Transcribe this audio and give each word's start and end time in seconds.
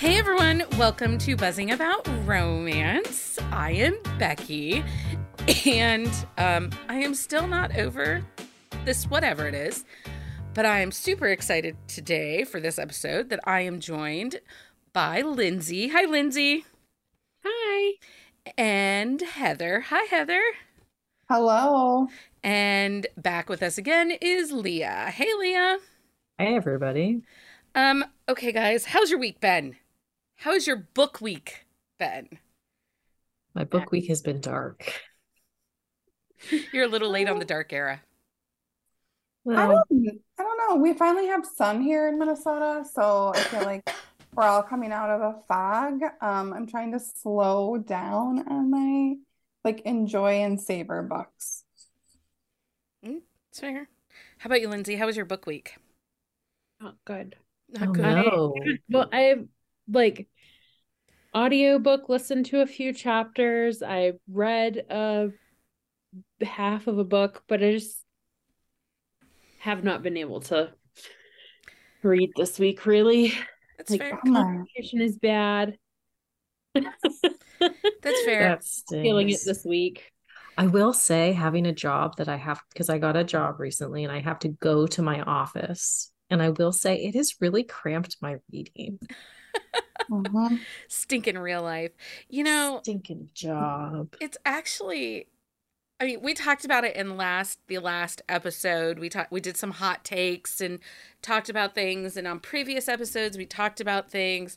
Hey 0.00 0.16
everyone, 0.16 0.64
welcome 0.78 1.18
to 1.18 1.36
Buzzing 1.36 1.72
About 1.72 2.08
Romance. 2.26 3.38
I 3.52 3.72
am 3.72 3.98
Becky, 4.18 4.82
and 5.66 6.08
um, 6.38 6.70
I 6.88 7.00
am 7.00 7.14
still 7.14 7.46
not 7.46 7.76
over 7.76 8.24
this, 8.86 9.04
whatever 9.04 9.46
it 9.46 9.54
is, 9.54 9.84
but 10.54 10.64
I 10.64 10.80
am 10.80 10.90
super 10.90 11.26
excited 11.26 11.76
today 11.86 12.44
for 12.44 12.60
this 12.60 12.78
episode 12.78 13.28
that 13.28 13.40
I 13.44 13.60
am 13.60 13.78
joined 13.78 14.40
by 14.94 15.20
Lindsey. 15.20 15.88
Hi, 15.88 16.06
Lindsey. 16.06 16.64
Hi. 17.44 17.96
And 18.56 19.20
Heather. 19.20 19.80
Hi, 19.80 20.04
Heather. 20.04 20.42
Hello. 21.28 22.08
And 22.42 23.06
back 23.18 23.50
with 23.50 23.62
us 23.62 23.76
again 23.76 24.12
is 24.22 24.50
Leah. 24.50 25.12
Hey, 25.12 25.28
Leah. 25.38 25.76
Hey, 26.38 26.56
everybody. 26.56 27.20
Um, 27.74 28.02
okay, 28.30 28.50
guys, 28.50 28.86
how's 28.86 29.10
your 29.10 29.20
week 29.20 29.40
been? 29.40 29.76
How's 30.40 30.66
your 30.66 30.76
book 30.76 31.20
week 31.20 31.66
been? 31.98 32.26
My 33.54 33.64
book 33.64 33.92
week 33.92 34.08
has 34.08 34.22
been 34.22 34.40
dark. 34.40 34.90
You're 36.72 36.84
a 36.84 36.88
little 36.88 37.10
late 37.10 37.28
on 37.28 37.38
the 37.38 37.44
dark 37.44 37.74
era. 37.74 38.00
I 39.46 39.66
don't, 39.66 39.84
I 40.38 40.42
don't 40.42 40.58
know. 40.58 40.76
We 40.76 40.94
finally 40.94 41.26
have 41.26 41.44
sun 41.44 41.82
here 41.82 42.08
in 42.08 42.18
Minnesota, 42.18 42.86
so 42.90 43.32
I 43.34 43.40
feel 43.40 43.64
like 43.64 43.82
we're 44.34 44.44
all 44.44 44.62
coming 44.62 44.92
out 44.92 45.10
of 45.10 45.20
a 45.20 45.40
fog. 45.46 46.00
Um, 46.22 46.54
I'm 46.54 46.66
trying 46.66 46.92
to 46.92 47.00
slow 47.00 47.76
down 47.76 48.48
on 48.48 48.70
my 48.70 49.16
like 49.62 49.82
enjoy 49.82 50.36
and 50.40 50.58
savor 50.58 51.02
books. 51.02 51.64
Mm, 53.04 53.20
it's 53.50 53.60
fair. 53.60 53.90
How 54.38 54.48
about 54.48 54.62
you, 54.62 54.70
Lindsey? 54.70 54.96
How 54.96 55.04
was 55.04 55.16
your 55.16 55.26
book 55.26 55.44
week? 55.44 55.74
Not 56.80 56.96
good. 57.04 57.36
Not 57.68 57.88
Oh, 57.88 57.92
good. 57.92 58.04
no. 58.04 58.54
Well, 58.88 59.08
I've 59.12 59.46
like 59.92 60.28
audiobook 61.34 62.08
listened 62.08 62.46
to 62.46 62.62
a 62.62 62.66
few 62.66 62.92
chapters. 62.92 63.82
I 63.82 64.14
read 64.28 64.84
a 64.90 65.30
half 66.42 66.86
of 66.86 66.98
a 66.98 67.04
book, 67.04 67.42
but 67.48 67.62
I 67.62 67.72
just 67.72 68.04
have 69.58 69.84
not 69.84 70.02
been 70.02 70.16
able 70.16 70.40
to 70.40 70.72
read 72.02 72.30
this 72.36 72.58
week 72.58 72.86
really. 72.86 73.32
That's 73.78 73.90
Like 73.90 74.00
fair. 74.00 74.18
Communication 74.18 75.00
is 75.00 75.16
bad. 75.18 75.76
That's 76.74 78.24
fair. 78.24 78.48
That 78.48 78.64
Feeling 78.90 79.30
it 79.30 79.40
this 79.44 79.64
week. 79.64 80.10
I 80.58 80.66
will 80.66 80.92
say, 80.92 81.32
having 81.32 81.66
a 81.66 81.72
job 81.72 82.16
that 82.16 82.28
I 82.28 82.36
have, 82.36 82.60
because 82.72 82.90
I 82.90 82.98
got 82.98 83.16
a 83.16 83.24
job 83.24 83.60
recently 83.60 84.04
and 84.04 84.12
I 84.12 84.20
have 84.20 84.40
to 84.40 84.48
go 84.48 84.86
to 84.88 85.02
my 85.02 85.22
office. 85.22 86.12
And 86.28 86.42
I 86.42 86.50
will 86.50 86.72
say, 86.72 86.96
it 86.96 87.14
has 87.14 87.36
really 87.40 87.62
cramped 87.62 88.18
my 88.20 88.36
reading. 88.52 88.98
Mhm. 90.08 90.60
Stinking 90.88 91.38
real 91.38 91.62
life. 91.62 91.92
You 92.28 92.44
know, 92.44 92.80
Stinking 92.82 93.30
job. 93.34 94.14
it's 94.20 94.38
actually 94.44 95.26
I 96.00 96.06
mean, 96.06 96.22
we 96.22 96.32
talked 96.32 96.64
about 96.64 96.84
it 96.84 96.96
in 96.96 97.18
last 97.18 97.58
the 97.66 97.78
last 97.78 98.22
episode. 98.28 98.98
We 98.98 99.10
talked 99.10 99.30
we 99.30 99.40
did 99.40 99.56
some 99.56 99.72
hot 99.72 100.04
takes 100.04 100.60
and 100.60 100.78
talked 101.20 101.48
about 101.50 101.74
things 101.74 102.16
and 102.16 102.26
on 102.26 102.40
previous 102.40 102.88
episodes 102.88 103.36
we 103.36 103.44
talked 103.46 103.80
about 103.80 104.10
things. 104.10 104.56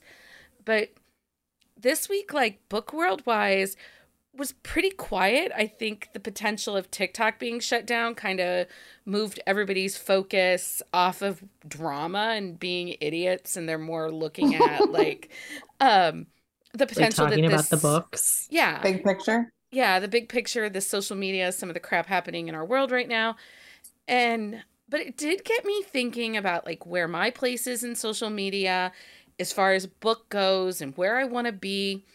But 0.64 0.90
this 1.78 2.08
week 2.08 2.34
like 2.34 2.68
book 2.70 2.94
world 2.94 3.26
wise 3.26 3.76
was 4.36 4.54
pretty 4.64 4.90
quiet. 4.90 5.52
I 5.56 5.68
think 5.68 6.10
the 6.14 6.20
potential 6.20 6.76
of 6.76 6.90
TikTok 6.90 7.40
being 7.40 7.60
shut 7.60 7.86
down 7.86 8.16
kind 8.16 8.40
of 8.40 8.68
moved 9.06 9.40
everybody's 9.46 9.98
focus 9.98 10.82
off 10.94 11.22
of 11.22 11.44
drama 11.68 12.34
and 12.36 12.60
being 12.60 12.96
idiots 13.00 13.56
and 13.56 13.70
they're 13.70 13.78
more 13.78 14.12
looking 14.12 14.56
at 14.56 14.90
like 14.92 15.30
um 15.80 16.28
the 16.74 16.88
Like 16.96 17.10
potential 17.10 17.28
talking 17.28 17.46
that 17.46 17.46
about 17.46 17.70
the 17.70 17.78
books. 17.78 18.50
Yeah 18.50 18.84
Big 18.84 19.04
picture. 19.04 19.52
yeah 19.72 20.00
the 20.00 20.08
big 20.08 20.30
picture 20.30 20.70
the 20.70 20.82
social 20.82 21.16
media 21.16 21.52
some 21.52 21.70
of 21.70 21.74
the 21.74 21.80
crap 21.80 22.06
happening 22.08 22.48
in 22.48 22.56
our 22.56 22.66
world 22.66 22.92
right 22.92 23.08
now 23.08 23.36
and 24.08 24.64
but 24.90 25.02
it 25.02 25.18
did 25.18 25.44
get 25.46 25.66
me 25.66 25.84
thinking 25.84 26.38
about 26.38 26.66
like 26.66 26.86
where 26.86 27.08
my 27.08 27.30
place 27.32 27.68
is 27.68 27.84
in 27.84 27.96
social 27.96 28.30
media 28.30 28.92
as 29.40 29.54
far 29.54 29.74
as 29.74 29.88
book 29.88 30.30
goes 30.30 30.82
and 30.82 30.98
where 30.98 31.18
i 31.18 31.24
want 31.24 31.48
to 31.48 31.54
be 31.54 32.06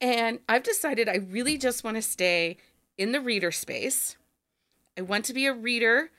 and 0.00 0.38
i've 0.48 0.62
decided 0.62 1.08
i 1.08 1.16
really 1.16 1.56
just 1.58 1.84
want 1.84 1.96
to 1.96 2.02
stay 2.02 2.56
in 2.98 3.12
the 3.12 3.20
reader 3.20 3.50
space 3.50 4.16
i 4.98 5.00
want 5.02 5.24
to 5.24 5.32
be 5.34 5.46
a 5.46 5.52
reader 5.52 6.10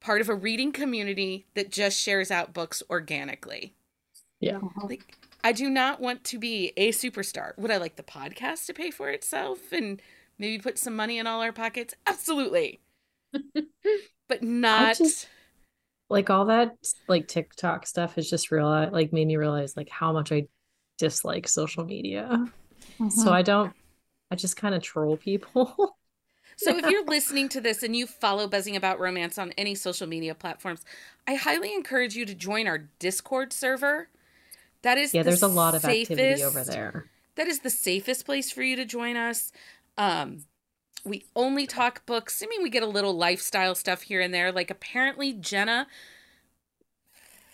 part 0.00 0.20
of 0.20 0.28
a 0.28 0.34
reading 0.34 0.72
community 0.72 1.46
that 1.54 1.70
just 1.70 1.98
shares 2.00 2.30
out 2.30 2.52
books 2.54 2.82
organically 2.90 3.72
Yeah. 4.40 4.56
Uh-huh. 4.58 4.86
like 4.88 5.16
I 5.44 5.52
do 5.52 5.70
not 5.70 6.00
want 6.00 6.24
to 6.24 6.40
be 6.40 6.72
a 6.76 6.90
superstar. 6.90 7.56
Would 7.56 7.70
I 7.70 7.76
like 7.76 7.94
the 7.94 8.02
podcast 8.02 8.66
to 8.66 8.74
pay 8.74 8.90
for 8.90 9.08
itself 9.10 9.70
and 9.70 10.02
maybe 10.40 10.58
put 10.60 10.76
some 10.76 10.96
money 10.96 11.18
in 11.18 11.26
all 11.28 11.40
our 11.40 11.52
pockets? 11.52 11.94
Absolutely. 12.04 12.80
but 14.28 14.42
not 14.42 14.96
just- 14.96 15.28
Like 16.10 16.30
all 16.30 16.46
that, 16.46 16.74
like 17.06 17.28
TikTok 17.28 17.86
stuff 17.86 18.16
has 18.16 18.28
just 18.28 18.50
realized, 18.50 18.92
like 18.92 19.12
made 19.12 19.28
me 19.28 19.36
realize 19.36 19.76
like 19.76 19.88
how 19.88 20.12
much 20.12 20.32
I 20.32 20.48
dislike 20.98 21.46
social 21.46 21.84
media. 21.84 22.44
So 23.08 23.32
Mhm. 23.32 23.32
I 23.32 23.42
don't, 23.42 23.72
I 24.30 24.36
just 24.36 24.56
kind 24.56 24.74
of 24.74 24.82
troll 24.82 25.16
people. 25.16 25.96
So 26.56 26.78
if 26.78 26.88
you're 26.88 27.04
listening 27.04 27.48
to 27.50 27.60
this 27.60 27.82
and 27.82 27.94
you 27.94 28.06
follow 28.06 28.48
Buzzing 28.48 28.76
About 28.76 28.98
Romance 28.98 29.36
on 29.36 29.52
any 29.58 29.74
social 29.74 30.06
media 30.06 30.34
platforms, 30.34 30.84
I 31.26 31.34
highly 31.34 31.74
encourage 31.74 32.14
you 32.16 32.24
to 32.24 32.34
join 32.34 32.66
our 32.66 32.88
Discord 32.98 33.52
server. 33.52 34.08
That 34.82 34.98
is 34.98 35.12
yeah, 35.12 35.22
the 35.22 35.30
there's 35.30 35.42
a 35.42 35.48
lot 35.48 35.74
of 35.74 35.84
activity 35.84 36.42
over 36.42 36.64
there. 36.64 37.06
that 37.36 37.46
is 37.48 37.60
the 37.60 37.70
safest 37.70 38.24
place 38.26 38.50
for 38.50 38.62
you 38.62 38.76
to 38.76 38.84
join 38.84 39.16
us. 39.16 39.52
Um, 39.98 40.44
we 41.04 41.24
only 41.36 41.66
talk 41.66 42.06
books. 42.06 42.42
I 42.42 42.48
mean, 42.48 42.62
we 42.62 42.70
get 42.70 42.82
a 42.82 42.86
little 42.88 43.16
lifestyle 43.16 43.74
stuff 43.74 44.02
here 44.02 44.20
and 44.20 44.34
there. 44.34 44.52
Like, 44.52 44.70
apparently, 44.70 45.32
Jenna 45.32 45.88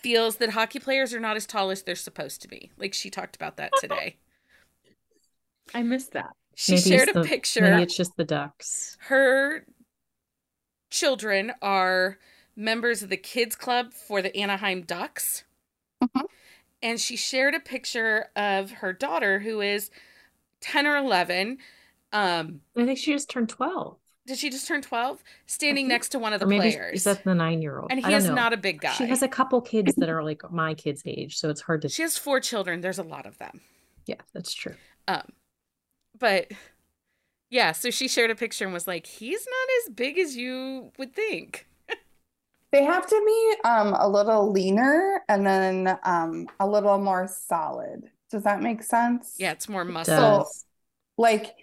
feels 0.01 0.37
that 0.37 0.51
hockey 0.51 0.79
players 0.79 1.13
are 1.13 1.19
not 1.19 1.35
as 1.37 1.45
tall 1.45 1.69
as 1.71 1.83
they're 1.83 1.95
supposed 1.95 2.41
to 2.41 2.47
be. 2.47 2.71
Like, 2.77 2.93
she 2.93 3.09
talked 3.09 3.35
about 3.35 3.57
that 3.57 3.75
today. 3.75 4.17
I 5.73 5.81
missed 5.83 6.11
that. 6.13 6.31
She 6.55 6.73
Maybe 6.73 6.89
shared 6.89 7.09
a 7.09 7.13
the- 7.13 7.23
picture. 7.23 7.61
Maybe 7.61 7.83
it's 7.83 7.95
just 7.97 8.15
the 8.15 8.23
ducks. 8.25 8.97
Her 9.01 9.65
children 10.89 11.53
are 11.61 12.19
members 12.55 13.01
of 13.01 13.09
the 13.09 13.17
kids 13.17 13.55
club 13.55 13.91
for 13.93 14.21
the 14.21 14.35
Anaheim 14.37 14.81
Ducks. 14.83 15.43
Mhm. 16.03 16.25
And 16.81 16.99
she 16.99 17.15
shared 17.15 17.55
a 17.55 17.59
picture 17.59 18.29
of 18.35 18.71
her 18.71 18.93
daughter 18.93 19.39
who 19.39 19.61
is 19.61 19.89
10 20.61 20.85
or 20.85 20.95
11. 20.97 21.57
Um, 22.11 22.61
I 22.77 22.85
think 22.85 22.99
she 22.99 23.11
just 23.13 23.29
turned 23.29 23.49
12. 23.49 23.97
did 24.25 24.37
she 24.37 24.49
just 24.49 24.65
turn 24.67 24.81
12? 24.81 25.21
Standing 25.47 25.83
think- 25.85 25.89
next 25.89 26.09
to 26.09 26.19
one 26.19 26.31
of 26.31 26.39
the 26.39 26.45
Or 26.45 26.49
maybe 26.49 26.71
players. 26.71 26.97
is 26.97 27.03
that 27.05 27.23
the 27.25 27.33
nine 27.35 27.61
year 27.61 27.79
old? 27.79 27.91
and 27.91 27.99
I 27.99 28.07
he 28.07 28.11
don't 28.13 28.21
is 28.21 28.27
know. 28.27 28.35
not 28.35 28.53
a 28.53 28.57
big 28.57 28.79
guy. 28.79 28.93
She 28.93 29.05
has 29.07 29.21
a 29.23 29.27
couple 29.27 29.59
kids 29.61 29.95
that 29.95 30.07
are 30.09 30.23
like 30.23 30.49
my 30.51 30.75
kids' 30.75 31.01
age, 31.05 31.37
so 31.37 31.49
it's 31.49 31.59
hard 31.61 31.81
to. 31.81 31.89
she 31.89 32.03
has 32.03 32.17
four 32.17 32.39
children. 32.39 32.79
There's 32.81 32.99
a 32.99 33.03
lot 33.03 33.25
of 33.25 33.37
them. 33.39 33.59
Yeah, 34.05 34.21
that's 34.33 34.53
true. 34.53 34.75
Um, 35.09 35.33
but 36.17 36.51
yeah, 37.49 37.71
so 37.71 37.91
she 37.91 38.07
shared 38.07 38.31
a 38.31 38.35
picture 38.35 38.65
and 38.65 38.73
was 38.73 38.87
like, 38.87 39.05
he's 39.05 39.45
not 39.45 39.69
as 39.87 39.93
big 39.95 40.17
as 40.17 40.35
you 40.35 40.91
would 40.97 41.13
think. 41.13 41.67
They 42.71 42.83
have 42.83 43.05
to 43.07 43.23
be 43.25 43.55
um 43.69 43.93
a 43.93 44.07
little 44.09 44.51
leaner 44.51 45.21
and 45.29 45.45
then 45.45 45.97
um 46.03 46.47
a 46.59 46.67
little 46.67 46.97
more 46.97 47.27
solid. 47.27 48.09
Does 48.31 48.43
that 48.43 48.61
make 48.63 48.81
sense? 48.81 49.35
Yeah, 49.37 49.51
it's 49.51 49.69
more 49.69 49.83
It 49.83 49.85
muscle. 49.85 50.15
does. 50.15 50.65
Like 51.17 51.53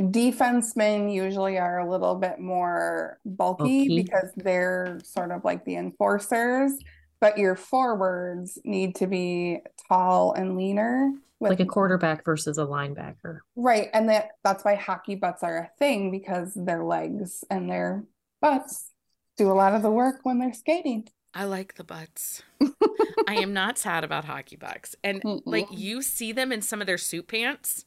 defensemen 0.00 1.12
usually 1.12 1.58
are 1.58 1.78
a 1.78 1.90
little 1.90 2.14
bit 2.14 2.38
more 2.38 3.18
bulky 3.24 3.88
Bulky. 3.88 4.02
because 4.02 4.30
they're 4.36 4.98
sort 5.04 5.30
of 5.30 5.44
like 5.44 5.64
the 5.66 5.76
enforcers, 5.76 6.72
but 7.20 7.36
your 7.38 7.54
forwards 7.54 8.58
need 8.64 8.94
to 8.96 9.06
be 9.06 9.60
tall 9.88 10.32
and 10.32 10.56
leaner 10.56 11.12
with 11.40 11.50
Like 11.50 11.60
a 11.60 11.66
quarterback 11.66 12.24
versus 12.24 12.58
a 12.58 12.62
linebacker. 12.64 13.40
right, 13.56 13.88
and 13.92 14.08
that 14.08 14.30
that's 14.42 14.64
why 14.64 14.74
hockey 14.74 15.14
butts 15.16 15.42
are 15.42 15.56
a 15.58 15.70
thing 15.78 16.10
because 16.10 16.52
their 16.54 16.84
legs 16.84 17.44
and 17.50 17.70
their 17.70 18.04
butts 18.40 18.90
do 19.36 19.50
a 19.50 19.54
lot 19.54 19.74
of 19.74 19.82
the 19.82 19.90
work 19.90 20.20
when 20.22 20.38
they're 20.38 20.52
skating. 20.54 21.08
I 21.34 21.44
like 21.44 21.74
the 21.74 21.84
butts. 21.84 22.42
I 23.28 23.34
am 23.34 23.52
not 23.52 23.76
sad 23.76 24.02
about 24.04 24.24
hockey 24.24 24.56
bucks. 24.56 24.96
And 25.04 25.20
like 25.44 25.66
Mm-mm. 25.68 25.78
you 25.78 26.00
see 26.00 26.32
them 26.32 26.50
in 26.52 26.62
some 26.62 26.80
of 26.80 26.86
their 26.86 26.96
suit 26.96 27.28
pants. 27.28 27.84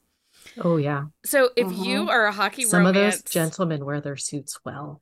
Oh 0.64 0.78
yeah, 0.78 1.06
So 1.26 1.50
if 1.56 1.66
you 1.76 2.06
Mhm. 2.06 2.10
are 2.10 2.26
a 2.28 2.32
hockey 2.32 2.64
some 2.66 2.86
of 2.86 2.94
those 2.94 3.24
gentlemen 3.24 3.84
wear 3.86 4.00
their 4.02 4.16
suits 4.18 4.60
well. 4.64 5.02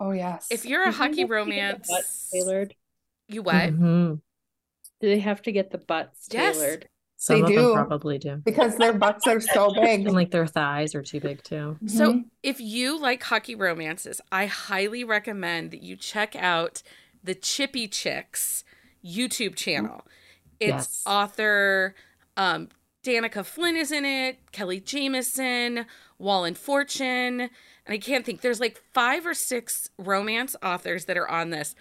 Oh 0.00 0.12
yes. 0.12 0.46
if 0.50 0.64
you're 0.64 0.82
a 0.82 0.86
Do 0.86 0.92
they 0.92 0.96
hockey 0.98 1.08
have 1.08 1.14
to 1.14 1.20
get 1.20 1.28
the 1.28 1.34
romance, 1.34 1.88
butts 1.88 2.30
tailored? 2.32 2.74
you 3.26 3.42
what? 3.42 3.70
Mhm. 3.70 4.20
Do 5.00 5.08
they 5.08 5.18
have 5.18 5.42
to 5.42 5.52
get 5.52 5.70
the 5.72 5.78
butts 5.78 6.28
Yes. 6.30 6.56
tailored? 6.56 6.88
Some 7.20 7.36
They 7.36 7.42
of 7.42 7.48
do. 7.48 7.54
them 7.56 7.72
probably 7.74 8.16
do, 8.18 8.36
because 8.44 8.76
their 8.76 8.92
butts 8.92 9.26
are 9.26 9.40
so 9.40 9.72
big. 9.74 10.06
and 10.06 10.12
like 10.14 10.30
their 10.30 10.46
thighs 10.46 10.94
are 10.94 11.02
too 11.02 11.18
big 11.18 11.42
too. 11.42 11.76
So 11.86 12.12
Mhm. 12.12 12.24
if 12.44 12.60
you 12.60 12.96
like 12.98 13.24
hockey 13.24 13.56
romances, 13.56 14.20
I 14.30 14.46
highly 14.46 15.02
recommend 15.02 15.72
that 15.72 15.82
you 15.82 15.96
check 15.96 16.36
out 16.36 16.82
the 17.24 17.34
Chippy 17.34 17.88
Chicks 17.88 18.62
YouTube 19.04 19.56
channel. 19.56 20.06
It's 20.60 20.68
Yes. 20.70 21.02
author 21.06 21.94
um, 22.36 22.68
Danica 23.02 23.44
Flynn 23.44 23.76
is 23.76 23.90
in 23.90 24.04
it, 24.04 24.38
Kelly 24.52 24.78
Jamieson, 24.78 25.86
and 26.20 26.56
Fortune, 26.58 27.40
and 27.40 27.50
I 27.88 27.98
can't 27.98 28.24
think. 28.24 28.42
There's 28.42 28.60
like 28.60 28.80
five 28.94 29.26
or 29.26 29.34
six 29.34 29.90
romance 29.98 30.54
authors 30.62 31.06
that 31.06 31.16
are 31.16 31.28
on 31.28 31.50
this. 31.50 31.74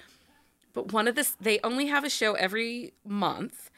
But 0.73 0.91
one 0.93 1.07
of 1.07 1.13
this, 1.13 1.35
they 1.39 1.59
only 1.63 1.87
have 1.87 2.03
a 2.03 2.09
show 2.09 2.33
every 2.33 2.93
month, 3.05 3.69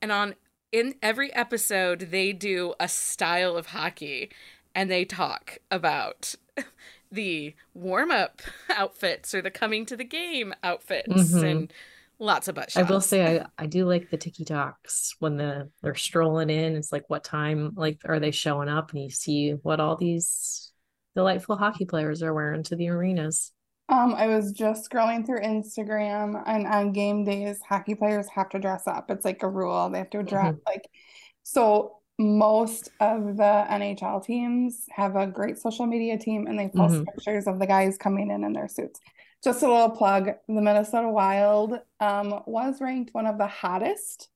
and 0.00 0.12
on 0.12 0.36
in 0.72 0.94
every 1.02 1.32
episode 1.34 2.08
they 2.10 2.32
do 2.32 2.74
a 2.80 2.88
style 2.88 3.56
of 3.56 3.66
hockey, 3.66 4.30
and 4.74 4.90
they 4.90 5.04
talk 5.04 5.58
about 5.70 6.34
the 7.12 7.54
warm 7.74 8.10
up 8.10 8.40
outfits 8.70 9.34
or 9.34 9.42
the 9.42 9.50
coming 9.50 9.84
to 9.86 9.96
the 9.96 10.04
game 10.04 10.54
outfits 10.62 11.08
Mhm. 11.08 11.50
and 11.50 11.72
lots 12.18 12.48
of 12.48 12.54
butt 12.54 12.70
shots. 12.70 12.88
I 12.88 12.90
will 12.92 13.00
say 13.00 13.40
I, 13.40 13.46
I 13.58 13.66
do 13.66 13.84
like 13.86 14.10
the 14.10 14.16
ticky 14.16 14.44
talks 14.44 15.16
when 15.18 15.36
the 15.36 15.70
they're 15.82 15.94
strolling 15.94 16.50
in. 16.50 16.76
It's 16.76 16.92
like 16.92 17.08
what 17.08 17.24
time 17.24 17.72
like 17.76 18.00
are 18.04 18.20
they 18.20 18.30
showing 18.30 18.68
up 18.68 18.92
and 18.92 19.02
you 19.02 19.10
see 19.10 19.52
what 19.62 19.80
all 19.80 19.96
these 19.96 20.70
delightful 21.16 21.56
hockey 21.56 21.84
players 21.86 22.22
are 22.22 22.32
wearing 22.34 22.62
to 22.64 22.76
the 22.76 22.88
arenas. 22.90 23.52
Um, 23.90 24.14
I 24.14 24.28
was 24.28 24.52
just 24.52 24.88
scrolling 24.88 25.26
through 25.26 25.40
Instagram 25.40 26.40
and 26.46 26.66
on 26.66 26.92
game 26.92 27.24
days, 27.24 27.60
hockey 27.68 27.94
players 27.96 28.28
have 28.28 28.48
to 28.50 28.58
dress 28.60 28.86
up. 28.86 29.10
It's 29.10 29.24
like 29.24 29.42
a 29.42 29.48
rule. 29.48 29.90
They 29.90 29.98
have 29.98 30.10
to 30.10 30.22
dress 30.22 30.54
like 30.66 30.88
so 31.42 31.96
most 32.18 32.90
of 33.00 33.36
the 33.36 33.66
NHL 33.68 34.24
teams 34.24 34.84
have 34.90 35.16
a 35.16 35.26
great 35.26 35.58
social 35.58 35.86
media 35.86 36.18
team 36.18 36.46
and 36.46 36.58
they 36.58 36.68
post 36.68 36.94
Mhm. 36.94 37.06
pictures 37.06 37.46
of 37.46 37.58
the 37.58 37.66
guys 37.66 37.98
coming 37.98 38.30
in 38.30 38.44
in 38.44 38.52
their 38.52 38.68
suits. 38.68 39.00
Just 39.42 39.62
a 39.62 39.66
little 39.68 39.90
plug, 39.90 40.26
the 40.46 40.60
Minnesota 40.60 41.08
Wild 41.08 41.80
um, 41.98 42.42
was 42.46 42.80
ranked 42.80 43.12
one 43.14 43.26
of 43.26 43.38
the 43.38 43.46
hottest 43.46 44.28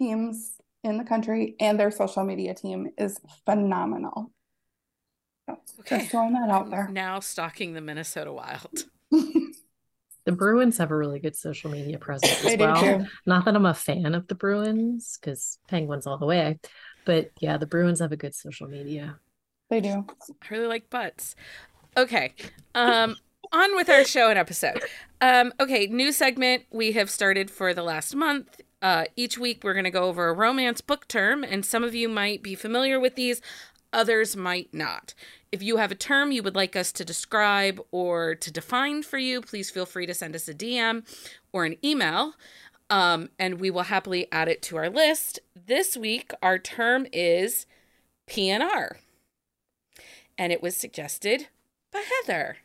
teams 0.00 0.56
in 0.82 0.98
the 0.98 1.04
country, 1.04 1.54
and 1.60 1.78
their 1.78 1.92
social 1.92 2.24
media 2.24 2.54
team 2.54 2.90
is 2.98 3.20
phenomenal. 3.46 4.32
So, 5.48 5.58
Okay. 5.80 5.98
Just 5.98 6.10
throwing 6.10 6.32
that 6.34 6.50
out 6.50 6.70
there. 6.70 6.88
Now 6.88 7.20
stalking 7.20 7.74
the 7.74 7.80
Minnesota 7.80 8.32
Wild. 8.32 8.84
The 10.24 10.32
Bruins 10.32 10.78
have 10.78 10.92
a 10.92 10.96
really 10.96 11.18
good 11.18 11.34
social 11.34 11.70
media 11.70 11.98
presence 11.98 12.32
as 12.38 12.44
They 12.44 12.56
do 12.56 12.62
well. 12.62 13.06
Not 13.26 13.44
that 13.44 13.56
I'm 13.56 13.66
a 13.66 13.74
fan 13.74 14.14
of 14.14 14.28
the 14.28 14.36
Bruins 14.36 15.18
because 15.20 15.58
Penguins 15.66 16.06
all 16.06 16.16
the 16.18 16.26
way, 16.26 16.60
but 17.04 17.30
yeah, 17.40 17.56
the 17.56 17.66
Bruins 17.66 17.98
have 17.98 18.12
a 18.12 18.16
good 18.16 18.34
social 18.34 18.68
media. 18.68 19.18
They 19.68 19.80
do. 19.80 20.04
I 20.08 20.46
really 20.50 20.68
like 20.68 20.90
butts. 20.90 21.34
Okay. 21.96 22.34
Um 22.74 23.16
on 23.52 23.74
with 23.74 23.88
our 23.90 24.04
show 24.04 24.30
and 24.30 24.38
episode. 24.38 24.84
Um 25.20 25.52
okay, 25.58 25.88
new 25.88 26.12
segment 26.12 26.64
we 26.70 26.92
have 26.92 27.10
started 27.10 27.50
for 27.50 27.74
the 27.74 27.82
last 27.82 28.14
month. 28.14 28.60
Uh 28.80 29.06
each 29.16 29.38
week 29.38 29.64
we're 29.64 29.74
going 29.74 29.84
to 29.84 29.90
go 29.90 30.04
over 30.04 30.28
a 30.28 30.32
romance 30.34 30.80
book 30.80 31.08
term 31.08 31.42
and 31.42 31.66
some 31.66 31.82
of 31.82 31.96
you 31.96 32.08
might 32.08 32.44
be 32.44 32.54
familiar 32.54 33.00
with 33.00 33.16
these, 33.16 33.40
others 33.92 34.36
might 34.36 34.72
not. 34.72 35.14
If 35.50 35.62
you 35.62 35.76
have 35.76 35.92
a 35.92 35.96
term 35.96 36.32
you 36.32 36.42
would 36.42 36.56
like 36.56 36.76
us 36.76 36.92
to 36.92 37.04
describe 37.04 37.80
or 37.90 38.34
to 38.34 38.50
define 38.50 39.02
for 39.02 39.18
you, 39.18 39.40
please 39.40 39.70
feel 39.70 39.86
free 39.86 40.06
to 40.06 40.14
send 40.14 40.34
us 40.34 40.48
a 40.48 40.54
DM 40.54 41.04
or 41.52 41.64
an 41.64 41.76
email. 41.84 42.34
Um, 42.88 43.30
and 43.38 43.60
we 43.60 43.70
will 43.70 43.84
happily 43.84 44.28
add 44.32 44.48
it 44.48 44.62
to 44.62 44.76
our 44.76 44.90
list. 44.90 45.40
This 45.54 45.96
week, 45.96 46.32
our 46.42 46.58
term 46.58 47.06
is 47.12 47.66
PNR 48.28 48.96
and 50.38 50.52
it 50.52 50.62
was 50.62 50.76
suggested 50.76 51.48
by 51.92 52.02
Heather. 52.26 52.58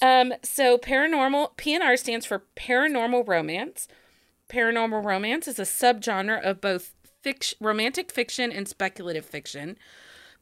Um, 0.00 0.32
so 0.42 0.78
paranormal 0.78 1.56
PNR 1.56 1.98
stands 1.98 2.24
for 2.24 2.44
paranormal 2.56 3.26
romance. 3.26 3.88
Paranormal 4.48 5.04
romance 5.04 5.48
is 5.48 5.58
a 5.58 5.62
subgenre 5.62 6.40
of 6.40 6.60
both 6.60 6.94
romantic 7.60 8.12
fiction 8.12 8.52
and 8.52 8.68
speculative 8.68 9.24
fiction. 9.24 9.76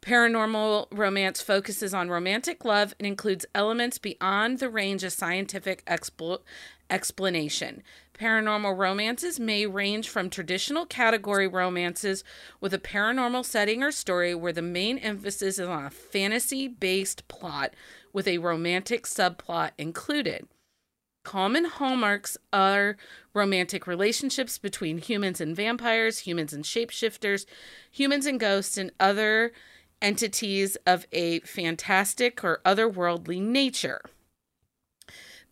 Paranormal 0.02 0.88
romance 0.90 1.40
focuses 1.40 1.94
on 1.94 2.10
romantic 2.10 2.64
love 2.64 2.94
and 2.98 3.06
includes 3.06 3.46
elements 3.54 3.96
beyond 3.96 4.58
the 4.58 4.68
range 4.68 5.02
of 5.02 5.12
scientific 5.12 5.82
expl- 5.86 6.42
explanation. 6.90 7.82
Paranormal 8.12 8.76
romances 8.76 9.40
may 9.40 9.66
range 9.66 10.08
from 10.08 10.28
traditional 10.28 10.84
category 10.84 11.48
romances 11.48 12.22
with 12.60 12.74
a 12.74 12.78
paranormal 12.78 13.44
setting 13.44 13.82
or 13.82 13.90
story 13.90 14.34
where 14.34 14.52
the 14.52 14.62
main 14.62 14.98
emphasis 14.98 15.58
is 15.58 15.66
on 15.66 15.86
a 15.86 15.90
fantasy 15.90 16.68
based 16.68 17.26
plot 17.26 17.72
with 18.12 18.28
a 18.28 18.38
romantic 18.38 19.04
subplot 19.04 19.70
included. 19.78 20.46
Common 21.24 21.64
hallmarks 21.64 22.36
are 22.52 22.96
romantic 23.32 23.86
relationships 23.86 24.58
between 24.58 24.98
humans 24.98 25.40
and 25.40 25.56
vampires, 25.56 26.20
humans 26.20 26.52
and 26.52 26.64
shapeshifters, 26.64 27.46
humans 27.90 28.26
and 28.26 28.38
ghosts, 28.38 28.76
and 28.76 28.92
other 29.00 29.52
entities 30.02 30.76
of 30.86 31.06
a 31.12 31.40
fantastic 31.40 32.44
or 32.44 32.60
otherworldly 32.64 33.40
nature. 33.40 34.02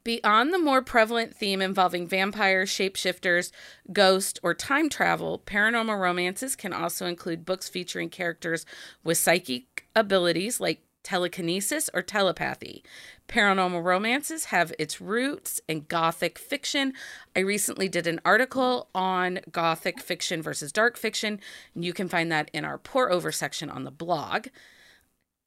Beyond 0.04 0.52
the 0.52 0.58
more 0.58 0.82
prevalent 0.82 1.34
theme 1.34 1.62
involving 1.62 2.06
vampires, 2.06 2.68
shapeshifters, 2.68 3.50
ghosts, 3.92 4.38
or 4.42 4.52
time 4.52 4.88
travel, 4.90 5.42
paranormal 5.46 5.98
romances 5.98 6.54
can 6.54 6.72
also 6.72 7.06
include 7.06 7.46
books 7.46 7.68
featuring 7.68 8.10
characters 8.10 8.66
with 9.04 9.16
psychic 9.16 9.86
abilities 9.94 10.60
like 10.60 10.82
telekinesis 11.02 11.88
or 11.94 12.02
telepathy. 12.02 12.84
Paranormal 13.32 13.82
romances 13.82 14.46
have 14.46 14.74
its 14.78 15.00
roots 15.00 15.58
in 15.66 15.86
gothic 15.88 16.38
fiction. 16.38 16.92
I 17.34 17.40
recently 17.40 17.88
did 17.88 18.06
an 18.06 18.20
article 18.26 18.90
on 18.94 19.40
gothic 19.50 20.02
fiction 20.02 20.42
versus 20.42 20.70
dark 20.70 20.98
fiction, 20.98 21.40
and 21.74 21.82
you 21.82 21.94
can 21.94 22.10
find 22.10 22.30
that 22.30 22.50
in 22.52 22.66
our 22.66 22.76
pour 22.76 23.10
over 23.10 23.32
section 23.32 23.70
on 23.70 23.84
the 23.84 23.90
blog. 23.90 24.48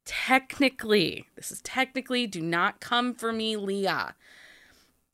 Technically, 0.04 1.26
this 1.36 1.52
is 1.52 1.60
technically, 1.62 2.26
do 2.26 2.40
not 2.40 2.80
come 2.80 3.14
for 3.14 3.32
me, 3.32 3.56
Leah. 3.56 4.16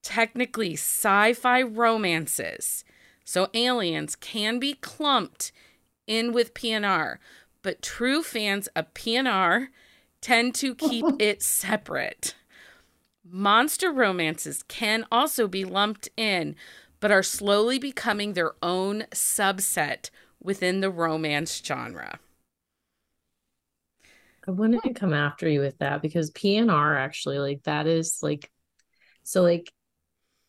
Technically, 0.03 0.73
sci 0.73 1.35
fi 1.35 1.61
romances, 1.61 2.87
so 3.23 3.51
aliens, 3.53 4.17
can 4.17 4.59
be 4.59 4.73
clumped 4.73 5.53
in 6.07 6.33
with 6.33 6.55
PNR, 6.55 7.19
but 7.61 7.83
true 7.83 8.23
fans 8.23 8.69
of 8.69 8.95
PNR 8.95 9.69
tend 10.23 10.55
to 10.55 10.75
keep 10.75 11.05
it 11.19 11.43
separate. 11.43 12.35
Monster 13.25 13.93
romances 13.93 14.63
can 14.65 15.07
also 15.13 15.47
be 15.47 15.65
lumped 15.65 16.09
in, 16.17 16.57
but 17.01 17.11
are 17.11 17.23
slowly 17.23 17.79
becoming 17.79 18.33
their 18.33 18.53
own 18.63 19.03
subset 19.13 20.11
within 20.43 20.81
the 20.81 20.91
romance 20.91 21.63
genre. 21.65 22.19
I 24.47 24.51
wanted 24.51 24.83
to 24.83 24.95
come 24.95 25.15
after 25.15 25.49
you 25.49 25.61
with 25.61 25.79
that 25.79 26.03
because 26.03 26.33
PNR 26.33 26.99
actually 26.99 27.39
like 27.39 27.63
that 27.63 27.87
is 27.87 28.19
like 28.23 28.51
so 29.23 29.43
like 29.43 29.73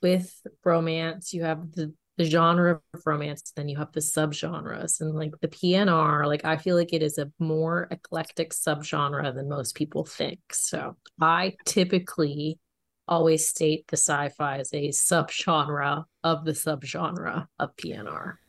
with 0.01 0.35
romance 0.63 1.33
you 1.33 1.43
have 1.43 1.71
the 1.73 1.93
the 2.17 2.25
genre 2.25 2.79
of 2.93 3.07
romance 3.07 3.53
then 3.55 3.67
you 3.67 3.77
have 3.77 3.91
the 3.91 3.99
subgenres 3.99 5.01
and 5.01 5.15
like 5.15 5.33
the 5.41 5.47
PNR 5.47 6.27
like 6.27 6.45
I 6.45 6.57
feel 6.57 6.75
like 6.75 6.93
it 6.93 7.01
is 7.01 7.17
a 7.17 7.31
more 7.39 7.87
eclectic 7.89 8.51
subgenre 8.51 9.33
than 9.33 9.49
most 9.49 9.75
people 9.75 10.05
think 10.05 10.39
so 10.51 10.95
I 11.19 11.55
typically 11.65 12.59
always 13.07 13.47
state 13.47 13.87
the 13.87 13.97
sci-fi 13.97 14.59
as 14.59 14.73
a 14.73 14.89
subgenre 14.89 16.05
of 16.23 16.45
the 16.45 16.51
subgenre 16.51 17.47
of 17.59 17.75
PNR 17.77 18.39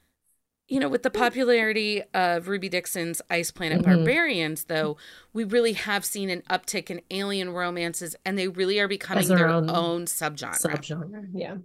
You 0.66 0.80
know, 0.80 0.88
with 0.88 1.02
the 1.02 1.10
popularity 1.10 2.02
of 2.14 2.48
Ruby 2.48 2.70
Dixon's 2.70 3.20
Ice 3.28 3.50
Planet 3.50 3.82
Mhm. 3.82 3.84
Barbarians, 3.84 4.64
though, 4.64 4.96
we 5.34 5.44
really 5.44 5.74
have 5.74 6.04
seen 6.06 6.30
an 6.30 6.42
uptick 6.48 6.88
in 6.90 7.02
alien 7.10 7.50
romances, 7.50 8.16
and 8.24 8.38
they 8.38 8.48
really 8.48 8.80
are 8.80 8.88
becoming 8.88 9.28
their 9.28 9.38
their 9.38 9.48
own 9.48 9.68
own, 9.68 10.06
subgenre. 10.06 10.58
subgenre 10.58 11.28
yeah 11.34 11.56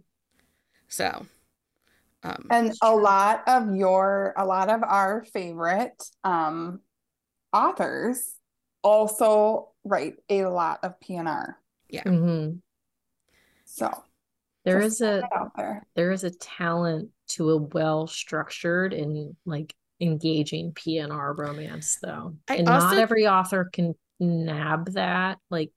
so, 0.87 1.25
um, 2.23 2.45
And 2.49 2.73
a 2.81 2.95
lot 2.95 3.43
of 3.47 3.75
your, 3.75 4.33
a 4.35 4.45
lot 4.45 4.69
of 4.69 4.83
our 4.83 5.23
favorite 5.23 6.01
um, 6.23 6.81
authors 7.53 8.33
also 8.83 9.69
write 9.83 10.15
a 10.29 10.45
lot 10.45 10.79
of 10.83 10.99
PNR. 10.99 11.57
hmm 12.05 12.59
So 13.69 13.91
there 14.65 14.81
is 14.81 14.99
a 15.01 15.23
out 15.33 15.51
there. 15.55 15.85
there 15.95 16.11
is 16.11 16.23
a 16.23 16.31
talent 16.31 17.09
to 17.29 17.51
a 17.51 17.57
well 17.57 18.07
structured 18.07 18.93
and 18.93 19.35
like 19.45 19.75
engaging 20.01 20.73
PNR 20.73 21.37
romance 21.37 21.97
though. 22.01 22.35
I 22.47 22.55
and 22.55 22.65
not 22.65 22.97
every 22.97 23.27
author 23.27 23.69
can 23.71 23.93
nab 24.19 24.93
that 24.93 25.37
like 25.51 25.71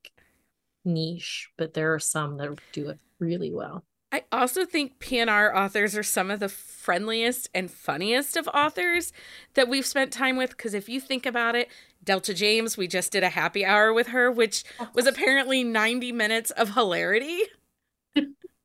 niche, 0.83 1.49
but 1.57 1.73
there 1.73 1.93
are 1.93 1.99
some 1.99 2.37
that 2.37 2.57
do 2.71 2.89
it 2.89 2.99
really 3.19 3.53
well. 3.53 3.83
I 4.11 4.23
also 4.31 4.65
think 4.65 4.99
PNR 4.99 5.55
authors 5.55 5.95
are 5.95 6.03
some 6.03 6.29
of 6.29 6.39
the 6.39 6.49
friendliest 6.49 7.49
and 7.53 7.69
funniest 7.71 8.37
of 8.37 8.47
authors 8.49 9.11
that 9.55 9.67
we've 9.67 9.85
spent 9.85 10.11
time 10.11 10.35
with. 10.35 10.51
Because 10.51 10.75
if 10.75 10.87
you 10.87 10.99
think 10.99 11.25
about 11.25 11.55
it, 11.55 11.67
Delta 12.03 12.33
James, 12.33 12.77
we 12.77 12.87
just 12.87 13.11
did 13.11 13.23
a 13.23 13.29
happy 13.29 13.65
hour 13.65 13.91
with 13.91 14.07
her, 14.07 14.31
which 14.31 14.63
was 14.93 15.07
apparently 15.07 15.63
90 15.63 16.11
minutes 16.11 16.51
of 16.51 16.75
hilarity. 16.75 17.41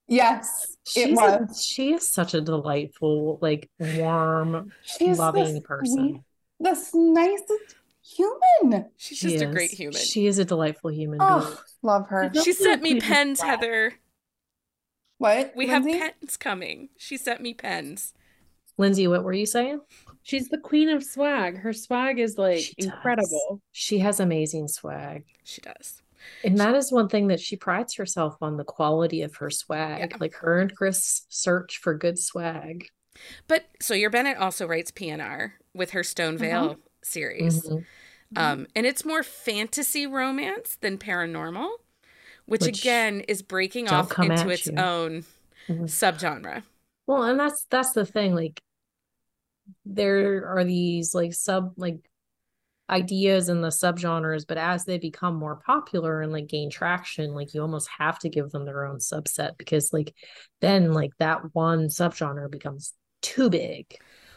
Yes, 0.09 0.77
it 0.97 1.09
She's 1.09 1.17
was. 1.17 1.51
a, 1.51 1.63
she 1.63 1.93
is 1.93 2.09
such 2.09 2.33
a 2.35 2.41
delightful, 2.41 3.39
like 3.43 3.69
warm, 3.79 4.73
She's 4.83 5.19
loving 5.19 5.55
the 5.55 5.61
person. 5.61 5.97
sweet- 5.97 6.23
the 6.61 6.91
nicest 6.95 7.77
human. 8.03 8.87
She's 8.97 9.19
She 9.19 9.29
just 9.33 9.45
a 9.45 9.47
great 9.47 9.71
human. 9.71 9.93
She, 10.01 10.07
She 10.07 10.27
is 10.27 10.39
a 10.39 10.45
delightful 10.45 10.91
human 10.91 11.19
being. 11.19 11.31
Oh, 11.31 11.61
love 11.83 12.09
her. 12.09 12.33
She 12.43 12.53
sent 12.53 12.83
me 12.83 13.01
pens, 13.01 13.39
Swag. 13.41 13.51
Heather. 13.61 13.95
What? 15.19 15.53
We 15.55 15.67
Lindsey? 15.67 15.93
have 15.99 16.15
pens 16.21 16.37
coming. 16.37 16.89
She 16.97 17.17
sent 17.17 17.41
me 17.43 17.53
pens. 17.55 18.15
Lindsey, 18.77 19.07
what 19.09 19.25
were 19.25 19.33
you 19.33 19.47
saying? 19.47 19.81
She's 20.23 20.49
the 20.49 20.59
queen 20.59 20.89
of 20.89 21.03
swag. 21.05 21.59
Her 21.59 21.73
swag 21.73 22.19
is 22.19 22.39
like 22.39 22.61
She 22.61 22.75
incredible. 22.79 23.61
She 23.73 23.99
has 23.99 24.21
amazing 24.21 24.69
swag. 24.69 25.25
She 25.45 25.61
does. 25.61 26.03
And 26.45 26.59
that 26.59 26.75
is 26.75 26.93
one 26.93 27.09
thing 27.09 27.29
that 27.29 27.41
she 27.41 27.57
prides 27.57 27.95
herself 27.95 28.37
on 28.41 28.57
the 28.57 28.65
quality 28.65 29.23
of 29.23 29.37
her 29.37 29.51
swag. 29.51 30.11
Yeah. 30.11 30.17
Like 30.21 30.35
her 30.37 30.59
and 30.61 30.75
Chris 30.75 31.27
search 31.29 31.79
for 31.79 31.95
good 31.95 32.19
swag. 32.19 32.89
But 33.47 33.67
Sawyer 33.81 34.11
Bennett 34.11 34.39
also 34.39 34.67
writes 34.67 34.91
PNR 34.91 35.53
with 35.75 35.91
her 35.91 36.03
Stone 36.05 36.39
Veil 36.39 36.77
series. 37.03 37.67
Mhm. 37.69 37.85
Um, 38.37 38.67
and 38.77 38.87
it's 38.87 39.05
more 39.05 39.23
fantasy 39.23 40.07
romance 40.07 40.77
than 40.81 40.99
paranormal, 40.99 41.71
which, 42.47 42.63
Which 42.63 42.81
again 42.81 43.21
is 43.21 43.43
breaking 43.43 43.89
off 43.89 44.17
into 44.19 44.51
its 44.51 44.67
you. 44.67 44.77
own 44.77 45.25
Mhm. 45.67 45.85
subgenre. 45.85 46.63
Well, 47.07 47.23
and 47.25 47.41
that's 47.41 47.65
that's 47.71 47.93
the 47.93 48.05
thing. 48.05 48.35
Like 48.35 48.61
there 49.85 50.47
are 50.47 50.65
these 50.65 51.15
like 51.15 51.33
sub 51.35 51.73
like 51.77 51.97
ideas 52.91 53.49
in 53.49 53.61
the 53.61 53.69
subgenres, 53.69 54.47
but 54.47 54.59
as 54.59 54.85
they 54.85 54.99
become 54.99 55.37
more 55.37 55.57
popular 55.57 56.23
and 56.23 56.33
like 56.33 56.47
gain 56.49 56.71
traction, 56.71 57.35
like 57.35 57.55
you 57.55 57.63
almost 57.63 57.89
have 57.99 58.19
to 58.21 58.29
give 58.29 58.51
them 58.51 58.65
their 58.65 58.87
own 58.87 58.99
subset 58.99 59.59
because 59.59 59.93
like 59.93 60.15
then 60.61 60.93
like 60.93 61.13
that 61.19 61.55
one 61.55 61.89
subgenre 61.89 62.51
becomes 62.51 62.95
too 63.23 63.51
big. 63.51 63.87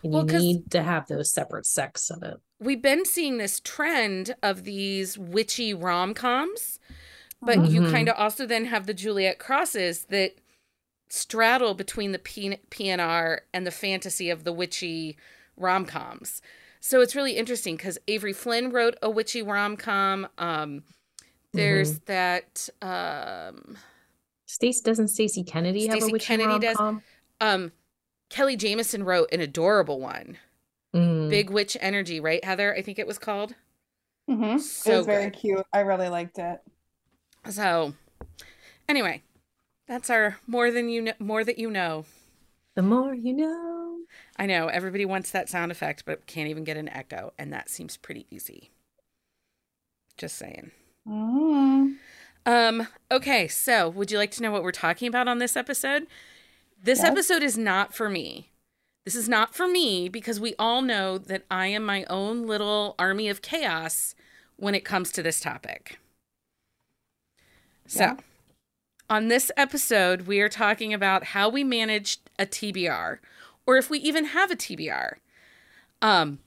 And 0.04 0.14
Well, 0.14 0.26
you 0.28 0.28
need 0.28 0.72
to 0.72 0.82
have 0.84 1.08
those 1.08 1.34
separate 1.34 1.66
sects 1.66 2.10
of 2.10 2.24
it. 2.24 2.38
We've 2.60 2.82
been 2.82 3.06
seeing 3.06 3.38
this 3.38 3.60
trend 3.60 4.36
of 4.44 4.64
these 4.64 5.18
witchy 5.18 5.74
rom 5.74 6.14
coms, 6.14 6.80
but 7.42 7.66
you 7.66 7.82
Mhm. 7.82 7.84
kind 7.84 8.10
of 8.10 8.18
also 8.18 8.46
then 8.46 8.66
have 8.66 8.88
the 8.88 8.94
Juliette 8.94 9.40
Crosses 9.40 10.06
that 10.06 10.36
straddle 11.10 11.76
between 11.76 12.12
the 12.14 12.20
P- 12.20 12.58
PNR 12.72 13.44
and 13.54 13.68
the 13.68 13.72
fantasy 13.72 14.30
of 14.30 14.44
the 14.46 14.54
witchy 14.54 15.18
rom 15.58 15.86
coms. 15.86 16.42
So 16.82 17.00
it's 17.02 17.16
really 17.16 17.38
interesting 17.38 17.78
because 17.78 17.98
Avery 18.08 18.34
Flynn 18.34 18.72
wrote 18.72 18.96
a 19.02 19.10
witchy 19.10 19.42
rom 19.44 19.78
com. 19.78 20.28
Um, 20.38 20.84
there's 21.54 22.00
that. 22.02 22.68
Um, 22.82 23.78
Stacey 24.48 24.82
doesn't 24.84 25.08
Stacey 25.10 25.44
Kennedy 25.44 25.88
have 25.88 26.02
a 26.04 26.08
witchy 26.08 26.26
Kennedy 26.26 26.60
does. 26.60 26.76
rom-com? 26.78 27.04
um, 27.40 27.72
Kelly 28.30 28.56
Jamieson 28.58 29.04
wrote 29.04 29.30
an 29.32 29.40
adorable 29.42 30.00
one, 30.00 30.38
Mm. 30.94 31.30
Big 31.30 31.50
Witch 31.50 31.78
Energy, 31.80 32.20
right, 32.20 32.44
Heather? 32.44 32.76
I 32.76 32.82
think 32.82 33.00
it 33.00 33.08
was 33.08 33.18
called. 33.18 33.56
Mm-hmm. 34.30 34.58
it 34.58 34.60
So 34.62 34.98
was 34.98 35.06
very 35.06 35.26
good. 35.30 35.34
cute. 35.40 35.66
I 35.72 35.80
really 35.82 36.10
liked 36.10 36.38
it. 36.38 36.60
So, 37.50 37.94
anyway, 38.90 39.22
that's 39.88 40.10
our 40.10 40.38
more 40.48 40.70
than 40.72 40.90
you 40.90 41.02
know, 41.02 41.14
more 41.20 41.44
that 41.46 41.58
you 41.58 41.70
know. 41.72 42.04
The 42.76 42.82
more 42.82 43.14
you 43.14 43.34
know. 43.34 43.81
I 44.38 44.46
know 44.46 44.68
everybody 44.68 45.06
wants 45.06 45.32
that 45.32 45.50
sound 45.50 45.72
effect, 45.72 46.04
but 46.06 46.26
can't 46.28 46.50
even 46.50 46.64
get 46.64 46.78
an 46.78 46.90
echo, 46.90 47.34
and 47.38 47.52
that 47.54 47.70
seems 47.70 47.98
pretty 47.98 48.26
easy. 48.32 48.72
Just 50.18 50.38
saying. 50.38 50.72
Mm. 51.08 51.96
Um. 52.46 52.88
Okay. 53.12 53.48
So, 53.48 53.90
would 53.90 54.12
you 54.12 54.18
like 54.18 54.32
to 54.32 54.44
know 54.44 54.52
what 54.52 54.64
we're 54.64 54.72
talking 54.72 55.08
about 55.08 55.28
on 55.28 55.40
this 55.40 55.56
episode? 55.56 56.08
This 56.84 57.00
Yes. 57.00 57.08
episode 57.12 57.44
is 57.44 57.58
not 57.58 57.94
for 57.94 58.10
me. 58.10 58.50
This 59.06 59.16
is 59.16 59.28
not 59.30 59.56
for 59.56 59.68
me 59.68 60.10
because 60.10 60.40
we 60.40 60.54
all 60.60 60.82
know 60.82 61.18
that 61.18 61.44
I 61.50 61.68
am 61.68 61.84
my 61.84 62.04
own 62.06 62.46
little 62.46 62.96
army 63.00 63.30
of 63.30 63.42
chaos 63.42 64.16
when 64.58 64.76
it 64.76 64.86
comes 64.86 65.12
to 65.12 65.24
this 65.24 65.40
topic. 65.40 65.98
So, 67.88 68.00
Yeah. 68.04 68.16
on 69.10 69.28
this 69.28 69.52
episode, 69.58 70.22
we 70.22 70.40
are 70.40 70.50
talking 70.50 70.94
about 70.94 71.26
how 71.26 71.50
we 71.50 71.64
manage 71.64 72.20
a 72.40 72.46
TBR 72.46 73.20
or 73.66 73.78
if 73.78 73.90
we 73.90 74.00
even 74.00 74.26
have 74.26 74.52
a 74.52 74.56
TBR. 74.56 75.16
Um, 76.02 76.40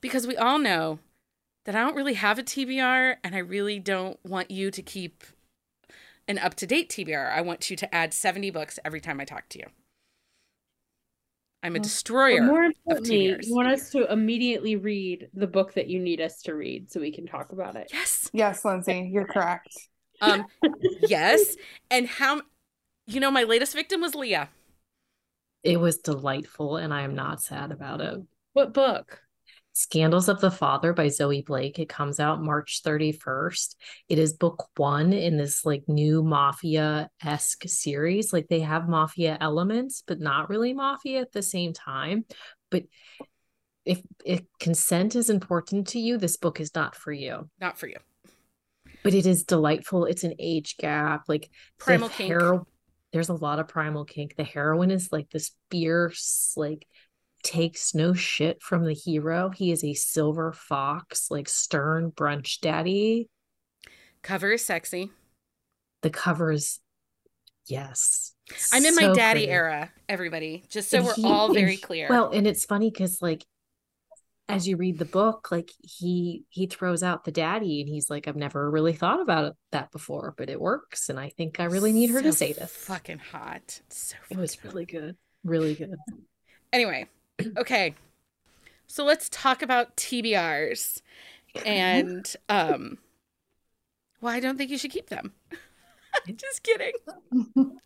because 0.00 0.26
we 0.26 0.36
all 0.36 0.58
know 0.58 0.98
that 1.64 1.74
I 1.74 1.80
don't 1.80 1.96
really 1.96 2.14
have 2.14 2.38
a 2.38 2.42
TBR 2.42 3.16
and 3.24 3.34
I 3.34 3.38
really 3.38 3.78
don't 3.78 4.18
want 4.24 4.50
you 4.50 4.70
to 4.70 4.82
keep 4.82 5.24
an 6.28 6.38
up 6.38 6.54
to 6.54 6.66
date 6.66 6.88
TBR. 6.90 7.30
I 7.32 7.40
want 7.40 7.70
you 7.70 7.76
to 7.76 7.94
add 7.94 8.14
70 8.14 8.50
books 8.50 8.78
every 8.84 9.00
time 9.00 9.20
I 9.20 9.24
talk 9.24 9.48
to 9.50 9.58
you. 9.58 9.66
I'm 11.62 11.74
a 11.74 11.78
Well, 11.78 11.82
But 11.82 11.82
destroyer. 11.82 12.42
more 12.42 12.64
importantly, 12.64 13.28
TBRs. 13.28 13.46
you 13.46 13.54
want 13.54 13.68
us 13.68 13.90
to 13.90 14.10
immediately 14.12 14.76
read 14.76 15.28
the 15.34 15.46
book 15.46 15.74
that 15.74 15.88
you 15.88 15.98
need 15.98 16.20
us 16.20 16.42
to 16.42 16.54
read 16.54 16.90
so 16.92 17.00
we 17.00 17.10
can 17.12 17.26
talk 17.26 17.52
about 17.52 17.76
it. 17.76 17.90
yes. 17.92 18.30
Yes, 18.32 18.64
Lindsey, 18.64 19.10
you're 19.12 19.26
correct. 19.26 19.68
Um, 20.20 20.46
yes. 21.02 21.56
And 21.90 22.06
how, 22.06 22.42
you 23.06 23.20
know, 23.20 23.30
my 23.30 23.42
latest 23.44 23.74
victim 23.74 24.00
was 24.00 24.14
Leah. 24.14 24.48
It 25.66 25.80
was 25.80 25.98
delightful, 25.98 26.76
and 26.76 26.94
I 26.94 27.02
am 27.02 27.16
not 27.16 27.42
sad 27.42 27.72
about 27.72 28.00
it. 28.00 28.20
What 28.52 28.72
book? 28.72 29.20
Scandals 29.72 30.28
of 30.28 30.40
the 30.40 30.50
Father 30.50 30.92
by 30.92 31.08
Zoe 31.08 31.42
Blake. 31.42 31.80
It 31.80 31.88
comes 31.88 32.20
out 32.20 32.40
March 32.40 32.82
31st. 32.84 33.74
It 34.08 34.18
is 34.18 34.32
book 34.32 34.68
one 34.76 35.12
in 35.12 35.36
this 35.36 35.66
like 35.66 35.82
new 35.88 36.22
mafia 36.22 37.10
esque 37.22 37.64
series. 37.66 38.32
Like 38.32 38.46
they 38.48 38.60
have 38.60 38.88
mafia 38.88 39.36
elements, 39.40 40.04
but 40.06 40.20
not 40.20 40.48
really 40.48 40.72
mafia 40.72 41.20
at 41.20 41.32
the 41.32 41.42
same 41.42 41.72
time. 41.72 42.24
But 42.70 42.84
if, 43.84 44.00
if 44.24 44.42
consent 44.60 45.16
is 45.16 45.28
important 45.28 45.88
to 45.88 45.98
you, 45.98 46.16
this 46.16 46.36
book 46.36 46.60
is 46.60 46.74
not 46.74 46.94
for 46.94 47.12
you. 47.12 47.50
Not 47.60 47.76
for 47.76 47.88
you. 47.88 47.98
But 49.02 49.14
it 49.14 49.26
is 49.26 49.44
delightful. 49.44 50.04
It's 50.06 50.24
an 50.24 50.34
age 50.38 50.76
gap. 50.78 51.24
Like 51.28 51.50
Primal 51.76 52.08
hero- 52.08 52.66
there's 53.16 53.30
a 53.30 53.34
lot 53.34 53.58
of 53.58 53.66
primal 53.66 54.04
kink. 54.04 54.36
The 54.36 54.44
heroine 54.44 54.90
is 54.90 55.10
like 55.10 55.30
this 55.30 55.52
fierce, 55.70 56.52
like 56.54 56.86
takes 57.42 57.94
no 57.94 58.12
shit 58.12 58.62
from 58.62 58.84
the 58.84 58.92
hero. 58.92 59.48
He 59.48 59.72
is 59.72 59.82
a 59.82 59.94
silver 59.94 60.52
fox, 60.52 61.30
like 61.30 61.48
stern 61.48 62.10
brunch 62.10 62.60
daddy. 62.60 63.30
Cover 64.20 64.52
is 64.52 64.66
sexy. 64.66 65.12
The 66.02 66.10
covers, 66.10 66.78
yes. 67.64 68.34
I'm 68.70 68.84
in 68.84 68.94
my 68.94 69.14
daddy 69.14 69.40
pretty. 69.40 69.48
era, 69.48 69.90
everybody, 70.10 70.64
just 70.68 70.90
so 70.90 71.02
we're 71.02 71.14
he- 71.14 71.24
all 71.24 71.54
very 71.54 71.78
clear. 71.78 72.08
Well, 72.10 72.28
and 72.32 72.46
it's 72.46 72.66
funny 72.66 72.90
because 72.90 73.22
like 73.22 73.46
as 74.48 74.68
you 74.68 74.76
read 74.76 74.98
the 74.98 75.04
book, 75.04 75.50
like 75.50 75.70
he 75.82 76.44
he 76.50 76.66
throws 76.66 77.02
out 77.02 77.24
the 77.24 77.32
daddy 77.32 77.80
and 77.80 77.88
he's 77.88 78.08
like, 78.08 78.28
I've 78.28 78.36
never 78.36 78.70
really 78.70 78.92
thought 78.92 79.20
about 79.20 79.56
that 79.72 79.90
before, 79.90 80.34
but 80.36 80.48
it 80.48 80.60
works. 80.60 81.08
And 81.08 81.18
I 81.18 81.30
think 81.30 81.58
I 81.58 81.64
really 81.64 81.92
need 81.92 82.10
her 82.10 82.22
to 82.22 82.32
say 82.32 82.52
this. 82.52 82.70
Fucking 82.70 83.18
hot. 83.18 83.80
So 83.88 84.16
It 84.30 84.36
was 84.38 84.54
hot. 84.54 84.64
really 84.72 84.84
good. 84.84 85.16
Really 85.44 85.74
good. 85.74 85.94
Anyway, 86.72 87.06
okay. 87.56 87.94
So 88.86 89.04
let's 89.04 89.28
talk 89.30 89.62
about 89.62 89.96
TBRs. 89.96 91.02
And 91.64 92.32
um 92.48 92.98
well, 94.20 94.32
I 94.32 94.40
don't 94.40 94.56
think 94.56 94.70
you 94.70 94.78
should 94.78 94.90
keep 94.92 95.08
them. 95.08 95.32
Just 96.36 96.62
kidding. 96.62 96.92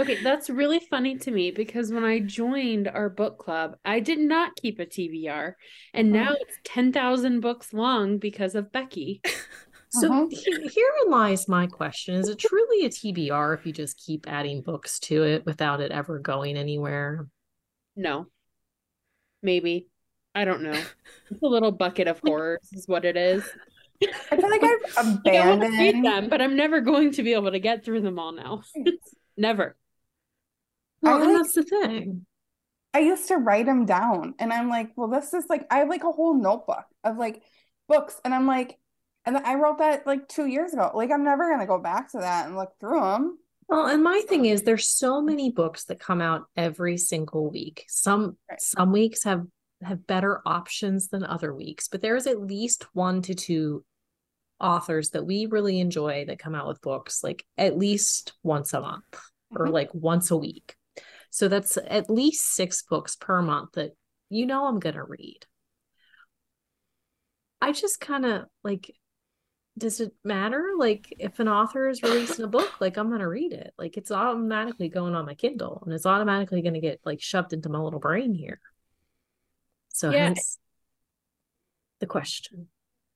Okay, 0.00 0.18
that's 0.22 0.48
really 0.48 0.80
funny 0.80 1.18
to 1.18 1.30
me 1.30 1.50
because 1.50 1.92
when 1.92 2.04
I 2.04 2.20
joined 2.20 2.88
our 2.88 3.10
book 3.10 3.38
club, 3.38 3.76
I 3.84 4.00
did 4.00 4.18
not 4.18 4.56
keep 4.56 4.78
a 4.78 4.86
TBR, 4.86 5.52
and 5.92 6.10
now 6.10 6.32
it's 6.40 6.56
10,000 6.64 7.40
books 7.40 7.74
long 7.74 8.16
because 8.18 8.54
of 8.54 8.72
Becky. 8.72 9.20
So 9.92 10.06
Uh-huh. 10.06 10.26
he- 10.30 10.70
herein 10.72 11.10
lies 11.10 11.48
my 11.48 11.66
question. 11.66 12.14
Is 12.14 12.28
it 12.28 12.38
truly 12.38 12.86
a 12.86 12.90
TBR 12.90 13.54
if 13.54 13.66
you 13.66 13.72
just 13.72 13.98
keep 13.98 14.24
adding 14.28 14.62
books 14.62 15.00
to 15.00 15.24
it 15.24 15.44
without 15.44 15.80
it 15.80 15.90
ever 15.90 16.20
going 16.20 16.56
anywhere? 16.56 17.26
No. 17.96 18.28
Maybe. 19.42 19.88
I 20.32 20.44
don't 20.44 20.62
know. 20.62 20.80
It's 21.28 21.42
a 21.42 21.46
little 21.46 21.72
bucket 21.72 22.06
of 22.06 22.20
horrors, 22.20 22.60
is 22.72 22.86
what 22.86 23.04
it 23.04 23.16
is. 23.16 23.42
I 24.00 24.36
feel 24.36 24.48
like 24.48 24.62
I've 24.62 25.06
Like, 25.24 25.34
I 25.34 25.48
want 25.50 25.62
to 25.62 25.70
read 25.70 26.04
them, 26.04 26.28
but 26.28 26.40
I'm 26.40 26.54
never 26.54 26.80
going 26.80 27.10
to 27.14 27.24
be 27.24 27.32
able 27.32 27.50
to 27.50 27.58
get 27.58 27.84
through 27.84 28.02
them 28.02 28.20
all 28.20 28.30
now. 28.30 28.62
never. 29.36 29.76
Well, 31.02 31.14
I 31.14 31.22
and 31.24 31.32
like- 31.32 31.42
that's 31.42 31.54
the 31.54 31.62
thing. 31.64 32.26
I 32.92 32.98
used 33.00 33.28
to 33.28 33.36
write 33.36 33.66
them 33.66 33.86
down 33.86 34.34
and 34.40 34.52
I'm 34.52 34.68
like, 34.68 34.90
well, 34.96 35.06
this 35.08 35.32
is 35.32 35.44
like, 35.48 35.64
I 35.70 35.78
have 35.78 35.88
like 35.88 36.02
a 36.02 36.10
whole 36.10 36.34
notebook 36.34 36.84
of 37.04 37.16
like 37.18 37.40
books. 37.88 38.20
And 38.24 38.34
I'm 38.34 38.48
like, 38.48 38.78
and 39.24 39.36
I 39.36 39.54
wrote 39.54 39.78
that 39.78 40.06
like 40.08 40.26
two 40.26 40.46
years 40.46 40.72
ago. 40.72 40.90
Like, 40.94 41.12
I'm 41.12 41.22
never 41.22 41.46
going 41.46 41.60
to 41.60 41.66
go 41.66 41.78
back 41.78 42.10
to 42.12 42.18
that 42.18 42.46
and 42.46 42.56
look 42.56 42.72
through 42.80 43.00
them. 43.00 43.38
Well, 43.68 43.86
and 43.86 44.02
my 44.02 44.22
thing 44.28 44.46
is 44.46 44.62
there's 44.62 44.88
so 44.88 45.20
many 45.22 45.52
books 45.52 45.84
that 45.84 46.00
come 46.00 46.20
out 46.20 46.46
every 46.56 46.96
single 46.96 47.48
week. 47.48 47.84
Some 47.88 48.36
Right. 48.50 48.60
some 48.60 48.90
weeks 48.90 49.22
have 49.22 49.46
have 49.82 50.06
better 50.06 50.42
options 50.44 51.08
than 51.08 51.22
other 51.24 51.54
weeks, 51.54 51.86
but 51.86 52.02
there's 52.02 52.26
at 52.26 52.40
least 52.40 52.86
one 52.92 53.22
to 53.22 53.34
two 53.36 53.84
authors 54.60 55.10
that 55.10 55.24
we 55.24 55.46
really 55.46 55.78
enjoy 55.80 56.24
that 56.26 56.38
come 56.40 56.54
out 56.56 56.66
with 56.66 56.82
books 56.82 57.22
like 57.24 57.46
at 57.56 57.78
least 57.78 58.32
once 58.42 58.74
a 58.74 58.80
month. 58.80 59.04
or 59.56 59.66
Mhm. 59.66 59.72
like 59.72 59.94
once 59.94 60.30
a 60.30 60.36
week. 60.36 60.76
So 61.30 61.48
that's 61.48 61.78
at 61.86 62.10
least 62.10 62.54
six 62.54 62.82
books 62.82 63.16
per 63.16 63.40
month 63.40 63.72
that 63.72 63.92
you 64.28 64.46
know 64.46 64.66
I'm 64.66 64.80
going 64.80 64.96
to 64.96 65.04
read. 65.04 65.46
I 67.60 67.72
just 67.72 68.00
kind 68.00 68.24
of 68.26 68.46
like, 68.64 68.94
does 69.78 70.00
it 70.00 70.12
matter? 70.24 70.72
Like, 70.76 71.14
if 71.18 71.38
an 71.38 71.48
author 71.48 71.88
is 71.88 72.02
releasing 72.02 72.44
a 72.44 72.48
book, 72.48 72.80
like, 72.80 72.96
I'm 72.96 73.08
going 73.08 73.20
to 73.20 73.28
read 73.28 73.52
it. 73.52 73.72
Like, 73.78 73.96
it's 73.96 74.10
automatically 74.10 74.88
going 74.88 75.14
on 75.14 75.26
my 75.26 75.34
Kindle 75.34 75.82
and 75.84 75.94
it's 75.94 76.06
automatically 76.06 76.62
going 76.62 76.74
to 76.74 76.80
get 76.80 77.00
like 77.04 77.22
shoved 77.22 77.52
into 77.52 77.68
my 77.68 77.78
little 77.78 78.00
brain 78.00 78.34
here. 78.34 78.60
So, 79.88 80.10
Yeah. 80.10 80.26
hence 80.26 80.58
the 82.00 82.06
question. 82.06 82.68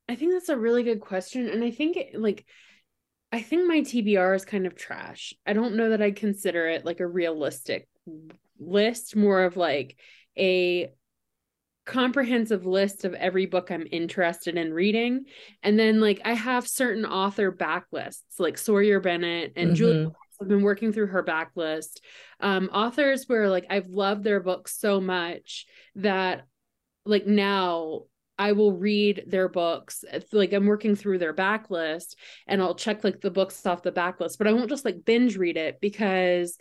I 0.09 0.15
think 0.15 0.33
that's 0.33 0.51
a 0.51 0.57
really 0.57 0.83
good 0.83 1.01
question. 1.01 1.49
And 1.49 1.65
I 1.65 1.71
think 1.71 1.97
it, 1.97 2.21
like 2.21 2.45
I 3.33 3.43
think 3.43 3.67
my 3.67 3.81
TBR 3.81 4.35
is 4.35 4.45
kind 4.45 4.67
of 4.67 4.77
trash. 4.77 5.35
I 5.47 5.55
don't 5.55 5.75
know 5.75 5.91
that 5.91 6.03
I 6.03 6.13
consider 6.13 6.69
it 6.69 6.85
like 6.85 7.01
a 7.01 7.07
realistic 7.07 7.89
list, 8.59 9.17
more 9.17 9.43
of 9.45 9.57
like 9.57 9.97
a 10.39 10.93
comprehensive 11.87 12.65
list 12.65 13.05
of 13.05 13.15
every 13.15 13.47
book 13.47 13.71
I'm 13.71 13.87
interested 13.91 14.57
in 14.57 14.73
reading. 14.73 15.27
And 15.63 15.79
then 15.79 16.01
like 16.01 16.21
I 16.25 16.33
have 16.33 16.67
certain 16.67 17.05
author 17.05 17.53
backlists, 17.53 18.23
like 18.39 18.57
Sawyer 18.59 19.01
Bennett 19.01 19.53
and 19.57 19.75
Julie 19.75 19.95
Mhm. 19.97 20.15
I've 20.41 20.49
been 20.49 20.63
working 20.63 20.93
through 20.93 21.07
her 21.09 21.23
backlist. 21.23 22.01
Um, 22.41 22.69
authors 22.73 23.25
where 23.29 23.49
like 23.51 23.67
I've 23.71 23.89
loved 23.89 24.25
their 24.25 24.41
books 24.41 24.77
so 24.79 25.01
much 25.01 25.67
that 25.97 26.47
like 27.07 27.27
now 27.27 28.03
I 28.39 28.53
will 28.53 28.73
read 28.73 29.25
their 29.29 29.49
books. 29.49 30.05
It's 30.13 30.33
like 30.33 30.53
I'm 30.53 30.67
working 30.67 30.97
through 30.97 31.19
their 31.19 31.35
backlist 31.35 32.17
and 32.47 32.61
I'll 32.61 32.75
check 32.75 33.05
like 33.05 33.21
the 33.21 33.31
books 33.31 33.65
off 33.67 33.83
the 33.83 33.93
backlist, 33.93 34.39
but 34.39 34.49
I 34.49 34.53
won't 34.53 34.71
just 34.71 34.85
like 34.85 35.05
binge 35.05 35.37
read 35.37 35.57
it 35.57 35.81
because 35.81 36.59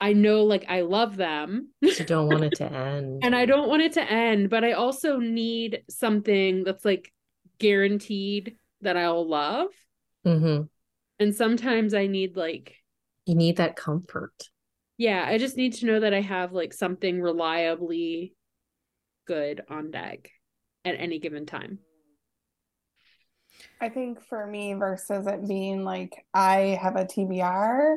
I 0.00 0.12
know 0.12 0.44
like 0.44 0.64
I 0.68 0.80
love 0.82 1.16
them 1.16 1.68
You 1.82 2.04
don't 2.04 2.28
want 2.28 2.44
it 2.44 2.54
to 2.56 2.64
end. 2.72 3.22
and 3.24 3.34
I 3.36 3.44
don't 3.46 3.68
want 3.68 3.82
it 3.82 3.92
to 3.94 4.02
end, 4.02 4.50
but 4.50 4.64
I 4.64 4.72
also 4.72 5.18
need 5.18 5.82
something 5.90 6.64
that's 6.64 6.84
like 6.84 7.12
guaranteed 7.58 8.56
that 8.80 8.96
I'll 8.96 9.28
love. 9.28 9.68
hmm 10.24 10.62
And 11.18 11.34
sometimes 11.34 11.92
I 11.92 12.06
need 12.06 12.36
like 12.36 12.76
You 13.26 13.34
need 13.34 13.56
that 13.58 13.76
comfort. 13.76 14.48
Yeah, 14.96 15.24
I 15.26 15.38
just 15.38 15.56
need 15.56 15.74
to 15.74 15.86
know 15.86 16.00
that 16.00 16.14
I 16.14 16.20
have 16.20 16.52
like 16.52 16.72
something 16.72 17.20
reliably 17.20 18.34
good 19.26 19.62
on 19.68 19.90
deck 19.90 20.30
at 20.84 20.96
any 20.98 21.18
given 21.18 21.46
time. 21.46 21.78
I 23.80 23.88
think 23.88 24.22
for 24.22 24.46
me 24.46 24.74
versus 24.74 25.26
it 25.26 25.46
being 25.48 25.84
like 25.84 26.24
I 26.34 26.78
have 26.80 26.96
a 26.96 27.06
TBR, 27.06 27.96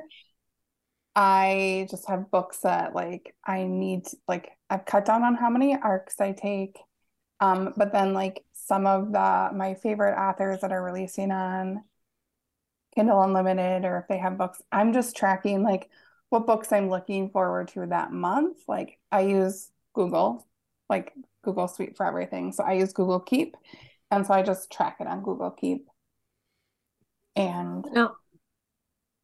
I 1.15 1.87
just 1.89 2.07
have 2.07 2.31
books 2.31 2.59
that 2.59 2.95
like 2.95 3.35
I 3.45 3.63
need 3.65 4.07
like 4.27 4.51
I've 4.69 4.85
cut 4.85 5.05
down 5.05 5.23
on 5.23 5.35
how 5.35 5.49
many 5.49 5.75
arcs 5.75 6.19
I 6.19 6.31
take. 6.33 6.77
Um, 7.39 7.73
but 7.77 7.91
then 7.93 8.13
like 8.13 8.45
some 8.53 8.87
of 8.87 9.11
the 9.11 9.51
my 9.55 9.75
favorite 9.75 10.17
authors 10.19 10.61
that 10.61 10.71
are 10.71 10.83
releasing 10.83 11.31
on 11.31 11.83
Kindle 12.95 13.21
Unlimited 13.21 13.85
or 13.85 13.97
if 13.99 14.07
they 14.07 14.17
have 14.17 14.37
books, 14.37 14.61
I'm 14.71 14.93
just 14.93 15.15
tracking 15.15 15.63
like 15.63 15.89
what 16.29 16.45
books 16.47 16.71
I'm 16.71 16.89
looking 16.89 17.29
forward 17.29 17.69
to 17.69 17.85
that 17.87 18.11
month. 18.11 18.57
Like 18.67 18.99
I 19.11 19.21
use 19.21 19.71
Google, 19.93 20.47
like 20.89 21.13
Google 21.43 21.67
Suite 21.67 21.97
for 21.97 22.05
everything. 22.05 22.51
So 22.51 22.63
I 22.63 22.73
use 22.73 22.93
Google 22.93 23.19
Keep. 23.19 23.57
And 24.11 24.25
so 24.25 24.33
I 24.33 24.43
just 24.43 24.71
track 24.71 24.97
it 24.99 25.07
on 25.07 25.23
Google 25.23 25.51
Keep. 25.51 25.87
And 27.35 27.85
Now, 27.91 28.15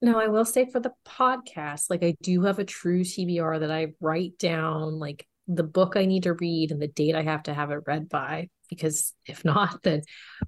no, 0.02 0.20
I 0.20 0.28
will 0.28 0.46
say 0.46 0.70
for 0.70 0.80
the 0.80 0.94
podcast, 1.08 1.90
like 1.90 2.04
I 2.04 2.16
do 2.22 2.44
have 2.44 2.60
a 2.60 2.64
true 2.64 3.04
TBR 3.04 3.60
that 3.60 3.72
I 3.72 3.94
write 4.00 4.38
down 4.38 5.00
like 5.00 5.28
the 5.48 5.64
book 5.64 5.96
I 5.96 6.06
need 6.06 6.24
to 6.24 6.34
read 6.34 6.72
and 6.72 6.82
the 6.82 6.88
date 6.88 7.16
I 7.16 7.24
have 7.24 7.44
to 7.44 7.54
have 7.54 7.72
it 7.72 7.82
read 7.86 8.08
by. 8.10 8.50
Because 8.70 9.14
if 9.26 9.44
not, 9.44 9.82
then 9.84 10.02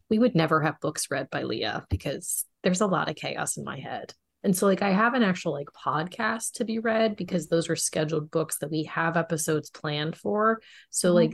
we 0.09 0.19
would 0.19 0.35
never 0.35 0.61
have 0.61 0.79
books 0.79 1.07
read 1.09 1.29
by 1.31 1.43
Leah 1.43 1.85
because 1.89 2.45
there's 2.63 2.81
a 2.81 2.87
lot 2.87 3.09
of 3.09 3.15
chaos 3.15 3.57
in 3.57 3.63
my 3.63 3.79
head. 3.79 4.13
And 4.43 4.55
so 4.55 4.65
like 4.67 4.81
I 4.81 4.91
have 4.91 5.13
an 5.15 5.23
actual 5.23 5.53
like 5.53 5.69
podcast 5.73 6.53
to 6.53 6.65
be 6.65 6.79
read 6.79 7.15
because 7.15 7.47
those 7.47 7.69
are 7.69 7.75
scheduled 7.75 8.31
books 8.31 8.57
that 8.59 8.71
we 8.71 8.83
have 8.85 9.17
episodes 9.17 9.69
planned 9.69 10.15
for. 10.15 10.61
So 10.91 11.11
Mhm. 11.11 11.15
like 11.15 11.33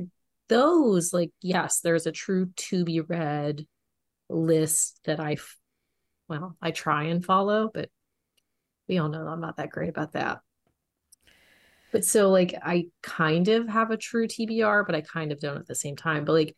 those 0.50 1.14
like 1.14 1.32
yes, 1.42 1.82
there's 1.82 2.08
a 2.08 2.12
true 2.12 2.52
to 2.56 2.84
be 2.86 3.02
read 3.02 3.66
list 4.30 5.02
that 5.06 5.20
I 5.20 5.38
well, 6.30 6.58
I 6.62 6.72
try 6.72 7.04
and 7.04 7.24
follow, 7.24 7.70
but 7.74 7.90
we 8.88 8.98
all 8.98 9.10
know 9.10 9.28
I'm 9.28 9.42
not 9.42 9.58
that 9.58 9.70
great 9.70 9.90
about 9.90 10.14
that. 10.14 10.40
But 11.92 12.06
so 12.06 12.30
like 12.30 12.54
I 12.62 12.88
kind 13.02 13.48
of 13.48 13.68
have 13.68 13.92
a 13.92 13.98
true 13.98 14.28
TBR, 14.28 14.86
but 14.86 14.96
I 14.96 15.02
kind 15.02 15.32
of 15.32 15.40
don't 15.40 15.58
at 15.58 15.68
the 15.68 15.76
same 15.76 15.96
time. 15.96 16.26
But 16.26 16.34
like 16.34 16.56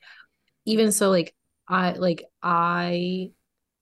even 0.66 0.92
so 0.92 1.10
like 1.10 1.36
I 1.68 1.94
like 1.94 2.24
I 2.42 3.32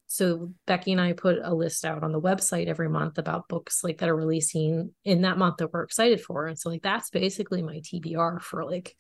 so 0.08 0.54
Becky 0.66 0.94
and 0.94 1.02
I 1.02 1.14
put 1.14 1.38
a 1.42 1.54
list 1.54 1.84
out 1.86 2.04
on 2.04 2.12
the 2.12 2.22
website 2.22 2.68
every 2.68 2.90
month 2.90 3.18
about 3.18 3.50
books 3.50 3.84
like 3.84 3.98
that 3.98 4.10
are 4.10 4.16
releasing 4.16 4.94
in 5.04 5.22
that 5.22 5.38
month 5.38 5.58
that 5.58 5.72
we're 5.72 5.84
excited 5.84 6.22
for. 6.22 6.48
And 6.48 6.58
so 6.58 6.70
like 6.70 6.82
that's 6.82 7.10
basically 7.10 7.62
my 7.62 7.80
TBR 7.80 8.42
for 8.42 8.66
like 8.66 8.96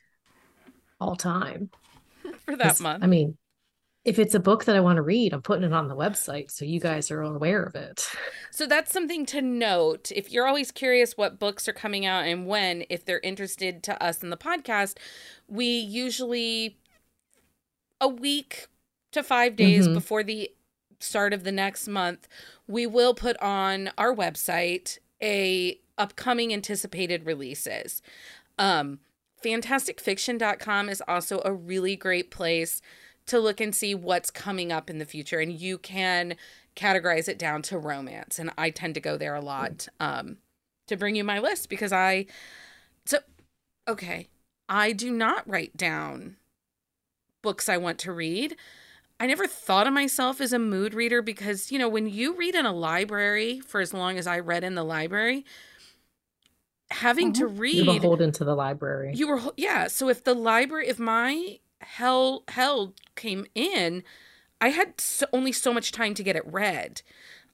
all 0.99 1.15
time. 1.15 1.69
for 2.45 2.55
that 2.57 2.79
month. 2.81 3.03
I 3.03 3.07
mean, 3.07 3.37
if 4.07 4.17
it's 4.17 4.33
a 4.33 4.39
book 4.39 4.63
that 4.63 4.75
I 4.75 4.79
want 4.79 4.95
to 4.95 5.01
read, 5.01 5.33
I'm 5.33 5.41
putting 5.41 5.65
it 5.65 5.73
on 5.73 5.89
the 5.89 5.95
website 5.95 6.49
so 6.49 6.63
you 6.63 6.79
guys 6.79 7.11
are 7.11 7.21
aware 7.21 7.61
of 7.61 7.75
it. 7.75 8.09
So 8.51 8.65
that's 8.65 8.91
something 8.93 9.25
to 9.27 9.41
note. 9.41 10.11
If 10.15 10.31
you're 10.31 10.47
always 10.47 10.71
curious 10.71 11.17
what 11.17 11.39
books 11.39 11.67
are 11.67 11.73
coming 11.73 12.05
out 12.05 12.25
and 12.25 12.47
when, 12.47 12.85
if 12.89 13.03
they're 13.03 13.19
interested 13.19 13.83
to 13.83 14.01
us 14.01 14.23
in 14.23 14.29
the 14.29 14.37
podcast, 14.37 14.97
we 15.47 15.65
usually 15.65 16.79
a 17.99 18.07
week 18.07 18.67
to 19.11 19.23
five 19.23 19.57
days 19.57 19.87
Mhm. 19.89 19.93
before 19.95 20.23
the 20.23 20.51
start 21.01 21.33
of 21.33 21.43
the 21.43 21.51
next 21.51 21.87
month, 21.89 22.29
we 22.65 22.87
will 22.87 23.13
put 23.13 23.35
on 23.41 23.91
our 23.97 24.15
website 24.15 24.99
a 25.21 25.79
upcoming 25.97 26.53
anticipated 26.53 27.25
releases. 27.25 28.01
Um, 28.57 28.99
fantasticfiction.com 29.43 30.89
is 30.89 31.03
also 31.07 31.41
a 31.43 31.53
really 31.53 31.95
great 31.97 32.31
place 32.31 32.81
to 33.27 33.39
look 33.39 33.61
and 33.61 33.75
see 33.75 33.93
what's 33.93 34.31
coming 34.31 34.71
up 34.71 34.89
in 34.89 34.97
the 34.97 35.05
future 35.05 35.39
and 35.39 35.53
you 35.53 35.77
can 35.77 36.35
categorize 36.75 37.27
it 37.27 37.37
down 37.37 37.61
to 37.61 37.77
romance 37.77 38.39
and 38.39 38.51
i 38.57 38.69
tend 38.69 38.93
to 38.93 38.99
go 38.99 39.17
there 39.17 39.35
a 39.35 39.41
lot 39.41 39.87
um 39.99 40.37
to 40.87 40.95
bring 40.97 41.15
you 41.15 41.23
my 41.23 41.39
list 41.39 41.69
because 41.69 41.91
i 41.91 42.25
so 43.05 43.19
okay 43.87 44.27
i 44.69 44.91
do 44.91 45.11
not 45.11 45.47
write 45.47 45.75
down 45.77 46.35
books 47.41 47.69
i 47.69 47.77
want 47.77 47.97
to 47.97 48.11
read 48.11 48.55
i 49.19 49.25
never 49.25 49.47
thought 49.47 49.87
of 49.87 49.93
myself 49.93 50.39
as 50.39 50.53
a 50.53 50.59
mood 50.59 50.93
reader 50.93 51.21
because 51.21 51.71
you 51.71 51.79
know 51.79 51.89
when 51.89 52.07
you 52.07 52.35
read 52.35 52.55
in 52.55 52.65
a 52.65 52.73
library 52.73 53.59
for 53.59 53.81
as 53.81 53.93
long 53.93 54.17
as 54.17 54.27
i 54.27 54.39
read 54.39 54.63
in 54.63 54.75
the 54.75 54.83
library 54.83 55.45
having 56.89 57.33
to 57.33 57.39
You're 57.41 57.49
read 57.49 57.85
beholden 57.85 58.31
to 58.33 58.45
the 58.45 58.55
library. 58.55 59.11
you 59.13 59.27
were 59.27 59.41
yeah 59.57 59.87
so 59.87 60.09
if 60.09 60.23
the 60.23 60.33
library 60.33 60.87
if 60.87 60.99
my 60.99 61.59
hell 61.81 62.43
hell 62.49 62.93
came 63.15 63.45
in 63.55 64.03
i 64.61 64.69
had 64.69 64.99
so, 64.99 65.25
only 65.33 65.51
so 65.51 65.73
much 65.73 65.91
time 65.91 66.13
to 66.13 66.23
get 66.23 66.35
it 66.35 66.45
read 66.45 67.01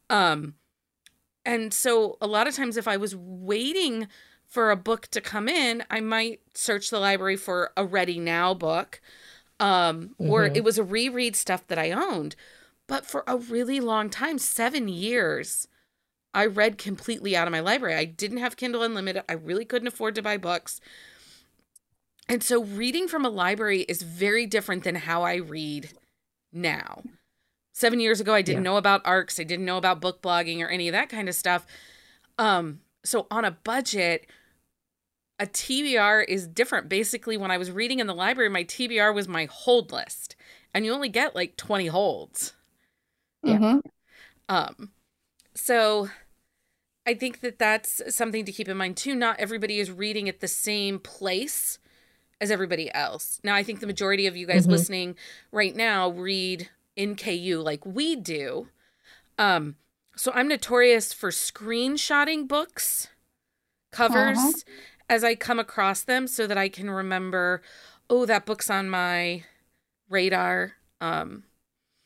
um 0.10 0.56
and 1.46 1.74
so 1.74 2.18
a 2.22 2.28
lot 2.28 2.48
of 2.48 2.56
times 2.56 2.78
if 2.78 2.88
i 2.88 2.98
was 2.98 3.16
waiting 3.16 4.08
for 4.48 4.72
a 4.72 4.78
book 4.78 5.08
to 5.08 5.22
come 5.22 5.50
in 5.50 5.84
i 5.90 6.00
might 6.00 6.40
search 6.54 6.90
the 6.90 7.00
library 7.00 7.36
for 7.36 7.72
a 7.76 7.86
ready 7.86 8.20
now 8.20 8.54
book 8.54 9.02
um 9.60 10.16
or 10.20 10.50
Mhm. 10.50 10.56
it 10.56 10.64
was 10.64 10.78
a 10.78 10.84
reread 10.84 11.36
stuff 11.36 11.68
that 11.68 11.78
i 11.80 11.92
owned 11.92 12.36
but 12.88 13.06
for 13.06 13.24
a 13.28 13.38
really 13.38 13.80
long 13.80 14.10
time 14.10 14.38
7 14.38 14.88
years 14.88 15.68
I 16.34 16.46
read 16.48 16.78
completely 16.78 17.36
out 17.36 17.48
of 17.48 17.52
my 17.52 17.60
library. 17.60 17.96
I 17.96 18.06
didn't 18.06 18.40
have 18.40 18.58
Kindle 18.58 18.84
Unlimited. 18.84 19.24
I 19.30 19.34
really 19.34 19.66
couldn't 19.66 19.88
afford 19.88 20.16
to 20.16 20.22
buy 20.22 20.38
books. 20.38 20.82
And 22.30 22.44
so 22.44 22.64
reading 22.64 23.08
from 23.08 23.26
a 23.26 23.30
library 23.30 23.82
is 23.82 24.02
very 24.02 24.46
different 24.46 24.84
than 24.84 24.96
how 24.96 25.24
I 25.24 25.36
read 25.36 25.92
now. 26.52 27.04
Seven 27.74 28.00
years 28.00 28.22
ago, 28.22 28.34
I 28.34 28.42
didn't 28.42 28.64
Yeah. 28.64 28.72
know 28.72 28.78
about 28.78 29.02
ARCs. 29.06 29.40
I 29.40 29.44
didn't 29.44 29.66
know 29.66 29.78
about 29.78 30.00
book 30.00 30.22
blogging 30.22 30.62
or 30.62 30.68
any 30.70 30.88
of 30.88 30.94
that 30.94 31.10
kind 31.10 31.28
of 31.28 31.36
stuff. 31.36 31.66
Um, 32.38 32.82
so 33.04 33.28
on 33.30 33.46
a 33.46 33.52
budget, 33.52 34.28
a 35.40 35.48
TBR 35.48 36.22
is 36.24 36.48
different. 36.48 36.88
Basically, 36.88 37.36
when 37.36 37.52
I 37.52 37.58
was 37.58 37.72
reading 37.72 38.00
in 38.00 38.08
the 38.08 38.16
library, 38.16 38.50
my 38.50 38.64
TBR 38.64 39.12
was 39.14 39.28
my 39.28 39.46
hold 39.46 39.92
list. 39.92 40.36
And 40.74 40.86
you 40.86 40.94
only 40.94 41.10
get 41.10 41.36
like 41.36 41.58
20 41.58 41.88
holds. 41.88 42.54
Yeah. 43.44 43.58
Mhm. 43.58 43.82
Um, 44.50 44.94
so 45.56 46.10
I 47.06 47.14
think 47.16 47.42
that 47.42 47.60
that's 47.60 48.16
something 48.16 48.46
to 48.46 48.52
keep 48.52 48.70
in 48.70 48.78
mind 48.78 48.98
too. 48.98 49.16
Not 49.16 49.40
everybody 49.40 49.80
is 49.80 49.92
reading 49.92 50.30
at 50.30 50.40
the 50.40 50.48
same 50.48 51.00
place 51.00 51.80
as 52.44 52.52
everybody 52.52 52.94
else. 52.94 53.40
Now, 53.42 53.56
I 53.56 53.64
think 53.64 53.80
the 53.80 53.88
majority 53.88 54.28
of 54.28 54.36
you 54.36 54.46
guys 54.46 54.68
Mhm. 54.68 54.72
listening 54.72 55.16
right 55.52 55.74
now 55.74 56.10
read 56.10 56.70
in 56.96 57.16
KU 57.16 57.62
like 57.62 57.86
we 57.86 58.18
do. 58.18 58.68
Um, 59.38 59.78
so 60.18 60.32
I'm 60.36 60.50
notorious 60.50 61.14
for 61.14 61.32
screenshotting 61.32 62.48
books 62.48 63.08
covers 63.92 64.38
Uh-huh. 64.38 64.52
as 65.10 65.24
I 65.24 65.36
come 65.36 65.58
across 65.60 66.04
them 66.04 66.28
so 66.28 66.46
that 66.48 66.58
I 66.58 66.68
can 66.68 66.90
remember, 66.90 67.62
oh, 68.10 68.26
that 68.26 68.46
book's 68.46 68.70
on 68.70 68.90
my 68.90 69.46
radar. 70.10 70.76
Um 71.00 71.46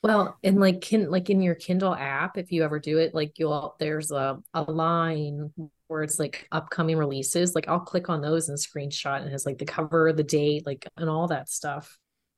Well, 0.04 0.38
and 0.44 0.60
like 0.60 0.82
kin 0.82 1.10
like 1.10 1.30
in 1.30 1.42
your 1.42 1.56
Kindle 1.56 1.94
app, 1.94 2.38
if 2.38 2.52
you 2.52 2.64
ever 2.64 2.80
do 2.80 3.00
it, 3.00 3.14
like 3.16 3.40
you'll 3.40 3.76
there's 3.80 4.12
a 4.12 4.40
a 4.54 4.62
line 4.64 5.52
where 5.88 6.04
it's 6.04 6.20
like 6.20 6.48
upcoming 6.52 6.98
releases. 6.98 7.56
Like 7.56 7.68
I'll 7.68 7.80
click 7.80 8.10
on 8.10 8.22
those 8.22 8.50
and 8.50 8.58
screenshot 8.58 9.18
and 9.20 9.28
it 9.28 9.32
has 9.32 9.46
like 9.46 9.58
the 9.58 9.66
cover, 9.66 10.14
the 10.14 10.24
date, 10.24 10.66
like 10.66 10.88
and 10.98 11.10
all 11.10 11.28
that 11.28 11.50
stuff. 11.50 11.98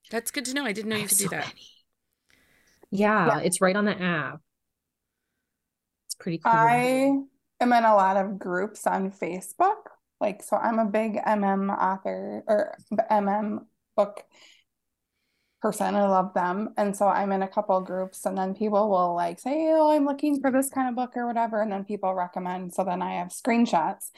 that's 0.10 0.32
good 0.32 0.46
to 0.46 0.54
know. 0.54 0.66
I 0.66 0.72
didn't 0.74 0.90
know 0.90 0.96
I 0.96 1.00
you 1.00 1.04
have 1.04 1.10
could 1.10 1.18
do 1.18 1.28
that. 1.30 1.54
Yeah, 2.92 3.28
Yeah. 3.28 3.40
it's 3.40 3.62
right 3.62 3.76
on 3.76 3.86
the 3.86 4.00
app. 4.02 4.42
It's 6.08 6.16
pretty 6.16 6.40
cool. 6.40 6.52
I 6.52 7.22
am 7.60 7.74
in 7.74 7.84
a 7.84 7.96
lot 7.96 8.18
of 8.18 8.40
groups 8.40 8.88
on 8.88 9.12
Facebook. 9.12 9.76
Like, 10.20 10.44
so 10.44 10.58
I'm 10.58 10.80
a 10.80 10.86
big 10.86 11.16
MM 11.16 11.70
author 11.70 12.44
or 12.48 12.78
MM 13.12 13.66
book 13.96 14.24
person. 15.62 15.96
I 15.96 16.08
love 16.08 16.34
them. 16.34 16.74
And 16.78 16.96
so 16.96 17.08
I'm 17.08 17.32
in 17.32 17.44
a 17.44 17.48
couple 17.48 17.80
groups, 17.82 18.26
and 18.26 18.38
then 18.38 18.56
people 18.56 18.90
will 18.90 19.16
like 19.16 19.40
say, 19.40 19.70
Oh, 19.72 19.92
I'm 19.92 20.06
looking 20.06 20.42
for 20.42 20.52
this 20.52 20.70
kind 20.70 20.90
of 20.90 20.96
book 20.96 21.16
or 21.16 21.28
whatever. 21.28 21.62
And 21.62 21.72
then 21.72 21.86
people 21.86 22.14
recommend. 22.14 22.74
So 22.74 22.84
then 22.84 23.02
I 23.02 23.16
have 23.16 23.30
screenshots. 23.30 24.12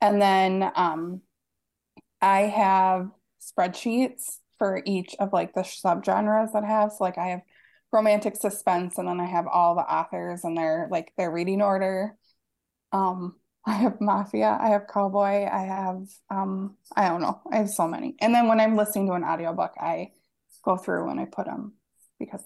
And 0.00 0.20
then 0.20 0.70
um, 0.76 1.22
I 2.20 2.42
have 2.42 3.10
spreadsheets 3.40 4.38
for 4.58 4.82
each 4.84 5.14
of 5.18 5.32
like 5.32 5.54
the 5.54 5.62
subgenres 5.62 6.52
that 6.52 6.64
I 6.64 6.68
have. 6.68 6.92
So 6.92 7.04
like 7.04 7.18
I 7.18 7.28
have 7.28 7.40
romantic 7.92 8.36
suspense, 8.36 8.98
and 8.98 9.08
then 9.08 9.20
I 9.20 9.26
have 9.26 9.46
all 9.46 9.74
the 9.74 9.82
authors 9.82 10.44
and 10.44 10.56
their 10.56 10.88
like 10.90 11.12
their 11.16 11.30
reading 11.30 11.62
order. 11.62 12.16
Um, 12.92 13.36
I 13.66 13.72
have 13.74 14.00
mafia, 14.00 14.58
I 14.60 14.68
have 14.70 14.86
cowboy, 14.92 15.46
I 15.46 15.64
have 15.66 16.02
um, 16.30 16.76
I 16.94 17.08
don't 17.08 17.22
know, 17.22 17.40
I 17.50 17.56
have 17.58 17.70
so 17.70 17.88
many. 17.88 18.14
And 18.20 18.34
then 18.34 18.46
when 18.48 18.60
I'm 18.60 18.76
listening 18.76 19.06
to 19.06 19.14
an 19.14 19.24
audiobook, 19.24 19.72
I 19.80 20.12
go 20.64 20.76
through 20.76 21.06
when 21.08 21.18
I 21.18 21.26
put 21.26 21.46
them 21.46 21.74
because 22.18 22.42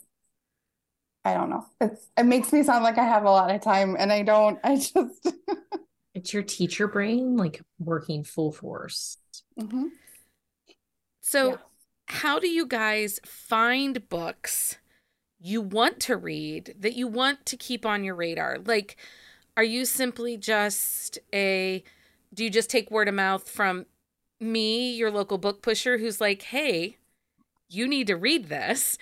I 1.24 1.34
don't 1.34 1.50
know. 1.50 1.66
It's 1.80 2.06
it 2.16 2.24
makes 2.24 2.52
me 2.52 2.62
sound 2.62 2.84
like 2.84 2.98
I 2.98 3.04
have 3.04 3.24
a 3.24 3.30
lot 3.30 3.54
of 3.54 3.60
time 3.62 3.96
and 3.98 4.12
I 4.12 4.22
don't. 4.22 4.58
I 4.64 4.76
just 4.76 4.94
It's 6.14 6.32
your 6.32 6.42
teacher 6.42 6.88
brain 6.88 7.36
like 7.36 7.60
working 7.78 8.24
full 8.24 8.50
force. 8.50 9.18
Mhm. 9.58 9.90
So, 11.20 11.50
Yeah. 11.50 11.56
how 12.06 12.38
do 12.38 12.48
you 12.48 12.66
guys 12.66 13.20
find 13.24 14.08
books 14.08 14.78
you 15.40 15.60
want 15.60 16.00
to 16.00 16.16
read 16.16 16.74
that 16.78 16.94
you 16.94 17.06
want 17.08 17.46
to 17.46 17.56
keep 17.56 17.86
on 17.86 18.04
your 18.04 18.14
radar? 18.14 18.58
Like, 18.58 18.96
are 19.56 19.64
you 19.64 19.84
simply 19.84 20.36
just 20.36 21.18
a, 21.34 21.84
do 22.34 22.44
you 22.44 22.50
just 22.50 22.70
take 22.70 22.90
word 22.90 23.08
of 23.08 23.14
mouth 23.14 23.48
from 23.48 23.86
me, 24.40 24.92
your 24.94 25.10
local 25.10 25.38
book 25.38 25.62
pusher, 25.62 25.98
who's 25.98 26.20
like, 26.20 26.42
hey, 26.42 26.98
you 27.68 27.86
need 27.88 28.06
to 28.08 28.16
read 28.16 28.48
this? 28.48 28.98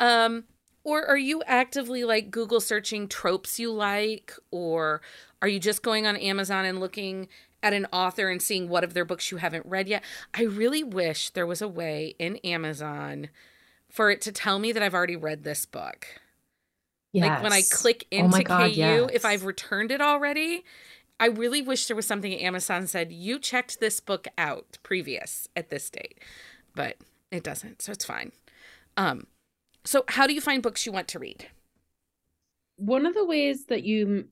Um, 0.00 0.44
or 0.84 1.04
are 1.06 1.18
you 1.18 1.42
actively 1.46 2.04
like 2.04 2.30
Google 2.30 2.60
searching 2.60 3.08
tropes 3.08 3.58
you 3.58 3.72
like? 3.72 4.32
Or 4.50 5.00
are 5.42 5.48
you 5.48 5.60
just 5.60 5.82
going 5.82 6.06
on 6.06 6.16
Amazon 6.16 6.64
and 6.64 6.80
looking 6.80 7.28
at 7.62 7.72
an 7.72 7.86
author 7.92 8.30
and 8.30 8.40
seeing 8.40 8.68
what 8.68 8.84
of 8.84 8.94
their 8.94 9.04
books 9.04 9.30
you 9.30 9.38
haven't 9.38 9.66
read 9.66 9.88
yet? 9.88 10.02
I 10.34 10.42
really 10.42 10.82
wish 10.82 11.30
there 11.30 11.46
was 11.46 11.60
a 11.60 11.68
way 11.68 12.14
in 12.18 12.36
Amazon 12.38 13.28
for 13.90 14.10
it 14.10 14.20
to 14.22 14.32
tell 14.32 14.58
me 14.58 14.72
that 14.72 14.82
I've 14.82 14.94
already 14.94 15.16
read 15.16 15.44
this 15.44 15.66
book. 15.66 16.06
Yeah. 17.12 17.26
Like 17.26 17.42
when 17.42 17.52
I 17.52 17.62
click 17.70 18.06
Oh 18.12 18.16
into 18.16 18.30
my 18.30 18.42
God, 18.42 18.72
KU, 18.72 19.08
if. 19.12 19.24
I've 19.24 19.44
returned 19.44 19.90
it 19.90 20.00
already, 20.00 20.64
I 21.18 21.26
really 21.26 21.62
wish 21.62 21.86
there 21.86 21.96
was 21.96 22.06
something 22.06 22.32
Amazon 22.34 22.86
said, 22.86 23.12
you 23.12 23.38
checked 23.38 23.80
this 23.80 23.98
book 23.98 24.28
out 24.36 24.78
previous 24.82 25.48
at 25.56 25.70
this 25.70 25.88
date. 25.90 26.20
But 26.74 26.96
it 27.30 27.42
doesn't, 27.42 27.82
so 27.82 27.92
it's 27.92 28.04
fine. 28.04 28.32
Um, 28.96 29.26
so 29.84 30.04
how 30.08 30.26
do 30.26 30.34
you 30.34 30.40
find 30.40 30.62
books 30.62 30.86
you 30.86 30.92
want 30.92 31.08
to 31.08 31.18
read? 31.18 31.48
one 32.76 33.06
of 33.06 33.14
the 33.14 33.24
ways 33.24 33.66
that 33.66 33.84
you 33.84 34.28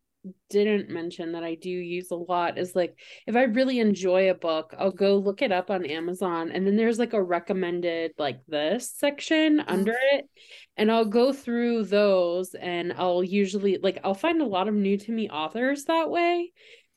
didn't 0.51 0.91
mention 0.91 1.33
that 1.33 1.45
I 1.45 1.55
do 1.55 1.71
use 1.71 2.11
a 2.11 2.17
lot 2.17 2.59
is 2.59 2.75
like 2.75 2.99
if 3.29 3.37
I 3.37 3.43
really 3.45 3.79
enjoy 3.79 4.29
a 4.29 4.35
book, 4.35 4.75
I'll 4.77 4.91
go 4.91 5.17
look 5.17 5.41
it 5.41 5.53
up 5.53 5.71
on 5.71 5.85
Amazon 5.85 6.51
and 6.51 6.67
then 6.67 6.75
there's 6.75 6.99
like 6.99 7.13
a 7.13 7.23
recommended 7.23 8.13
like 8.19 8.41
this 8.49 8.91
section 8.91 9.61
under 9.61 9.95
it 10.13 10.25
and 10.77 10.91
I'll 10.91 11.05
go 11.05 11.33
through 11.33 11.85
those 11.85 12.55
and 12.55 12.93
I'll 12.93 13.23
usually 13.23 13.79
like 13.81 14.01
I'll 14.03 14.15
find 14.15 14.41
a 14.43 14.47
lot 14.47 14.67
of 14.67 14.75
new 14.75 14.97
to 14.99 15.13
me 15.13 15.29
authors 15.29 15.85
that 15.85 16.11
way. 16.11 16.53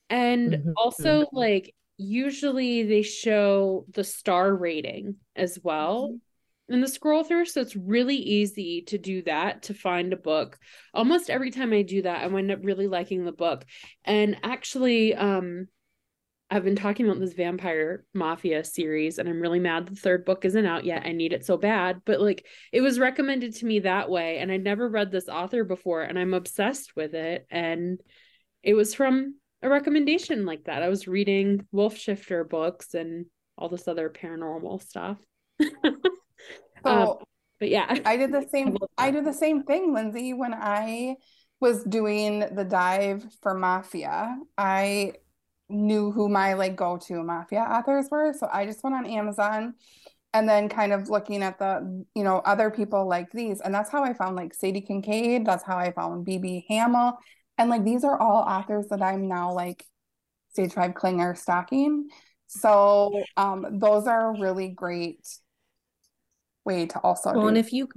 And 0.10 0.54
Mhm. 0.54 0.74
also 0.76 1.28
like 1.32 1.76
usually 1.98 2.84
they 2.84 3.04
show 3.04 3.86
the 3.94 4.04
star 4.04 4.56
rating 4.56 5.18
as 5.40 5.60
well. 5.64 6.18
In 6.68 6.82
the 6.82 6.88
scroll 6.88 7.24
through 7.24 7.46
so 7.46 7.62
it's 7.62 7.76
really 7.76 8.18
easy 8.18 8.84
to 8.84 9.00
do 9.00 9.24
that 9.24 9.64
to 9.64 9.74
find 9.74 10.14
a 10.14 10.18
book. 10.18 10.60
Almost 10.94 11.32
every 11.32 11.50
time 11.50 11.74
i 11.74 11.82
do 11.82 12.04
that 12.04 12.24
i 12.24 12.28
wind 12.28 12.52
up 12.52 12.60
really 12.62 12.88
liking 12.88 13.26
the 13.26 13.32
book. 13.32 13.66
And 14.06 14.38
actually 14.44 15.16
um 15.16 15.68
i've 16.52 16.64
been 16.64 16.76
talking 16.76 17.08
about 17.08 17.20
this 17.20 17.34
vampire 17.34 18.06
mafia 18.14 18.64
series 18.64 19.18
and 19.18 19.28
i'm 19.28 19.42
really 19.42 19.60
mad 19.60 19.88
the 19.88 19.96
third 19.96 20.26
book 20.26 20.46
isn't 20.46 20.66
out 20.66 20.86
yet. 20.86 21.08
I 21.08 21.12
need 21.12 21.34
it 21.34 21.44
so 21.44 21.58
bad. 21.58 22.02
But 22.06 22.22
like 22.22 22.46
it 22.72 22.82
was 22.82 23.00
recommended 23.00 23.56
to 23.56 23.66
me 23.66 23.80
that 23.80 24.12
way 24.12 24.38
and 24.38 24.52
i'd 24.52 24.64
never 24.64 24.88
read 24.88 25.10
this 25.10 25.28
author 25.28 25.64
before 25.64 26.04
and 26.04 26.20
i'm 26.20 26.36
obsessed 26.36 26.96
with 26.96 27.16
it. 27.16 27.48
And 27.50 28.00
it 28.62 28.76
was 28.76 28.94
from 28.94 29.40
a 29.62 29.70
recommendation 29.70 30.46
like 30.46 30.66
that. 30.66 30.84
I 30.84 30.90
was 30.90 31.08
reading 31.08 31.66
wolf 31.72 31.98
shifter 31.98 32.44
books 32.44 32.94
and 32.94 33.26
all 33.60 33.70
this 33.70 33.88
other 33.88 34.10
paranormal 34.10 34.82
stuff 34.82 35.18
So 36.84 36.90
Um, 36.90 37.18
but 37.60 37.70
yeah 37.70 38.00
I 38.06 38.18
did 38.18 38.32
the 38.32 38.48
same 38.52 38.78
I 38.98 39.12
did 39.12 39.26
the 39.26 39.34
same 39.34 39.64
thing, 39.64 39.94
Lindsey, 39.94 40.34
when 40.34 40.54
I 40.54 41.16
was 41.60 41.84
doing 41.84 42.40
the 42.40 42.64
dive 42.64 43.26
for 43.42 43.54
Mafia. 43.54 44.38
I 44.58 45.14
knew 45.68 46.12
who 46.12 46.30
my 46.30 46.54
like 46.54 46.76
go-to 46.76 47.22
Mafia 47.22 47.60
authors 47.60 48.08
were, 48.10 48.34
so 48.34 48.48
I 48.52 48.66
just 48.66 48.84
went 48.84 48.96
on 48.96 49.06
Amazon 49.06 49.74
and 50.34 50.48
then 50.48 50.70
kind 50.70 50.94
of 50.94 51.10
looking 51.10 51.44
at 51.44 51.58
the, 51.60 52.06
you 52.16 52.24
know, 52.24 52.38
other 52.46 52.70
people 52.70 53.08
like 53.08 53.32
these. 53.32 53.62
And 53.62 53.74
that's 53.74 53.90
how 53.90 54.04
I 54.04 54.14
found 54.14 54.36
like 54.36 54.54
Sadie 54.54 54.82
Kincaid, 54.82 55.46
that's 55.46 55.64
how 55.64 55.78
I 55.78 55.92
found 55.92 56.26
BB 56.26 56.66
Hamel. 56.70 57.18
And 57.58 57.70
like 57.70 57.84
these 57.84 58.04
are 58.04 58.20
all 58.20 58.44
authors 58.44 58.88
that 58.90 59.02
I'm 59.02 59.28
now 59.28 59.54
like 59.54 59.84
Stage 60.52 60.74
Five 60.74 60.94
Klinger 60.94 61.36
stalking. 61.36 62.08
So 62.50 63.24
um 63.38 63.80
those 63.80 64.08
are 64.08 64.36
a 64.36 64.40
really 64.40 64.70
great 64.70 65.26
way 66.66 66.88
to 66.88 67.00
also 67.00 67.34
Well, 67.34 67.44
do 67.44 67.50
and 67.50 67.58
if 67.58 67.72
you 67.74 67.88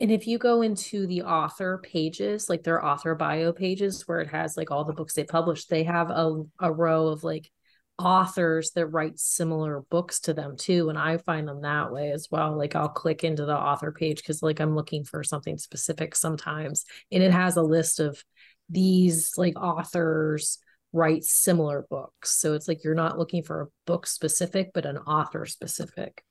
and 0.00 0.10
if 0.12 0.26
you 0.26 0.38
go 0.38 0.62
into 0.62 1.06
the 1.06 1.22
author 1.22 1.78
pages, 1.82 2.48
like 2.48 2.62
their 2.62 2.84
author 2.84 3.14
bio 3.14 3.52
pages 3.52 4.06
where 4.06 4.20
it 4.20 4.28
has 4.28 4.56
like 4.56 4.70
all 4.70 4.84
the 4.84 4.92
books 4.92 5.14
they 5.14 5.24
published, 5.24 5.68
they 5.70 5.84
have 5.84 6.10
a, 6.10 6.44
a 6.60 6.72
row 6.72 7.08
of 7.08 7.24
like 7.24 7.50
authors 7.98 8.70
that 8.72 8.86
write 8.86 9.18
similar 9.18 9.80
books 9.90 10.20
to 10.20 10.32
them 10.32 10.56
too. 10.56 10.88
And 10.88 10.96
I 10.96 11.18
find 11.18 11.48
them 11.48 11.62
that 11.62 11.92
way 11.92 12.12
as 12.12 12.28
well. 12.30 12.56
Like 12.56 12.76
I'll 12.76 12.88
click 12.88 13.24
into 13.24 13.44
the 13.44 13.56
author 13.56 13.90
page 13.90 14.18
because 14.18 14.40
like 14.40 14.60
I'm 14.60 14.76
looking 14.76 15.02
for 15.02 15.24
something 15.24 15.58
specific 15.58 16.14
sometimes. 16.14 16.84
And 17.10 17.22
it 17.22 17.32
has 17.32 17.56
a 17.56 17.62
list 17.62 17.98
of 17.98 18.22
these 18.70 19.32
like 19.36 19.58
authors 19.60 20.58
write 20.92 21.24
similar 21.24 21.86
books. 21.90 22.30
So 22.38 22.54
it's 22.54 22.66
like 22.68 22.82
you're 22.84 22.94
not 22.94 23.18
looking 23.18 23.42
for 23.42 23.60
a 23.62 23.66
book 23.86 24.06
specific, 24.06 24.70
but 24.72 24.86
an 24.86 24.98
author 24.98 25.44
specific. 25.46 26.24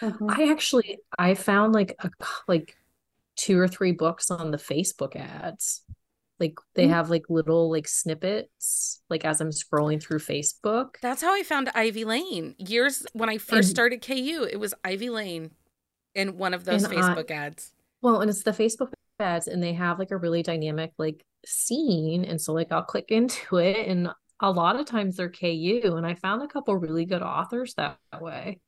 Mhm. 0.00 0.30
I 0.30 0.50
actually 0.50 0.98
I 1.18 1.34
found 1.34 1.72
like 1.74 1.94
a 1.98 2.10
like 2.46 2.76
two 3.36 3.58
or 3.58 3.66
three 3.68 3.92
books 3.92 4.30
on 4.30 4.50
the 4.50 4.56
Facebook 4.58 5.16
ads. 5.16 5.82
Like 6.40 6.58
they 6.74 6.86
Mm. 6.86 6.90
have 6.90 7.10
like 7.10 7.24
little 7.28 7.70
like 7.70 7.86
snippets 7.88 9.02
like 9.10 9.24
as 9.24 9.40
I'm 9.40 9.50
scrolling 9.50 10.02
through 10.02 10.18
Facebook. 10.20 10.96
That's 11.02 11.22
how 11.22 11.34
I 11.34 11.42
found 11.42 11.70
Ivy 11.74 12.04
Lane. 12.04 12.54
Years 12.58 13.06
when 13.12 13.28
I 13.28 13.38
first 13.38 13.68
And- 13.68 13.76
started 13.76 14.02
KU, 14.02 14.46
it 14.50 14.56
was 14.58 14.74
Ivy 14.84 15.10
Lane 15.10 15.50
in 16.14 16.38
one 16.38 16.54
of 16.54 16.64
those 16.64 16.84
And 16.84 16.92
I- 16.96 16.96
Facebook 17.14 17.30
ads. 17.30 17.72
Well, 18.00 18.20
and 18.20 18.30
it's 18.30 18.42
the 18.42 18.50
Facebook 18.52 18.92
ads 19.18 19.46
and 19.48 19.62
they 19.62 19.72
have 19.74 19.98
like 19.98 20.10
a 20.10 20.16
really 20.16 20.42
dynamic 20.42 20.92
like 20.98 21.24
scene 21.46 22.24
and 22.24 22.40
so 22.40 22.52
like 22.52 22.72
I'll 22.72 22.82
click 22.82 23.06
into 23.10 23.56
it 23.58 23.88
and 23.88 24.08
a 24.40 24.50
lot 24.50 24.76
of 24.78 24.86
times 24.86 25.16
they're 25.16 25.30
KU 25.30 25.94
and 25.96 26.06
I 26.06 26.14
found 26.14 26.42
a 26.42 26.48
couple 26.48 26.76
really 26.76 27.04
good 27.06 27.22
authors 27.22 27.74
that 27.74 27.98
way. 28.20 28.60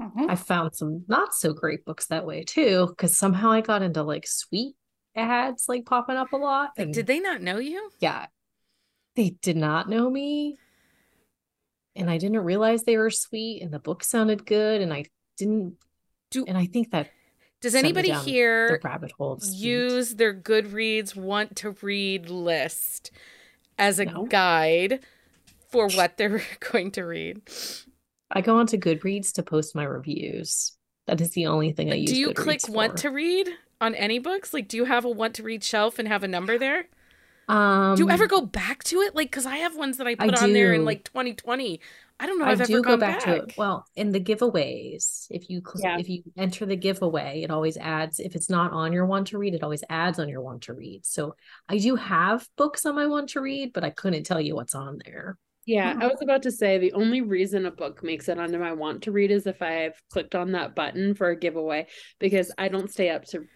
Mhm. 0.00 0.28
I 0.30 0.34
found 0.36 0.74
some 0.74 1.04
not 1.08 1.34
so 1.34 1.52
great 1.52 1.84
books 1.84 2.06
that 2.06 2.26
way 2.26 2.42
too 2.44 2.86
because 2.88 3.16
somehow 3.16 3.50
I 3.52 3.60
got 3.60 3.82
into 3.82 4.02
like 4.02 4.26
sweet 4.26 4.74
ads 5.16 5.66
like 5.68 5.84
popping 5.86 6.16
up 6.16 6.32
a 6.32 6.36
lot 6.36 6.70
Like, 6.76 6.86
and 6.86 6.94
did 6.94 7.06
they 7.06 7.20
not 7.20 7.42
know 7.42 7.58
you? 7.58 7.90
yeah, 8.00 8.26
they 9.16 9.30
did 9.42 9.56
not 9.56 9.88
know 9.88 10.10
me. 10.10 10.58
And 11.96 12.10
I 12.10 12.18
didn't 12.18 12.40
realize 12.44 12.82
they 12.82 12.96
were 12.96 13.10
sweet 13.10 13.62
and 13.62 13.72
the 13.72 13.78
book 13.78 14.02
sounded 14.02 14.44
good. 14.46 14.80
And 14.80 14.92
I 14.92 15.04
didn't 15.36 15.76
Do- 16.30 16.44
and 16.46 16.58
I 16.58 16.66
think 16.66 16.90
that 16.90 17.10
Does 17.64 17.74
anybody 17.74 18.12
here 18.12 18.78
rabbit 18.84 19.12
hole 19.12 19.32
of 19.32 19.42
speed. 19.42 19.56
use 19.58 20.16
their 20.16 20.34
Goodreads 20.34 21.16
want 21.16 21.56
to 21.56 21.70
read 21.80 22.28
list 22.28 23.10
as 23.78 23.98
a 23.98 24.04
No. 24.04 24.26
guide 24.26 25.00
for 25.70 25.88
what 25.88 26.18
they're 26.18 26.42
going 26.72 26.90
to 26.90 27.04
read? 27.04 27.40
I 28.30 28.42
go 28.42 28.58
onto 28.58 28.76
Goodreads 28.76 29.32
to 29.32 29.42
post 29.42 29.74
my 29.74 29.84
reviews. 29.84 30.76
That 31.06 31.22
is 31.22 31.30
the 31.30 31.46
only 31.46 31.72
thing 31.72 31.90
I 31.90 31.94
use. 31.94 32.10
Do 32.10 32.16
you 32.18 32.32
Goodreads 32.32 32.36
click 32.36 32.68
want 32.68 32.98
to 32.98 33.08
read 33.10 33.48
on 33.80 33.94
any 33.94 34.18
books? 34.18 34.52
Like, 34.52 34.68
do 34.68 34.76
you 34.76 34.84
have 34.84 35.06
a 35.06 35.08
want 35.08 35.34
to 35.36 35.42
read 35.42 35.64
shelf 35.64 35.98
and 35.98 36.06
have 36.06 36.22
a 36.22 36.28
number 36.28 36.58
there? 36.58 36.84
Um, 37.48 37.96
Do 37.96 38.04
you 38.04 38.10
ever 38.10 38.26
go 38.26 38.42
back 38.42 38.84
to 38.84 39.00
it? 39.00 39.14
Like, 39.14 39.30
because 39.30 39.46
I 39.46 39.56
have 39.58 39.76
ones 39.76 39.98
that 39.98 40.06
I 40.06 40.16
I 40.18 40.26
put 40.26 40.34
on 40.42 40.52
there 40.52 40.72
in 40.72 40.84
like 40.84 41.04
2020. 41.04 41.80
I 42.20 42.26
don't 42.26 42.38
know. 42.38 42.44
I 42.44 42.52
if 42.52 42.60
I've 42.60 42.66
do 42.68 42.74
ever 42.74 42.82
go 42.82 42.90
gone 42.90 43.00
back, 43.00 43.24
back, 43.24 43.24
to 43.24 43.36
it. 43.44 43.54
Well, 43.56 43.86
in 43.96 44.12
the 44.12 44.20
giveaways, 44.20 45.26
if 45.30 45.50
you 45.50 45.60
cl- 45.66 45.82
Yeah. 45.82 45.98
if 45.98 46.08
you 46.08 46.22
enter 46.36 46.64
the 46.64 46.76
giveaway, 46.76 47.42
it 47.42 47.50
always 47.50 47.76
adds. 47.76 48.20
If 48.20 48.34
it's 48.36 48.48
not 48.48 48.72
on 48.72 48.92
your 48.92 49.04
want 49.06 49.26
to 49.28 49.38
read, 49.38 49.54
it 49.54 49.62
always 49.62 49.82
adds 49.90 50.18
on 50.18 50.28
your 50.28 50.40
want 50.40 50.62
to 50.62 50.74
read. 50.74 51.04
So 51.04 51.34
I 51.68 51.78
do 51.78 51.96
have 51.96 52.48
books 52.56 52.86
on 52.86 52.94
my 52.94 53.06
want 53.06 53.30
to 53.30 53.40
read, 53.40 53.72
but 53.72 53.84
I 53.84 53.90
couldn't 53.90 54.24
tell 54.24 54.40
you 54.40 54.54
what's 54.54 54.74
on 54.74 55.00
there. 55.04 55.36
Yeah, 55.66 55.96
I 55.98 56.04
Oh. 56.04 56.08
was 56.10 56.22
about 56.22 56.42
to 56.42 56.52
say 56.52 56.78
the 56.78 56.92
only 56.92 57.20
reason 57.22 57.66
a 57.66 57.70
book 57.70 58.02
makes 58.04 58.28
it 58.28 58.38
onto 58.38 58.58
my 58.58 58.72
want 58.74 59.02
to 59.04 59.12
read 59.12 59.30
is 59.30 59.46
if 59.46 59.60
I've 59.62 60.00
clicked 60.10 60.34
on 60.34 60.52
that 60.52 60.74
button 60.76 61.14
for 61.14 61.30
a 61.30 61.36
giveaway 61.38 61.86
because 62.20 62.52
I 62.58 62.68
don't 62.68 62.90
stay 62.90 63.08
up 63.10 63.24
to 63.26 63.40
the 63.40 63.46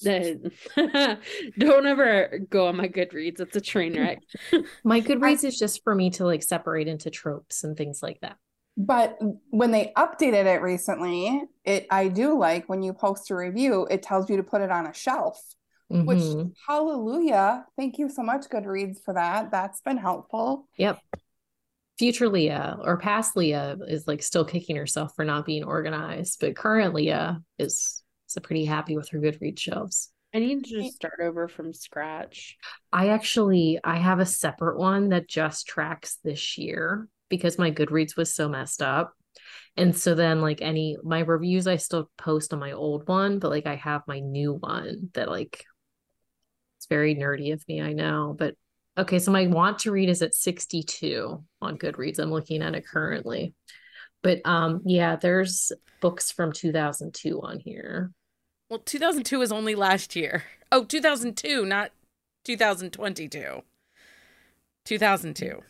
don't 1.58 1.86
ever 1.86 2.40
go 2.50 2.68
on 2.68 2.76
my 2.76 2.88
Goodreads. 2.88 3.40
It's 3.40 3.56
a 3.56 3.60
train 3.60 3.98
wreck. 3.98 4.22
My 4.84 5.00
Goodreads 5.00 5.44
is 5.44 5.58
just 5.58 5.82
for 5.82 5.94
me 5.94 6.10
to 6.10 6.24
like 6.24 6.42
separate 6.42 6.88
into 6.88 7.10
tropes 7.10 7.64
and 7.64 7.76
things 7.76 8.02
like 8.02 8.20
that. 8.20 8.36
But 8.76 9.18
when 9.50 9.72
they 9.72 9.92
updated 9.96 10.46
it 10.46 10.62
recently, 10.62 11.42
it 11.64 11.86
I 11.90 12.08
do 12.08 12.38
like 12.38 12.68
when 12.68 12.82
you 12.82 12.92
post 12.92 13.30
a 13.30 13.34
review, 13.34 13.88
it 13.90 14.02
tells 14.02 14.30
you 14.30 14.36
to 14.36 14.44
put 14.44 14.60
it 14.60 14.70
on 14.70 14.86
a 14.86 14.94
shelf. 14.94 15.42
Which 15.90 16.18
Mhm. 16.18 16.52
hallelujah. 16.66 17.64
Thank 17.76 17.98
you 17.98 18.10
so 18.10 18.22
much, 18.22 18.42
Goodreads, 18.50 19.02
for 19.02 19.14
that. 19.14 19.50
That's 19.50 19.80
been 19.80 19.96
helpful. 19.96 20.68
Yep. 20.76 21.00
Future 21.98 22.28
Leah 22.28 22.78
or 22.82 22.98
past 22.98 23.36
Leah 23.36 23.78
is 23.88 24.06
like 24.06 24.22
still 24.22 24.44
kicking 24.44 24.76
herself 24.76 25.16
for 25.16 25.24
not 25.24 25.46
being 25.46 25.64
organized, 25.64 26.38
but 26.40 26.54
current 26.54 26.94
Leah 26.94 27.42
is 27.58 28.04
is 28.36 28.42
pretty 28.42 28.64
happy 28.64 28.96
with 28.96 29.08
her 29.10 29.18
Goodreads 29.18 29.58
shelves. 29.58 30.10
I 30.34 30.40
need 30.40 30.64
to 30.64 30.82
just 30.82 30.96
start 30.96 31.20
over 31.22 31.48
from 31.48 31.72
scratch. 31.72 32.56
I 32.92 33.08
actually 33.08 33.78
I 33.82 33.96
have 33.96 34.20
a 34.20 34.26
separate 34.26 34.78
one 34.78 35.08
that 35.10 35.28
just 35.28 35.66
tracks 35.66 36.18
this 36.22 36.58
year 36.58 37.08
because 37.28 37.58
my 37.58 37.70
Goodreads 37.70 38.16
was 38.16 38.34
so 38.34 38.48
messed 38.48 38.82
up. 38.82 39.14
And 39.76 39.96
so 39.96 40.14
then 40.14 40.42
like 40.42 40.60
any 40.60 40.98
my 41.02 41.20
reviews 41.20 41.66
I 41.66 41.76
still 41.76 42.10
post 42.18 42.52
on 42.52 42.60
my 42.60 42.72
old 42.72 43.08
one, 43.08 43.38
but 43.38 43.50
like 43.50 43.66
I 43.66 43.76
have 43.76 44.02
my 44.06 44.20
new 44.20 44.54
one 44.54 45.10
that 45.14 45.28
like 45.28 45.64
it's 46.76 46.86
very 46.86 47.14
nerdy 47.14 47.52
of 47.52 47.66
me, 47.66 47.80
I 47.80 47.92
know. 47.92 48.34
But 48.38 48.54
okay, 48.98 49.18
so 49.18 49.30
my 49.30 49.46
want 49.46 49.80
to 49.80 49.92
read 49.92 50.08
is 50.10 50.20
at 50.20 50.34
62 50.34 51.42
on 51.62 51.78
Goodreads. 51.78 52.18
I'm 52.18 52.30
looking 52.30 52.62
at 52.62 52.74
it 52.74 52.86
currently. 52.86 53.54
But 54.22 54.40
um 54.44 54.82
yeah, 54.84 55.16
there's 55.16 55.72
books 56.00 56.30
from 56.32 56.52
2002 56.52 57.40
on 57.40 57.60
here. 57.60 58.12
Well, 58.68 58.80
2002 58.80 59.40
is 59.42 59.52
only 59.52 59.74
last 59.74 60.14
year. 60.16 60.44
Oh, 60.70 60.84
2002, 60.84 61.64
not 61.64 61.92
2022. 62.44 63.62
2002. 64.84 65.62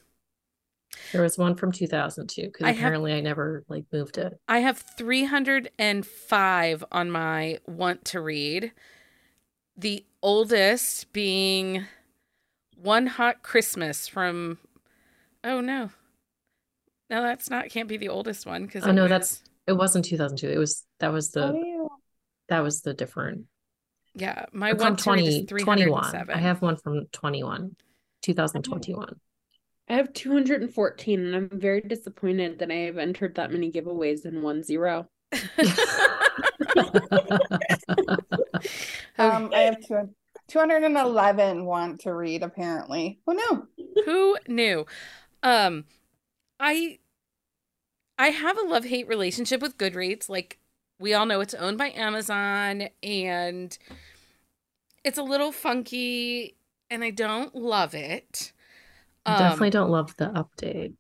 There 1.13 1.23
was 1.23 1.39
one 1.39 1.55
from 1.55 1.71
2002 1.71 2.47
because 2.47 2.65
I 2.65 2.69
have- 2.69 2.77
apparently 2.79 3.13
I 3.13 3.21
never 3.21 3.65
like 3.69 3.85
moved 3.93 4.19
it. 4.19 4.41
I 4.49 4.59
have 4.61 4.79
305 4.79 6.85
on 6.91 7.11
my 7.11 7.59
want 7.67 8.05
to 8.07 8.21
read. 8.21 8.73
The 9.77 10.05
oldest 10.23 11.13
being 11.13 11.85
One 12.77 13.07
Hot 13.07 13.43
Christmas 13.43 14.09
from 14.09 14.59
Oh 15.45 15.61
no. 15.61 15.91
No, 17.11 17.23
that's 17.23 17.49
not 17.51 17.69
can't 17.71 17.89
be 17.89 17.97
the 17.97 18.09
oldest 18.09 18.45
one 18.47 18.67
because 18.67 18.85
Oh 18.85 18.93
no, 18.93 19.07
that's 19.09 19.43
it 19.67 19.73
wasn't 19.75 20.05
2002. 20.05 20.49
It 20.49 20.59
was 20.59 20.85
that 20.99 21.13
was 21.13 21.31
the 21.31 21.53
What 21.53 21.55
do 21.55 21.59
you- 21.67 21.88
that 22.49 22.61
was 22.61 22.83
the 22.83 22.95
different 22.95 23.47
yeah, 24.15 24.47
my 24.53 24.71
from 24.71 24.79
want 24.79 24.99
to 24.99 25.05
20 25.05 25.27
is 25.27 25.47
21. 25.63 26.31
I 26.31 26.39
have 26.39 26.61
one 26.61 26.77
from 26.77 27.07
21 27.13 27.77
2021. 28.23 29.15
I 29.89 29.95
have 29.95 30.13
214 30.13 31.21
and 31.21 31.37
I'm 31.37 31.49
very 31.59 31.81
disappointed 31.81 32.59
that 32.59 32.71
I 32.71 32.75
have 32.75 32.99
entered 32.99 33.37
that 33.37 33.53
many 33.53 33.71
giveaways 33.71 34.27
in 34.27 34.43
one 34.43 34.63
zero. 34.63 35.09
Um, 39.19 39.51
I 39.53 39.61
have 39.63 39.81
two, 39.81 40.09
211 40.49 41.65
want 41.65 42.01
to 42.01 42.15
read, 42.15 42.43
apparently. 42.43 43.19
Who 43.27 43.35
knew? 43.35 43.69
Who 44.05 44.39
knew? 44.47 44.87
Um, 45.43 45.85
I 46.61 46.99
I 48.17 48.29
have 48.29 48.59
a 48.59 48.63
love 48.63 48.85
hate 48.85 49.09
relationship 49.09 49.61
with 49.61 49.77
Goodreads. 49.77 50.29
Like 50.29 50.59
we 50.99 51.15
all 51.15 51.27
know, 51.27 51.41
it's 51.41 51.55
owned 51.55 51.79
by 51.79 51.91
Amazon, 51.91 52.89
and 53.03 53.77
it's 55.05 55.19
a 55.19 55.23
little 55.23 55.53
funky, 55.53 56.57
and 56.91 57.05
I 57.05 57.11
don't 57.11 57.55
love 57.55 57.95
it. 57.95 58.53
I 59.27 59.33
Um, 59.33 59.39
definitely 59.39 59.71
don't 59.71 59.91
love 59.91 60.17
the 60.17 60.27
update. 60.27 60.95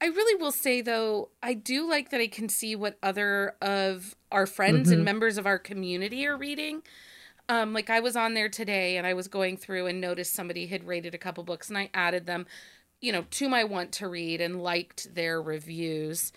I 0.00 0.06
really 0.06 0.40
will 0.40 0.52
say 0.52 0.80
though, 0.80 1.30
I 1.42 1.54
do 1.54 1.88
like 1.88 2.10
that 2.10 2.20
I 2.20 2.26
can 2.26 2.48
see 2.48 2.76
what 2.76 2.98
other 3.02 3.56
of 3.62 4.16
our 4.30 4.46
friends 4.46 4.90
Mhm. 4.90 4.92
and 4.92 5.04
members 5.04 5.38
of 5.38 5.46
our 5.46 5.58
community 5.58 6.26
are 6.26 6.36
reading. 6.36 6.82
Um, 7.48 7.72
like 7.72 7.90
I 7.90 8.00
was 8.00 8.16
on 8.16 8.34
there 8.34 8.48
today 8.48 8.96
and 8.96 9.06
I 9.06 9.14
was 9.14 9.28
going 9.28 9.56
through 9.56 9.86
and 9.86 10.00
noticed 10.00 10.34
somebody 10.34 10.66
had 10.66 10.86
rated 10.86 11.14
a 11.14 11.18
couple 11.18 11.44
books 11.44 11.68
and 11.68 11.78
I 11.78 11.90
added 11.94 12.26
them, 12.26 12.46
you 13.00 13.12
know, 13.12 13.24
to 13.32 13.48
my 13.48 13.64
want 13.64 13.92
to 13.94 14.08
read 14.08 14.40
and 14.40 14.62
liked 14.62 15.14
their 15.14 15.40
reviews. 15.42 16.32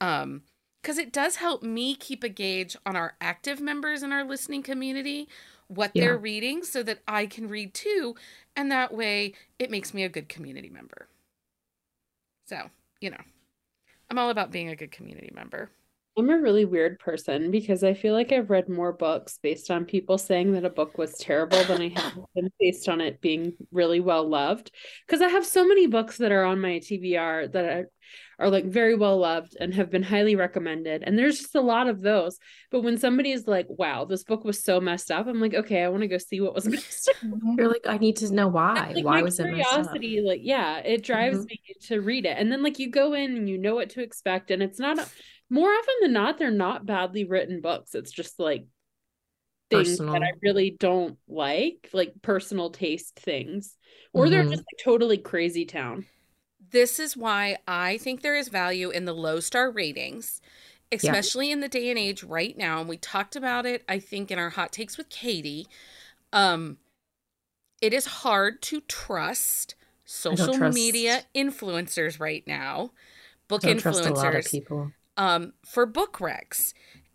Um, 0.00 0.42
because 0.82 0.98
it 0.98 1.12
does 1.12 1.36
help 1.36 1.62
me 1.62 1.94
keep 1.94 2.24
a 2.24 2.28
gauge 2.28 2.76
on 2.86 2.96
our 2.96 3.16
active 3.20 3.60
members 3.60 4.02
in 4.02 4.12
our 4.12 4.24
listening 4.24 4.62
community, 4.62 5.28
what 5.68 5.92
Yeah. 5.94 6.04
they're 6.04 6.18
reading, 6.18 6.62
so 6.64 6.82
that 6.82 7.00
I 7.06 7.26
can 7.26 7.48
read 7.48 7.74
too. 7.74 8.14
And 8.56 8.70
that 8.72 8.92
way 8.94 9.34
it 9.58 9.70
makes 9.70 9.94
me 9.94 10.04
a 10.04 10.08
good 10.08 10.28
community 10.28 10.70
member. 10.70 11.08
So, 12.46 12.70
you 13.00 13.10
know, 13.10 13.20
I'm 14.10 14.18
all 14.18 14.30
about 14.30 14.50
being 14.52 14.68
a 14.68 14.76
good 14.76 14.92
community 14.92 15.30
member. 15.34 15.70
I'm 16.18 16.28
a 16.28 16.38
really 16.38 16.64
weird 16.64 16.98
person 16.98 17.50
because 17.50 17.82
I 17.84 17.94
feel 17.94 18.14
like 18.14 18.32
I've 18.32 18.50
read 18.50 18.68
more 18.68 18.92
books 18.92 19.38
based 19.42 19.70
on 19.70 19.84
people 19.84 20.18
saying 20.18 20.52
that 20.52 20.64
a 20.64 20.70
book 20.70 20.98
was 20.98 21.14
terrible 21.14 21.62
than 21.64 21.80
I 21.80 21.88
have 21.98 22.18
been 22.34 22.50
based 22.58 22.88
on 22.88 23.00
it 23.00 23.20
being 23.20 23.54
really 23.70 24.00
well 24.00 24.28
loved. 24.28 24.70
Because 25.06 25.22
I 25.22 25.28
have 25.28 25.46
so 25.46 25.66
many 25.66 25.86
books 25.86 26.18
that 26.18 26.32
are 26.32 26.44
on 26.44 26.60
my 26.60 26.78
TBR 26.80 27.46
that 27.52 27.64
are, 27.64 27.88
are 28.40 28.50
like 28.50 28.64
very 28.64 28.96
well 28.96 29.18
loved 29.18 29.56
and 29.60 29.74
have 29.74 29.90
been 29.90 30.02
highly 30.02 30.34
recommended. 30.34 31.02
And 31.04 31.16
there's 31.16 31.38
just 31.38 31.54
a 31.54 31.60
lot 31.60 31.88
of 31.88 32.00
those. 32.00 32.38
But 32.70 32.80
when 32.80 32.98
somebody 32.98 33.32
is 33.32 33.46
like, 33.46 33.66
wow, 33.68 34.06
this 34.06 34.24
book 34.24 34.44
was 34.44 34.64
so 34.64 34.80
messed 34.80 35.10
up, 35.10 35.26
I'm 35.26 35.40
like, 35.40 35.54
okay, 35.54 35.84
I 35.84 35.88
want 35.88 36.02
to 36.02 36.08
go 36.08 36.18
see 36.18 36.40
what 36.40 36.54
was 36.54 36.66
messed 36.68 37.10
up. 37.10 37.16
You're 37.58 37.68
like 37.68 37.86
I 37.86 37.98
need 37.98 38.16
to 38.16 38.32
know 38.34 38.48
why. 38.48 38.92
Like 38.94 39.04
why 39.04 39.22
was 39.22 39.38
it 39.38 39.44
messed 39.44 39.72
up? 39.72 39.92
curiosity, 39.92 40.22
like 40.26 40.40
yeah, 40.42 40.78
it 40.78 41.04
drives 41.04 41.38
Mhm. 41.38 41.48
me 41.50 41.60
to 41.82 42.00
read 42.00 42.26
it. 42.26 42.36
And 42.38 42.50
then 42.50 42.62
like 42.62 42.78
you 42.78 42.90
go 42.90 43.12
in 43.12 43.36
and 43.36 43.48
you 43.48 43.58
know 43.58 43.74
what 43.74 43.90
to 43.90 44.02
expect, 44.02 44.50
and 44.50 44.62
it's 44.62 44.78
not 44.78 44.98
a, 44.98 45.06
more 45.50 45.68
often 45.70 45.94
than 46.00 46.12
not, 46.14 46.38
they're 46.38 46.50
not 46.50 46.86
badly 46.86 47.24
written 47.24 47.60
books. 47.60 47.94
It's 47.94 48.10
just 48.10 48.40
like 48.40 48.64
things 49.68 49.84
Personal. 49.98 50.14
that 50.14 50.22
I 50.22 50.32
really 50.42 50.76
don't 50.78 51.18
like, 51.28 51.90
like 51.92 52.14
personal 52.22 52.70
taste 52.70 53.16
things. 53.18 53.76
Or 54.12 54.28
they're 54.30 54.44
Mhm. 54.44 54.50
just 54.50 54.62
like 54.62 54.82
totally 54.82 55.18
crazy 55.18 55.64
town. 55.64 56.06
This 56.70 56.98
is 56.98 57.16
why 57.16 57.56
I 57.66 57.98
think 57.98 58.22
there 58.22 58.36
is 58.36 58.48
value 58.48 58.90
in 58.90 59.04
the 59.04 59.12
low 59.12 59.40
star 59.40 59.70
ratings, 59.70 60.40
especially 60.92 61.50
in 61.50 61.60
the 61.60 61.68
day 61.68 61.90
and 61.90 61.98
age 61.98 62.22
right 62.22 62.56
now. 62.56 62.80
And 62.80 62.88
we 62.88 62.96
talked 62.96 63.36
about 63.36 63.66
it, 63.66 63.82
I 63.88 63.98
think, 63.98 64.30
in 64.30 64.38
our 64.38 64.50
hot 64.50 64.72
takes 64.72 64.96
with 64.96 65.08
Katie. 65.08 65.66
Um, 66.32 66.78
it 67.80 67.92
is 67.92 68.06
hard 68.06 68.62
to 68.62 68.80
trust 68.82 69.74
social 70.04 70.54
trust- 70.54 70.74
media 70.74 71.22
influencers 71.34 72.20
right 72.20 72.46
now, 72.46 72.90
book 73.48 73.64
I 73.64 73.68
don't 73.68 73.78
trust 73.78 74.04
a 74.04 74.12
lot 74.12 74.34
of 74.34 74.44
influencers. 74.44 74.50
people. 74.50 74.92
um, 75.16 75.52
for 75.64 75.86
book 75.86 76.18
recs. 76.18 76.72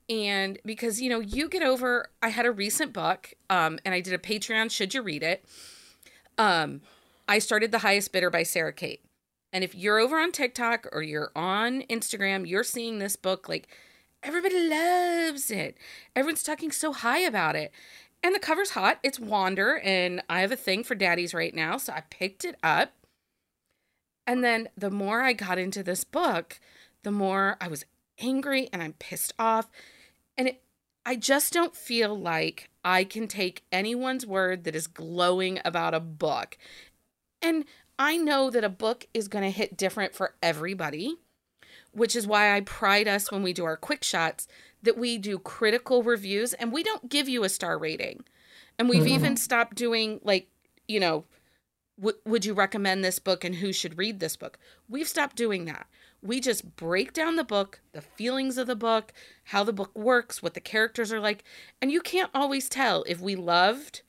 And 0.07 0.59
because, 0.63 1.01
you 1.01 1.09
know, 1.09 1.19
you 1.19 1.49
get 1.49 1.63
over, 1.63 2.09
I 2.21 2.29
had 2.29 2.45
a 2.45 2.51
recent 2.51 2.93
book 2.93 3.33
um, 3.49 3.79
and 3.83 3.93
I 3.93 4.01
did 4.01 4.13
a 4.13 4.17
Patreon, 4.17 4.69
should 4.69 4.93
you 4.93 5.01
read 5.01 5.23
it? 5.23 5.45
Um, 6.37 6.81
I 7.27 7.39
started 7.39 7.71
The 7.71 7.79
Highest 7.79 8.11
Bidder 8.11 8.29
by 8.29 8.43
Sarah 8.43 8.73
Kate. 8.73 9.01
And 9.55 9.63
if 9.63 9.73
you're 9.73 9.99
over 9.99 10.19
on 10.19 10.33
TikTok 10.33 10.85
or 10.91 11.01
you're 11.01 11.31
on 11.33 11.83
Instagram, 11.83 12.45
you're 12.45 12.65
seeing 12.65 12.99
this 12.99 13.15
book, 13.15 13.47
like 13.47 13.69
everybody 14.21 14.67
loves 14.67 15.49
it. 15.49 15.77
Everyone's 16.13 16.43
talking 16.43 16.73
so 16.73 16.91
high 16.91 17.19
about 17.19 17.55
it. 17.55 17.71
And 18.21 18.35
the 18.35 18.39
cover's 18.39 18.71
hot. 18.71 18.99
It's 19.01 19.17
Wander, 19.17 19.79
and 19.79 20.21
I 20.29 20.41
have 20.41 20.51
a 20.51 20.57
thing 20.57 20.83
for 20.83 20.93
daddies 20.93 21.33
right 21.33 21.55
now, 21.55 21.77
so 21.77 21.93
I 21.93 22.03
picked 22.09 22.43
it 22.43 22.57
up. 22.61 22.95
And 24.27 24.43
then 24.43 24.67
the 24.75 24.91
more 24.91 25.21
I 25.21 25.31
got 25.31 25.57
into 25.57 25.83
this 25.83 26.03
book, 26.03 26.59
the 27.03 27.11
more 27.11 27.55
I 27.61 27.69
was 27.69 27.85
angry 28.19 28.67
and 28.73 28.83
I'm 28.83 28.93
pissed 28.99 29.33
off. 29.39 29.69
And 30.37 30.49
it 30.49 30.63
I 31.05 31.15
just 31.15 31.53
don't 31.53 31.77
feel 31.77 32.19
like 32.19 32.69
I 32.83 33.05
can 33.05 33.29
take 33.29 33.63
anyone's 33.71 34.25
word 34.25 34.65
that 34.65 34.75
is 34.75 34.87
glowing 34.87 35.61
about 35.63 35.93
a 35.93 36.01
book. 36.01 36.57
And 37.41 37.63
I 37.97 38.17
know 38.17 38.49
that 38.49 38.63
a 38.63 38.69
book 38.69 39.07
is 39.13 39.27
going 39.27 39.43
to 39.43 39.49
hit 39.51 39.77
different 39.77 40.13
for 40.15 40.35
everybody, 40.43 41.15
which 41.91 42.15
is 42.15 42.27
why 42.27 42.55
I 42.55 42.61
pride 42.61 43.07
us 43.07 43.31
when 43.31 43.41
we 43.43 43.53
do 43.53 43.63
our 43.65 43.77
quick 43.77 44.03
shots 44.03 44.47
that 44.83 44.97
we 44.97 45.17
do 45.17 45.39
critical 45.39 46.03
reviews 46.03 46.53
and 46.53 46.71
we 46.71 46.83
don't 46.83 47.09
give 47.09 47.29
you 47.29 47.43
a 47.43 47.49
star 47.49 47.77
rating. 47.77 48.23
And 48.77 48.89
we've 48.89 49.03
Mhm. 49.03 49.09
even 49.09 49.37
stopped 49.37 49.75
doing 49.75 50.19
like, 50.23 50.49
you 50.87 50.99
know, 50.99 51.25
w- 51.97 52.19
would 52.25 52.43
you 52.43 52.53
recommend 52.53 53.03
this 53.03 53.19
book 53.19 53.43
and 53.45 53.55
who 53.55 53.71
should 53.71 53.97
read 53.97 54.19
this 54.19 54.35
book? 54.35 54.59
We've 54.89 55.07
stopped 55.07 55.37
doing 55.37 55.63
that. 55.65 55.87
We 56.21 56.41
just 56.41 56.75
break 56.75 57.13
down 57.13 57.35
the 57.37 57.43
book, 57.43 57.79
the 57.93 58.01
feelings 58.01 58.57
of 58.57 58.67
the 58.67 58.75
book, 58.75 59.13
how 59.45 59.63
the 59.63 59.71
book 59.73 59.95
works, 59.95 60.43
what 60.43 60.53
the 60.55 60.59
characters 60.59 61.13
are 61.13 61.19
like. 61.19 61.43
And 61.81 61.91
you 61.91 62.01
can't 62.01 62.31
always 62.33 62.67
tell 62.67 63.03
if 63.07 63.21
we 63.21 63.35
loved 63.35 64.01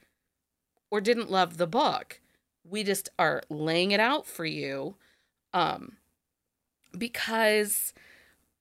or 0.91 1.01
didn't 1.01 1.31
love 1.31 1.57
the 1.59 1.67
book. 1.67 2.21
We 2.69 2.83
just 2.85 3.09
are 3.19 3.43
laying 3.49 3.93
it 3.93 4.01
out 4.01 4.27
for 4.27 4.45
you 4.45 4.97
um 5.55 5.97
because 6.97 7.93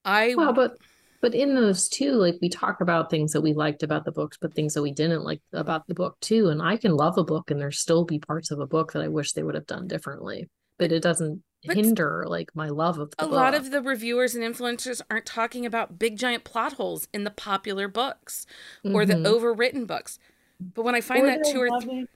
I 0.06 0.36
Well, 0.36 0.54
but 0.54 0.78
but 1.22 1.34
in 1.34 1.56
those 1.56 1.90
too, 1.90 2.12
like 2.14 2.36
we 2.42 2.50
talk 2.50 2.82
about 2.82 3.10
things 3.10 3.32
that 3.34 3.42
we 3.42 3.54
liked 3.54 3.82
about 3.84 4.06
the 4.06 4.12
books, 4.12 4.38
but 4.40 4.54
things 4.54 4.74
that 4.76 4.84
we 4.84 4.92
didn't 4.92 5.24
like 5.24 5.42
about 5.54 5.88
the 5.88 5.96
book 5.96 6.20
too. 6.22 6.50
And 6.50 6.62
I 6.62 6.78
can 6.78 6.96
love 6.96 7.18
a 7.18 7.24
book 7.24 7.50
and 7.52 7.60
there 7.60 7.72
still 7.72 8.06
be 8.06 8.20
parts 8.20 8.52
of 8.52 8.60
a 8.60 8.68
book 8.68 8.94
that 8.94 9.02
I 9.02 9.08
wish 9.08 9.34
they 9.34 9.44
would 9.44 9.56
have 9.56 9.66
done 9.66 9.88
differently. 9.88 10.50
But 10.78 10.92
it 10.92 11.02
doesn't 11.02 11.42
But 11.66 11.78
hinder 11.78 12.26
like 12.28 12.56
my 12.56 12.70
love 12.70 13.00
of 13.00 13.12
the 13.18 13.26
a 13.26 13.28
book. 13.28 13.36
lot 13.36 13.54
of 13.54 13.72
the 13.72 13.82
reviewers 13.82 14.36
and 14.36 14.44
influencers 14.44 15.02
aren't 15.10 15.26
talking 15.26 15.66
about 15.66 15.98
big 16.00 16.18
giant 16.18 16.44
plot 16.44 16.74
holes 16.74 17.08
in 17.14 17.24
the 17.24 17.32
popular 17.32 17.88
books 17.88 18.46
or 18.94 19.06
the 19.06 19.16
Mhm. 19.16 19.26
overwritten 19.26 19.88
books. 19.88 20.20
But 20.60 20.84
when 20.84 20.96
I 20.96 21.02
find 21.02 21.24
Or 21.24 21.30
that 21.30 21.44
two 21.44 21.62
or 21.62 21.72
three 21.72 22.08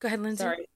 go 0.00 0.08
ahead, 0.08 0.20
Lindsey. 0.20 0.44
sorry 0.44 0.68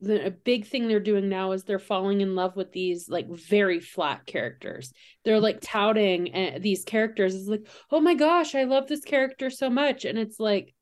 the 0.00 0.26
a 0.26 0.30
big 0.30 0.66
thing 0.66 0.88
they're 0.88 1.00
doing 1.00 1.28
now 1.28 1.52
is 1.52 1.64
they're 1.64 1.78
falling 1.78 2.20
in 2.20 2.34
love 2.34 2.56
with 2.56 2.72
these 2.72 3.08
like 3.08 3.28
very 3.28 3.80
flat 3.80 4.26
characters. 4.26 4.92
They're 5.24 5.40
like 5.40 5.58
touting 5.60 6.34
uh, 6.34 6.58
these 6.60 6.84
characters. 6.84 7.34
It's 7.34 7.48
like 7.48 7.66
oh 7.90 8.00
my 8.00 8.14
gosh 8.14 8.54
i 8.54 8.64
love 8.64 8.88
this 8.88 9.04
character 9.04 9.50
so 9.50 9.70
much. 9.70 10.04
And 10.04 10.18
it's 10.18 10.40
like 10.40 10.74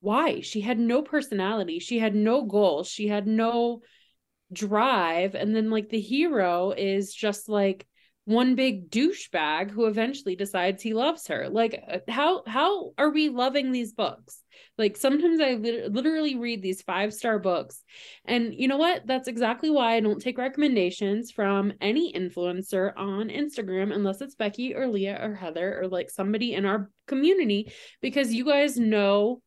why? 0.00 0.40
She 0.40 0.60
had 0.60 0.78
no 0.78 1.02
personality. 1.02 1.78
She 1.80 1.98
had 1.98 2.14
no 2.14 2.44
goals. 2.44 2.88
She 2.88 3.08
had 3.08 3.26
no 3.26 3.82
drive. 4.52 5.34
And 5.34 5.54
then 5.54 5.70
like 5.70 5.88
the 5.88 6.00
hero 6.00 6.70
is 6.70 7.12
just 7.12 7.48
like 7.48 7.86
one 8.28 8.56
big 8.56 8.90
douchebag 8.90 9.70
who 9.70 9.86
eventually 9.86 10.36
decides 10.36 10.82
he 10.82 10.92
loves 10.92 11.28
her. 11.28 11.48
Like 11.48 11.82
uh, 11.90 12.00
how 12.08 12.42
how 12.46 12.92
are 12.98 13.08
we 13.08 13.30
loving 13.30 13.72
these 13.72 13.94
books? 13.94 14.42
Like 14.76 14.98
sometimes 14.98 15.40
i 15.40 15.54
lit- 15.54 15.90
literally 15.90 16.36
read 16.36 16.60
these 16.60 16.82
five 16.82 17.14
star 17.14 17.38
books. 17.38 17.82
And 18.26 18.52
you 18.54 18.68
know 18.68 18.76
what? 18.76 19.06
That's 19.06 19.28
exactly 19.28 19.70
why 19.70 19.94
i 19.94 20.00
don't 20.00 20.20
take 20.20 20.36
recommendations 20.36 21.30
from 21.30 21.72
any 21.80 22.12
influencer 22.12 22.92
on 22.96 23.28
instagram 23.28 23.94
unless 23.94 24.20
it's 24.20 24.34
becky 24.34 24.74
or 24.74 24.86
leah 24.86 25.18
or 25.22 25.34
heather 25.34 25.80
or 25.80 25.88
like 25.88 26.10
somebody 26.10 26.52
in 26.52 26.66
our 26.66 26.90
community 27.06 27.72
because 28.02 28.34
you 28.34 28.44
guys 28.44 28.76
know 28.76 29.40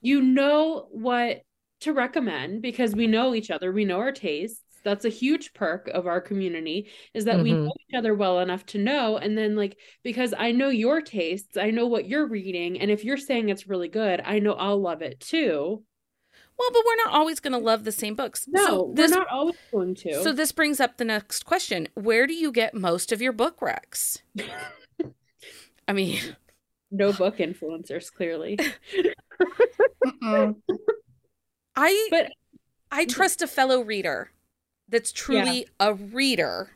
you 0.00 0.22
know 0.22 0.88
what 0.90 1.42
to 1.80 1.92
recommend 1.92 2.62
because 2.62 2.94
we 2.94 3.06
know 3.06 3.34
each 3.34 3.50
other 3.50 3.70
we 3.72 3.84
know 3.84 3.98
our 3.98 4.12
tastes 4.12 4.61
that's 4.84 5.04
a 5.04 5.08
huge 5.08 5.54
perk 5.54 5.88
of 5.88 6.06
our 6.06 6.20
community 6.20 6.90
is 7.14 7.24
that 7.26 7.40
we 7.40 7.52
Mhm. 7.52 7.64
know 7.64 7.72
each 7.88 7.94
other 7.96 8.14
well 8.14 8.40
enough 8.40 8.64
to 8.66 8.78
know 8.78 9.16
and 9.18 9.36
then 9.38 9.56
like 9.56 9.76
because 10.02 10.34
i 10.38 10.52
know 10.52 10.68
your 10.68 11.00
tastes 11.00 11.56
i 11.56 11.70
know 11.70 11.86
what 11.86 12.06
you're 12.08 12.26
reading 12.26 12.80
and 12.80 12.90
if 12.90 13.04
you're 13.04 13.16
saying 13.16 13.48
it's 13.48 13.66
really 13.68 13.88
good 13.88 14.20
i 14.24 14.38
know 14.38 14.54
i'll 14.54 14.80
love 14.80 15.02
it 15.02 15.20
too 15.20 15.82
Well, 16.58 16.70
but 16.72 16.82
we're 16.86 17.04
not 17.04 17.14
always 17.14 17.40
going 17.40 17.52
to 17.52 17.58
love 17.58 17.84
the 17.84 17.92
same 17.92 18.14
books. 18.14 18.46
no 18.48 18.64
so 18.66 18.92
this 18.94 19.10
we're 19.10 19.18
not 19.18 19.28
always 19.30 19.56
going 19.72 19.94
to 19.96 20.22
so 20.22 20.32
this 20.32 20.52
brings 20.52 20.80
up 20.80 20.96
the 20.96 21.04
next 21.04 21.44
question: 21.44 21.88
Where 21.94 22.26
do 22.26 22.34
you 22.34 22.52
get 22.52 22.74
most 22.74 23.12
of 23.12 23.20
your 23.22 23.32
book 23.32 23.58
recs? 23.60 24.20
I 25.88 25.92
mean, 25.92 26.20
no 26.90 27.12
book 27.12 27.38
influencers 27.38 28.12
clearly 28.12 28.58
I 31.76 32.08
but 32.10 32.30
I 32.90 33.04
trust 33.06 33.42
a 33.42 33.46
fellow 33.46 33.80
reader 33.80 34.30
that's 34.88 35.12
truly 35.12 35.66
a 35.80 35.94
reader 35.94 36.70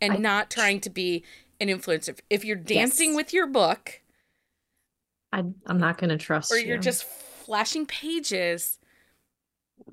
and 0.00 0.12
I- 0.14 0.16
not 0.16 0.50
trying 0.50 0.80
to 0.82 0.90
be 0.90 1.24
an 1.60 1.68
influencer. 1.68 2.18
If 2.30 2.44
you're 2.44 2.56
dancing 2.56 3.10
Yes. 3.10 3.16
with 3.16 3.32
your 3.32 3.46
book 3.46 4.02
I, 5.32 5.40
I'm 5.66 5.78
not 5.78 5.98
going 5.98 6.08
to 6.10 6.16
trust 6.16 6.50
or 6.52 6.58
you. 6.58 6.68
you're 6.68 6.78
just 6.78 7.04
flashing 7.04 7.84
pages, 7.84 8.78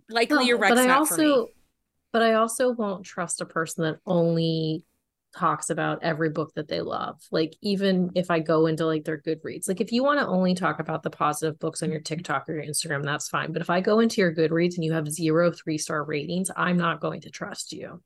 likely 0.10 0.38
No, 0.38 0.42
your 0.44 0.58
rec's 0.58 0.76
but 0.76 0.78
I 0.78 0.86
not 0.88 1.08
for 1.10 1.18
me. 1.18 1.26
also, 1.30 1.48
but 2.14 2.22
I 2.22 2.34
also 2.36 2.70
won't 2.72 3.04
trust 3.04 3.42
a 3.42 3.46
person 3.46 3.84
that 3.84 4.00
only 4.06 4.84
talks 5.38 5.70
about 5.70 6.04
every 6.04 6.30
book 6.30 6.54
that 6.56 6.68
they 6.68 6.82
love. 6.82 7.22
Like 7.32 7.56
even 7.62 8.12
if 8.16 8.32
I 8.32 8.40
go 8.40 8.68
into 8.68 8.86
like 8.86 9.04
their 9.04 9.22
Goodreads, 9.22 9.68
like 9.68 9.82
if 9.82 9.92
you 9.92 10.04
want 10.04 10.20
to 10.20 10.28
only 10.28 10.56
talk 10.56 10.80
about 10.80 11.04
the 11.04 11.10
positive 11.10 11.60
books 11.60 11.84
on 11.84 11.92
your 11.92 12.02
TikTok 12.02 12.48
or 12.48 12.54
your 12.54 12.64
Instagram, 12.64 13.04
that's 13.04 13.30
fine. 13.30 13.52
But 13.52 13.62
if 13.62 13.70
I 13.70 13.82
go 13.82 14.00
into 14.00 14.22
your 14.22 14.34
Goodreads 14.34 14.76
and 14.76 14.84
you 14.84 14.94
have 14.94 15.12
zero 15.12 15.52
three 15.52 15.78
star 15.78 16.04
ratings, 16.04 16.50
I'm 16.56 16.78
not 16.78 17.02
going 17.02 17.22
to 17.22 17.30
trust 17.30 17.74
you 17.74 18.02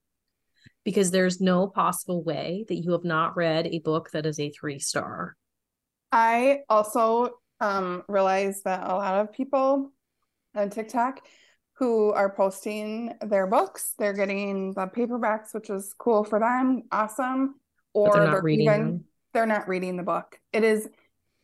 because 0.83 1.11
there's 1.11 1.39
no 1.39 1.67
possible 1.67 2.23
way 2.23 2.65
that 2.67 2.77
you 2.77 2.91
have 2.93 3.03
not 3.03 3.35
read 3.35 3.67
a 3.67 3.79
book 3.79 4.11
that 4.11 4.25
is 4.25 4.39
a 4.39 4.49
three 4.51 4.79
star. 4.79 5.35
I 6.11 6.61
also 6.69 7.35
um 7.59 8.03
realize 8.07 8.63
that 8.63 8.83
a 8.83 8.95
lot 8.95 9.15
of 9.15 9.33
people 9.33 9.91
on 10.55 10.69
TikTok 10.69 11.21
who 11.79 12.11
are 12.13 12.29
posting 12.35 13.15
their 13.21 13.47
books, 13.47 13.95
they're 13.97 14.13
getting 14.13 14.73
the 14.73 14.87
paperbacks, 14.87 15.53
which 15.53 15.69
is 15.69 15.93
cool 15.97 16.23
for 16.25 16.39
them, 16.39 16.83
awesome. 16.91 17.55
But 18.03 18.11
Or 18.11 18.13
they're 18.13 18.23
not 18.23 18.43
they're 18.43 18.43
reading 18.43 18.65
even 18.65 18.77
them. 18.77 19.05
they're 19.33 19.45
not 19.45 19.67
reading 19.67 19.97
the 19.97 20.03
book. 20.03 20.39
It 20.53 20.63
is 20.63 20.89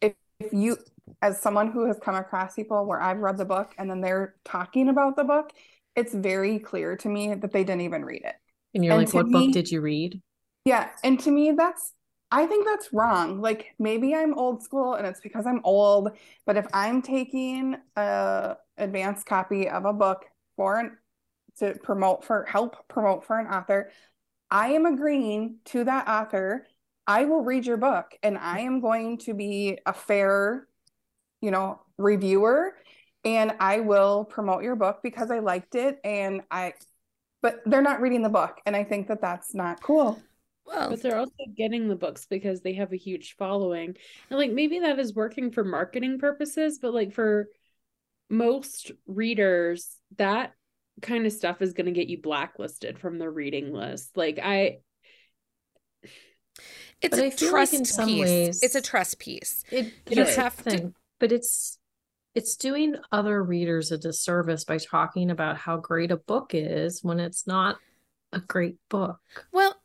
if 0.01 0.13
if 0.39 0.53
you 0.53 0.77
as 1.21 1.41
someone 1.41 1.71
who 1.71 1.85
has 1.85 1.97
come 1.99 2.15
across 2.15 2.55
people 2.55 2.85
where 2.85 3.01
I've 3.01 3.19
read 3.19 3.37
the 3.37 3.45
book 3.45 3.73
and 3.77 3.89
then 3.89 4.01
they're 4.01 4.35
talking 4.43 4.89
about 4.89 5.15
the 5.15 5.23
book, 5.23 5.51
it's 5.95 6.13
very 6.13 6.59
clear 6.59 6.97
to 6.97 7.09
me 7.09 7.33
that 7.33 7.51
they 7.51 7.63
didn't 7.63 7.81
even 7.81 8.03
read 8.05 8.23
it. 8.25 8.35
And 8.73 8.83
you're 8.83 8.93
And 8.93 9.05
like, 9.05 9.13
what 9.13 9.27
me- 9.27 9.47
book 9.47 9.53
did 9.53 9.71
you 9.71 9.81
read? 9.81 10.21
Yeah, 10.65 10.89
and 11.03 11.19
to 11.21 11.31
me, 11.31 11.51
that's 11.51 11.93
I 12.35 12.47
think 12.47 12.65
that's 12.65 12.91
wrong. 12.91 13.39
Like 13.39 13.73
maybe 13.79 14.13
I'm 14.13 14.37
old 14.37 14.61
school 14.61 14.95
and 14.95 15.07
it's 15.07 15.21
because 15.21 15.45
I'm 15.45 15.61
old, 15.63 16.09
but 16.45 16.57
if 16.57 16.67
I'm 16.73 17.01
taking 17.01 17.77
a 17.95 18.57
advanced 18.77 19.25
copy 19.25 19.69
of 19.69 19.85
a 19.85 19.93
book 19.93 20.25
for 20.57 20.77
an 20.77 20.97
to 21.59 21.75
promote 21.81 22.25
for 22.25 22.43
help 22.43 22.89
promote 22.89 23.25
for 23.25 23.39
an 23.39 23.47
author, 23.47 23.89
I 24.51 24.73
am 24.73 24.85
agreeing 24.85 25.59
to 25.67 25.85
that 25.85 26.09
author. 26.09 26.67
I 27.07 27.23
will 27.23 27.41
read 27.41 27.65
your 27.65 27.77
book 27.77 28.07
and 28.21 28.37
I 28.37 28.59
am 28.59 28.81
going 28.81 29.19
to 29.19 29.33
be 29.33 29.79
a 29.85 29.93
fair, 29.93 30.67
you 31.39 31.51
know, 31.51 31.79
reviewer 31.97 32.75
and 33.23 33.53
I 33.61 33.79
will 33.79 34.25
promote 34.25 34.61
your 34.61 34.75
book 34.75 34.99
because 35.01 35.31
I 35.31 35.39
liked 35.39 35.75
it 35.75 36.01
and 36.03 36.41
I 36.51 36.73
but 37.41 37.61
they're 37.65 37.81
not 37.81 38.01
reading 38.01 38.23
the 38.23 38.29
book 38.29 38.59
and 38.65 38.75
I 38.75 38.83
think 38.83 39.07
that 39.07 39.21
that's 39.21 39.55
not 39.55 39.81
cool. 39.81 40.21
Well, 40.65 40.89
but 40.89 41.01
they're 41.01 41.17
also 41.17 41.31
getting 41.55 41.87
the 41.87 41.95
books 41.95 42.25
because 42.29 42.61
they 42.61 42.73
have 42.73 42.91
a 42.91 42.97
huge 42.97 43.35
following 43.37 43.95
and 44.29 44.39
like 44.39 44.51
maybe 44.51 44.79
that 44.79 44.97
is 44.99 45.13
working 45.13 45.51
for 45.51 45.63
marketing 45.63 46.17
purposes 46.19 46.79
but 46.81 46.93
like 46.93 47.13
for 47.13 47.47
most 48.29 48.91
readers 49.05 49.95
that 50.17 50.53
kind 51.01 51.25
of 51.25 51.31
stuff 51.33 51.61
is 51.61 51.73
going 51.73 51.85
to 51.85 51.91
get 51.91 52.07
you 52.07 52.19
blacklisted 52.21 52.97
from 52.97 53.19
the 53.19 53.29
reading 53.29 53.71
list 53.73 54.17
like 54.17 54.39
i 54.41 54.77
it's 57.01 57.15
But 57.17 57.19
a 57.19 57.25
I 57.25 57.29
feel 57.29 57.49
like 57.49 57.51
trust 57.69 57.73
in 57.73 57.85
some 57.85 58.07
piece. 58.07 58.21
ways- 58.21 58.63
It's 58.63 58.75
a 58.75 58.81
trust 58.81 59.19
piece. 59.19 59.63
It, 59.71 59.93
You 60.09 60.15
that's 60.15 60.35
the 60.35 60.41
have 60.41 60.55
to- 60.57 60.63
thing. 60.63 60.95
But 61.19 61.31
it's 61.31 61.77
it's 62.33 62.55
doing 62.57 62.95
other 63.11 63.41
readers 63.43 63.91
a 63.91 63.97
disservice 63.97 64.63
by 64.65 64.77
talking 64.77 65.29
about 65.31 65.57
how 65.57 65.77
great 65.77 66.11
a 66.11 66.17
book 66.17 66.51
is 66.53 67.01
when 67.03 67.19
it's 67.19 67.45
not 67.47 67.77
a 68.33 68.39
great 68.39 68.75
book. 68.89 69.19
Well, 69.53 69.75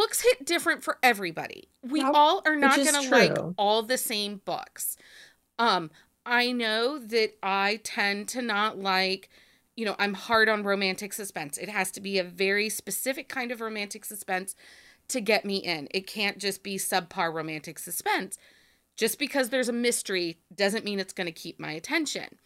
books 0.00 0.22
hit 0.22 0.46
different 0.46 0.82
for 0.82 0.98
everybody. 1.02 1.68
We 1.82 2.02
all 2.02 2.42
are 2.46 2.56
not 2.56 2.76
going 2.76 3.02
to 3.02 3.10
like 3.10 3.36
all 3.58 3.82
the 3.82 3.98
same 3.98 4.40
books. 4.44 4.96
Um 5.58 5.90
I 6.24 6.52
know 6.52 6.98
that 6.98 7.32
I 7.42 7.80
tend 7.82 8.28
to 8.28 8.42
not 8.42 8.78
like 8.78 9.28
you 9.76 9.84
know, 9.86 9.96
I'm 9.98 10.14
hard 10.14 10.48
on 10.48 10.62
romantic 10.62 11.12
suspense. 11.12 11.56
It 11.56 11.68
has 11.70 11.90
to 11.92 12.00
be 12.00 12.18
a 12.18 12.24
very 12.24 12.68
specific 12.68 13.28
kind 13.28 13.50
of 13.50 13.60
romantic 13.60 14.04
suspense 14.04 14.54
to 15.08 15.20
get 15.20 15.44
me 15.44 15.56
in. 15.56 15.88
It 15.90 16.06
can't 16.06 16.38
just 16.38 16.62
be 16.62 16.76
subpar 16.76 17.32
romantic 17.32 17.78
suspense. 17.78 18.36
Just 18.96 19.18
because 19.18 19.48
there's 19.48 19.70
a 19.70 19.72
mystery 19.72 20.38
doesn't 20.54 20.84
mean 20.84 21.00
it's 21.00 21.14
going 21.14 21.26
to 21.26 21.32
keep 21.32 21.58
my 21.58 21.72
attention. 21.72 22.38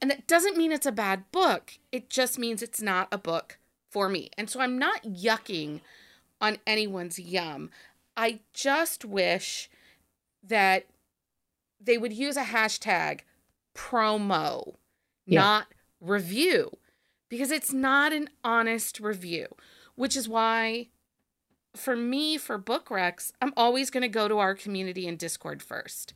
And 0.00 0.10
that 0.10 0.28
doesn't 0.28 0.56
mean 0.56 0.70
it's 0.70 0.86
a 0.86 0.92
bad 0.92 1.24
book. 1.32 1.72
It 1.90 2.08
just 2.08 2.38
means 2.38 2.62
it's 2.62 2.80
not 2.80 3.08
a 3.10 3.18
book 3.18 3.58
for 3.90 4.08
me. 4.08 4.30
And 4.38 4.48
so 4.48 4.60
I'm 4.60 4.78
not 4.78 5.02
yucking 5.02 5.80
on 6.40 6.58
anyone's 6.66 7.18
yum. 7.18 7.70
I 8.16 8.40
just 8.52 9.04
wish 9.04 9.68
that 10.42 10.86
they 11.80 11.98
would 11.98 12.12
use 12.12 12.36
a 12.36 12.44
hashtag 12.44 13.20
promo, 13.74 14.74
Yeah. 15.26 15.40
not 15.40 15.66
review, 16.00 16.78
because 17.28 17.50
it's 17.50 17.72
not 17.72 18.12
an 18.12 18.28
honest 18.42 18.98
review, 19.00 19.46
which 19.94 20.16
is 20.16 20.28
why 20.28 20.88
for 21.76 21.94
me, 21.94 22.36
for 22.38 22.58
book 22.58 22.88
recs, 22.88 23.30
I'm 23.40 23.52
always 23.56 23.90
going 23.90 24.02
to 24.02 24.08
go 24.08 24.26
to 24.26 24.38
our 24.38 24.54
community 24.54 25.06
in 25.06 25.16
Discord 25.16 25.62
first. 25.62 26.12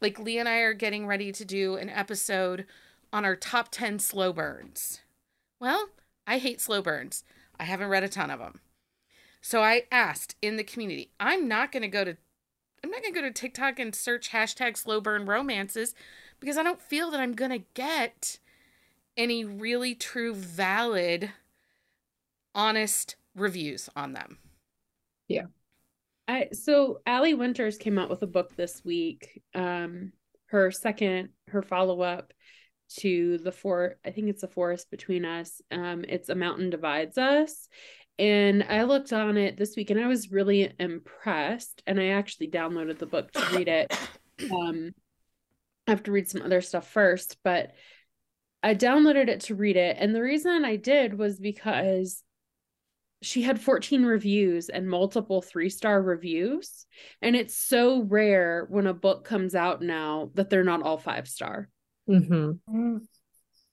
Like 0.00 0.18
Lee 0.18 0.38
and 0.38 0.48
I 0.48 0.56
are 0.60 0.72
getting 0.72 1.06
ready 1.06 1.30
to 1.32 1.44
do 1.44 1.76
an 1.76 1.88
episode 1.90 2.66
on 3.12 3.24
our 3.24 3.36
top 3.36 3.68
10 3.70 3.98
slow 4.00 4.32
burns. 4.32 5.00
Well, 5.60 5.90
I 6.26 6.38
hate 6.38 6.60
slow 6.60 6.80
burns. 6.82 7.22
I 7.58 7.64
haven't 7.64 7.88
read 7.88 8.02
a 8.02 8.08
ton 8.08 8.30
of 8.30 8.38
them. 8.40 8.60
So 9.40 9.62
I 9.62 9.82
asked 9.90 10.36
in 10.42 10.56
the 10.56 10.64
community, 10.64 11.10
I'm 11.18 11.48
not 11.48 11.72
going 11.72 11.82
to 11.82 11.88
go 11.88 12.04
to 12.04 12.16
I'm 12.82 12.90
not 12.90 13.02
going 13.02 13.12
to 13.12 13.20
go 13.20 13.26
to 13.26 13.32
TikTok 13.32 13.78
and 13.78 13.94
search 13.94 14.30
hashtag 14.30 14.76
slow 14.76 15.00
burn 15.00 15.26
romances 15.26 15.94
because 16.40 16.56
I 16.56 16.62
don't 16.62 16.80
feel 16.80 17.10
that 17.10 17.20
I'm 17.20 17.34
going 17.34 17.50
to 17.50 17.66
get 17.74 18.38
any 19.16 19.44
really 19.44 19.94
true 19.94 20.34
valid 20.34 21.30
honest 22.54 23.16
reviews 23.34 23.90
on 23.94 24.14
them. 24.14 24.38
Yeah. 25.28 25.46
I 26.26 26.48
so 26.52 27.00
Allie 27.06 27.34
Winters 27.34 27.76
came 27.76 27.98
out 27.98 28.10
with 28.10 28.22
a 28.22 28.26
book 28.26 28.56
this 28.56 28.84
week. 28.84 29.42
Um, 29.54 30.12
her 30.46 30.70
second, 30.70 31.30
her 31.48 31.62
follow 31.62 32.00
up 32.00 32.32
to 32.98 33.38
the 33.38 33.52
four, 33.52 33.96
I 34.04 34.10
think 34.10 34.28
it's 34.28 34.40
the 34.40 34.48
forest 34.48 34.90
between 34.90 35.24
us. 35.24 35.60
Um, 35.70 36.04
it's 36.08 36.28
a 36.28 36.34
mountain 36.34 36.70
divides 36.70 37.18
us, 37.18 37.68
and 38.20 38.62
I 38.68 38.82
looked 38.84 39.12
on 39.12 39.36
it 39.36 39.56
this 39.56 39.74
week 39.76 39.90
and 39.90 39.98
I 39.98 40.06
was 40.06 40.30
really 40.30 40.72
impressed. 40.78 41.82
And 41.86 41.98
I 41.98 42.08
actually 42.08 42.48
downloaded 42.48 42.98
the 42.98 43.06
book 43.06 43.32
to 43.32 43.56
read 43.56 43.68
it. 43.68 43.96
Um, 44.50 44.92
I 45.86 45.90
have 45.90 46.02
to 46.04 46.12
read 46.12 46.28
some 46.28 46.42
other 46.42 46.60
stuff 46.60 46.88
first, 46.88 47.38
but 47.42 47.72
I 48.62 48.74
downloaded 48.74 49.28
it 49.28 49.40
to 49.42 49.54
read 49.54 49.76
it, 49.76 49.96
and 49.98 50.14
the 50.14 50.22
reason 50.22 50.64
I 50.64 50.76
did 50.76 51.18
was 51.18 51.38
because 51.38 52.22
she 53.22 53.42
had 53.42 53.60
14 53.60 54.04
reviews 54.04 54.68
and 54.68 54.88
multiple 54.88 55.42
three 55.42 55.68
star 55.68 56.00
reviews. 56.00 56.86
And 57.20 57.36
it's 57.36 57.56
so 57.56 58.02
rare 58.02 58.66
when 58.70 58.86
a 58.86 58.94
book 58.94 59.24
comes 59.24 59.54
out 59.54 59.82
now 59.82 60.30
that 60.34 60.48
they're 60.48 60.64
not 60.64 60.82
all 60.82 60.98
five 60.98 61.28
star. 61.28 61.68
hmm 62.06 62.52
Mm. 62.68 63.00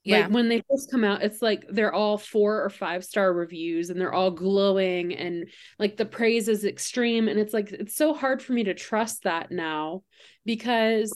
Yeah. 0.07 0.21
Like 0.21 0.31
when 0.31 0.47
they 0.47 0.63
first 0.69 0.89
come 0.89 1.03
out, 1.03 1.21
it's 1.21 1.41
like 1.41 1.65
they're 1.69 1.93
all 1.93 2.17
four 2.17 2.63
or 2.63 2.69
five 2.69 3.03
star 3.03 3.33
reviews 3.33 3.89
and 3.89 3.99
they're 3.99 4.13
all 4.13 4.31
glowing 4.31 5.13
and 5.13 5.49
like 5.79 5.97
the 5.97 6.05
praise 6.05 6.47
is 6.47 6.63
extreme. 6.63 7.27
And 7.27 7.37
it's 7.37 7.53
like, 7.53 7.73
it's 7.73 7.95
so 7.95 8.13
hard 8.13 8.41
for 8.41 8.53
me 8.53 8.63
to 8.63 8.73
trust 8.73 9.23
that 9.23 9.51
now 9.51 10.03
because, 10.45 11.11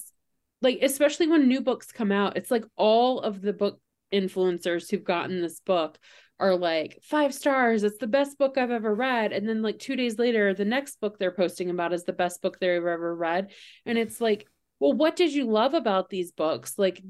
like, 0.62 0.80
especially 0.82 1.28
when 1.28 1.48
new 1.48 1.62
books 1.62 1.94
come 1.94 2.12
out, 2.12 2.36
it's 2.36 2.52
like 2.52 2.66
all 2.76 3.22
of 3.22 3.42
the 3.42 3.54
book 3.54 3.80
influencers 4.14 4.92
who've 4.92 5.06
gotten 5.06 5.42
this 5.42 5.62
book 5.62 5.98
are 6.38 6.56
like 6.56 7.00
five 7.04 7.34
stars 7.34 7.84
it's 7.84 8.00
the 8.00 8.08
best 8.08 8.38
book 8.38 8.58
i've 8.58 8.72
ever 8.72 8.94
read 8.94 9.32
and 9.32 9.48
then 9.48 9.62
like 9.62 9.78
two 9.80 9.96
days 9.96 10.18
later 10.18 10.54
the 10.54 10.66
next 10.66 11.00
book 11.00 11.18
they're 11.18 11.32
posting 11.32 11.70
about 11.70 11.94
is 11.94 12.04
the 12.04 12.12
best 12.12 12.42
book 12.42 12.60
they've 12.60 12.84
ever 12.84 13.16
read 13.16 13.52
and 13.86 13.98
it's 13.98 14.20
like 14.20 14.48
well 14.80 14.92
what 14.92 15.16
did 15.16 15.32
you 15.32 15.46
love 15.46 15.76
about 15.76 16.10
these 16.10 16.32
books 16.32 16.74
like 16.78 17.02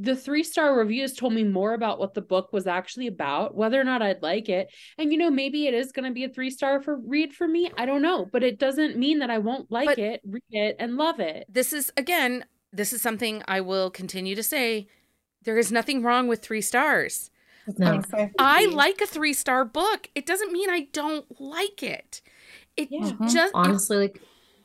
the 0.00 0.14
three 0.14 0.44
star 0.44 0.76
reviews 0.76 1.14
told 1.14 1.32
me 1.32 1.42
more 1.42 1.74
about 1.74 1.98
what 1.98 2.14
the 2.14 2.20
book 2.20 2.52
was 2.52 2.66
actually 2.66 3.08
about 3.08 3.54
whether 3.56 3.80
or 3.80 3.84
not 3.84 4.00
i'd 4.02 4.22
like 4.22 4.48
it 4.48 4.68
and 4.96 5.10
you 5.10 5.18
know 5.18 5.30
maybe 5.30 5.66
it 5.66 5.74
is 5.74 5.90
going 5.92 6.04
to 6.04 6.12
be 6.14 6.24
a 6.24 6.28
three 6.28 6.50
star 6.50 6.80
for 6.80 6.96
read 6.98 7.32
for 7.32 7.48
me 7.48 7.70
i 7.76 7.84
don't 7.84 8.02
know 8.02 8.24
but 8.32 8.44
it 8.44 8.58
doesn't 8.58 8.96
mean 8.96 9.18
that 9.18 9.30
i 9.30 9.38
won't 9.38 9.70
like 9.70 9.86
But- 9.88 9.98
it 9.98 10.20
read 10.24 10.42
it 10.50 10.76
and 10.78 10.96
love 10.96 11.18
it 11.20 11.46
this 11.48 11.72
is 11.72 11.90
again, 11.96 12.44
this 12.72 12.92
is 12.92 13.00
something 13.00 13.42
I 13.48 13.62
will 13.62 13.90
continue 13.90 14.34
to 14.34 14.42
say. 14.42 14.88
There 15.44 15.56
is 15.56 15.72
nothing 15.72 16.02
wrong 16.02 16.28
with 16.28 16.42
three 16.42 16.60
stars. 16.60 17.30
No. 17.78 17.92
Um, 17.94 17.98
okay. 18.00 18.30
I 18.38 18.66
like 18.66 19.00
a 19.00 19.06
three 19.06 19.32
star 19.32 19.64
book. 19.64 20.10
It 20.14 20.26
doesn't 20.26 20.52
mean 20.52 20.68
I 20.68 20.88
don't 20.92 21.24
like 21.40 21.82
it. 21.82 22.20
It 22.76 22.88
Yeah. 22.90 23.12
Just 23.22 23.36
it- 23.36 23.50
honestly 23.54 23.96
like 23.96 24.20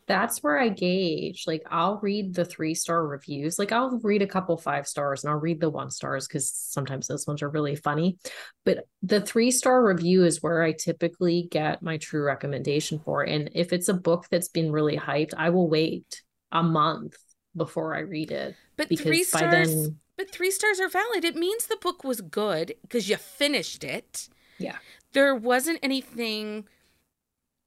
that's 0.07 0.43
where 0.43 0.59
i 0.59 0.69
gauge 0.69 1.43
like 1.47 1.63
i'll 1.69 1.99
read 2.01 2.33
the 2.33 2.45
three 2.45 2.73
star 2.73 3.05
reviews 3.07 3.57
like 3.57 3.71
i'll 3.71 3.99
read 4.03 4.21
a 4.21 4.27
couple 4.27 4.57
five 4.57 4.87
stars 4.87 5.23
and 5.23 5.31
i'll 5.31 5.39
read 5.39 5.59
the 5.59 5.69
one 5.69 5.89
stars 5.89 6.27
because 6.27 6.51
sometimes 6.51 7.07
those 7.07 7.27
ones 7.27 7.41
are 7.41 7.49
really 7.49 7.75
funny 7.75 8.17
but 8.65 8.85
the 9.01 9.21
three 9.21 9.51
star 9.51 9.85
review 9.85 10.23
is 10.25 10.41
where 10.41 10.63
i 10.63 10.71
typically 10.71 11.47
get 11.51 11.81
my 11.81 11.97
true 11.97 12.23
recommendation 12.23 12.99
for 12.99 13.23
and 13.23 13.49
if 13.53 13.73
it's 13.73 13.89
a 13.89 13.93
book 13.93 14.25
that's 14.29 14.49
been 14.49 14.71
really 14.71 14.97
hyped 14.97 15.33
i 15.37 15.49
will 15.49 15.69
wait 15.69 16.21
a 16.51 16.63
month 16.63 17.15
before 17.55 17.95
i 17.95 17.99
read 17.99 18.31
it 18.31 18.55
but 18.77 18.87
three 18.97 19.23
stars. 19.23 19.73
then 19.73 19.99
But 20.17 20.31
three 20.31 20.51
stars 20.51 20.79
are 20.79 20.89
valid. 20.89 21.23
It 21.23 21.35
means 21.35 21.67
the 21.67 21.77
book 21.77 22.03
was 22.03 22.21
good 22.21 22.75
because 22.81 23.09
you 23.09 23.17
finished 23.17 23.83
it. 23.83 24.29
Yeah. 24.57 24.77
There 25.13 25.35
wasn't 25.35 25.79
anything 25.83 26.67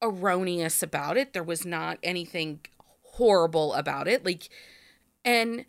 erroneous 0.03 0.83
about 0.83 1.17
it. 1.17 1.33
There 1.33 1.43
was 1.43 1.65
not 1.65 1.99
anything 2.03 2.61
horrible 3.03 3.75
about 3.75 4.09
it. 4.09 4.25
Like, 4.25 4.49
and 5.25 5.65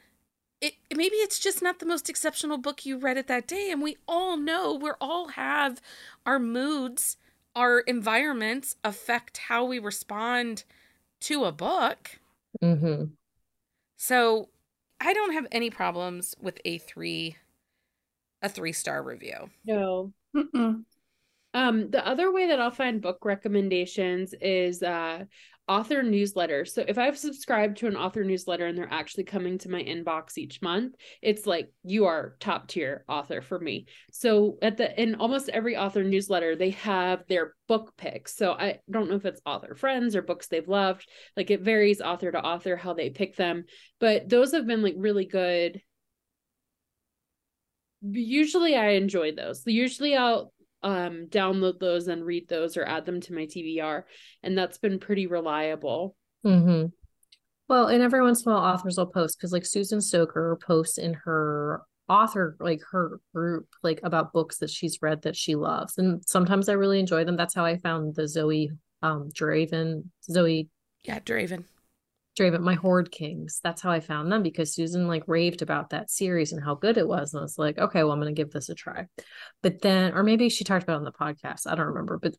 it 0.61 0.73
maybe 0.95 1.15
it's 1.17 1.39
just 1.39 1.61
not 1.61 1.80
the 1.80 1.86
most 1.86 2.09
exceptional 2.09 2.57
book 2.57 2.86
you 2.86 2.97
read 2.97 3.17
it 3.17 3.28
that 3.28 3.47
day. 3.47 3.69
And 3.71 3.82
we 3.82 3.97
all 4.07 4.38
know 4.38 4.73
we 4.73 4.91
all 5.01 5.30
have 5.30 5.82
our 6.25 6.39
moods, 6.39 7.17
our 7.55 7.80
environments 7.82 8.75
affect 8.84 9.38
how 9.38 9.65
we 9.65 9.80
respond 9.80 10.63
to 11.21 11.45
a 11.45 11.51
book. 11.51 12.19
Mhm. 12.61 13.11
So 13.97 14.49
I 14.99 15.13
don't 15.13 15.34
have 15.34 15.47
any 15.51 15.69
problems 15.69 16.36
with 16.41 16.59
a 16.65 16.78
three 16.80 17.38
a 18.41 18.49
three 18.49 18.73
star 18.73 19.01
review. 19.03 19.49
no 19.65 20.13
Mm-mm. 20.36 20.84
Um, 21.58 21.89
the 21.89 22.08
other 22.08 22.32
way 22.32 22.47
that 22.49 22.60
I'll 22.60 22.70
find 22.70 23.01
book 23.01 23.26
recommendations 23.26 24.36
is 24.39 24.84
uh 24.84 25.26
author 25.68 26.03
newsletters. 26.03 26.70
So 26.70 26.86
if 26.88 26.97
I've 26.99 27.18
subscribed 27.18 27.78
to 27.78 27.88
an 27.88 27.97
author 27.97 28.24
newsletter 28.24 28.68
and 28.68 28.78
they're 28.78 28.88
actually 28.93 29.26
coming 29.26 29.58
to 29.58 29.70
my 29.70 29.84
inbox 29.84 30.38
each 30.38 30.62
month, 30.62 30.93
it's 31.22 31.45
like 31.45 31.72
you 31.84 32.05
are 32.05 32.38
top 32.39 32.68
tier 32.68 33.03
author 33.10 33.41
for 33.41 33.60
me. 33.60 33.88
So 34.12 34.60
at 34.62 34.78
the 34.78 35.01
in 35.01 35.16
almost 35.16 35.49
every 35.49 35.76
author 35.76 36.03
newsletter, 36.03 36.55
they 36.55 36.70
have 36.70 37.24
their 37.28 37.55
book 37.68 37.91
picks. 37.97 38.38
So 38.38 38.53
I 38.53 38.80
don't 38.89 39.10
know 39.10 39.16
if 39.16 39.26
it's 39.26 39.41
author 39.43 39.74
friends 39.74 40.16
or 40.16 40.22
books 40.22 40.47
they've 40.47 40.68
loved. 40.68 41.08
Like 41.36 41.49
it 41.49 41.62
varies 41.62 42.01
author 42.01 42.32
to 42.32 42.39
author 42.39 42.76
how 42.76 42.93
they 42.93 43.10
pick 43.10 43.36
them, 43.36 43.66
but 43.99 44.30
those 44.30 44.53
have 44.53 44.68
been 44.68 44.84
like 44.84 44.95
really 44.95 45.26
good. 45.26 45.82
Usually 48.01 48.76
I 48.76 48.89
enjoy 48.89 49.34
those. 49.34 49.64
Usually 49.66 50.16
I'll 50.16 50.53
um 50.84 51.28
download 51.30 51.80
those 51.80 52.07
and 52.07 52.23
read 52.23 52.47
those 52.47 52.78
or 52.78 52.84
add 52.86 53.05
them 53.05 53.19
to 53.19 53.34
my 53.34 53.45
TBR 53.45 54.03
and 54.43 54.57
that's 54.57 54.78
been 54.78 54.99
pretty 54.99 55.28
reliable. 55.28 56.15
Mm-hmm. 56.45 56.88
Well, 57.67 57.88
and 57.88 58.01
every 58.01 58.21
once 58.21 58.45
in 58.45 58.51
a 58.51 58.55
while, 58.55 58.63
authors 58.63 58.97
will 58.97 59.07
post 59.07 59.38
because, 59.38 59.51
like, 59.51 59.65
Susan 59.65 59.99
Stoker 59.99 60.57
posts 60.65 60.97
in 60.97 61.13
her 61.25 61.82
author, 62.07 62.55
like 62.61 62.80
her 62.91 63.19
group, 63.36 63.67
like 63.84 63.99
about 64.03 64.32
books 64.32 64.59
that 64.59 64.69
she's 64.69 65.01
read 65.01 65.23
that 65.23 65.36
she 65.36 65.55
loves, 65.55 65.97
and 65.97 66.23
sometimes 66.25 66.69
I 66.69 66.73
really 66.73 66.99
enjoy 66.99 67.25
them. 67.25 67.36
That's 67.36 67.53
how 67.53 67.65
I 67.65 67.78
found 67.78 68.15
the 68.15 68.28
Zoe, 68.28 68.71
um, 69.01 69.30
Draven, 69.34 70.05
Zoe 70.23 70.69
Yeah, 71.03 71.19
Draven. 71.19 71.65
Draven, 72.38 72.61
my 72.61 72.75
Horde 72.75 73.11
Kings. 73.11 73.59
That's 73.63 73.81
how 73.81 73.89
I 73.89 73.99
found 73.99 74.31
them 74.31 74.43
because 74.43 74.73
Susan 74.73 75.07
like 75.07 75.23
raved 75.27 75.61
about 75.61 75.89
that 75.89 76.11
series 76.11 76.51
and 76.51 76.63
how 76.63 76.75
good 76.75 76.97
it 76.97 77.07
was, 77.07 77.33
and 77.33 77.39
I 77.39 77.43
was 77.43 77.57
like, 77.57 77.77
okay, 77.77 78.03
well, 78.03 78.13
I'm 78.13 78.19
gonna 78.19 78.33
give 78.33 78.51
this 78.51 78.69
a 78.69 78.75
try. 78.75 79.07
But 79.63 79.81
then, 79.81 80.13
or 80.13 80.23
maybe 80.23 80.49
she 80.49 80.63
talked 80.63 80.83
about 80.83 80.97
on 80.97 81.03
the 81.03 81.11
podcast. 81.11 81.65
I 81.65 81.75
don't 81.75 81.88
remember, 81.88 82.19
but 82.21 82.35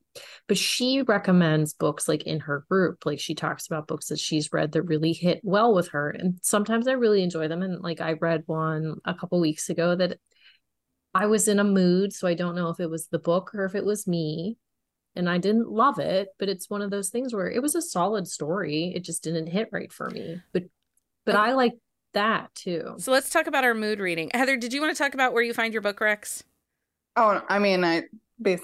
but 0.46 0.56
she 0.56 1.02
recommends 1.02 1.74
books 1.74 2.06
like 2.06 2.22
in 2.22 2.40
her 2.40 2.64
group. 2.70 3.04
Like 3.04 3.20
she 3.20 3.34
talks 3.34 3.66
about 3.66 3.88
books 3.88 4.08
that 4.08 4.20
she's 4.20 4.52
read 4.52 4.72
that 4.72 4.82
really 4.82 5.12
hit 5.12 5.40
well 5.42 5.74
with 5.74 5.88
her, 5.88 6.10
and 6.10 6.38
sometimes 6.42 6.86
I 6.86 6.92
really 6.92 7.22
enjoy 7.22 7.48
them. 7.48 7.62
And 7.62 7.80
like 7.82 8.00
I 8.00 8.12
read 8.12 8.44
one 8.46 8.96
a 9.04 9.14
couple 9.14 9.40
weeks 9.40 9.68
ago 9.68 9.96
that 9.96 10.18
I 11.14 11.26
was 11.26 11.48
in 11.48 11.58
a 11.58 11.64
mood, 11.64 12.12
so 12.12 12.28
I 12.28 12.34
don't 12.34 12.54
know 12.54 12.68
if 12.68 12.78
it 12.78 12.90
was 12.90 13.08
the 13.08 13.18
book 13.18 13.54
or 13.54 13.64
if 13.64 13.74
it 13.74 13.84
was 13.84 14.06
me 14.06 14.58
and 15.18 15.28
I 15.28 15.36
didn't 15.36 15.68
love 15.68 15.98
it, 15.98 16.28
but 16.38 16.48
it's 16.48 16.70
one 16.70 16.80
of 16.80 16.90
those 16.90 17.10
things 17.10 17.34
where 17.34 17.50
it 17.50 17.60
was 17.60 17.74
a 17.74 17.82
solid 17.82 18.26
story. 18.28 18.92
It 18.94 19.04
just 19.04 19.22
didn't 19.22 19.48
hit 19.48 19.68
right 19.72 19.92
for 19.92 20.08
me. 20.08 20.40
But 20.52 20.64
but 21.26 21.34
I 21.34 21.52
like 21.52 21.74
that 22.14 22.54
too. 22.54 22.94
So 22.98 23.12
let's 23.12 23.28
talk 23.28 23.46
about 23.48 23.64
our 23.64 23.74
mood 23.74 23.98
reading. 23.98 24.30
Heather, 24.32 24.56
did 24.56 24.72
you 24.72 24.80
want 24.80 24.96
to 24.96 25.02
talk 25.02 25.12
about 25.12 25.34
where 25.34 25.42
you 25.42 25.52
find 25.52 25.74
your 25.74 25.82
book 25.82 25.98
recs? 25.98 26.44
Oh, 27.16 27.42
I 27.48 27.58
mean, 27.58 27.84
I 27.84 28.04
base 28.40 28.62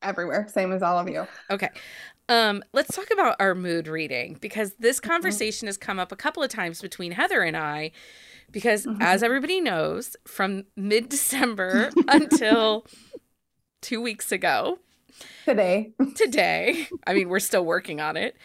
everywhere, 0.00 0.46
same 0.48 0.72
as 0.72 0.80
all 0.80 0.98
of 0.98 1.08
you. 1.08 1.26
Okay. 1.50 1.68
Um, 2.28 2.62
let's 2.72 2.94
talk 2.94 3.10
about 3.12 3.36
our 3.40 3.54
mood 3.54 3.88
reading 3.88 4.38
because 4.40 4.74
this 4.78 5.00
conversation 5.00 5.66
has 5.66 5.76
come 5.76 5.98
up 5.98 6.10
a 6.12 6.16
couple 6.16 6.42
of 6.42 6.48
times 6.50 6.80
between 6.80 7.12
Heather 7.12 7.42
and 7.42 7.56
I. 7.56 7.90
Because 8.52 8.86
Mhm. 8.86 8.98
as 9.00 9.24
everybody 9.24 9.60
knows, 9.60 10.16
from 10.24 10.64
mid 10.76 11.08
December 11.08 11.90
until 12.08 12.86
two 13.82 14.00
weeks 14.00 14.30
ago, 14.32 14.78
Today, 15.46 15.94
today, 16.14 16.86
I 17.06 17.14
mean, 17.14 17.28
we're 17.28 17.40
still 17.40 17.64
working 17.64 18.00
on 18.00 18.16
it. 18.16 18.36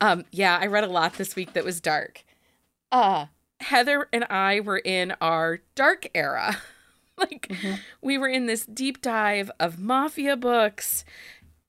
Um, 0.00 0.24
yeah, 0.32 0.58
I 0.60 0.66
read 0.66 0.84
a 0.84 0.88
lot 0.88 1.14
this 1.14 1.36
week 1.36 1.54
that 1.54 1.64
was 1.64 1.80
dark. 1.80 2.24
uh 2.92 3.26
Heather 3.60 4.08
and 4.12 4.24
I 4.24 4.60
were 4.60 4.78
in 4.78 5.14
our 5.20 5.60
dark 5.74 6.08
era. 6.14 6.56
like 7.16 7.48
Mhm. 7.48 7.84
we 8.02 8.18
were 8.18 8.28
in 8.28 8.46
this 8.46 8.66
deep 8.66 9.00
dive 9.00 9.50
of 9.60 9.78
mafia 9.78 10.36
books 10.36 11.04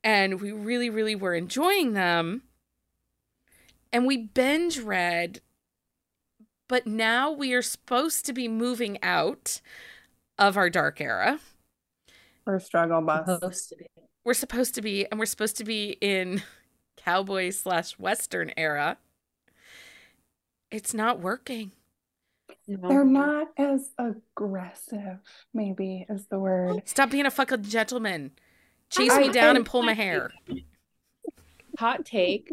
and 0.04 0.40
we 0.40 0.52
really 0.52 0.90
really 0.90 1.16
were 1.16 1.34
enjoying 1.34 1.94
them. 1.94 2.42
And 3.92 4.06
we 4.06 4.16
binge 4.16 4.78
read 4.78 5.40
but 6.68 6.86
now 6.86 7.30
we 7.30 7.52
are 7.54 7.62
supposed 7.62 8.24
to 8.26 8.32
be 8.32 8.48
moving 8.48 8.98
out 9.02 9.60
of 10.38 10.56
our 10.56 10.70
dark 10.70 11.00
era. 11.00 11.40
Or 12.46 12.58
struggle 12.60 13.02
bus. 13.02 13.40
Supposed 13.40 13.68
to 13.70 13.76
be. 13.76 13.86
We're 14.26 14.34
supposed 14.34 14.74
to 14.74 14.82
be 14.82 15.06
and 15.08 15.20
we're 15.20 15.26
supposed 15.26 15.56
to 15.58 15.64
be 15.64 15.96
in 16.00 16.42
cowboy 16.96 17.50
slash 17.50 17.96
western 17.96 18.50
era. 18.56 18.98
It's 20.72 20.92
not 20.92 21.20
working. 21.20 21.70
No. 22.66 22.88
They're 22.88 23.04
not 23.04 23.50
as 23.56 23.90
aggressive, 23.96 25.18
maybe 25.54 26.06
is 26.08 26.26
the 26.26 26.40
word. 26.40 26.82
Stop 26.86 27.10
being 27.10 27.26
a 27.26 27.30
fucking 27.30 27.62
gentleman. 27.62 28.32
Chase 28.90 29.12
I- 29.12 29.20
me 29.20 29.28
down 29.28 29.54
I- 29.54 29.58
and 29.58 29.66
pull 29.66 29.84
my 29.84 29.94
hair. 29.94 30.32
Hot 31.78 32.04
take. 32.04 32.52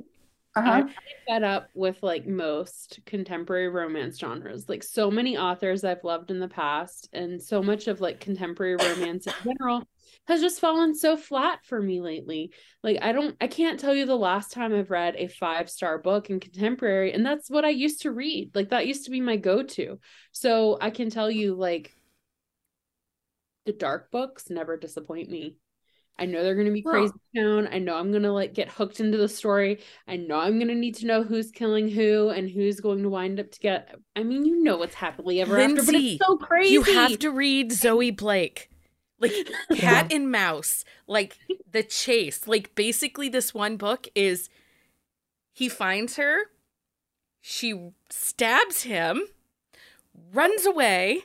Uh-huh. 0.56 0.70
I'm 0.70 0.90
fed 1.28 1.42
up 1.42 1.70
with 1.74 1.98
like 2.04 2.28
most 2.28 3.00
contemporary 3.08 3.70
romance 3.70 4.20
genres. 4.20 4.70
Like 4.70 4.84
so 4.84 5.10
many 5.10 5.40
authors 5.40 5.84
I've 5.84 6.04
loved 6.04 6.30
in 6.30 6.40
the 6.40 6.48
past, 6.48 7.10
and 7.14 7.42
so 7.42 7.64
much 7.64 7.88
of 7.88 8.00
like 8.00 8.20
contemporary 8.20 8.76
romance 8.76 9.26
in 9.26 9.34
general 9.44 9.88
has 10.28 10.42
just 10.42 10.60
fallen 10.60 10.96
so 10.96 11.18
flat 11.18 11.60
for 11.66 11.82
me 11.82 12.00
lately. 12.02 12.52
Like 12.82 13.00
I 13.02 13.12
don't 13.12 13.36
I 13.42 13.48
can't 13.48 13.80
tell 13.80 13.94
you 13.94 14.06
the 14.06 14.16
last 14.16 14.52
time 14.52 14.74
I've 14.74 14.92
read 14.92 15.16
a 15.18 15.28
five-star 15.28 16.00
book 16.00 16.30
in 16.30 16.40
contemporary, 16.40 17.12
and 17.14 17.26
that's 17.26 17.50
what 17.50 17.66
I 17.66 17.70
used 17.70 18.02
to 18.04 18.12
read. 18.12 18.52
Like 18.56 18.70
that 18.70 18.88
used 18.88 19.06
to 19.06 19.12
be 19.12 19.22
my 19.22 19.36
go-to. 19.38 20.00
So 20.32 20.78
I 20.80 20.90
can 20.92 21.10
tell 21.10 21.30
you 21.30 21.56
like 21.56 21.94
the 23.66 23.74
dark 23.74 24.12
books 24.12 24.50
never 24.50 24.78
disappoint 24.78 25.30
me. 25.30 25.58
I 26.18 26.26
know 26.26 26.44
they're 26.44 26.54
going 26.54 26.68
to 26.68 26.74
be 26.74 26.84
Well- 26.86 26.94
crazy 26.94 27.14
town. 27.36 27.68
I 27.72 27.80
know 27.80 27.96
I'm 27.96 28.12
going 28.12 28.24
to 28.24 28.32
like 28.32 28.54
get 28.54 28.70
hooked 28.70 29.00
into 29.00 29.18
the 29.18 29.28
story. 29.28 29.80
I 30.08 30.18
know 30.18 30.36
I'm 30.38 30.60
going 30.60 30.68
to 30.68 30.76
need 30.76 30.96
to 30.96 31.08
know 31.08 31.24
who's 31.24 31.50
killing 31.50 31.88
who 31.90 32.30
and 32.30 32.50
who's 32.50 32.80
going 32.80 33.02
to 33.02 33.10
wind 33.10 33.40
up 33.40 33.50
to 33.52 33.60
get. 33.60 33.96
I 34.16 34.24
mean, 34.24 34.46
you 34.46 34.62
know 34.62 34.78
what's 34.78 34.94
happily 34.96 35.42
ever 35.42 35.60
after, 35.60 35.82
but 35.84 35.96
it's 35.96 36.24
so 36.24 36.38
crazy. 36.38 36.74
You 36.74 36.84
have 36.84 37.18
to 37.20 37.32
read 37.32 37.72
Zoe 37.72 38.12
Blake. 38.12 38.70
Like 39.24 39.50
Cat 39.80 40.12
and 40.12 40.30
Mouse, 40.30 40.84
like 41.08 41.38
the 41.72 41.82
chase. 41.82 42.48
Like 42.48 42.76
basically 42.76 43.30
this 43.30 43.54
one 43.54 43.78
book 43.78 44.08
is 44.14 44.50
he 45.54 45.70
finds 45.70 46.18
her, 46.18 46.50
she 47.42 47.92
stabs 48.10 48.84
him, 48.84 49.28
runs 50.34 50.66
away, 50.66 51.22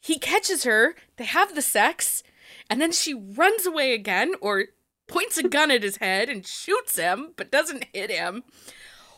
he 0.00 0.18
catches 0.18 0.64
her, 0.64 0.94
they 1.16 1.24
have 1.24 1.54
the 1.54 1.62
sex, 1.62 2.22
and 2.70 2.80
then 2.80 2.92
she 2.92 3.12
runs 3.12 3.66
away 3.66 3.92
again 3.92 4.34
or 4.40 4.66
points 5.06 5.36
a 5.36 5.48
gun 5.48 5.70
at 5.70 5.82
his 5.82 5.98
head 5.98 6.28
and 6.28 6.46
shoots 6.46 6.96
him 6.96 7.32
but 7.36 7.50
doesn't 7.50 7.86
hit 7.92 8.10
him. 8.10 8.42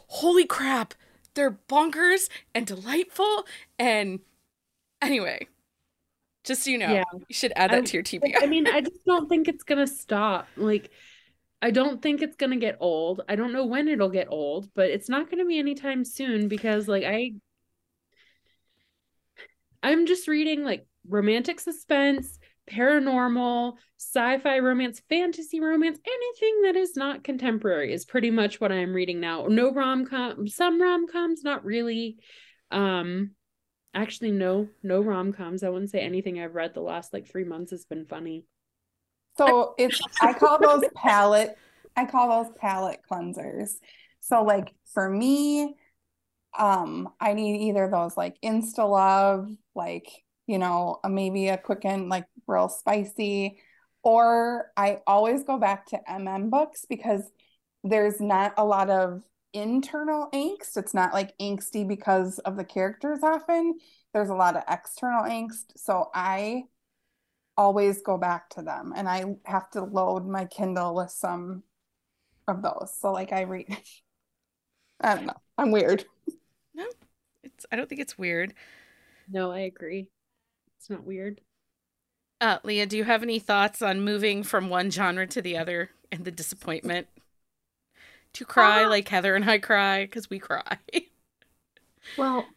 Holy 0.09 0.47
crap. 0.47 0.95
They're 1.35 1.59
bonkers 1.69 2.29
and 2.55 2.67
delightful 2.67 3.47
and 3.79 4.21
anyway, 5.01 5.47
just 6.49 6.65
so 6.65 6.71
you 6.71 6.79
know, 6.79 6.93
Yeah. 6.93 7.05
you 7.29 7.35
should 7.35 7.53
add 7.55 7.71
that 7.71 7.79
I- 7.79 7.87
to 7.87 7.97
your 7.99 8.21
Like, 8.23 8.43
I 8.43 8.47
mean, 8.47 8.67
I 8.67 8.81
just 8.81 9.05
don't 9.05 9.29
think 9.29 9.47
it's 9.47 9.63
gonna 9.63 9.87
stop. 9.87 10.49
Like, 10.57 10.91
I 11.63 11.71
don't 11.71 12.01
think 12.03 12.23
it's 12.23 12.37
gonna 12.37 12.57
get 12.57 12.77
old. 12.81 13.21
I 13.29 13.37
don't 13.37 13.53
know 13.53 13.67
when 13.67 13.87
it'll 13.89 14.09
get 14.11 14.29
old, 14.31 14.73
but 14.75 14.91
it's 14.91 15.09
not 15.09 15.31
gonna 15.31 15.45
be 15.45 15.59
anytime 15.59 16.05
soon 16.05 16.49
because, 16.49 16.89
like, 16.89 17.05
I, 17.05 17.35
I'm 19.83 20.07
just 20.07 20.27
reading 20.29 20.65
like 20.65 20.87
romantic 21.09 21.61
suspense, 21.61 22.39
paranormal, 22.71 23.77
sci-fi 23.99 24.59
romance, 24.59 25.01
fantasy 25.09 25.61
romance, 25.61 25.99
anything 26.07 26.63
that 26.63 26.77
is 26.77 26.97
not 26.97 27.25
contemporary 27.25 27.93
is 27.93 28.05
pretty 28.05 28.31
much 28.31 28.61
what 28.61 28.73
I'm 28.73 28.93
reading 28.93 29.21
now. 29.21 29.47
No 29.49 29.73
rom-com, 29.73 30.47
some 30.49 30.81
rom-coms, 30.81 31.43
not 31.45 31.65
really. 31.65 32.19
Um, 32.71 33.31
actually, 33.95 34.33
no, 34.33 34.69
no 34.83 35.01
rom-coms. 35.01 35.63
I 35.63 35.69
wouldn't 35.69 35.91
say 35.91 36.01
anything 36.01 36.41
I've 36.41 36.55
read 36.55 36.75
the 36.75 36.81
last 36.81 37.13
like 37.13 37.29
three 37.29 37.45
months 37.45 37.71
has 37.71 37.85
been 37.85 38.07
funny. 38.07 38.45
So 39.37 39.75
it's 39.79 40.01
I 40.21 40.33
call 40.33 40.59
those 40.59 40.83
palette 40.97 41.57
I 41.99 42.05
call 42.05 42.45
those 42.45 42.53
palette 42.57 43.01
cleansers. 43.11 43.73
So 44.21 44.45
like 44.45 44.73
for 44.95 45.09
me, 45.09 45.75
um, 46.57 47.09
I 47.21 47.35
need 47.35 47.69
either 47.69 47.89
those 47.89 48.17
like 48.17 48.37
insta 48.43 48.89
love, 48.89 49.49
like 49.75 50.09
you 50.47 50.59
know, 50.59 50.99
maybe 51.09 51.49
a 51.49 51.59
quick 51.59 51.85
and 51.85 52.09
like 52.09 52.27
real 52.47 52.69
spicy, 52.69 53.59
or 54.03 54.71
I 54.77 55.01
always 55.07 55.43
go 55.43 55.59
back 55.59 55.87
to 55.87 56.01
MM 56.09 56.51
books 56.51 56.87
because 56.89 57.23
there's 57.85 58.21
not 58.21 58.55
a 58.57 58.65
lot 58.65 58.91
of 58.91 59.23
internal 59.53 60.29
angst. 60.33 60.77
It's 60.77 60.95
not 60.95 61.13
like 61.13 61.37
angsty 61.39 61.87
because 61.87 62.39
of 62.41 62.57
the 62.57 62.65
characters 62.65 63.21
often. 63.23 63.79
There's 64.13 64.31
a 64.31 64.35
lot 64.35 64.57
of 64.57 64.63
external 64.69 65.25
angst. 65.25 65.77
So 65.77 66.11
I 66.15 66.65
always 67.57 68.03
go 68.03 68.17
back 68.17 68.51
to 68.51 68.63
them 68.63 68.93
and 68.97 69.09
I 69.09 69.25
have 69.45 69.71
to 69.71 69.83
load 69.83 70.27
my 70.27 70.45
Kindle 70.47 70.95
with 70.95 71.11
some 71.11 71.65
of 72.47 72.63
those. 72.63 72.97
So 72.99 73.13
like 73.13 73.33
I 73.33 73.43
read 73.43 73.67
I 75.01 75.15
don't 75.15 75.27
know. 75.27 75.41
I'm 75.57 75.71
weird. 75.71 76.05
No. 76.75 76.87
It's 77.43 77.67
I 77.73 77.77
don't 77.77 77.89
think 77.89 78.01
it's 78.01 78.17
weird. 78.17 78.55
No, 79.29 79.51
I 79.51 79.61
agree. 79.61 80.07
It's 80.77 80.89
not 80.89 81.03
weird. 81.03 81.41
Uh, 82.41 82.59
Leah, 82.63 82.87
do 82.87 82.97
you 82.97 83.03
have 83.03 83.25
any 83.25 83.41
thoughts 83.41 83.83
on 83.83 84.01
moving 84.01 84.45
from 84.45 84.69
one 84.69 84.93
genre 84.93 85.27
to 85.27 85.43
the 85.43 85.57
other 85.57 85.91
and 86.13 86.25
the 86.25 86.31
disappointment? 86.31 87.09
To 88.35 88.45
cry 88.47 88.85
Uh, 88.85 88.87
like 88.87 89.09
Heather 89.09 89.35
and 89.35 89.51
I 89.51 89.59
cry 89.59 90.05
because 90.05 90.31
we 90.31 90.39
cry. 90.39 90.79
Well, 92.17 92.55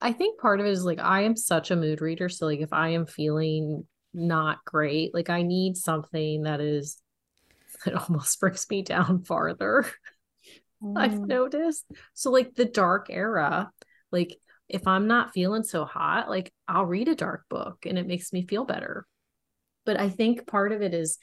I 0.00 0.12
think 0.12 0.40
part 0.40 0.60
of 0.60 0.66
it 0.66 0.70
is 0.70 0.84
like 0.84 0.98
I 0.98 1.22
am 1.22 1.36
such 1.36 1.70
a 1.70 1.76
mood 1.76 2.00
reader. 2.00 2.28
So 2.28 2.46
like 2.46 2.60
if 2.60 2.72
I 2.72 2.88
am 2.90 3.06
feeling 3.06 3.86
not 4.12 4.64
great, 4.64 5.14
like 5.14 5.30
I 5.30 5.42
need 5.42 5.76
something 5.76 6.42
that 6.42 6.60
is 6.60 7.00
that 7.84 7.94
almost 7.94 8.40
brings 8.40 8.68
me 8.70 8.82
down 8.82 9.24
farther. 9.24 9.86
I've 10.96 11.18
Mm. 11.18 11.28
noticed. 11.28 11.84
So 12.14 12.30
like 12.30 12.54
the 12.54 12.64
dark 12.64 13.08
era, 13.10 13.70
like 14.12 14.36
if 14.68 14.86
I'm 14.86 15.06
not 15.06 15.32
feeling 15.32 15.64
so 15.64 15.84
hot, 15.84 16.28
like 16.30 16.52
I'll 16.68 16.86
read 16.86 17.08
a 17.08 17.14
dark 17.14 17.44
book 17.48 17.86
and 17.86 17.98
it 17.98 18.06
makes 18.06 18.32
me 18.32 18.46
feel 18.46 18.64
better. 18.64 19.06
But 19.84 20.00
I 20.00 20.08
think 20.08 20.46
part 20.46 20.72
of 20.72 20.82
it 20.82 20.94
is 20.94 21.18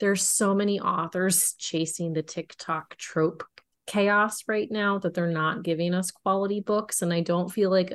there's 0.00 0.28
so 0.28 0.54
many 0.54 0.80
authors 0.80 1.54
chasing 1.58 2.12
the 2.12 2.22
TikTok 2.22 2.96
trope 2.96 3.44
chaos 3.86 4.44
right 4.48 4.70
now 4.70 4.98
that 4.98 5.14
they're 5.14 5.26
not 5.26 5.62
giving 5.62 5.94
us 5.94 6.10
quality 6.10 6.60
books 6.60 7.02
and 7.02 7.12
I 7.12 7.20
don't 7.20 7.50
feel 7.50 7.70
like 7.70 7.92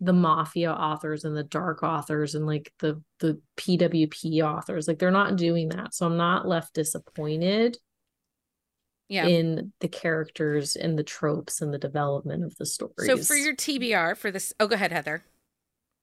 the 0.00 0.12
mafia 0.12 0.72
authors 0.72 1.24
and 1.24 1.36
the 1.36 1.42
dark 1.42 1.82
authors 1.82 2.34
and 2.34 2.46
like 2.46 2.72
the 2.78 3.02
the 3.18 3.40
PWP 3.56 4.42
authors 4.42 4.86
like 4.86 4.98
they're 4.98 5.10
not 5.10 5.36
doing 5.36 5.70
that. 5.70 5.92
So 5.94 6.06
I'm 6.06 6.16
not 6.16 6.46
left 6.46 6.74
disappointed 6.74 7.78
Yeah. 9.08 9.26
in 9.26 9.72
the 9.80 9.88
characters 9.88 10.76
and 10.76 10.98
the 10.98 11.02
tropes 11.02 11.60
and 11.60 11.74
the 11.74 11.78
development 11.78 12.44
of 12.44 12.56
the 12.58 12.66
stories. 12.66 13.06
So 13.06 13.16
for 13.18 13.34
your 13.34 13.54
TBR 13.56 14.16
for 14.16 14.30
this, 14.30 14.52
oh, 14.60 14.68
go 14.68 14.74
ahead, 14.74 14.92
Heather. 14.92 15.24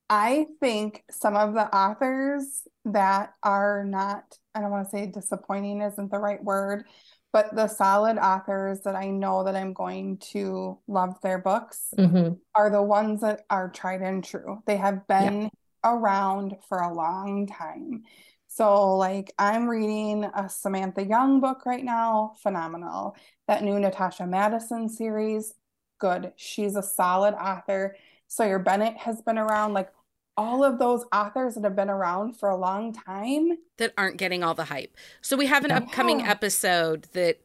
I 0.09 0.47
think 0.59 1.03
some 1.09 1.35
of 1.35 1.53
the 1.53 1.75
authors 1.75 2.67
that 2.85 3.33
are 3.41 3.83
not, 3.83 4.37
I 4.53 4.61
don't 4.61 4.71
want 4.71 4.85
to 4.85 4.91
say 4.91 5.07
disappointing 5.07 5.81
isn't 5.81 6.11
the 6.11 6.19
right 6.19 6.43
word, 6.43 6.85
but 7.33 7.55
the 7.55 7.67
solid 7.67 8.17
authors 8.17 8.81
that 8.81 8.95
I 8.95 9.09
know 9.09 9.43
that 9.43 9.55
I'm 9.55 9.73
going 9.73 10.17
to 10.31 10.79
love 10.87 11.19
their 11.21 11.39
books 11.39 11.93
Mhm. 11.97 12.39
are 12.53 12.69
the 12.69 12.83
ones 12.83 13.21
that 13.21 13.45
are 13.49 13.69
tried 13.69 14.01
and 14.01 14.23
true. 14.23 14.61
They 14.65 14.77
have 14.77 15.07
been 15.07 15.49
around 15.83 16.57
for 16.69 16.79
a 16.79 16.93
long 16.93 17.47
time. 17.47 18.03
So, 18.47 18.95
like, 18.95 19.33
I'm 19.37 19.67
reading 19.67 20.23
a 20.23 20.47
Samantha 20.47 21.03
Young 21.03 21.41
book 21.41 21.65
right 21.65 21.83
now, 21.83 22.35
phenomenal. 22.41 23.15
That 23.47 23.63
new 23.63 23.79
Natasha 23.79 24.25
Madison 24.25 24.87
series, 24.87 25.53
good. 25.99 26.31
She's 26.37 26.75
a 26.75 26.83
solid 26.83 27.33
author. 27.33 27.97
Sawyer 28.27 28.59
Bennett 28.59 28.97
has 28.97 29.21
been 29.21 29.37
around, 29.37 29.73
like, 29.73 29.89
all 30.37 30.63
of 30.65 30.79
those 30.79 31.05
authors 31.13 31.55
that 31.55 31.63
have 31.63 31.75
been 31.77 31.89
around 31.89 32.33
for 32.37 32.49
a 32.49 32.57
long 32.57 32.91
time. 32.93 33.57
that 33.77 33.93
aren't 33.97 34.17
getting 34.17 34.41
all 34.43 34.53
the 34.53 34.65
hype. 34.65 34.95
So 35.21 35.35
we 35.37 35.47
have 35.47 35.63
an 35.65 35.69
Yeah. 35.69 35.77
upcoming 35.77 36.21
episode 36.21 37.03
that 37.13 37.41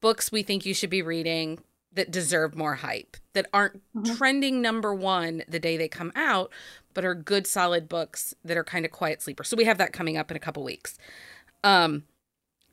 books 0.00 0.30
we 0.32 0.42
think 0.44 0.64
you 0.64 0.74
should 0.74 0.90
be 0.90 1.02
reading 1.02 1.58
that 1.92 2.10
deserve 2.10 2.54
more 2.56 2.76
hype, 2.76 3.16
that 3.32 3.46
aren't 3.52 3.80
Mhm. 3.94 4.16
trending 4.16 4.62
number 4.62 4.94
one 4.94 5.42
the 5.48 5.58
day 5.60 5.76
they 5.76 5.88
come 5.88 6.10
out, 6.16 6.50
but 6.94 7.04
are 7.04 7.14
good, 7.16 7.46
solid 7.46 7.88
books 7.88 8.32
that 8.44 8.56
are 8.56 8.64
kind 8.64 8.84
of 8.84 8.90
quiet 8.92 9.20
sleepers. 9.22 9.48
So 9.48 9.56
we 9.56 9.64
have 9.64 9.78
that 9.78 9.92
coming 9.92 10.16
up 10.16 10.30
in 10.30 10.36
a 10.36 10.40
couple 10.40 10.62
weeks. 10.64 10.96
Um, 11.64 12.04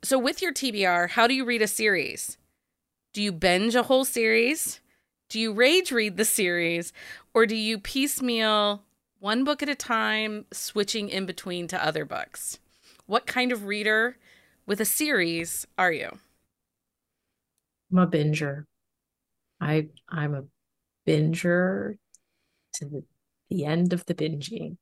so 0.03 0.17
with 0.17 0.41
your 0.41 0.53
TBR, 0.53 1.07
how 1.09 1.27
do 1.27 1.33
you 1.33 1.45
read 1.45 1.61
a 1.61 1.67
series? 1.67 2.37
Do 3.13 3.21
you 3.23 3.31
binge 3.31 3.75
a 3.75 3.83
whole 3.83 4.05
series? 4.05 4.79
Do 5.29 5.39
you 5.39 5.53
rage 5.53 5.91
read 5.91 6.17
the 6.17 6.25
series 6.25 6.91
or 7.33 7.45
do 7.45 7.55
you 7.55 7.79
piecemeal 7.79 8.83
one 9.19 9.43
book 9.43 9.61
at 9.61 9.69
a 9.69 9.75
time, 9.75 10.45
switching 10.51 11.09
in 11.09 11.25
between 11.25 11.67
to 11.67 11.83
other 11.85 12.05
books? 12.05 12.59
What 13.05 13.27
kind 13.27 13.51
of 13.51 13.65
reader 13.65 14.17
with 14.65 14.81
a 14.81 14.85
series 14.85 15.67
are 15.77 15.91
you? 15.91 16.19
I'm 17.91 17.97
a 17.99 18.07
binger. 18.07 18.65
I 19.61 19.89
I'm 20.07 20.35
a 20.35 20.43
binger 21.07 21.97
to 22.75 22.85
the, 22.85 23.03
the 23.49 23.65
end 23.65 23.93
of 23.93 24.05
the 24.05 24.15
binging. 24.15 24.77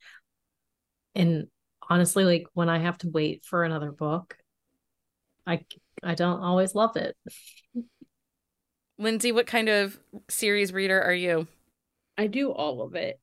And 1.16 1.48
honestly, 1.90 2.26
like 2.26 2.48
when 2.54 2.70
I 2.70 2.80
have 2.80 2.98
to 3.00 3.10
wait 3.10 3.46
for 3.46 3.64
another 3.64 3.92
book, 3.92 4.38
I 5.46 5.66
I 6.04 6.16
don't 6.16 6.42
always 6.42 6.76
love 6.76 6.96
it. 6.98 7.16
Lindsey, 8.98 9.32
what 9.32 9.48
kind 9.48 9.70
of 9.70 10.00
series 10.30 10.74
reader 10.74 11.02
are 11.02 11.14
you? 11.14 11.48
I 12.16 12.28
do 12.28 12.52
all 12.52 12.82
of 12.84 12.94
it. 12.96 13.20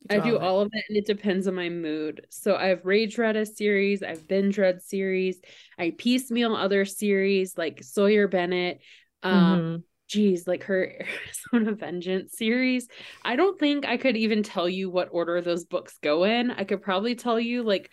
You 0.00 0.08
I 0.10 0.20
do 0.20 0.36
of 0.36 0.42
it. 0.42 0.42
all 0.42 0.60
of 0.60 0.70
it, 0.72 0.84
and 0.88 0.96
it 0.96 1.06
depends 1.06 1.46
on 1.48 1.54
my 1.54 1.68
mood. 1.68 2.26
So 2.30 2.56
I've 2.56 2.84
rage 2.86 3.18
read 3.18 3.36
a 3.36 3.44
series, 3.44 4.02
I've 4.02 4.26
binge 4.26 4.58
read 4.58 4.80
series, 4.82 5.40
I 5.78 5.92
piecemeal 5.98 6.54
other 6.56 6.84
series 6.84 7.58
like 7.58 7.82
Sawyer 7.82 8.26
Bennett. 8.28 8.80
Um, 9.22 9.58
Mhm. 9.60 9.82
geez, 10.08 10.46
like 10.46 10.62
her 10.64 11.04
of 11.52 11.78
Vengeance 11.78 12.38
series. 12.38 12.88
I 13.22 13.36
don't 13.36 13.58
think 13.58 13.84
I 13.86 13.98
could 13.98 14.16
even 14.16 14.42
tell 14.42 14.68
you 14.68 14.88
what 14.88 15.08
order 15.12 15.40
those 15.42 15.66
books 15.66 15.98
go 16.02 16.24
in. 16.24 16.50
I 16.52 16.64
could 16.64 16.80
probably 16.80 17.14
tell 17.14 17.38
you 17.38 17.62
like 17.62 17.90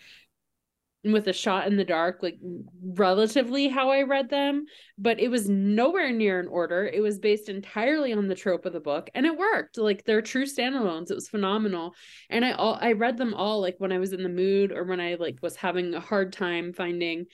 with 1.12 1.26
a 1.26 1.32
shot 1.32 1.66
in 1.66 1.76
the 1.76 1.84
dark, 1.84 2.22
like 2.22 2.38
relatively 2.82 3.68
how 3.68 3.90
I 3.90 4.02
read 4.02 4.30
them, 4.30 4.64
but 4.98 5.20
it 5.20 5.28
was 5.28 5.48
nowhere 5.48 6.10
near 6.12 6.40
an 6.40 6.48
order. 6.48 6.86
It 6.86 7.00
was 7.00 7.18
based 7.18 7.48
entirely 7.48 8.12
on 8.12 8.28
the 8.28 8.34
trope 8.34 8.66
of 8.66 8.72
the 8.72 8.80
book, 8.80 9.10
and 9.14 9.26
it 9.26 9.36
worked. 9.36 9.78
Like 9.78 10.04
they're 10.04 10.22
true 10.22 10.46
standalones. 10.46 11.10
It 11.10 11.14
was 11.14 11.28
phenomenal, 11.28 11.94
and 12.30 12.44
I 12.44 12.52
all 12.52 12.78
I 12.80 12.92
read 12.92 13.16
them 13.16 13.34
all 13.34 13.60
like 13.60 13.76
when 13.78 13.92
I 13.92 13.98
was 13.98 14.12
in 14.12 14.22
the 14.22 14.28
mood 14.28 14.72
or 14.72 14.84
when 14.84 15.00
I 15.00 15.14
like 15.14 15.38
was 15.42 15.56
having 15.56 15.94
a 15.94 16.00
hard 16.00 16.32
time 16.32 16.72
finding 16.72 17.26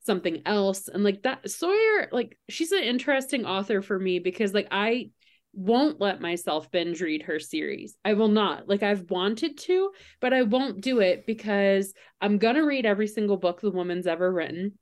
something 0.00 0.42
else, 0.46 0.88
and 0.88 1.04
like 1.04 1.22
that 1.22 1.50
Sawyer, 1.50 2.08
like 2.12 2.38
she's 2.48 2.72
an 2.72 2.82
interesting 2.82 3.44
author 3.44 3.82
for 3.82 3.98
me 3.98 4.18
because 4.18 4.54
like 4.54 4.68
I 4.70 5.10
won't 5.56 6.00
let 6.00 6.20
myself 6.20 6.70
binge 6.70 7.00
read 7.00 7.22
her 7.22 7.40
series. 7.40 7.96
I 8.04 8.12
will 8.12 8.28
not. 8.28 8.68
Like 8.68 8.82
I've 8.82 9.10
wanted 9.10 9.56
to, 9.58 9.90
but 10.20 10.34
I 10.34 10.42
won't 10.42 10.82
do 10.82 11.00
it 11.00 11.26
because 11.26 11.94
I'm 12.20 12.36
going 12.38 12.56
to 12.56 12.60
read 12.60 12.84
every 12.84 13.06
single 13.06 13.38
book 13.38 13.62
the 13.62 13.70
woman's 13.70 14.06
ever 14.06 14.30
written. 14.30 14.78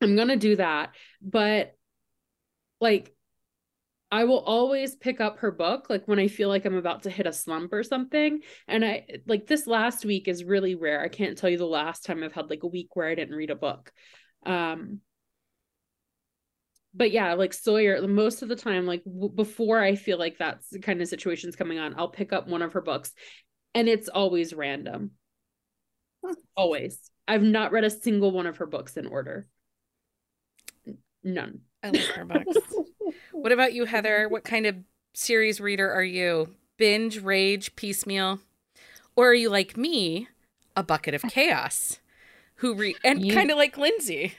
I'm 0.00 0.16
going 0.16 0.28
to 0.28 0.36
do 0.36 0.56
that, 0.56 0.94
but 1.20 1.74
like 2.80 3.14
I 4.10 4.24
will 4.24 4.40
always 4.40 4.96
pick 4.96 5.20
up 5.20 5.40
her 5.40 5.50
book 5.50 5.90
like 5.90 6.08
when 6.08 6.18
I 6.18 6.28
feel 6.28 6.48
like 6.48 6.64
I'm 6.64 6.76
about 6.76 7.02
to 7.02 7.10
hit 7.10 7.26
a 7.26 7.32
slump 7.32 7.74
or 7.74 7.82
something. 7.82 8.40
And 8.66 8.84
I 8.84 9.06
like 9.26 9.46
this 9.46 9.66
last 9.66 10.06
week 10.06 10.28
is 10.28 10.44
really 10.44 10.74
rare. 10.74 11.02
I 11.02 11.08
can't 11.08 11.36
tell 11.36 11.50
you 11.50 11.58
the 11.58 11.66
last 11.66 12.06
time 12.06 12.22
I've 12.22 12.32
had 12.32 12.48
like 12.48 12.62
a 12.62 12.68
week 12.68 12.96
where 12.96 13.08
I 13.08 13.14
didn't 13.14 13.36
read 13.36 13.50
a 13.50 13.56
book. 13.56 13.92
Um 14.46 15.00
but 16.98 17.12
yeah, 17.12 17.34
like 17.34 17.54
Sawyer, 17.54 18.06
most 18.06 18.42
of 18.42 18.48
the 18.48 18.56
time, 18.56 18.84
like 18.84 19.04
w- 19.04 19.32
before 19.32 19.80
I 19.80 19.94
feel 19.94 20.18
like 20.18 20.36
that's 20.36 20.68
the 20.70 20.80
kind 20.80 21.00
of 21.00 21.08
situation's 21.08 21.56
coming 21.56 21.78
on, 21.78 21.94
I'll 21.96 22.08
pick 22.08 22.32
up 22.32 22.48
one 22.48 22.60
of 22.60 22.72
her 22.72 22.80
books 22.80 23.12
and 23.74 23.88
it's 23.88 24.08
always 24.08 24.52
random. 24.52 25.12
Always. 26.56 26.98
I've 27.28 27.42
not 27.42 27.70
read 27.70 27.84
a 27.84 27.90
single 27.90 28.32
one 28.32 28.46
of 28.46 28.56
her 28.56 28.66
books 28.66 28.96
in 28.96 29.06
order. 29.06 29.46
None. 31.22 31.60
I 31.82 31.90
love 31.90 32.06
her 32.06 32.24
books. 32.26 32.58
what 33.32 33.52
about 33.52 33.72
you, 33.72 33.84
Heather? 33.84 34.28
What 34.28 34.42
kind 34.42 34.66
of 34.66 34.76
series 35.14 35.60
reader 35.60 35.90
are 35.90 36.04
you? 36.04 36.54
Binge, 36.76 37.20
rage, 37.20 37.76
piecemeal? 37.76 38.40
Or 39.14 39.30
are 39.30 39.34
you 39.34 39.50
like 39.50 39.76
me, 39.76 40.28
a 40.76 40.82
bucket 40.82 41.14
of 41.14 41.22
chaos? 41.22 42.00
Who 42.56 42.74
read 42.74 42.96
and 43.04 43.30
kind 43.30 43.52
of 43.52 43.56
like 43.56 43.78
Lindsey. 43.78 44.34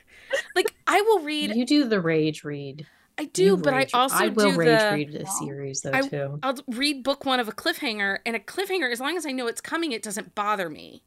Like 0.55 0.73
I 0.87 1.01
will 1.01 1.19
read 1.19 1.55
You 1.55 1.65
do 1.65 1.85
the 1.85 2.01
rage 2.01 2.43
read. 2.43 2.85
I 3.17 3.25
do, 3.25 3.43
You 3.43 3.57
but 3.57 3.73
rage- 3.73 3.91
I 3.93 3.99
also 3.99 4.15
I 4.15 4.27
will 4.29 4.53
rage 4.53 4.79
the 4.79 4.91
read 4.93 5.15
a 5.15 5.27
series 5.27 5.81
though 5.81 5.91
I- 5.93 6.01
too. 6.07 6.39
I'll 6.41 6.55
read 6.69 7.03
book 7.03 7.25
one 7.25 7.39
of 7.41 7.49
a 7.49 7.51
cliffhanger, 7.51 8.19
and 8.25 8.35
a 8.35 8.39
cliffhanger, 8.39 8.89
as 8.91 9.01
long 9.01 9.17
as 9.17 9.25
I 9.25 9.31
know 9.31 9.47
it's 9.47 9.59
coming, 9.61 9.91
it 9.91 10.01
doesn't 10.01 10.35
bother 10.35 10.69
me. 10.69 11.03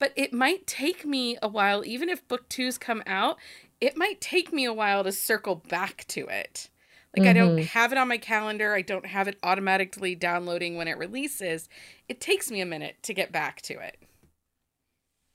But 0.00 0.12
it 0.16 0.32
might 0.32 0.66
take 0.66 1.04
me 1.04 1.36
a 1.42 1.48
while, 1.48 1.84
even 1.84 2.08
if 2.08 2.26
book 2.26 2.48
two's 2.48 2.78
come 2.78 3.02
out, 3.06 3.38
it 3.80 3.96
might 3.96 4.20
take 4.20 4.52
me 4.52 4.64
a 4.64 4.72
while 4.72 5.04
to 5.04 5.12
circle 5.12 5.56
back 5.56 6.04
to 6.08 6.26
it. 6.26 6.70
Like, 7.16 7.28
I 7.28 7.32
don't 7.32 7.56
Mhm. 7.58 7.66
have 7.66 7.92
it 7.92 7.98
on 7.98 8.08
my 8.08 8.18
calendar, 8.18 8.74
I 8.74 8.82
don't 8.82 9.06
have 9.06 9.28
it 9.28 9.38
automatically 9.42 10.14
downloading 10.16 10.76
when 10.76 10.88
it 10.88 10.98
releases. 10.98 11.68
It 12.08 12.20
takes 12.20 12.50
me 12.50 12.60
a 12.60 12.66
minute 12.66 12.96
to 13.04 13.14
get 13.14 13.30
back 13.30 13.60
to 13.62 13.74
it. 13.78 13.98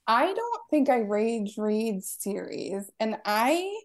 I 0.10 0.34
don't 0.34 0.62
think 0.72 0.89
I 0.89 1.01
rage 1.01 1.53
read 1.55 2.03
series, 2.03 2.89
and 2.99 3.18
I 3.26 3.80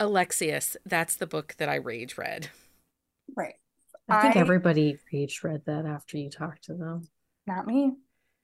Alexius, 0.00 0.74
that's 0.86 1.16
the 1.16 1.26
book 1.26 1.54
that 1.58 1.68
I 1.68 1.74
rage 1.76 2.16
read. 2.16 2.48
right, 3.36 3.56
I 4.08 4.22
think 4.22 4.36
I- 4.36 4.40
everybody 4.40 4.98
rage 5.12 5.42
read 5.44 5.66
that 5.66 5.84
after 5.84 6.16
you 6.16 6.30
talked 6.30 6.64
to 6.64 6.74
them. 6.74 7.06
not 7.46 7.66
me. 7.66 7.92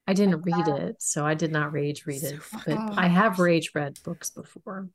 I 0.05 0.13
didn't 0.13 0.41
read 0.41 0.67
it, 0.67 1.01
so 1.01 1.25
I 1.25 1.33
did 1.33 1.51
not 1.51 1.71
rage 1.73 2.05
read 2.05 2.21
So 2.21 2.35
it. 2.35 2.43
fun. 2.43 2.61
But 2.67 2.77
Oh 2.77 2.93
I 2.97 3.07
have 3.07 3.39
rage 3.39 3.71
read 3.73 3.97
books 4.03 4.29
before. 4.29 4.89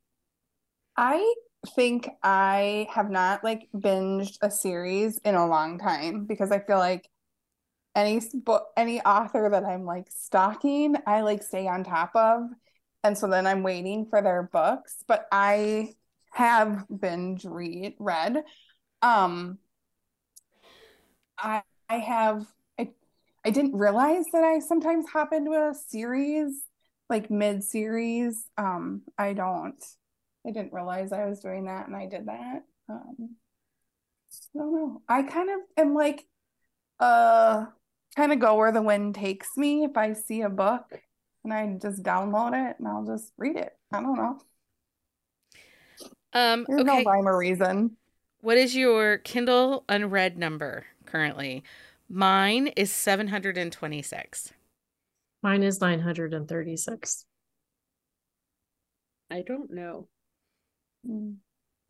I 0.97 1.34
think 1.74 2.09
I 2.22 2.86
have 2.91 3.11
not 3.11 3.43
like 3.43 3.68
binged 3.74 4.36
a 4.43 4.51
series 4.51 5.18
in 5.24 5.34
a 5.34 5.47
long 5.49 5.78
time 5.80 6.24
because 6.26 6.53
I 6.53 6.61
feel 6.61 6.78
like 6.78 7.09
any 7.99 8.20
book, 8.34 8.68
any 8.76 9.01
author 9.03 9.49
that 9.51 9.64
I'm 9.64 9.84
like 9.84 10.07
stalking, 10.11 10.96
I 11.07 11.22
like 11.22 11.42
stay 11.42 11.66
on 11.66 11.84
top 11.84 12.14
of. 12.14 12.42
And 13.05 13.16
so 13.16 13.28
then 13.28 13.46
I'm 13.46 13.62
waiting 13.62 14.07
for 14.07 14.22
their 14.22 14.42
books, 14.42 15.05
but 15.07 15.26
I 15.32 15.94
have 16.32 16.84
binge 17.01 17.44
read 17.44 17.94
read. 17.99 18.44
Um 19.03 19.59
I 21.38 21.62
I 21.88 21.99
have 21.99 22.46
I 22.78 22.90
I 23.44 23.51
didn't 23.51 23.76
realize 23.76 24.24
that 24.32 24.44
I 24.44 24.59
sometimes 24.61 25.07
hop 25.09 25.32
into 25.32 25.53
a 25.53 25.74
series 25.74 26.64
like 27.09 27.30
mid-series. 27.30 28.46
Um 28.57 29.03
I 29.16 29.32
don't 29.32 29.82
I 30.46 30.51
didn't 30.51 30.72
realize 30.72 31.12
I 31.12 31.26
was 31.26 31.40
doing 31.40 31.66
that 31.66 31.86
and 31.86 31.96
I 31.96 32.07
did 32.07 32.26
that. 32.26 32.62
Um, 32.88 33.36
I 34.55 34.59
don't 34.59 34.74
know. 34.74 35.03
I 35.09 35.22
kind 35.22 35.51
of 35.51 35.61
am 35.76 35.94
like, 35.94 36.26
uh, 37.01 37.66
kind 38.19 38.33
of 38.33 38.41
go 38.41 38.57
where 38.57 38.73
the 38.73 38.83
wind 38.83 39.14
takes 39.14 39.57
me. 39.57 39.85
If 39.85 39.97
I 39.97 40.12
see 40.12 40.43
a 40.43 40.51
book 40.51 41.01
and 41.45 41.53
I 41.53 41.79
just 41.81 42.03
download 42.03 42.49
it 42.49 42.77
and 42.79 42.89
I'll 42.89 43.07
just 43.07 43.33
read 43.39 43.57
it. 43.57 43.71
I 43.93 44.01
don't 44.01 44.16
know. 44.16 44.39
Um, 46.33 46.66
There's 46.69 46.81
okay. 46.81 47.05
no 47.05 47.11
rhyme 47.11 47.29
or 47.29 47.39
reason. 47.39 47.97
What 48.41 48.59
is 48.59 48.75
your 48.75 49.19
Kindle 49.19 49.85
unread 49.89 50.37
number 50.37 50.85
currently? 51.07 51.62
Mine 52.09 52.69
is 52.69 52.91
726. 52.91 54.53
Mine 55.43 55.62
is 55.62 55.81
936. 55.81 57.25
I 59.31 59.43
don't 59.43 59.71
know. 59.71 60.09
Mm. 61.09 61.37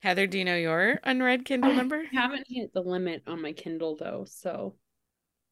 Heather, 0.02 0.26
do 0.26 0.38
you 0.38 0.44
know 0.44 0.56
your 0.56 1.00
unread 1.04 1.46
Kindle 1.46 1.72
number? 1.72 2.04
I 2.12 2.20
haven't 2.20 2.46
hit 2.48 2.74
the 2.74 2.82
limit 2.82 3.22
on 3.26 3.40
my 3.40 3.52
Kindle 3.52 3.96
though, 3.96 4.26
so 4.28 4.74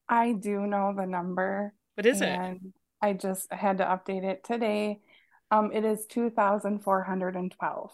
I 0.09 0.33
do 0.33 0.67
know 0.67 0.95
the 0.97 1.07
number 1.07 1.75
What 1.95 2.07
is 2.07 2.21
it? 2.21 2.29
and 2.29 2.73
I 3.03 3.13
just 3.13 3.53
had 3.53 3.79
to 3.79 3.85
update 3.85 4.25
it 4.25 4.45
today. 4.45 5.01
Um, 5.51 5.71
it 5.73 5.85
is 5.85 6.07
2,412. 6.07 7.93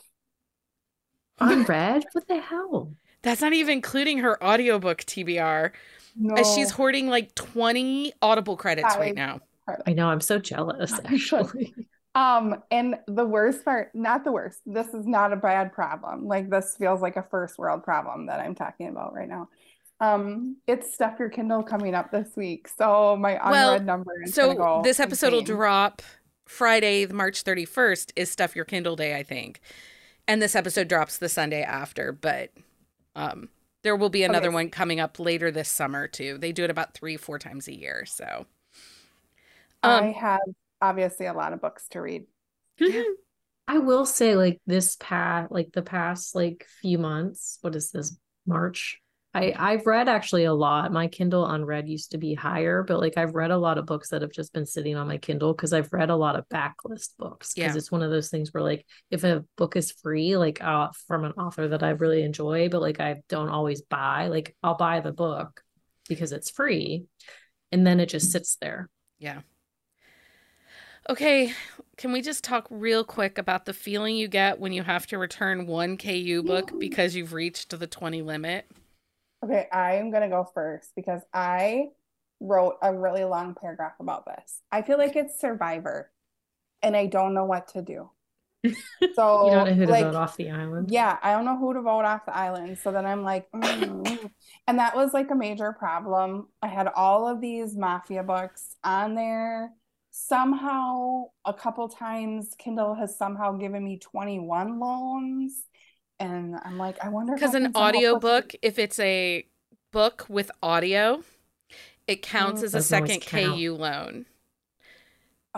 Unread? 1.41 2.05
What 2.13 2.29
the 2.29 2.41
hell? 2.41 2.95
That's 3.23 3.41
not 3.41 3.53
even 3.53 3.75
including 3.75 4.19
her 4.19 4.43
audiobook 4.43 5.05
TBR, 5.05 5.73
No, 6.17 6.35
as 6.37 6.53
she's 6.53 6.71
hoarding 6.71 7.09
like 7.09 7.35
20 7.35 8.13
Audible 8.21 8.57
credits 8.57 8.97
right 8.97 9.15
now. 9.15 9.41
I 9.87 9.93
know, 9.93 10.09
I'm 10.09 10.21
so 10.21 10.39
jealous, 10.39 10.93
actually. 11.05 11.75
Um, 12.15 12.63
and 12.71 12.97
the 13.07 13.25
worst 13.25 13.65
part, 13.65 13.95
not 13.95 14.25
the 14.25 14.33
worst, 14.33 14.61
this 14.67 14.89
is 14.89 15.07
not 15.07 15.33
a 15.33 15.37
bad 15.37 15.73
problem. 15.73 16.27
Like 16.27 16.51
this 16.51 16.77
feels 16.77 17.01
like 17.01 17.17
a 17.17 17.23
first 17.23 17.59
world 17.59 17.85
problem 17.85 18.27
that 18.27 18.41
I'm 18.41 18.55
talking 18.55 18.89
about 18.89 19.15
right 19.15 19.29
now. 19.29 19.49
Um, 20.03 20.57
it's 20.67 20.93
Stuff 20.93 21.21
Your 21.21 21.31
Kindle 21.31 21.63
coming 21.63 21.95
up 21.95 22.11
this 22.11 22.37
week. 22.37 22.69
So 22.69 23.17
my 23.17 23.39
Well, 23.45 23.73
unread 23.73 23.87
number 23.87 24.11
is 24.25 24.35
So 24.35 24.55
go 24.55 24.83
this 24.83 25.01
episode 25.01 25.33
will 25.33 25.43
drop 25.43 26.03
Friday, 26.47 27.07
March 27.07 27.45
31st 27.45 28.13
is 28.17 28.31
Stuff 28.31 28.57
Your 28.57 28.65
Kindle 28.65 28.97
Day, 28.97 29.17
I 29.17 29.23
think. 29.23 29.61
And 30.29 30.43
this 30.43 30.55
episode 30.57 30.89
drops 30.89 31.19
the 31.19 31.29
Sunday 31.29 31.63
after, 31.63 32.13
but 32.13 32.51
um 33.17 33.51
there 33.83 33.97
will 33.97 34.11
be 34.11 34.25
another 34.25 34.51
Okay. 34.51 34.55
one 34.55 34.71
coming 34.71 35.01
up 35.01 35.19
later 35.21 35.51
this 35.51 35.69
summer 35.69 36.09
too. 36.09 36.39
They 36.39 36.53
do 36.53 36.65
it 36.65 36.71
about 36.71 36.95
3 36.95 37.17
4 37.17 37.39
times 37.39 37.69
a 37.69 37.77
year, 37.79 38.05
so 38.07 38.47
I 39.83 40.07
um 40.07 40.13
have 40.13 40.41
obviously 40.81 41.27
a 41.27 41.33
lot 41.35 41.53
of 41.53 41.61
books 41.61 41.89
to 41.89 42.01
read. 42.01 42.27
I 43.69 43.79
will 43.79 44.05
say, 44.07 44.35
like, 44.37 44.61
this 44.67 44.97
past, 44.97 45.53
like, 45.53 45.73
the 45.73 45.83
past, 45.83 46.35
like, 46.35 46.67
few 46.81 46.99
months, 46.99 47.59
what 47.63 47.77
is 47.77 47.91
this, 47.91 48.17
March? 48.47 49.02
I 49.35 49.55
I've 49.57 49.87
read 49.87 50.09
actually 50.09 50.45
a 50.45 50.53
lot. 50.53 50.93
My 50.93 51.09
Kindle 51.09 51.47
unread 51.47 51.89
used 51.89 52.11
to 52.11 52.19
be 52.19 52.35
higher, 52.35 52.83
but 52.83 53.01
like 53.01 53.17
I've 53.17 53.35
read 53.35 53.51
a 53.51 53.57
lot 53.57 53.79
of 53.79 53.87
books 53.87 54.11
that 54.11 54.21
have 54.23 54.33
just 54.33 54.53
been 54.53 54.67
sitting 54.67 54.95
on 54.97 55.09
my 55.09 55.17
Kindle 55.19 55.55
because 55.55 55.73
I've 55.73 55.93
read 55.93 56.11
a 56.11 56.17
lot 56.17 56.37
of 56.37 56.49
backlist 56.51 57.11
books 57.19 57.55
because 57.55 57.75
Yeah. 57.75 57.79
it's 57.79 57.91
one 57.91 58.03
of 58.03 58.11
those 58.11 58.29
things 58.29 58.53
where 58.53 58.63
like 58.63 58.85
if 59.11 59.25
a 59.25 59.45
book 59.57 59.75
is 59.77 59.91
free 59.93 60.37
like 60.37 60.63
uh 60.63 60.89
from 61.07 61.25
an 61.25 61.33
author 61.33 61.69
that 61.69 61.83
I 61.83 61.91
really 61.91 62.23
enjoy, 62.23 62.69
but 62.69 62.83
like 62.83 63.01
I 63.01 63.23
don't 63.29 63.49
always 63.49 63.81
buy, 63.83 64.29
like 64.29 64.55
I'll 64.63 64.77
buy 64.77 65.01
the 65.01 65.13
book 65.13 65.63
because 66.09 66.33
it's 66.33 66.51
free 66.51 67.07
and 67.73 67.87
then 67.87 68.01
it 68.01 68.07
just 68.11 68.31
sits 68.33 68.57
there. 68.61 68.91
Yeah. 69.19 69.43
Okay, 71.09 71.53
can 71.97 72.13
we 72.13 72.21
just 72.23 72.45
talk 72.45 72.67
real 72.71 73.03
quick 73.05 73.37
about 73.39 73.65
the 73.67 73.73
feeling 73.75 74.17
you 74.17 74.29
get 74.29 74.61
when 74.61 74.73
you 74.73 74.83
have 74.85 75.07
to 75.09 75.19
return 75.19 75.67
one 75.67 75.97
KU 75.97 76.43
book 76.43 76.73
because 76.79 77.15
you've 77.17 77.33
reached 77.33 77.77
the 77.77 77.87
20 77.89 78.23
limit? 78.23 78.67
Okay, 79.45 79.67
I 79.73 79.97
am 79.97 80.11
gonna 80.11 80.29
go 80.29 80.45
first 80.55 80.93
because 80.95 81.23
I 81.33 81.89
wrote 82.41 82.77
a 82.83 82.95
really 82.95 83.25
long 83.25 83.55
paragraph 83.55 83.95
about 84.01 84.25
this. 84.27 84.61
I 84.71 84.83
feel 84.83 84.99
like 84.99 85.17
it's 85.17 85.41
Survivor, 85.41 86.11
and 86.83 86.97
I 86.97 87.07
don't 87.07 87.35
know 87.35 87.45
what 87.45 87.69
to 87.69 87.83
do. 87.83 88.11
So, 89.17 89.47
You 89.47 89.53
don't 89.53 89.67
know 89.67 89.75
who 89.75 89.87
to 89.87 89.93
like, 89.93 90.05
vote 90.05 90.15
off 90.15 90.37
the 90.37 90.51
island. 90.51 90.91
yeah, 90.91 91.19
I 91.23 91.33
don't 91.33 91.45
know 91.45 91.59
who 91.59 91.75
to 91.75 91.83
vote 91.83 92.05
off 92.05 92.25
the 92.25 92.37
island. 92.37 92.79
So 92.79 92.93
then 92.93 93.05
I'm 93.05 93.25
like, 93.25 93.51
mm. 93.51 94.31
and 94.69 94.79
that 94.79 94.95
was 94.95 95.13
like 95.13 95.31
a 95.31 95.35
major 95.35 95.73
problem. 95.73 96.47
I 96.63 96.69
had 96.69 96.87
all 96.87 97.27
of 97.27 97.41
these 97.41 97.77
mafia 97.77 98.23
books 98.23 98.77
on 98.85 99.17
there. 99.17 99.73
Somehow, 100.13 101.25
a 101.45 101.53
couple 101.53 101.89
times, 101.89 102.55
Kindle 102.59 102.95
has 102.95 103.17
somehow 103.19 103.53
given 103.53 103.83
me 103.83 103.99
21 103.99 104.79
loans. 104.79 105.65
And 106.23 106.57
I'm 106.65 106.79
like, 106.79 107.03
I 107.05 107.09
wonder 107.09 107.35
Because 107.35 107.55
an 107.55 107.65
can 107.65 107.73
somehow 107.73 107.91
put- 107.91 107.97
audiobook, 107.97 108.55
if 108.63 108.79
it's 108.79 108.99
a 109.01 109.45
book 109.91 110.25
with 110.29 110.51
audio, 110.63 111.23
it 112.07 112.23
counts 112.23 112.61
Mm. 112.61 112.65
as 112.65 112.75
a 112.75 112.83
second. 112.83 113.23
KU 113.23 113.75
loan. 113.75 114.27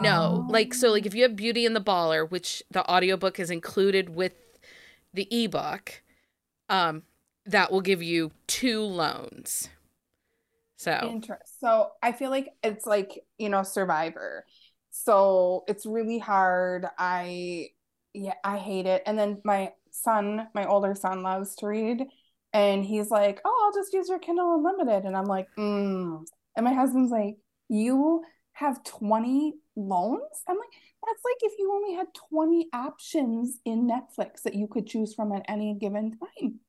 No, 0.00 0.44
like 0.48 0.74
so 0.74 0.90
like 0.90 1.06
if 1.06 1.14
you 1.14 1.22
have 1.22 1.36
Beauty 1.36 1.64
and 1.66 1.76
the 1.76 1.80
Baller, 1.80 2.28
which 2.28 2.64
the 2.70 2.84
audiobook 2.90 3.38
is 3.38 3.48
included 3.50 4.10
with 4.16 4.34
the 5.12 5.28
ebook, 5.30 6.02
um 6.68 7.04
that 7.46 7.70
will 7.70 7.80
give 7.82 8.02
you 8.02 8.32
two 8.48 8.80
loans. 8.82 9.68
So, 10.76 10.98
Interest. 11.10 11.60
So 11.60 11.92
I 12.02 12.12
feel 12.12 12.30
like 12.30 12.54
it's 12.64 12.86
like, 12.86 13.24
you 13.38 13.48
know, 13.50 13.62
Survivor. 13.62 14.44
So 14.90 15.64
it's 15.68 15.86
really 15.86 16.18
hard. 16.18 16.86
I, 16.98 17.68
yeah, 18.12 18.34
I 18.42 18.56
hate 18.58 18.86
it. 18.86 19.02
And 19.06 19.18
then 19.18 19.40
my 19.44 19.72
son, 19.94 20.48
my 20.54 20.66
older 20.66 20.94
son 20.94 21.22
loves 21.22 21.54
to 21.56 21.66
read, 21.66 22.04
and 22.52 22.84
he's 22.84 23.10
like, 23.10 23.40
"Oh, 23.44 23.62
I'll 23.64 23.80
just 23.80 23.92
use 23.92 24.08
your 24.08 24.18
Kindle 24.18 24.54
Unlimited." 24.54 25.04
And 25.04 25.16
I'm 25.16 25.24
like, 25.26 25.48
mm. 25.56 26.24
And 26.56 26.64
my 26.64 26.72
husband's 26.72 27.10
like, 27.10 27.36
"You 27.68 28.22
have 28.52 28.82
20 28.84 29.54
loans?" 29.76 30.42
I'm 30.48 30.56
like, 30.58 30.68
"That's 31.06 31.22
like 31.24 31.52
if 31.52 31.58
you 31.58 31.72
only 31.72 31.94
had 31.94 32.08
20 32.30 32.68
options 32.72 33.58
in 33.64 33.88
Netflix 33.88 34.42
that 34.42 34.54
you 34.54 34.66
could 34.68 34.86
choose 34.86 35.14
from 35.14 35.32
at 35.32 35.44
any 35.48 35.74
given 35.74 36.18
time." 36.18 36.60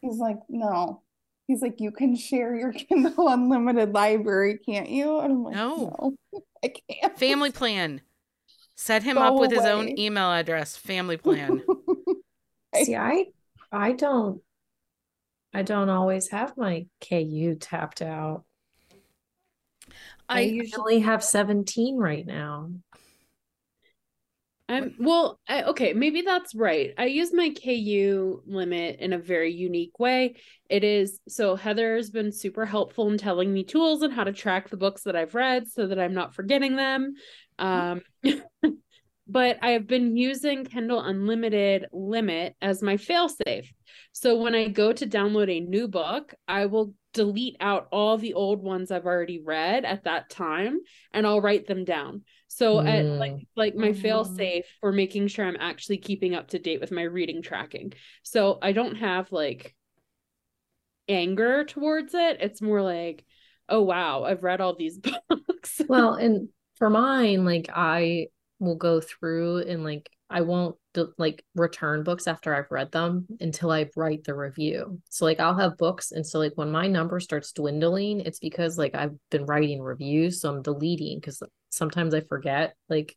He's 0.00 0.18
like, 0.18 0.38
"No." 0.48 1.02
He's 1.46 1.62
like, 1.62 1.80
you 1.80 1.90
can 1.90 2.14
share 2.14 2.54
your 2.54 2.72
Kindle 2.88 3.26
Unlimited 3.26 3.92
library, 3.92 4.58
can't 4.64 4.88
you? 4.88 5.18
And 5.18 5.32
I'm 5.32 5.42
like, 5.42 5.56
No. 5.56 6.14
no, 6.32 6.40
I 6.62 6.68
can't. 6.68 7.18
family 7.18 7.50
plan. 7.50 8.02
Set 8.80 9.02
him 9.02 9.16
Go 9.16 9.22
up 9.24 9.34
with 9.34 9.50
his 9.50 9.66
own 9.66 9.98
email 9.98 10.32
address, 10.32 10.74
family 10.74 11.16
plan. 11.18 11.62
See, 12.82 12.96
I 12.96 13.26
I 13.70 13.92
don't 13.92 14.40
I 15.52 15.60
don't 15.60 15.90
always 15.90 16.28
have 16.28 16.56
my 16.56 16.86
KU 17.06 17.56
tapped 17.60 18.00
out. 18.00 18.44
I 20.30 20.38
I 20.38 20.40
usually 20.44 21.00
have 21.00 21.22
17 21.22 21.98
right 21.98 22.24
now. 22.24 22.70
I'm 24.70 24.94
well, 24.98 25.40
I, 25.46 25.64
okay, 25.64 25.92
maybe 25.92 26.22
that's 26.22 26.54
right. 26.54 26.94
I 26.96 27.06
use 27.06 27.34
my 27.34 27.50
KU 27.50 28.40
limit 28.46 29.00
in 29.00 29.12
a 29.12 29.18
very 29.18 29.52
unique 29.52 29.98
way. 29.98 30.36
It 30.70 30.84
is 30.84 31.18
so 31.28 31.56
Heather's 31.56 32.10
been 32.10 32.30
super 32.32 32.64
helpful 32.64 33.10
in 33.10 33.18
telling 33.18 33.52
me 33.52 33.64
tools 33.64 34.02
and 34.02 34.12
how 34.12 34.24
to 34.24 34.32
track 34.32 34.70
the 34.70 34.76
books 34.76 35.02
that 35.02 35.16
I've 35.16 35.34
read 35.34 35.68
so 35.68 35.88
that 35.88 35.98
I'm 35.98 36.14
not 36.14 36.34
forgetting 36.34 36.76
them. 36.76 37.14
Um, 37.60 38.02
but 39.28 39.58
I 39.62 39.70
have 39.70 39.86
been 39.86 40.16
using 40.16 40.64
Kindle 40.64 41.00
Unlimited 41.00 41.86
limit 41.92 42.56
as 42.60 42.82
my 42.82 42.96
failsafe. 42.96 43.68
So 44.12 44.36
when 44.42 44.54
I 44.54 44.68
go 44.68 44.92
to 44.92 45.06
download 45.06 45.50
a 45.50 45.60
new 45.60 45.86
book, 45.86 46.34
I 46.48 46.66
will 46.66 46.94
delete 47.12 47.56
out 47.60 47.88
all 47.92 48.18
the 48.18 48.34
old 48.34 48.62
ones 48.62 48.90
I've 48.90 49.06
already 49.06 49.40
read 49.40 49.84
at 49.84 50.04
that 50.04 50.30
time 50.30 50.80
and 51.12 51.26
I'll 51.26 51.40
write 51.40 51.66
them 51.66 51.84
down. 51.84 52.22
So 52.48 52.80
at 52.80 53.06
like 53.18 53.32
Mm. 53.32 53.46
like 53.56 53.74
my 53.76 53.92
fail 53.92 54.24
Mm. 54.24 54.36
safe 54.36 54.64
for 54.80 54.92
making 54.92 55.28
sure 55.28 55.44
I'm 55.44 55.56
actually 55.60 55.98
keeping 55.98 56.34
up 56.34 56.48
to 56.48 56.58
date 56.58 56.80
with 56.80 56.92
my 56.92 57.02
reading 57.02 57.42
tracking. 57.42 57.92
So 58.22 58.58
I 58.62 58.72
don't 58.72 58.96
have 58.96 59.30
like 59.32 59.74
anger 61.08 61.64
towards 61.64 62.14
it. 62.14 62.38
It's 62.40 62.62
more 62.62 62.82
like, 62.82 63.24
oh 63.68 63.82
wow, 63.82 64.24
I've 64.24 64.42
read 64.42 64.60
all 64.60 64.74
these 64.74 64.98
books. 65.28 65.80
Well, 65.88 66.14
and 66.14 66.48
for 66.80 66.90
mine, 66.90 67.44
like 67.44 67.70
I 67.72 68.26
will 68.58 68.74
go 68.74 69.00
through 69.00 69.58
and 69.58 69.84
like 69.84 70.10
I 70.28 70.40
won't 70.40 70.76
like 71.18 71.44
return 71.54 72.02
books 72.04 72.26
after 72.26 72.54
I've 72.54 72.70
read 72.70 72.90
them 72.90 73.26
until 73.38 73.70
I 73.70 73.88
write 73.96 74.24
the 74.24 74.34
review. 74.34 75.00
So 75.10 75.24
like 75.24 75.40
I'll 75.40 75.56
have 75.56 75.76
books 75.76 76.10
and 76.10 76.26
so 76.26 76.38
like 76.38 76.52
when 76.56 76.70
my 76.70 76.88
number 76.88 77.20
starts 77.20 77.52
dwindling, 77.52 78.20
it's 78.20 78.38
because 78.38 78.78
like 78.78 78.94
I've 78.94 79.14
been 79.30 79.44
writing 79.44 79.80
reviews, 79.80 80.40
so 80.40 80.50
I'm 80.52 80.62
deleting 80.62 81.18
because 81.18 81.42
sometimes 81.68 82.14
I 82.14 82.22
forget 82.22 82.74
like 82.88 83.16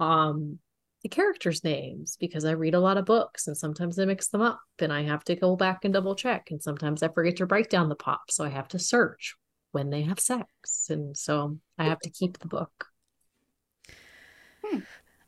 um 0.00 0.58
the 1.02 1.08
characters' 1.08 1.64
names 1.64 2.16
because 2.20 2.44
I 2.44 2.52
read 2.52 2.74
a 2.74 2.80
lot 2.80 2.96
of 2.96 3.06
books 3.06 3.48
and 3.48 3.56
sometimes 3.56 3.98
I 3.98 4.04
mix 4.04 4.28
them 4.28 4.40
up 4.40 4.60
and 4.78 4.92
I 4.92 5.02
have 5.02 5.24
to 5.24 5.34
go 5.34 5.56
back 5.56 5.84
and 5.84 5.92
double 5.92 6.14
check 6.14 6.48
and 6.52 6.62
sometimes 6.62 7.02
I 7.02 7.08
forget 7.08 7.38
to 7.38 7.46
write 7.46 7.70
down 7.70 7.88
the 7.88 7.96
pop, 7.96 8.30
so 8.30 8.44
I 8.44 8.50
have 8.50 8.68
to 8.68 8.78
search 8.78 9.34
when 9.72 9.90
they 9.90 10.02
have 10.02 10.20
sex 10.20 10.88
and 10.90 11.16
so 11.16 11.58
I 11.78 11.84
have 11.84 12.00
to 12.00 12.10
keep 12.10 12.38
the 12.38 12.48
book. 12.48 12.86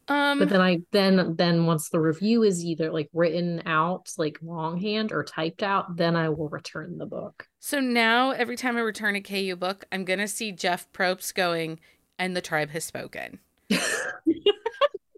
um 0.09 0.39
But 0.39 0.49
then 0.51 0.61
I 0.61 0.81
then 0.93 1.35
then 1.37 1.67
once 1.67 1.89
the 1.89 2.01
review 2.01 2.43
is 2.43 2.65
either 2.65 2.93
like 2.93 3.09
written 3.13 3.63
out 3.67 4.13
like 4.19 4.39
longhand 4.43 5.13
or 5.13 5.25
typed 5.25 5.63
out, 5.63 5.97
then 5.97 6.15
I 6.15 6.29
will 6.29 6.49
return 6.49 6.99
the 6.99 7.07
book. 7.07 7.49
so 7.59 7.81
now 7.81 8.31
every 8.31 8.57
time 8.57 8.77
I 8.77 8.81
return 8.81 9.17
a 9.17 9.21
KU 9.21 9.57
book, 9.57 9.85
I'm 9.91 10.05
gonna 10.05 10.29
see 10.29 10.53
Jeff 10.53 10.91
Probst 10.93 11.35
going, 11.35 11.81
and 12.19 12.37
the 12.37 12.43
tribe 12.43 12.71
has 12.71 12.85
spoken. 12.85 13.41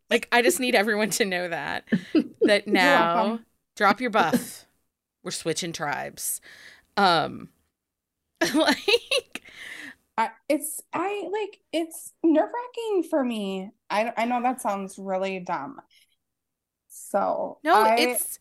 Like 0.09 0.29
I 0.31 0.41
just 0.41 0.61
need 0.61 0.77
everyone 0.77 1.11
to 1.11 1.24
know 1.24 1.49
that. 1.49 1.85
That 2.43 2.68
now 2.68 3.41
drop 3.74 4.01
your 4.01 4.11
buff. 4.11 4.66
We're 5.24 5.33
switching 5.33 5.72
tribes. 5.72 6.41
Um 6.97 7.49
like 8.55 9.43
I, 10.18 10.30
it's 10.49 10.82
I 10.93 11.28
like 11.32 11.61
it's 11.72 12.12
nerve-wracking 12.22 13.05
for 13.11 13.22
me. 13.24 13.70
I 13.91 14.12
I 14.16 14.24
know 14.26 14.43
that 14.43 14.61
sounds 14.61 14.99
really 14.99 15.41
dumb. 15.41 15.80
So 16.89 17.61
no, 17.64 17.84
I, 17.84 17.95
it's 17.97 18.39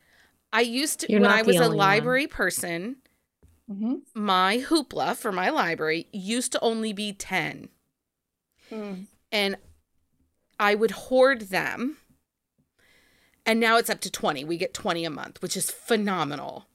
I 0.53 0.61
used 0.61 0.99
to 1.01 1.07
when 1.09 1.31
I 1.31 1.41
was 1.41 1.59
a 1.59 1.67
only 1.67 1.77
one. 1.77 1.77
library 1.77 2.27
person, 2.27 2.97
Mhm. 3.67 4.05
my 4.15 4.57
hoopla 4.67 5.15
for 5.15 5.31
my 5.31 5.49
library 5.51 6.07
used 6.11 6.51
to 6.53 6.59
only 6.61 6.91
be 6.91 7.13
10. 7.13 7.69
Mm. 8.71 9.07
and 9.31 9.57
I 10.59 10.75
would 10.75 10.91
hoard 10.91 11.43
them. 11.49 11.97
And 13.45 13.59
now 13.59 13.77
it's 13.77 13.89
up 13.89 14.01
to 14.01 14.11
20. 14.11 14.43
We 14.43 14.57
get 14.57 14.73
20 14.73 15.03
a 15.05 15.09
month, 15.09 15.41
which 15.41 15.55
is 15.57 15.71
phenomenal. 15.71 16.67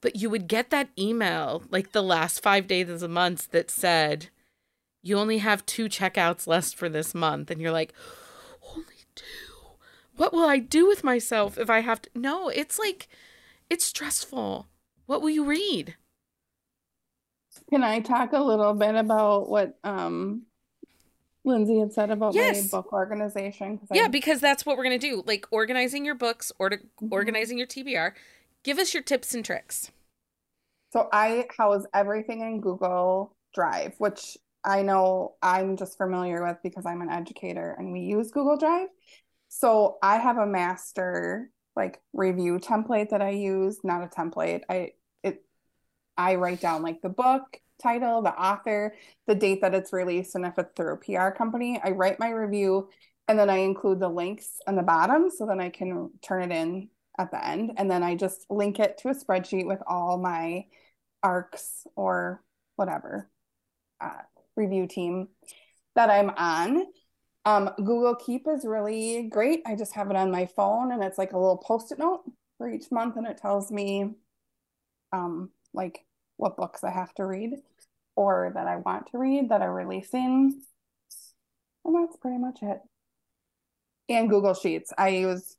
But 0.00 0.16
you 0.16 0.30
would 0.30 0.46
get 0.48 0.70
that 0.70 0.90
email 0.98 1.62
like 1.70 1.92
the 1.92 2.02
last 2.02 2.40
five 2.42 2.66
days 2.66 2.88
of 2.88 3.00
the 3.00 3.08
month 3.08 3.50
that 3.50 3.70
said, 3.70 4.28
you 5.02 5.18
only 5.18 5.38
have 5.38 5.66
two 5.66 5.86
checkouts 5.88 6.46
left 6.46 6.74
for 6.74 6.88
this 6.88 7.14
month. 7.14 7.50
And 7.50 7.60
you're 7.60 7.72
like, 7.72 7.92
only 8.74 8.84
two? 9.14 9.24
What 10.16 10.32
will 10.32 10.44
I 10.48 10.58
do 10.58 10.86
with 10.86 11.02
myself 11.04 11.58
if 11.58 11.68
I 11.70 11.80
have 11.80 12.02
to? 12.02 12.10
No, 12.14 12.48
it's 12.48 12.78
like, 12.78 13.08
it's 13.70 13.84
stressful. 13.86 14.66
What 15.06 15.20
will 15.22 15.30
you 15.30 15.44
read? 15.44 15.96
Can 17.70 17.82
I 17.82 18.00
talk 18.00 18.32
a 18.32 18.40
little 18.40 18.74
bit 18.74 18.94
about 18.94 19.48
what 19.48 19.78
um 19.84 20.42
Lindsey 21.44 21.78
had 21.78 21.92
said 21.92 22.10
about 22.10 22.34
Yes. 22.34 22.70
my 22.72 22.78
book 22.78 22.92
organization? 22.92 23.78
'Cause 23.78 23.88
I- 23.90 23.96
Yeah, 23.96 24.08
because 24.08 24.40
that's 24.40 24.64
what 24.66 24.76
we're 24.76 24.84
going 24.84 24.98
to 24.98 25.06
do. 25.10 25.22
Like 25.26 25.46
organizing 25.50 26.04
your 26.04 26.14
books 26.14 26.52
or 26.58 26.68
to 26.70 26.76
Mhm. 26.76 27.10
organizing 27.10 27.58
your 27.58 27.66
TBR. 27.66 28.14
Give 28.64 28.78
us 28.78 28.92
your 28.92 29.02
tips 29.02 29.34
and 29.34 29.44
tricks. 29.44 29.90
So 30.92 31.08
I 31.12 31.46
house 31.56 31.84
everything 31.94 32.40
in 32.40 32.60
Google 32.60 33.36
Drive, 33.54 33.94
which 33.98 34.36
I 34.64 34.82
know 34.82 35.36
I'm 35.42 35.76
just 35.76 35.96
familiar 35.96 36.44
with 36.44 36.58
because 36.62 36.86
I'm 36.86 37.00
an 37.00 37.10
educator 37.10 37.74
and 37.78 37.92
we 37.92 38.00
use 38.00 38.30
Google 38.30 38.56
Drive. 38.56 38.88
So 39.48 39.98
I 40.02 40.18
have 40.18 40.38
a 40.38 40.46
master 40.46 41.50
like 41.76 42.00
review 42.12 42.58
template 42.58 43.10
that 43.10 43.22
I 43.22 43.30
use, 43.30 43.78
not 43.84 44.02
a 44.02 44.08
template. 44.08 44.62
I 44.68 44.92
it 45.22 45.44
I 46.16 46.34
write 46.34 46.60
down 46.60 46.82
like 46.82 47.00
the 47.02 47.08
book 47.08 47.60
title, 47.80 48.22
the 48.22 48.34
author, 48.34 48.94
the 49.26 49.34
date 49.34 49.60
that 49.62 49.74
it's 49.74 49.92
released, 49.92 50.34
and 50.34 50.44
if 50.44 50.58
it's 50.58 50.72
through 50.74 50.94
a 50.94 50.96
PR 50.96 51.30
company, 51.30 51.80
I 51.82 51.90
write 51.90 52.18
my 52.18 52.30
review 52.30 52.88
and 53.28 53.38
then 53.38 53.48
I 53.48 53.58
include 53.58 54.00
the 54.00 54.08
links 54.08 54.58
on 54.66 54.74
the 54.74 54.82
bottom 54.82 55.30
so 55.30 55.46
then 55.46 55.60
I 55.60 55.68
can 55.68 56.10
turn 56.22 56.50
it 56.50 56.54
in 56.54 56.88
at 57.18 57.30
the 57.30 57.44
end. 57.44 57.72
And 57.76 57.90
then 57.90 58.02
I 58.02 58.14
just 58.14 58.46
link 58.48 58.78
it 58.78 58.98
to 58.98 59.08
a 59.08 59.14
spreadsheet 59.14 59.66
with 59.66 59.80
all 59.86 60.18
my 60.18 60.66
arcs 61.22 61.86
or 61.96 62.42
whatever 62.76 63.28
uh, 64.00 64.22
review 64.56 64.86
team 64.86 65.28
that 65.96 66.10
I'm 66.10 66.30
on. 66.30 66.86
Um, 67.44 67.70
Google 67.76 68.14
Keep 68.14 68.46
is 68.48 68.64
really 68.64 69.28
great. 69.30 69.62
I 69.66 69.74
just 69.74 69.94
have 69.94 70.10
it 70.10 70.16
on 70.16 70.30
my 70.30 70.46
phone 70.46 70.92
and 70.92 71.02
it's 71.02 71.18
like 71.18 71.32
a 71.32 71.38
little 71.38 71.56
post-it 71.56 71.98
note 71.98 72.22
for 72.58 72.70
each 72.70 72.90
month 72.90 73.16
and 73.16 73.26
it 73.26 73.38
tells 73.38 73.70
me 73.70 74.14
um, 75.12 75.50
like 75.72 76.04
what 76.36 76.56
books 76.56 76.84
I 76.84 76.90
have 76.90 77.14
to 77.14 77.24
read 77.24 77.54
or 78.16 78.52
that 78.54 78.66
I 78.66 78.76
want 78.76 79.10
to 79.10 79.18
read 79.18 79.48
that 79.48 79.62
are 79.62 79.72
releasing. 79.72 80.60
And 81.84 81.94
that's 81.94 82.16
pretty 82.16 82.38
much 82.38 82.58
it. 82.62 82.80
And 84.08 84.28
Google 84.28 84.54
Sheets. 84.54 84.92
I 84.96 85.08
use 85.08 85.56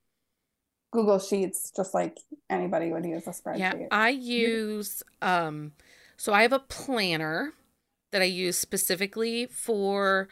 Google 0.92 1.20
Sheets 1.20 1.72
just 1.76 1.94
like 1.94 2.20
anybody 2.50 2.92
would 2.92 3.06
use 3.06 3.28
a 3.28 3.32
spreadsheet. 3.32 3.60
Yeah, 3.60 3.88
I 3.92 4.10
use 4.10 5.04
um 5.22 5.74
so 6.18 6.34
I 6.34 6.42
have 6.42 6.54
a 6.54 6.60
planner 6.60 7.54
that 8.12 8.22
I 8.22 8.26
use 8.26 8.58
specifically 8.58 9.46
for 9.46 10.28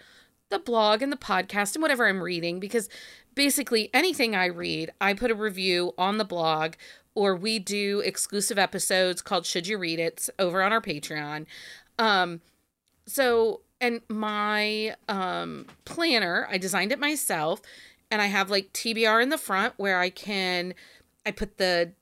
the 0.49 0.59
blog 0.59 1.01
and 1.01 1.11
the 1.11 1.17
podcast 1.17 1.75
and 1.75 1.81
whatever 1.81 2.07
I'm 2.07 2.23
reading 2.23 2.59
because 2.59 2.89
basically 3.35 3.89
anything 3.93 4.35
I 4.35 4.45
read, 4.45 4.91
I 4.99 5.13
put 5.13 5.31
a 5.31 5.35
review 5.35 5.93
on 5.97 6.17
the 6.17 6.25
blog 6.25 6.73
or 7.13 7.35
we 7.35 7.59
do 7.59 7.99
exclusive 7.99 8.57
episodes 8.57 9.21
called 9.21 9.45
Should 9.45 9.67
You 9.67 9.77
Read 9.77 9.99
It 9.99 10.29
over 10.39 10.63
on 10.63 10.73
our 10.73 10.81
Patreon. 10.81 11.45
Um 11.99 12.41
so 13.05 13.61
and 13.79 14.01
my 14.09 14.95
um 15.07 15.67
planner, 15.85 16.47
I 16.49 16.57
designed 16.57 16.91
it 16.91 16.99
myself 16.99 17.61
and 18.09 18.21
I 18.21 18.27
have 18.27 18.49
like 18.49 18.73
TBR 18.73 19.21
in 19.21 19.29
the 19.29 19.37
front 19.37 19.73
where 19.77 19.99
I 19.99 20.09
can 20.09 20.73
I 21.25 21.31
put 21.31 21.57
the 21.57 21.93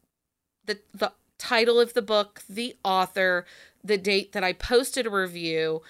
the 0.66 0.80
the 0.94 1.14
title 1.38 1.80
of 1.80 1.94
the 1.94 2.02
book, 2.02 2.44
the 2.50 2.76
author, 2.84 3.46
the 3.84 3.98
date 3.98 4.32
that 4.32 4.44
I 4.44 4.54
posted 4.54 5.06
a 5.06 5.10
review, 5.10 5.82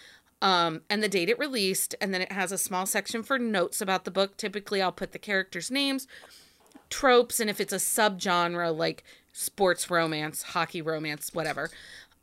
um, 0.42 0.82
and 0.90 1.02
the 1.02 1.10
date 1.10 1.30
it 1.30 1.40
released, 1.40 1.96
and 2.02 2.14
then 2.14 2.22
it 2.22 2.32
has 2.32 2.52
a 2.52 2.58
small 2.58 2.86
section 2.86 3.24
for 3.24 3.38
notes 3.38 3.82
about 3.82 4.06
the 4.06 4.12
book. 4.12 4.38
Typically, 4.38 4.82
I'll 4.82 4.92
put 4.92 5.12
the 5.12 5.20
characters' 5.20 5.72
names, 5.72 6.08
tropes, 6.90 7.40
and 7.40 7.50
if 7.50 7.62
it's 7.62 7.74
a 7.74 7.78
subgenre 7.78 8.76
like 8.76 9.04
sports 9.34 9.90
romance, 9.90 10.44
hockey 10.44 10.82
romance, 10.82 11.32
whatever. 11.34 11.70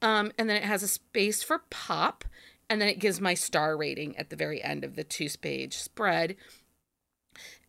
Um, 0.00 0.32
and 0.38 0.48
then 0.48 0.56
it 0.56 0.64
has 0.64 0.82
a 0.82 0.88
space 0.88 1.42
for 1.42 1.62
pop, 1.70 2.24
and 2.68 2.80
then 2.80 2.88
it 2.88 2.98
gives 2.98 3.20
my 3.20 3.34
star 3.34 3.76
rating 3.76 4.16
at 4.16 4.30
the 4.30 4.36
very 4.36 4.62
end 4.62 4.82
of 4.82 4.96
the 4.96 5.04
two 5.04 5.28
page 5.40 5.76
spread. 5.76 6.36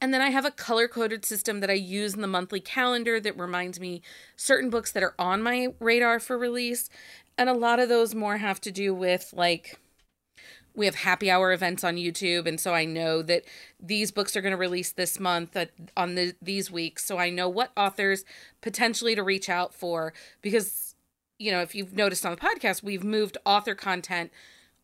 And 0.02 0.14
then 0.14 0.22
I 0.22 0.32
have 0.32 0.46
a 0.46 0.52
color 0.52 0.88
coded 0.88 1.26
system 1.26 1.60
that 1.62 1.70
I 1.70 1.74
use 1.74 2.14
in 2.14 2.22
the 2.22 2.28
monthly 2.28 2.60
calendar 2.60 3.20
that 3.20 3.38
reminds 3.38 3.80
me 3.80 4.02
certain 4.36 4.70
books 4.70 4.92
that 4.92 5.04
are 5.04 5.16
on 5.18 5.42
my 5.42 5.68
radar 5.80 6.20
for 6.20 6.38
release. 6.38 6.90
And 7.38 7.50
a 7.50 7.54
lot 7.54 7.80
of 7.80 7.90
those 7.90 8.14
more 8.14 8.38
have 8.38 8.60
to 8.62 8.72
do 8.72 8.94
with 8.94 9.34
like, 9.36 9.80
we 10.76 10.86
have 10.88 10.96
happy 10.96 11.30
hour 11.30 11.54
events 11.54 11.84
on 11.84 11.96
YouTube. 11.96 12.48
And 12.48 12.60
so 12.60 12.74
I 12.74 12.86
know 12.86 13.22
that 13.22 13.44
these 13.80 14.12
books 14.12 14.36
are 14.36 14.42
going 14.42 14.52
to 14.52 14.58
release 14.58 14.92
this 14.92 15.20
month 15.20 15.56
at, 15.56 15.70
on 15.96 16.16
the, 16.16 16.34
these 16.42 16.72
weeks. 16.72 17.06
So 17.06 17.18
I 17.18 17.30
know 17.30 17.48
what 17.48 17.72
authors 17.78 18.26
potentially 18.62 19.16
to 19.16 19.24
reach 19.24 19.50
out 19.50 19.74
for 19.74 20.14
because, 20.42 20.96
you 21.38 21.52
know, 21.52 21.62
if 21.62 21.76
you've 21.76 21.94
noticed 21.94 22.26
on 22.26 22.32
the 22.32 22.42
podcast, 22.42 22.84
we've 22.84 23.04
moved 23.04 23.38
author 23.46 23.76
content 23.76 24.32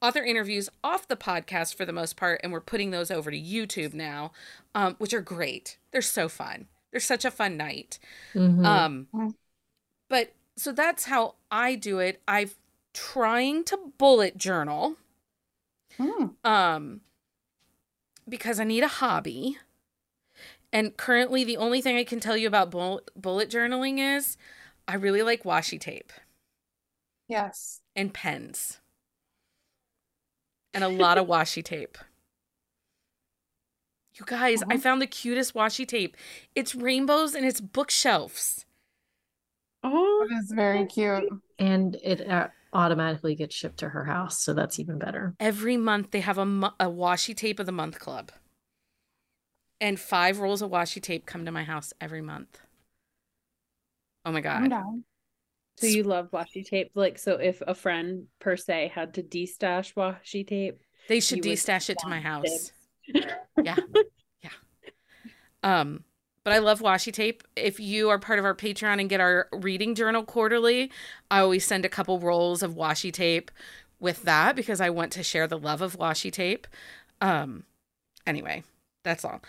author 0.01 0.23
interviews 0.23 0.69
off 0.83 1.07
the 1.07 1.15
podcast 1.17 1.75
for 1.75 1.85
the 1.85 1.93
most 1.93 2.15
part, 2.15 2.39
and 2.43 2.51
we're 2.51 2.61
putting 2.61 2.91
those 2.91 3.11
over 3.11 3.31
to 3.31 3.39
YouTube 3.39 3.93
now, 3.93 4.31
um, 4.75 4.95
which 4.97 5.13
are 5.13 5.21
great. 5.21 5.77
They're 5.91 6.01
so 6.01 6.29
fun. 6.29 6.67
They're 6.91 6.99
such 7.01 7.25
a 7.25 7.31
fun 7.31 7.57
night. 7.57 7.99
Mhm. 8.33 8.65
Um, 8.65 9.07
but 10.09 10.33
so 10.57 10.71
that's 10.71 11.05
how 11.05 11.35
I 11.51 11.75
do 11.75 11.99
it. 11.99 12.21
I'm 12.27 12.51
trying 12.93 13.63
to 13.65 13.77
bullet 13.97 14.37
journal 14.37 14.97
Hmm. 15.97 16.27
um 16.45 17.01
because 18.27 18.59
I 18.59 18.63
need 18.63 18.83
a 18.83 18.87
hobby. 18.87 19.57
And 20.71 20.95
currently 20.97 21.43
the 21.43 21.57
only 21.57 21.81
thing 21.81 21.97
I 21.97 22.03
can 22.03 22.19
tell 22.19 22.37
you 22.37 22.47
about 22.47 22.69
bull- 22.71 23.01
bullet 23.15 23.49
journaling 23.49 23.97
is 24.17 24.37
I 24.87 24.95
really 24.95 25.21
like 25.23 25.43
washi 25.43 25.79
tape 25.79 26.11
Yes. 27.27 27.81
and 27.95 28.13
pens. 28.13 28.79
And 30.73 30.83
a 30.83 30.87
lot 30.87 31.17
of 31.17 31.27
washi 31.27 31.63
tape. 31.63 31.97
You 34.13 34.25
guys, 34.25 34.61
I 34.63 34.65
Uh-huh. 34.75 34.77
found 34.79 35.01
the 35.01 35.07
cutest 35.07 35.53
washi 35.53 35.87
tape. 35.87 36.15
It's 36.55 36.75
rainbows 36.75 37.35
and 37.35 37.45
it's 37.45 37.61
bookshelves. 37.61 38.65
Oh, 39.83 40.27
It 40.29 40.33
is 40.33 40.51
very 40.51 40.85
cute. 40.85 41.29
and 41.57 41.95
it 42.03 42.27
uh, 42.29 42.49
automatically 42.73 43.35
gets 43.35 43.55
shipped 43.55 43.77
to 43.79 43.89
her 43.89 44.03
house, 44.05 44.41
so 44.43 44.53
that's 44.53 44.77
even 44.79 44.99
better. 44.99 45.35
Every 45.39 45.77
month 45.77 46.11
they 46.11 46.19
have 46.19 46.37
a, 46.37 46.45
mo- 46.45 46.73
a 46.79 46.85
washi 46.87 47.33
tape 47.35 47.59
of 47.59 47.65
the 47.65 47.71
month 47.71 47.99
club. 47.99 48.31
And 49.79 49.97
five 49.99 50.39
rolls 50.39 50.61
of 50.61 50.71
washi 50.71 51.01
tape 51.01 51.25
come 51.25 51.45
to 51.45 51.51
my 51.51 51.63
house 51.63 51.93
every 52.01 52.21
month. 52.21 52.59
Oh 54.25 54.31
my 54.33 54.39
I'm 54.39 54.67
god. 54.69 55.03
Down. 55.81 55.89
so 55.91 55.95
you 55.97 56.03
love 56.03 56.29
washi 56.31 56.65
tape? 56.65 56.91
Like, 56.95 57.17
so 57.17 57.33
if 57.35 57.61
a 57.65 57.75
friend 57.75 58.27
per 58.39 58.55
se 58.57 58.91
had 58.93 59.13
to 59.15 59.23
destash 59.23 59.93
washi 59.95 60.45
tape, 60.47 60.81
They 61.07 61.19
should 61.19 61.43
you 61.45 61.51
would 61.51 61.57
destash 61.57 61.89
it 61.89 61.97
to 61.99 62.07
my 62.07 62.19
house. 62.19 62.71
dibs. 63.07 63.31
Yeah. 63.63 63.75
Yeah. 64.43 64.49
Um, 65.63 66.03
but 66.43 66.53
I 66.53 66.59
love 66.59 66.79
washi 66.81 67.11
tape. 67.11 67.43
If 67.55 67.79
you 67.79 68.09
are 68.09 68.19
part 68.19 68.39
of 68.39 68.45
our 68.45 68.55
Patreon 68.55 68.99
and 68.99 69.09
get 69.09 69.19
our 69.19 69.47
reading 69.51 69.95
journal 69.95 70.23
quarterly, 70.23 70.91
I 71.29 71.39
always 71.41 71.65
send 71.65 71.85
a 71.85 71.89
couple 71.89 72.19
rolls 72.19 72.63
of 72.63 72.75
washi 72.75 73.11
tape 73.11 73.51
with 73.99 74.23
that 74.23 74.55
because 74.55 74.79
I 74.79 74.89
want 74.89 75.11
to 75.13 75.23
share 75.23 75.47
the 75.47 75.57
love 75.57 75.81
of 75.81 75.97
washi 75.97 76.31
tape. 76.31 76.67
Um, 77.19 77.65
anyway, 78.25 78.63
that's 79.03 79.25
all. 79.25 79.41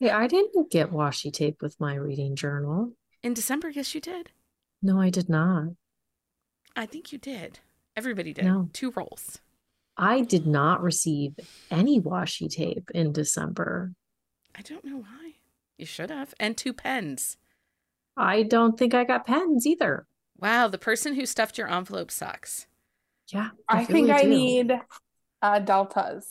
Yeah, 0.00 0.18
I 0.18 0.26
didn't 0.26 0.70
get 0.70 0.90
washi 0.90 1.32
tape 1.32 1.62
with 1.62 1.78
my 1.78 1.94
reading 1.94 2.34
journal. 2.34 2.92
In 3.22 3.34
December, 3.34 3.68
yes, 3.70 3.94
you 3.94 4.00
did. 4.00 4.30
No, 4.82 5.00
I 5.00 5.10
did 5.10 5.28
not. 5.28 5.68
I 6.76 6.86
think 6.86 7.12
you 7.12 7.18
did. 7.18 7.58
Everybody 7.96 8.32
did. 8.32 8.44
No. 8.44 8.68
Two 8.72 8.90
rolls. 8.92 9.38
I 9.96 10.22
did 10.22 10.46
not 10.46 10.82
receive 10.82 11.34
any 11.70 12.00
washi 12.00 12.48
tape 12.48 12.90
in 12.94 13.12
December. 13.12 13.92
I 14.56 14.62
don't 14.62 14.84
know 14.84 14.98
why. 14.98 15.34
You 15.76 15.86
should 15.86 16.10
have. 16.10 16.34
And 16.40 16.56
two 16.56 16.72
pens. 16.72 17.36
I 18.16 18.42
don't 18.42 18.78
think 18.78 18.94
I 18.94 19.04
got 19.04 19.26
pens 19.26 19.66
either. 19.66 20.06
Wow, 20.38 20.68
the 20.68 20.78
person 20.78 21.14
who 21.14 21.26
stuffed 21.26 21.58
your 21.58 21.68
envelope 21.70 22.10
sucks. 22.10 22.66
Yeah, 23.28 23.50
I 23.68 23.84
think 23.84 24.08
really 24.08 24.12
I 24.12 24.22
do. 24.22 24.28
need 24.28 24.80
uh 25.42 25.58
deltas. 25.60 26.26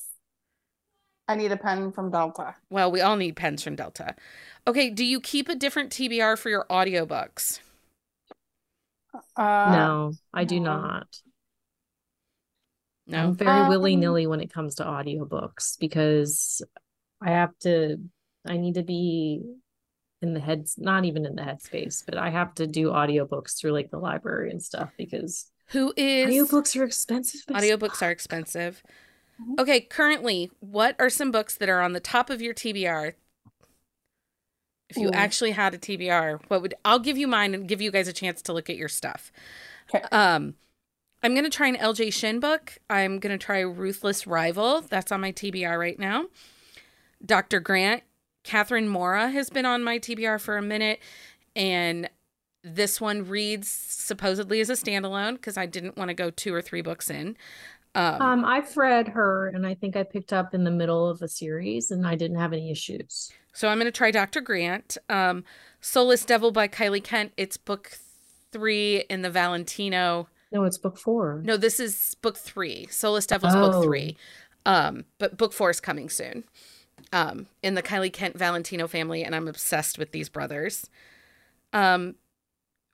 I 1.27 1.35
need 1.35 1.51
a 1.51 1.57
pen 1.57 1.91
from 1.91 2.09
Delta. 2.09 2.55
Well, 2.71 2.91
we 2.91 3.01
all 3.01 3.15
need 3.15 3.35
pens 3.35 3.61
from 3.63 3.75
Delta. 3.75 4.15
Okay, 4.67 4.89
do 4.89 5.05
you 5.05 5.21
keep 5.21 5.47
a 5.47 5.53
different 5.53 5.91
TBR 5.91 6.39
for 6.39 6.49
your 6.49 6.65
audiobooks? 6.71 7.59
Uh 9.35 9.91
No, 9.95 10.17
I 10.33 10.43
do 10.45 10.59
no. 10.69 10.81
not. 10.81 11.07
No. 13.07 13.19
I'm 13.19 13.33
very 13.35 13.61
Um, 13.61 13.69
willy-nilly 13.69 14.27
when 14.27 14.41
it 14.41 14.53
comes 14.53 14.75
to 14.75 14.83
audiobooks 14.83 15.79
because 15.79 16.61
I 17.21 17.31
have 17.31 17.57
to, 17.59 17.97
I 18.45 18.57
need 18.57 18.75
to 18.75 18.83
be 18.83 19.41
in 20.21 20.33
the 20.33 20.39
heads, 20.39 20.75
not 20.77 21.05
even 21.05 21.25
in 21.25 21.35
the 21.35 21.41
headspace, 21.43 22.03
but 22.05 22.17
I 22.17 22.29
have 22.29 22.53
to 22.55 22.67
do 22.67 22.89
audiobooks 22.89 23.57
through 23.59 23.71
like 23.73 23.91
the 23.91 23.99
library 23.99 24.51
and 24.51 24.61
stuff 24.63 24.91
because 24.97 25.51
Who 25.67 25.93
is 25.95 26.29
audiobooks 26.29 26.79
are 26.79 26.83
expensive. 26.83 27.41
but 27.47 27.55
audiobooks 27.57 28.01
are 28.01 28.11
expensive. 28.11 28.83
Mhm. 29.39 29.55
Okay, 29.59 29.81
currently, 29.81 30.51
what 30.59 30.95
are 30.99 31.09
some 31.09 31.31
books 31.31 31.55
that 31.55 31.69
are 31.69 31.81
on 31.81 31.93
the 31.93 31.99
top 31.99 32.29
of 32.29 32.41
your 32.41 32.53
TBR? 32.53 33.15
If 34.89 34.97
you 34.97 35.09
Ooh. 35.09 35.11
actually 35.13 35.51
had 35.51 35.73
a 35.73 35.77
TBR, 35.77 36.41
what 36.47 36.61
would 36.61 36.73
I'll 36.83 36.99
give 36.99 37.17
you 37.17 37.27
mine 37.27 37.53
and 37.53 37.67
give 37.67 37.81
you 37.81 37.91
guys 37.91 38.07
a 38.07 38.13
chance 38.13 38.41
to 38.43 38.53
look 38.53 38.69
at 38.69 38.75
your 38.75 38.89
stuff. 38.89 39.31
Okay. 39.93 40.05
Um 40.11 40.55
I'm 41.21 41.33
going 41.33 41.43
to 41.43 41.49
try 41.49 41.67
an 41.67 41.75
LJ 41.75 42.13
Shen 42.13 42.39
book. 42.39 42.77
I'm 42.89 43.19
going 43.19 43.37
to 43.37 43.45
try 43.45 43.59
Ruthless 43.59 44.25
Rival. 44.25 44.81
That's 44.81 45.11
on 45.11 45.19
my 45.19 45.33
TBR 45.33 45.77
right 45.77 45.99
now. 45.99 46.27
Dr. 47.25 47.59
Grant, 47.59 48.03
Catherine 48.43 48.87
Mora 48.87 49.29
has 49.29 49.49
been 49.49 49.65
on 49.65 49.83
my 49.83 49.99
TBR 49.99 50.39
for 50.39 50.57
a 50.57 50.61
minute. 50.61 50.99
And 51.57 52.09
this 52.63 53.01
one 53.01 53.27
reads 53.27 53.67
supposedly 53.69 54.61
as 54.61 54.69
a 54.69 54.73
standalone 54.73 55.33
because 55.33 55.57
I 55.57 55.65
didn't 55.65 55.97
want 55.97 56.07
to 56.07 56.13
go 56.13 56.29
two 56.29 56.53
or 56.53 56.61
three 56.61 56.81
books 56.81 57.09
in. 57.09 57.35
Um, 57.95 58.21
Um, 58.21 58.45
I've 58.45 58.75
read 58.77 59.07
her, 59.09 59.47
and 59.47 59.65
I 59.65 59.73
think 59.73 59.95
I 59.95 60.03
picked 60.03 60.31
up 60.31 60.53
in 60.53 60.63
the 60.63 60.71
middle 60.71 61.07
of 61.09 61.21
a 61.21 61.27
series, 61.27 61.91
and 61.91 62.05
I 62.07 62.15
didn't 62.15 62.37
have 62.37 62.53
any 62.53 62.71
issues. 62.71 63.31
So 63.59 63.67
I'm 63.67 63.77
going 63.77 63.91
to 63.91 63.91
try 63.91 64.09
Dr. 64.09 64.39
Grant. 64.39 64.97
Um, 65.09 65.43
Soulless 65.81 66.23
Devil 66.23 66.51
by 66.51 66.69
Kylie 66.69 67.03
Kent. 67.03 67.33
It's 67.35 67.57
book 67.57 67.91
three 68.53 69.03
in 69.09 69.21
the 69.21 69.29
Valentino. 69.29 70.29
No, 70.49 70.63
it's 70.63 70.77
book 70.77 70.97
four. 70.97 71.41
No, 71.43 71.57
this 71.57 71.77
is 71.77 72.15
book 72.21 72.37
three. 72.37 72.87
Soulless 72.89 73.25
Devil's 73.25 73.53
book 73.55 73.73
Oh. 73.75 73.83
three. 73.83 74.15
Um, 74.65 75.03
but 75.17 75.35
book 75.35 75.51
four 75.51 75.69
is 75.69 75.81
coming 75.81 76.09
soon. 76.09 76.45
Um, 77.11 77.47
in 77.61 77.73
the 77.75 77.83
Kylie 77.83 78.13
Kent 78.13 78.37
Valentino 78.37 78.87
family, 78.87 79.25
and 79.25 79.35
I'm 79.35 79.49
obsessed 79.49 79.97
with 79.99 80.13
these 80.13 80.29
brothers. 80.29 80.89
Um, 81.73 82.15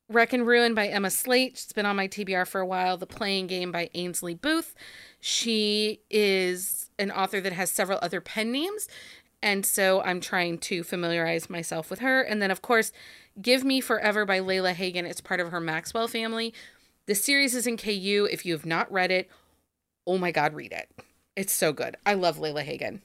Wreck 0.10 0.34
and 0.34 0.48
Ruin 0.48 0.74
by 0.74 0.88
Emma 0.88 1.12
Slate. 1.12 1.52
It's 1.54 1.74
been 1.74 1.86
on 1.86 1.96
my 1.96 2.08
TBR 2.08 2.48
for 2.48 2.60
a 2.60 2.66
while. 2.66 2.98
The 2.98 3.06
Playing 3.06 3.46
Game 3.46 3.72
by 3.72 3.92
Ainsley 3.94 4.34
Booth. 4.34 4.74
She 5.20 6.02
is 6.10 6.90
an 6.98 7.12
author 7.12 7.40
that 7.40 7.54
has 7.54 7.70
several 7.70 8.00
other 8.02 8.20
pen 8.20 8.52
names. 8.52 8.88
And 9.46 9.64
so 9.64 10.02
I'm 10.02 10.20
trying 10.20 10.58
to 10.58 10.84
familiarize 10.84 11.52
myself 11.52 11.92
with 11.92 12.00
her. 12.00 12.20
And 12.22 12.42
then, 12.42 12.50
of 12.50 12.64
course, 12.64 12.92
Give 13.40 13.64
Me 13.64 13.80
Forever 13.80 14.26
by 14.26 14.40
Layla 14.40 14.74
Hagen. 14.74 15.06
It's 15.06 15.22
part 15.22 15.40
of 15.40 15.52
her 15.52 15.62
Maxwell 15.62 16.08
family. 16.08 16.52
The 17.06 17.14
series 17.14 17.54
is 17.54 17.68
in 17.68 17.78
KU. 17.78 18.28
If 18.32 18.44
you 18.44 18.54
have 18.54 18.66
not 18.66 18.92
read 18.92 19.12
it, 19.12 19.30
oh 20.08 20.18
my 20.18 20.32
God, 20.32 20.56
read 20.56 20.72
it. 20.72 20.90
It's 21.36 21.54
so 21.54 21.72
good. 21.74 21.96
I 22.08 22.16
love 22.16 22.38
Layla 22.40 22.64
Hagen. 22.64 23.04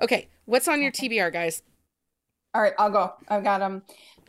Okay, 0.00 0.28
what's 0.44 0.68
on 0.68 0.80
your 0.80 0.92
TBR, 0.92 1.32
guys? 1.32 1.62
All 2.54 2.62
right, 2.62 2.74
I'll 2.78 2.90
go. 2.90 3.12
I've 3.28 3.42
got 3.42 3.58
them. 3.58 3.82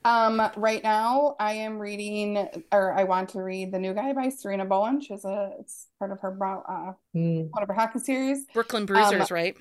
Um, 0.03 0.41
right 0.55 0.83
now 0.83 1.35
I 1.39 1.53
am 1.53 1.77
reading, 1.77 2.47
or 2.71 2.91
I 2.93 3.03
want 3.03 3.29
to 3.29 3.43
read 3.43 3.71
The 3.71 3.77
New 3.79 3.93
Guy 3.93 4.13
by 4.13 4.27
Sarina 4.27 4.67
Bowen. 4.67 4.99
She's 4.99 5.25
a, 5.25 5.51
it's 5.59 5.87
part 5.99 6.11
of 6.11 6.19
her, 6.21 6.31
bro- 6.31 6.63
uh, 6.67 6.93
Mm. 7.15 7.49
one 7.51 7.61
of 7.61 7.69
her 7.69 7.75
hockey 7.75 7.99
series. 7.99 8.45
Brooklyn 8.53 8.87
Bruisers, 8.87 9.29
right? 9.29 9.55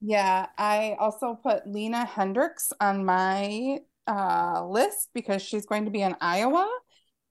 Yeah, 0.00 0.46
I 0.58 0.96
also 0.98 1.34
put 1.34 1.66
Lena 1.66 2.04
Hendrix 2.04 2.72
on 2.80 3.04
my 3.04 3.80
uh 4.06 4.64
list 4.68 5.08
because 5.14 5.42
she's 5.42 5.66
going 5.66 5.84
to 5.86 5.90
be 5.90 6.02
in 6.02 6.14
Iowa, 6.20 6.68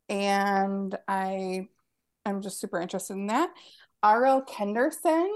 and 0.09 0.97
I 1.07 1.70
am 2.26 2.41
just 2.41 2.59
super 2.61 2.80
interested 2.82 3.13
in 3.13 3.28
that. 3.28 3.51
R.L. 4.03 4.43
Kenderson 4.43 5.32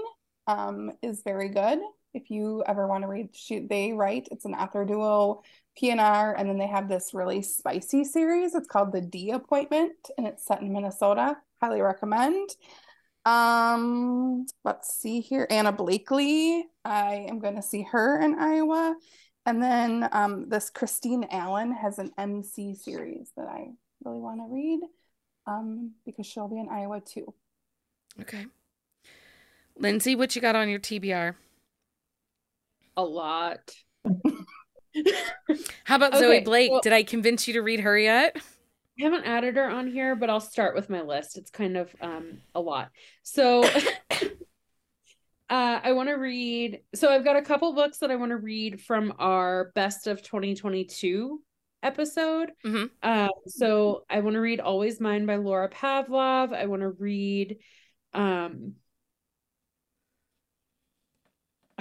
um 0.46 0.92
is 1.02 1.22
very 1.24 1.48
good. 1.50 1.80
If 2.14 2.30
you 2.30 2.64
ever 2.66 2.86
want 2.88 3.04
to 3.04 3.08
read, 3.08 3.30
she 3.34 3.60
they 3.60 3.92
write. 3.92 4.28
It's 4.32 4.44
an 4.44 4.54
author 4.54 4.84
duo, 4.84 5.42
PNR, 5.76 6.34
and 6.36 6.48
then 6.48 6.58
they 6.58 6.66
have 6.68 6.88
this 6.88 7.14
really 7.14 7.42
spicy 7.42 8.04
series. 8.04 8.54
It's 8.54 8.68
called 8.68 8.92
The 8.92 9.00
D 9.02 9.30
Appointment, 9.30 9.94
and 10.18 10.26
it's 10.26 10.46
set 10.46 10.62
in 10.62 10.72
Minnesota. 10.72 11.36
Highly 11.60 11.82
recommend. 11.82 12.50
Um, 13.24 14.46
let's 14.64 14.94
see 14.94 15.20
here. 15.20 15.46
Anna 15.50 15.72
Blakely. 15.72 16.64
I 16.84 17.26
am 17.28 17.38
going 17.38 17.56
to 17.56 17.62
see 17.62 17.82
her 17.90 18.20
in 18.20 18.38
Iowa. 18.38 18.96
And 19.46 19.62
then 19.62 20.08
um, 20.12 20.48
this 20.48 20.70
Kristine 20.70 21.26
Allen 21.30 21.72
has 21.72 21.98
an 21.98 22.10
MC 22.18 22.74
series 22.74 23.30
that 23.36 23.46
I 23.46 23.68
really 24.04 24.20
want 24.20 24.40
to 24.40 24.46
read 24.52 24.80
um, 25.46 25.92
because 26.04 26.26
she'll 26.26 26.48
be 26.48 26.58
in 26.58 26.68
Iowa 26.68 27.00
too. 27.00 27.32
Okay. 28.20 28.46
Lindsey, 29.78 30.14
what 30.14 30.34
you 30.36 30.42
got 30.42 30.56
on 30.56 30.68
your 30.68 30.80
TBR? 30.80 31.34
A 32.96 33.02
lot. 33.02 33.74
How 35.84 35.96
about 35.96 36.14
Zoe 36.18 36.40
Blake? 36.40 36.70
well- 36.70 36.80
Did 36.82 36.92
I 36.92 37.02
convince 37.02 37.46
you 37.48 37.54
to 37.54 37.62
read 37.62 37.80
her 37.80 37.98
yet? 37.98 38.36
I 39.00 39.04
haven't 39.04 39.24
added 39.24 39.56
her 39.56 39.68
on 39.68 39.86
here, 39.86 40.14
but 40.14 40.28
I'll 40.28 40.40
start 40.40 40.74
with 40.74 40.90
my 40.90 41.00
list. 41.00 41.38
It's 41.38 41.50
kind 41.50 41.76
of 41.76 41.94
um 42.00 42.38
a 42.54 42.60
lot. 42.60 42.90
So 43.22 43.64
uh 44.10 44.28
I 45.48 45.92
want 45.92 46.08
to 46.08 46.14
read 46.14 46.80
so 46.94 47.08
I've 47.10 47.24
got 47.24 47.36
a 47.36 47.42
couple 47.42 47.74
books 47.74 47.98
that 47.98 48.10
I 48.10 48.16
want 48.16 48.30
to 48.30 48.36
read 48.36 48.80
from 48.82 49.14
our 49.18 49.72
best 49.74 50.06
of 50.06 50.22
2022 50.22 51.42
episode. 51.82 52.52
Mhm. 52.64 52.90
Um 53.02 53.30
so 53.46 54.04
I 54.10 54.20
want 54.20 54.34
to 54.34 54.40
read 54.40 54.60
Always 54.60 55.00
Mine 55.00 55.24
by 55.24 55.36
Laura 55.36 55.70
Pavlov. 55.70 56.52
I 56.52 56.66
want 56.66 56.82
to 56.82 56.90
read 56.90 57.56
um 58.12 58.74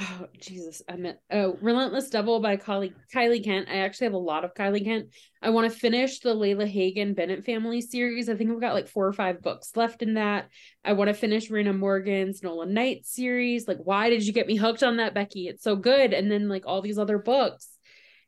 Oh 0.01 0.27
Jesus! 0.39 0.81
I 0.87 0.95
meant 0.95 1.17
oh, 1.29 1.57
"Relentless 1.61 2.09
Devil" 2.09 2.39
by 2.39 2.55
Kylie 2.55 2.93
Kylie 3.13 3.43
Kent. 3.43 3.67
I 3.69 3.77
actually 3.79 4.05
have 4.05 4.13
a 4.13 4.17
lot 4.17 4.45
of 4.45 4.53
Kylie 4.53 4.83
Kent. 4.83 5.07
I 5.41 5.49
want 5.49 5.69
to 5.69 5.77
finish 5.77 6.19
the 6.19 6.33
Layla 6.33 6.65
Hagen 6.65 7.13
Bennett 7.13 7.43
family 7.43 7.81
series. 7.81 8.29
I 8.29 8.35
think 8.35 8.49
we've 8.49 8.61
got 8.61 8.75
like 8.75 8.87
four 8.87 9.05
or 9.05 9.13
five 9.13 9.41
books 9.41 9.75
left 9.75 10.01
in 10.01 10.13
that. 10.13 10.47
I 10.85 10.93
want 10.93 11.09
to 11.09 11.13
finish 11.13 11.49
Rena 11.49 11.73
Morgan's 11.73 12.41
Nolan 12.41 12.73
Knight 12.73 13.05
series. 13.05 13.67
Like, 13.67 13.79
why 13.83 14.09
did 14.09 14.25
you 14.25 14.31
get 14.31 14.47
me 14.47 14.55
hooked 14.55 14.83
on 14.83 14.97
that, 14.97 15.13
Becky? 15.13 15.47
It's 15.47 15.63
so 15.63 15.75
good. 15.75 16.13
And 16.13 16.31
then 16.31 16.47
like 16.47 16.65
all 16.65 16.81
these 16.81 16.99
other 16.99 17.17
books. 17.17 17.67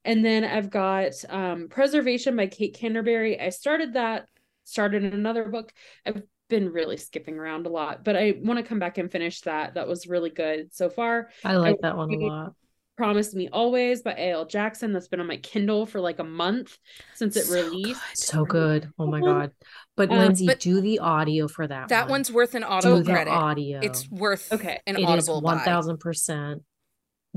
And 0.04 0.26
then 0.26 0.44
I've 0.44 0.72
got 0.72 1.14
um 1.30 1.70
Preservation 1.70 2.36
by 2.36 2.48
Kate 2.48 2.76
Canterbary. 2.76 3.40
I 3.40 3.50
started 3.50 3.94
that, 3.94 4.26
started 4.66 5.14
another 5.14 5.46
book. 5.46 5.72
I've 6.06 6.24
been 6.52 6.72
really 6.72 6.98
skipping 6.98 7.40
around 7.40 7.66
a 7.66 7.70
lot, 7.70 8.04
but 8.04 8.16
I 8.16 8.36
want 8.44 8.58
to 8.60 8.64
come 8.64 8.78
back 8.78 9.00
and 9.00 9.12
finish 9.12 9.42
that. 9.42 9.74
That 9.74 9.88
was 9.88 10.06
really 10.06 10.30
good 10.30 10.72
so 10.76 10.90
far. 10.92 11.30
I 11.44 11.56
like 11.56 11.78
that 11.82 11.98
one 11.98 12.14
a 12.14 12.18
lot. 12.18 12.54
Promise 12.98 13.34
Me 13.34 13.50
Always 13.52 14.04
by 14.04 14.12
A.L. 14.14 14.46
Jackson. 14.46 14.92
That's 14.94 15.08
been 15.08 15.20
on 15.22 15.26
my 15.26 15.38
Kindle 15.38 15.88
for 15.88 16.00
like 16.00 16.20
a 16.20 16.24
month 16.24 16.78
since 17.16 17.36
it 17.36 17.46
So 17.46 17.56
released. 17.56 18.00
good. 18.12 18.18
So 18.18 18.46
good. 18.46 18.90
Oh 19.00 19.08
my 19.08 19.22
god. 19.22 19.54
But 19.98 20.12
Um, 20.12 20.20
Lindsey, 20.20 20.46
but- 20.46 20.60
do 20.60 20.82
the 20.82 21.00
audio 21.00 21.48
for 21.48 21.66
that. 21.66 21.88
That 21.88 22.04
one. 22.04 22.12
one's 22.12 22.32
worth 22.32 22.54
an 22.54 22.62
do 22.62 22.68
audible 22.68 22.98
the 23.02 23.12
credit. 23.12 23.32
audio. 23.32 23.80
It's 23.82 24.08
worth 24.12 24.52
Okay. 24.54 24.80
an 24.86 24.98
It 24.98 25.00
is 25.02 25.06
audible 25.08 25.42
one 25.42 25.60
thousand 25.60 25.98
percent. 26.00 26.64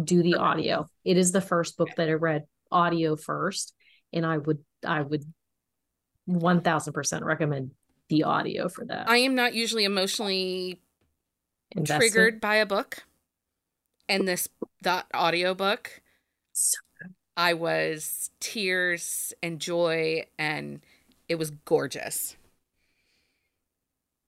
Do 0.03 0.23
the 0.23 0.35
audio. 0.35 0.87
It 1.05 1.17
is 1.17 1.31
the 1.33 1.41
first 1.41 1.79
book 1.79 1.91
that 1.97 2.09
I 2.11 2.15
read 2.15 2.45
audio 2.71 3.15
first, 3.17 3.75
and 4.12 4.27
I 4.27 4.37
would 4.39 4.59
I 4.85 5.01
would 5.01 5.25
one 6.27 6.61
thousand 6.62 6.93
percent 6.95 7.25
recommend 7.25 7.71
the 8.09 8.23
audio 8.25 8.69
for 8.69 8.85
that. 8.85 9.09
I 9.09 9.19
am 9.19 9.35
not 9.35 9.55
usually 9.55 9.85
emotionally 9.85 10.81
Invested. 11.73 11.99
triggered 11.99 12.41
by 12.41 12.57
a 12.57 12.67
book, 12.67 13.05
and 14.09 14.29
this 14.29 14.49
that 14.83 15.07
audiobook, 15.15 16.03
So 16.53 16.79
I 17.37 17.55
was 17.55 18.31
tears 18.41 19.33
and 19.43 19.61
joy, 19.61 20.25
and 20.39 20.81
it 21.29 21.37
was 21.37 21.51
gorgeous. 21.51 22.37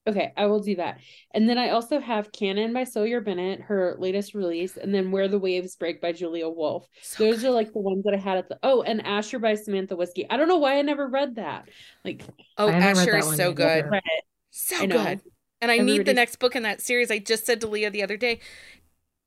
Okay, 0.07 0.33
I 0.37 0.47
will 0.47 0.61
do 0.61 0.77
that. 0.77 0.99
And 1.33 1.49
then 1.49 1.59
I 1.59 1.71
also 1.71 1.99
have 1.99 2.31
Canon 2.31 2.73
by 2.73 2.85
Sawyer 2.85 3.21
Bennett, 3.21 3.61
her 3.63 3.97
latest 3.99 4.35
release, 4.35 4.77
and 4.77 4.95
then 4.95 5.11
Where 5.11 5.27
the 5.27 5.39
Waves 5.39 5.75
Break 5.75 6.01
by 6.01 6.13
Julia 6.13 6.49
Wolf. 6.49 6.87
So 7.03 7.25
Those 7.25 7.41
good. 7.43 7.49
are 7.49 7.51
like 7.51 7.73
the 7.73 7.81
ones 7.81 8.05
that 8.05 8.15
I 8.15 8.19
had 8.19 8.39
at 8.39 8.49
the 8.49 8.59
oh, 8.63 8.83
and 8.83 9.05
Asher 9.05 9.41
by 9.41 9.55
Samantha 9.55 9.97
Whiskey. 9.97 10.29
I 10.31 10.37
don't 10.37 10.49
know 10.49 10.59
why 10.59 10.79
I 10.79 10.83
never 10.83 11.09
read 11.09 11.37
that. 11.37 11.69
Like 12.05 12.23
oh, 12.57 12.69
I 12.69 12.73
haven't 12.73 13.03
Asher 13.03 13.13
that 13.13 13.19
is 13.19 13.27
one 13.27 13.37
so 13.37 13.53
good, 13.53 13.67
either. 13.67 13.91
read 13.91 14.03
it. 14.05 14.25
so 14.51 14.77
I 14.77 14.87
good, 14.87 15.21
and 15.61 15.71
I 15.71 15.79
need 15.79 16.07
the 16.07 16.15
next 16.15 16.37
book 16.37 16.55
in 16.55 16.63
that 16.63 16.81
series. 16.81 17.11
I 17.11 17.19
just 17.19 17.45
said 17.45 17.61
to 17.63 17.67
Leah 17.67 17.91
the 17.91 18.05
other 18.05 18.17
day, 18.17 18.41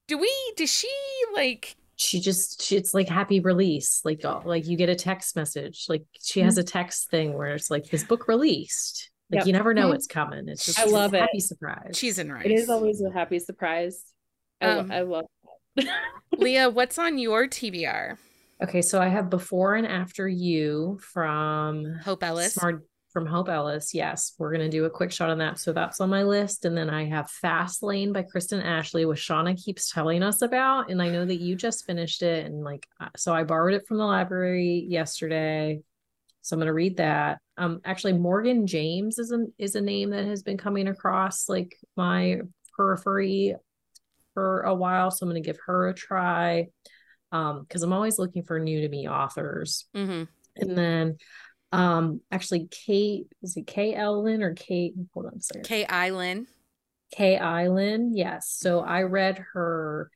"Do 0.07 0.17
we? 0.17 0.31
Does 0.55 0.71
she 0.71 0.89
like?" 1.35 1.75
she 1.99 2.21
just 2.21 2.61
she, 2.61 2.77
it's 2.77 2.93
like 2.93 3.09
happy 3.09 3.41
release. 3.41 4.01
Like 4.05 4.23
uh, 4.23 4.39
like 4.45 4.65
you 4.65 4.77
get 4.77 4.87
a 4.87 4.95
text 4.95 5.35
message. 5.35 5.87
Like 5.89 6.05
she 6.21 6.39
has 6.39 6.57
a 6.57 6.63
text 6.63 7.09
thing 7.09 7.37
where 7.37 7.55
it's 7.55 7.69
like 7.69 7.89
this 7.89 8.05
book 8.05 8.29
released. 8.29 9.11
Like 9.31 9.39
Yep. 9.41 9.47
you 9.47 9.53
never 9.53 9.73
know 9.73 9.89
Mhm. 9.91 9.95
it's 9.95 10.07
coming. 10.07 10.47
It's 10.47 10.65
just 10.65 10.79
I 10.79 10.83
a 10.83 10.87
love 10.87 11.13
it. 11.13 11.21
happy 11.21 11.39
surprise. 11.39 11.91
Cheese 11.97 12.17
and 12.19 12.33
rice. 12.33 12.45
It 12.45 12.51
is 12.51 12.69
always 12.69 13.01
a 13.01 13.11
happy 13.11 13.39
surprise. 13.39 14.03
I, 14.61 14.73
lo- 14.73 14.79
Um, 14.79 14.91
I 14.91 15.01
love 15.01 15.25
that. 15.75 15.85
Leah, 16.37 16.69
what's 16.69 16.97
on 16.97 17.17
your 17.17 17.47
TBR? 17.47 18.17
Okay, 18.61 18.81
so 18.81 18.99
I 19.01 19.07
have 19.07 19.29
before 19.29 19.75
and 19.75 19.85
after 19.87 20.27
you 20.27 20.99
from 21.01 21.95
Hope 22.03 22.23
Ellis. 22.23 22.55
Smart 22.55 22.83
from 23.11 23.25
Hope 23.25 23.49
Ellis. 23.49 23.93
Yes, 23.93 24.33
we're 24.37 24.51
gonna 24.51 24.67
do 24.69 24.85
a 24.85 24.89
quick 24.89 25.11
shot 25.11 25.29
on 25.29 25.37
that. 25.37 25.59
So 25.59 25.71
that's 25.73 26.01
on 26.01 26.09
my 26.09 26.23
list. 26.23 26.65
And 26.65 26.75
then 26.77 26.89
I 26.89 27.05
have 27.05 27.29
Fast 27.29 27.81
Lane 27.83 28.11
by 28.11 28.23
Kristen 28.23 28.61
Ashley, 28.61 29.05
which 29.05 29.19
Shauna 29.25 29.55
keeps 29.63 29.91
telling 29.91 30.21
us 30.23 30.41
about. 30.41 30.91
And 30.91 31.01
I 31.01 31.09
know 31.09 31.23
that 31.25 31.39
you 31.39 31.55
just 31.55 31.85
finished 31.85 32.21
it. 32.21 32.45
And 32.47 32.63
like 32.63 32.85
uh, 32.99 33.09
so 33.15 33.33
I 33.33 33.43
borrowed 33.43 33.73
it 33.75 33.87
from 33.87 33.97
the 33.97 34.05
library 34.05 34.85
yesterday. 34.89 35.81
So 36.49 36.55
I'm 36.55 36.59
gonna 36.59 36.73
read 36.73 36.97
that. 36.97 37.39
Um 37.57 37.79
actually 37.85 38.13
Morgan 38.13 38.65
James 38.65 39.19
is 39.19 39.31
a 39.31 39.45
is 39.59 39.75
a 39.75 39.81
name 39.81 40.09
that 40.09 40.25
has 40.25 40.41
been 40.41 40.57
coming 40.57 40.87
across 40.87 41.47
like 41.47 41.77
my 41.95 42.39
periphery 42.75 43.55
for 44.33 44.61
a 44.61 44.73
while. 44.73 45.11
So 45.11 45.23
I'm 45.23 45.29
gonna 45.29 45.41
give 45.41 45.59
her 45.67 45.89
a 45.89 45.93
try. 45.93 46.69
Um, 47.31 47.61
because 47.61 47.83
I'm 47.83 47.93
always 47.93 48.17
looking 48.17 48.41
for 48.41 48.57
new 48.59 48.81
to 48.81 48.89
me 48.89 49.07
authors. 49.07 49.85
Mm-hmm. 49.95 50.23
And 50.55 50.77
then 50.77 51.17
um 51.71 52.21
actually 52.31 52.67
Kate 52.71 53.27
is 53.43 53.55
it 53.55 53.67
Kay 53.67 53.93
Ellen 53.93 54.41
or 54.41 54.55
Kate 54.55 54.95
hold 55.13 55.27
on 55.27 55.35
a 55.37 55.41
second. 55.41 55.65
Kay 55.65 55.85
Island. 55.85 56.47
Kay 57.11 57.37
Island. 57.37 58.17
Yes. 58.17 58.49
So 58.49 58.79
I 58.79 59.03
read 59.03 59.45
her 59.53 60.09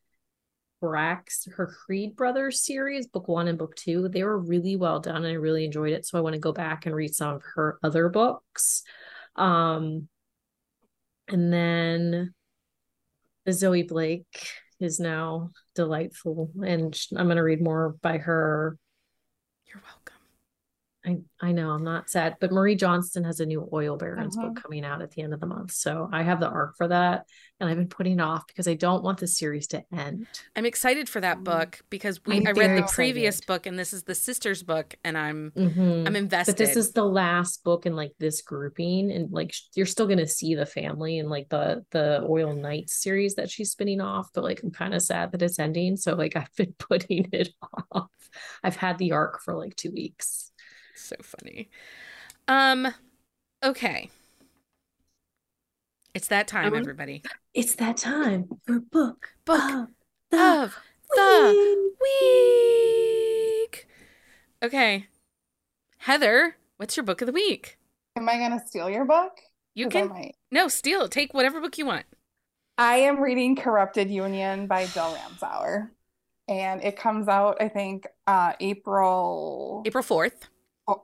Brax 0.84 1.50
her 1.56 1.68
Creed 1.68 2.16
Brothers 2.18 2.66
series, 2.66 3.08
book 3.08 3.30
one 3.30 3.48
and 3.48 3.58
book 3.58 3.76
two. 3.76 4.10
They 4.10 4.24
were 4.24 4.38
really 4.38 4.76
well 4.76 5.00
done 5.00 5.24
and 5.24 5.28
I 5.28 5.34
really 5.34 5.64
enjoyed 5.64 5.94
it. 5.94 6.06
So 6.06 6.18
I 6.18 6.22
want 6.22 6.34
to 6.34 6.40
go 6.40 6.52
back 6.52 6.86
and 6.86 6.94
read 6.94 7.16
some 7.16 7.36
of 7.36 7.44
her 7.56 7.80
other 7.82 8.10
books. 8.10 8.84
Um 9.38 10.10
and 11.30 11.54
then 11.54 12.34
Zoe 13.50 13.84
Blake 13.84 14.48
is 14.80 15.00
now 15.00 15.52
delightful, 15.76 16.52
and 16.66 16.98
I'm 17.16 17.28
going 17.28 17.38
to 17.38 17.44
read 17.44 17.62
more 17.62 17.96
by 18.02 18.18
her. 18.18 18.78
You're 19.66 19.82
welcome. 19.82 20.03
I, 21.06 21.18
I 21.42 21.52
know 21.52 21.72
I'm 21.72 21.84
not 21.84 22.10
sad, 22.10 22.38
but 22.40 22.52
Marie 22.52 22.76
Johnston 22.76 23.26
has 23.26 23.42
a 23.42 23.46
new 23.46 23.68
Oil 23.74 23.98
Barons 23.98 24.38
Uh-huh. 24.38 24.50
book 24.50 24.64
coming 24.64 24.86
out 24.86 25.02
at 25.02 25.12
the 25.12 25.22
end 25.22 25.34
of 25.34 25.40
the 25.42 25.46
month. 25.46 25.72
So 25.72 26.10
I 26.12 26.24
have 26.24 26.40
the 26.40 26.48
arc 26.48 26.78
for 26.78 26.88
that. 26.88 27.26
And 27.60 27.70
I've 27.70 27.78
been 27.78 27.88
putting 27.88 28.20
it 28.20 28.22
off 28.22 28.46
because 28.48 28.68
I 28.68 28.74
don't 28.74 29.04
want 29.04 29.20
the 29.20 29.28
series 29.28 29.68
to 29.68 29.84
end. 29.94 30.28
I'm 30.56 30.66
excited 30.66 31.08
for 31.10 31.22
that 31.22 31.38
Mm. 31.40 31.44
book 31.46 31.82
because 31.90 32.20
we 32.26 32.38
I'm 32.38 32.48
I 32.48 32.52
read 32.52 32.78
the 32.78 32.90
previous 32.92 33.36
excited. 33.40 33.48
book 33.48 33.66
and 33.66 33.78
this 33.80 33.94
is 33.94 34.04
the 34.04 34.16
sister's 34.16 34.64
book 34.64 34.96
and 35.04 35.18
I'm 35.18 35.52
Mhm. 35.52 36.08
I'm 36.08 36.16
invested. 36.16 36.54
But 36.54 36.58
this 36.58 36.76
is 36.78 36.92
the 36.94 37.06
last 37.06 37.64
book 37.64 37.86
in 37.86 37.96
like 37.96 38.14
this 38.20 38.42
grouping, 38.42 39.12
and 39.12 39.32
like 39.32 39.54
you're 39.76 39.86
still 39.86 40.08
gonna 40.08 40.28
see 40.28 40.56
the 40.56 40.66
family 40.66 41.20
and 41.20 41.30
like 41.30 41.50
the 41.50 41.86
the 41.92 42.22
Oil 42.28 42.54
Knights 42.54 43.02
series 43.02 43.36
that 43.36 43.50
she's 43.50 43.72
spinning 43.72 44.02
off. 44.02 44.30
But 44.34 44.44
like 44.46 44.62
I'm 44.64 44.72
kind 44.72 44.94
of 44.94 45.02
sad 45.02 45.32
that 45.34 45.42
it's 45.42 45.60
ending. 45.60 45.96
So 45.98 46.16
like 46.16 46.36
I've 46.38 46.54
been 46.56 46.74
putting 46.80 47.30
it 47.34 47.50
off. 47.92 48.10
I've 48.64 48.76
had 48.78 48.98
the 48.98 49.12
arc 49.12 49.42
for 49.42 49.54
like 49.56 49.76
two 49.76 49.92
weeks. 49.92 50.52
So 50.96 51.16
funny. 51.22 51.70
Um 52.48 52.94
okay. 53.64 54.10
It's 56.14 56.28
that 56.28 56.48
time, 56.48 56.68
Um, 56.74 56.80
everybody. 56.80 57.24
It's 57.54 57.76
that 57.76 57.98
time 57.98 58.48
for 58.66 58.80
book 58.80 59.30
Book 59.46 59.62
of 59.62 59.88
the 60.32 60.38
of 60.38 60.78
the 61.16 61.92
week. 62.02 63.72
week. 63.80 63.88
Okay. 64.64 65.08
Heather, 66.00 66.58
what's 66.78 66.96
your 66.98 67.04
book 67.06 67.22
of 67.22 67.26
the 67.28 67.32
week? 67.34 67.78
Am 68.16 68.30
I 68.30 68.38
gonna 68.38 68.64
steal 68.68 68.90
your 68.90 69.06
book? 69.06 69.40
You 69.74 69.88
I 69.88 69.90
can 69.90 70.10
might. 70.10 70.36
no 70.52 70.68
steal. 70.68 71.08
Take 71.10 71.34
whatever 71.34 71.60
book 71.60 71.78
you 71.78 71.86
want. 71.86 72.06
I 72.78 72.98
am 72.98 73.20
reading 73.20 73.56
Corrupted 73.56 74.10
Union 74.12 74.68
by 74.68 74.86
Jill 74.88 75.16
Ramsower. 75.16 75.90
And 76.48 76.84
it 76.84 76.98
comes 76.98 77.28
out, 77.28 77.58
I 77.62 77.70
think, 77.70 78.06
uh 78.28 78.54
April 78.60 79.82
April 79.86 80.04
4th. 80.04 80.48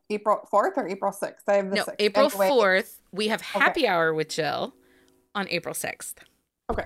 April 0.09 0.47
4th 0.51 0.77
or 0.77 0.87
April 0.87 1.11
6th. 1.11 1.43
I 1.47 1.53
have 1.55 1.69
the 1.69 1.75
No, 1.77 1.83
6th. 1.83 1.95
April 1.99 2.25
Anyway, 2.25 2.49
4th. 2.49 3.01
We 3.11 3.27
have 3.29 3.41
Okay. 3.41 3.59
happy 3.59 3.87
hour 3.87 4.13
with 4.13 4.29
Jill 4.29 4.73
on 5.35 5.47
April 5.49 5.73
6th. 5.73 6.15
Okay. 6.69 6.85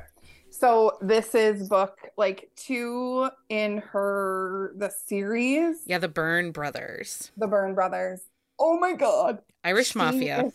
So 0.49 0.97
this 1.01 1.33
is 1.33 1.67
book 1.67 1.97
like 2.15 2.49
two 2.55 3.29
in 3.49 3.79
her 3.79 4.73
the 4.77 4.89
series, 4.89 5.77
Yeah, 5.87 5.97
the 5.97 6.07
Byrne 6.07 6.51
brothers. 6.51 7.31
The 7.37 7.47
Byrne 7.47 7.73
Brothers. 7.73 8.21
Oh 8.59 8.79
my 8.79 8.93
God. 8.93 9.39
Irish 9.63 9.93
She 9.93 9.97
Mafia. 9.99 10.51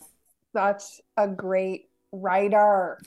such 0.54 1.00
a 1.16 1.26
great 1.26 1.90
writer. 2.12 3.00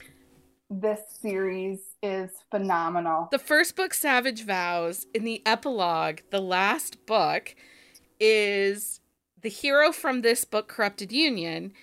This 0.70 1.00
series 1.22 1.80
is 2.04 2.30
phenomenal. 2.50 3.30
The 3.32 3.40
first 3.40 3.76
book, 3.76 3.94
Savage 3.94 4.44
Vows, 4.46 5.06
in 5.14 5.24
the 5.24 5.42
epilogue, 5.46 6.20
the 6.30 6.42
last 6.42 7.06
book, 7.06 7.56
is 8.20 9.01
the 9.42 9.50
hero 9.50 9.92
from 9.92 10.22
this 10.22 10.46
book, 10.46 10.68
Corrupted 10.68 11.12
Union. 11.12 11.74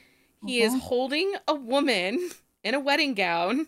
He 0.47 0.61
is 0.63 0.75
Mhm. 0.75 0.81
holding 0.81 1.35
a 1.47 1.55
woman 1.55 2.31
in 2.65 2.75
a 2.75 2.81
wedding 2.81 3.15
gown 3.15 3.67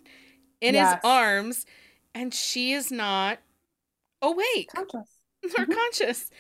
in 0.61 0.75
his 0.75 0.95
arms, 1.05 1.67
and 2.15 2.33
she 2.35 2.73
is 2.73 2.91
not 2.93 3.39
awake 4.23 4.69
Conscious. 4.75 5.09
or 5.59 5.67
Mhm. 5.67 5.75
conscious. 5.75 6.31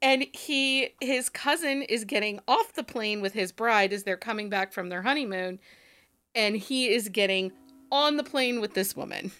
And 0.00 0.26
he, 0.32 0.90
his 1.00 1.28
cousin, 1.28 1.82
is 1.82 2.04
getting 2.04 2.40
off 2.46 2.72
the 2.74 2.84
plane 2.84 3.20
with 3.20 3.32
his 3.32 3.50
bride 3.52 3.92
as 3.92 4.04
they're 4.04 4.16
coming 4.16 4.48
back 4.48 4.72
from 4.72 4.88
their 4.90 5.02
honeymoon, 5.02 5.58
and 6.34 6.56
he 6.56 6.88
is 6.88 7.08
getting 7.08 7.52
on 7.90 8.16
the 8.16 8.22
plane 8.24 8.60
with 8.60 8.74
this 8.74 8.94
woman. 8.94 9.32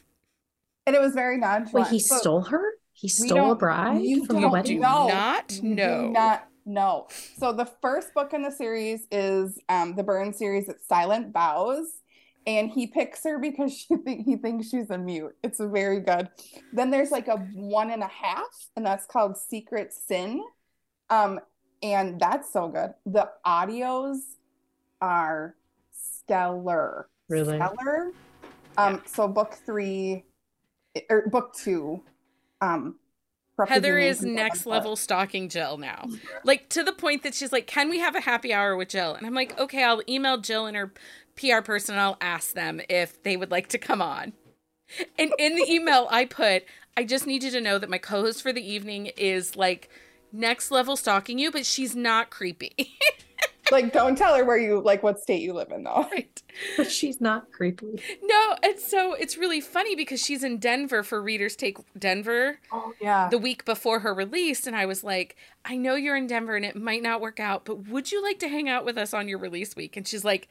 And 0.87 0.97
it 0.97 1.01
was 1.03 1.14
very 1.14 1.37
Wait, 1.37 1.43
nonchalant. 1.43 1.89
he 1.91 1.99
stole 2.01 2.43
her? 2.43 2.73
He 2.93 3.09
stole 3.09 3.53
a 3.53 3.55
bride 3.55 4.03
you 4.03 4.25
from 4.25 4.37
the 4.37 4.43
don't 4.43 4.53
wedding? 4.53 4.81
know. 4.81 5.07
know. 5.07 5.09
not 5.09 5.53
You 5.62 5.77
do 5.77 6.09
not 6.11 6.48
know. 6.69 7.09
So 7.39 7.53
the 7.53 7.64
first 7.64 8.14
book 8.14 8.33
in 8.35 8.43
the 8.43 8.51
series 8.51 9.07
is 9.11 9.59
um 9.69 9.95
the 9.97 10.03
Byrne 10.03 10.33
series. 10.33 10.69
It's 10.69 10.87
Silent 10.87 11.33
Vows, 11.33 11.87
and 12.47 12.71
he 12.71 12.87
picks 12.87 13.25
her 13.25 13.39
because 13.39 13.73
she 13.77 13.97
th- 13.97 14.25
he 14.25 14.37
thinks 14.37 14.69
she's 14.69 14.91
a 14.91 14.99
mute. 14.99 15.35
It's 15.43 15.59
very 15.59 16.01
good. 16.01 16.29
Then 16.73 16.91
there's 16.91 17.11
like 17.11 17.29
a 17.29 17.37
one 17.55 17.91
and 17.91 18.03
a 18.03 18.09
half, 18.09 18.69
and 18.77 18.87
that's 18.87 19.07
called 19.07 19.37
Secret 19.37 19.93
Sin, 19.93 20.45
um, 21.11 21.41
and 21.83 22.21
that's 22.21 22.53
so 22.53 22.69
good. 22.69 22.95
The 23.07 23.31
audios 23.47 24.19
are 25.01 25.57
stellar. 25.91 27.09
Really? 27.29 27.57
Stellar. 27.57 28.12
Um, 28.77 29.03
so 29.07 29.27
book 29.27 29.55
three 29.66 30.25
or 31.11 31.29
book 31.29 31.55
two, 31.55 32.05
um. 32.61 32.97
Heather 33.67 33.99
is 33.99 34.23
next 34.23 34.67
level 34.67 34.97
stalking 34.97 35.49
Jill 35.49 35.79
now. 35.79 36.07
Like 36.45 36.69
to 36.71 36.83
the 36.83 36.93
point 36.93 37.23
that 37.23 37.35
she's 37.35 37.53
like, 37.53 37.67
Can 37.67 37.91
we 37.91 37.99
have 37.99 38.15
a 38.15 38.21
happy 38.21 38.53
hour 38.53 38.77
with 38.77 38.89
Jill? 38.89 39.15
And 39.15 39.27
I'm 39.27 39.35
like, 39.35 39.59
Okay, 39.59 39.83
I'll 39.83 40.03
email 40.09 40.39
Jill 40.39 40.67
and 40.67 40.77
her 40.77 40.93
PR 41.37 41.63
person 41.63 41.95
and 41.95 42.03
I'll 42.03 42.19
ask 42.21 42.53
them 42.53 42.81
if 42.89 43.23
they 43.23 43.37
would 43.37 43.51
like 43.51 43.69
to 43.69 43.79
come 43.79 44.03
on. 44.03 44.33
And 45.19 45.33
in 45.39 45.55
the 45.55 45.67
email, 45.69 46.09
I 46.11 46.25
put, 46.25 46.65
I 46.97 47.05
just 47.05 47.27
need 47.27 47.43
you 47.43 47.51
to 47.51 47.61
know 47.61 47.79
that 47.79 47.91
my 47.91 47.99
co 47.99 48.23
host 48.23 48.43
for 48.43 48.53
the 48.53 48.67
evening 48.67 49.07
is 49.17 49.57
like 49.57 49.89
next 50.33 50.71
level 50.71 50.97
stalking 50.97 51.39
you, 51.39 51.51
but 51.51 51.67
she's 51.67 51.95
not 51.95 52.31
creepy. 52.31 52.99
Like, 53.71 53.93
don't 53.93 54.16
tell 54.16 54.35
her 54.35 54.45
where 54.45 54.59
you 54.59 54.81
like 54.81 55.03
what 55.03 55.21
state 55.21 55.43
you 55.43 55.53
live 55.53 55.71
in, 55.71 55.85
though. 55.85 56.07
right. 56.12 56.43
But 56.77 56.91
she's 56.91 57.21
not 57.21 57.53
creepy. 57.53 58.01
No, 58.23 58.57
and 58.62 58.79
so 58.79 59.14
it's 59.14 59.37
really 59.37 59.61
funny 59.61 59.95
because 59.95 60.25
she's 60.25 60.43
in 60.43 60.59
Denver 60.59 61.03
for 61.03 61.23
Readers 61.23 61.57
Take 61.57 61.79
Denver. 61.99 62.59
Oh 62.73 62.93
yeah. 63.01 63.29
the 63.29 63.39
week 63.39 63.64
before 63.64 64.01
her 64.01 64.14
release 64.14 64.66
and 64.66 64.75
I 64.75 64.87
was 64.87 65.05
like, 65.05 65.37
I 65.64 65.77
know 65.77 65.95
you're 65.95 66.16
in 66.16 66.27
Denver 66.27 66.57
and 66.57 66.64
it 66.64 66.77
might 66.77 67.03
not 67.03 67.21
work 67.21 67.41
out, 67.41 67.64
but 67.64 67.89
would 67.89 68.11
you 68.11 68.23
like 68.23 68.39
to 68.41 68.49
hang 68.49 68.69
out 68.69 68.85
with 68.85 68.97
us 68.99 69.12
on 69.14 69.29
your 69.29 69.39
release 69.39 69.77
week? 69.77 69.97
And 69.97 70.07
she's 70.07 70.25
like, 70.25 70.49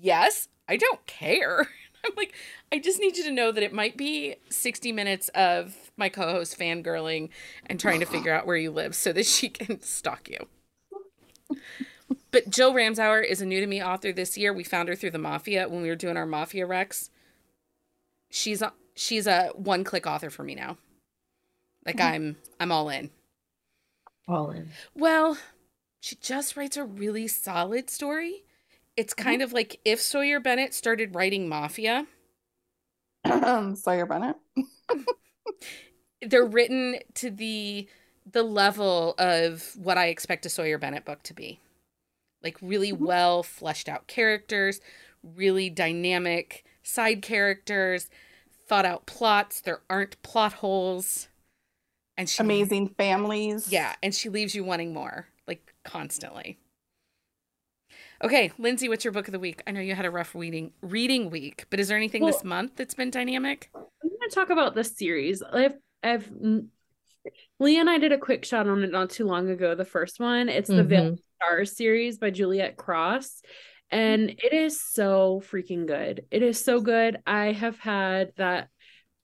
Yes, 0.00 0.48
I 0.68 0.76
don't 0.76 1.04
care. 1.06 1.68
I'm 2.04 2.12
like, 2.16 2.32
I 2.70 2.78
just 2.78 3.00
need 3.00 3.16
you 3.16 3.24
to 3.24 3.32
know 3.32 3.50
that 3.50 3.62
it 3.62 3.72
might 3.72 3.96
be 3.96 4.36
60 4.50 4.92
minutes 4.92 5.28
of 5.30 5.74
my 5.96 6.08
co-host 6.08 6.58
fangirling 6.58 7.30
and 7.66 7.80
trying 7.80 8.00
to 8.00 8.06
figure 8.06 8.32
out 8.34 8.46
where 8.46 8.56
you 8.56 8.70
live 8.70 8.94
so 8.94 9.12
that 9.12 9.26
she 9.26 9.48
can 9.48 9.80
stalk 9.82 10.28
you. 10.28 10.46
But 12.30 12.50
Jill 12.50 12.74
Ramsower 12.74 13.24
is 13.26 13.40
a 13.40 13.46
new 13.46 13.60
to 13.60 13.66
me 13.66 13.82
author 13.82 14.12
this 14.12 14.36
year. 14.36 14.52
We 14.52 14.64
found 14.64 14.88
her 14.88 14.94
through 14.94 15.12
the 15.12 15.18
Mafia 15.18 15.68
when 15.68 15.82
we 15.82 15.88
were 15.88 15.96
doing 15.96 16.16
our 16.16 16.26
Mafia 16.26 16.66
Rex. 16.66 17.10
She's 18.30 18.60
a 18.60 18.72
she's 18.94 19.26
a 19.26 19.48
one 19.54 19.84
click 19.84 20.06
author 20.06 20.30
for 20.30 20.42
me 20.42 20.54
now. 20.54 20.76
Like 21.86 21.96
Mhm. 21.96 22.04
I'm 22.04 22.36
I'm 22.60 22.72
all 22.72 22.88
in. 22.90 23.10
All 24.26 24.50
in. 24.50 24.70
Well, 24.94 25.38
she 26.00 26.16
just 26.16 26.56
writes 26.56 26.76
a 26.76 26.84
really 26.84 27.28
solid 27.28 27.88
story. 27.88 28.44
It's 28.96 29.14
kind 29.14 29.40
of 29.42 29.52
like 29.52 29.80
if 29.84 30.00
Sawyer 30.00 30.40
Bennett 30.40 30.74
started 30.74 31.14
writing 31.14 31.48
Mafia. 31.48 32.06
Um, 33.24 33.74
Sawyer 33.76 34.04
Bennett. 34.06 34.36
They're 36.20 36.44
written 36.46 36.98
to 37.14 37.30
the 37.30 37.88
the 38.30 38.42
level 38.42 39.14
of 39.18 39.72
what 39.76 39.96
I 39.96 40.08
expect 40.08 40.44
a 40.44 40.50
Sawyer 40.50 40.76
Bennett 40.76 41.06
book 41.06 41.22
to 41.22 41.32
be. 41.34 41.60
Like 42.42 42.56
really 42.60 42.92
Mhm. 42.92 43.00
well 43.00 43.42
fleshed 43.42 43.88
out 43.88 44.06
characters, 44.06 44.80
really 45.22 45.70
dynamic 45.70 46.64
side 46.82 47.22
characters, 47.22 48.08
thought 48.66 48.86
out 48.86 49.06
plots. 49.06 49.60
There 49.60 49.82
aren't 49.90 50.20
plot 50.22 50.54
holes. 50.54 51.28
And 52.16 52.28
she 52.28 52.42
Amazing 52.42 52.88
families. 52.94 53.70
Yeah, 53.72 53.94
and 54.02 54.14
she 54.14 54.28
leaves 54.28 54.54
you 54.54 54.64
wanting 54.64 54.92
more, 54.92 55.28
like 55.46 55.74
constantly. 55.84 56.58
Okay, 58.22 58.50
Lindsey, 58.58 58.88
what's 58.88 59.04
your 59.04 59.12
book 59.12 59.28
of 59.28 59.32
the 59.32 59.38
week? 59.38 59.62
I 59.66 59.70
know 59.70 59.80
you 59.80 59.94
had 59.94 60.04
a 60.04 60.10
rough 60.10 60.34
reading 60.34 60.72
reading 60.80 61.30
week, 61.30 61.66
but 61.70 61.78
is 61.78 61.86
there 61.86 61.96
anything 61.96 62.26
this 62.26 62.42
month 62.42 62.72
that's 62.74 62.94
been 62.94 63.10
dynamic? 63.10 63.70
I'm 63.74 63.82
going 64.02 64.28
to 64.28 64.34
talk 64.34 64.50
about 64.50 64.74
this 64.74 64.96
series. 64.96 65.40
I've, 65.42 65.76
I've, 66.02 66.28
Leah 67.58 67.80
and 67.80 67.90
I 67.90 67.98
did 67.98 68.12
a 68.12 68.18
quick 68.18 68.44
shot 68.44 68.66
on 68.68 68.82
it 68.82 68.90
not 68.90 69.10
too 69.10 69.24
long 69.26 69.48
ago. 69.50 69.74
The 69.74 69.84
first 69.84 70.20
one, 70.20 70.48
it's 70.48 70.68
the 70.68 70.84
Vale 70.84 71.12
Mhm. 71.12 71.18
Stars 71.36 71.76
series 71.76 72.18
by 72.18 72.30
Juliette 72.30 72.76
Cross. 72.76 73.42
And 73.90 74.30
it 74.30 74.52
is 74.52 74.80
so 74.80 75.42
freaking 75.50 75.86
good. 75.86 76.26
It 76.30 76.42
is 76.42 76.62
so 76.62 76.80
good. 76.80 77.18
I 77.26 77.52
have 77.52 77.78
had 77.78 78.32
that 78.36 78.68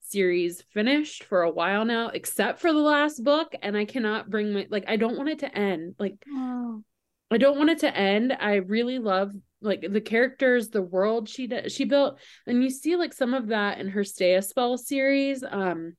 series 0.00 0.62
finished 0.72 1.24
for 1.24 1.42
a 1.42 1.50
while 1.50 1.84
now, 1.84 2.08
except 2.08 2.60
for 2.60 2.72
the 2.72 2.78
last 2.78 3.22
book. 3.24 3.54
And 3.62 3.76
I 3.76 3.84
cannot 3.84 4.30
bring 4.30 4.52
my, 4.52 4.66
like, 4.70 4.84
I 4.86 4.96
don't 4.96 5.16
want 5.16 5.28
it 5.28 5.40
to 5.40 5.54
end. 5.54 5.96
Like, 5.98 6.14
Oh. 6.32 6.82
I 7.30 7.38
don't 7.38 7.58
want 7.58 7.70
it 7.70 7.78
to 7.80 7.96
end. 7.96 8.32
I 8.38 8.56
really 8.56 8.98
love 8.98 9.32
like 9.60 9.80
the 9.90 10.00
characters, 10.00 10.68
the 10.68 10.82
world 10.82 11.28
she 11.28 11.46
did, 11.46 11.72
she 11.72 11.84
built, 11.86 12.20
and 12.46 12.62
you 12.62 12.68
see 12.68 12.96
like 12.96 13.14
some 13.14 13.32
of 13.32 13.46
that 13.48 13.78
in 13.80 13.88
her 13.88 14.04
Stay 14.04 14.34
a 14.34 14.42
Spell 14.42 14.76
series. 14.76 15.42
Um, 15.42 15.96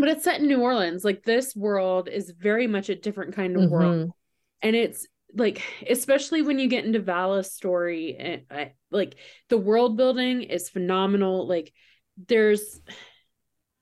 but 0.00 0.08
it's 0.08 0.24
set 0.24 0.40
in 0.40 0.46
New 0.46 0.60
Orleans. 0.60 1.04
Like 1.04 1.22
this 1.22 1.54
world 1.54 2.08
is 2.08 2.30
very 2.30 2.66
much 2.66 2.88
a 2.88 2.94
different 2.96 3.34
kind 3.34 3.56
of 3.56 3.70
world, 3.70 3.96
Mhm. 3.96 4.10
and 4.62 4.76
it's 4.76 5.06
like 5.34 5.62
especially 5.88 6.42
when 6.42 6.58
you 6.58 6.68
get 6.68 6.84
into 6.84 7.00
Vala's 7.00 7.52
story, 7.52 8.16
and 8.18 8.42
I, 8.50 8.72
like 8.90 9.16
the 9.48 9.58
world 9.58 9.96
building 9.96 10.42
is 10.42 10.68
phenomenal. 10.68 11.46
Like 11.46 11.72
there's 12.26 12.80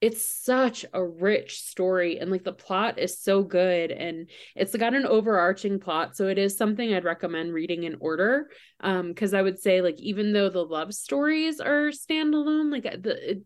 it's 0.02 0.22
such 0.44 0.84
a 0.92 1.02
rich 1.02 1.60
story 1.62 2.18
and 2.18 2.30
like 2.30 2.44
the 2.44 2.52
plot 2.52 2.98
is 2.98 3.18
so 3.18 3.42
good 3.42 3.90
and 3.90 4.28
it's 4.54 4.76
got 4.76 4.92
an 4.92 5.06
overarching 5.06 5.80
plot 5.80 6.14
so 6.14 6.26
it 6.28 6.36
is 6.36 6.54
something 6.54 6.92
i'd 6.92 7.04
recommend 7.04 7.54
reading 7.54 7.84
in 7.84 7.96
order 7.98 8.50
um 8.80 9.08
because 9.08 9.32
i 9.32 9.40
would 9.40 9.58
say 9.58 9.80
like 9.80 9.98
even 9.98 10.34
though 10.34 10.50
the 10.50 10.62
love 10.62 10.92
stories 10.92 11.60
are 11.60 11.88
standalone 11.88 12.70
like 12.70 12.82
the 13.02 13.30
it, 13.30 13.42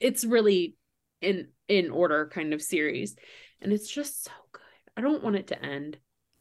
it's 0.00 0.24
really 0.24 0.74
in 1.20 1.48
in 1.68 1.90
order 1.90 2.30
kind 2.32 2.52
of 2.54 2.62
series 2.62 3.16
and 3.60 3.72
it's 3.72 3.90
just 3.90 4.24
so 4.24 4.30
good 4.52 4.62
i 4.96 5.00
don't 5.00 5.22
want 5.22 5.36
it 5.36 5.48
to 5.48 5.64
end 5.64 5.98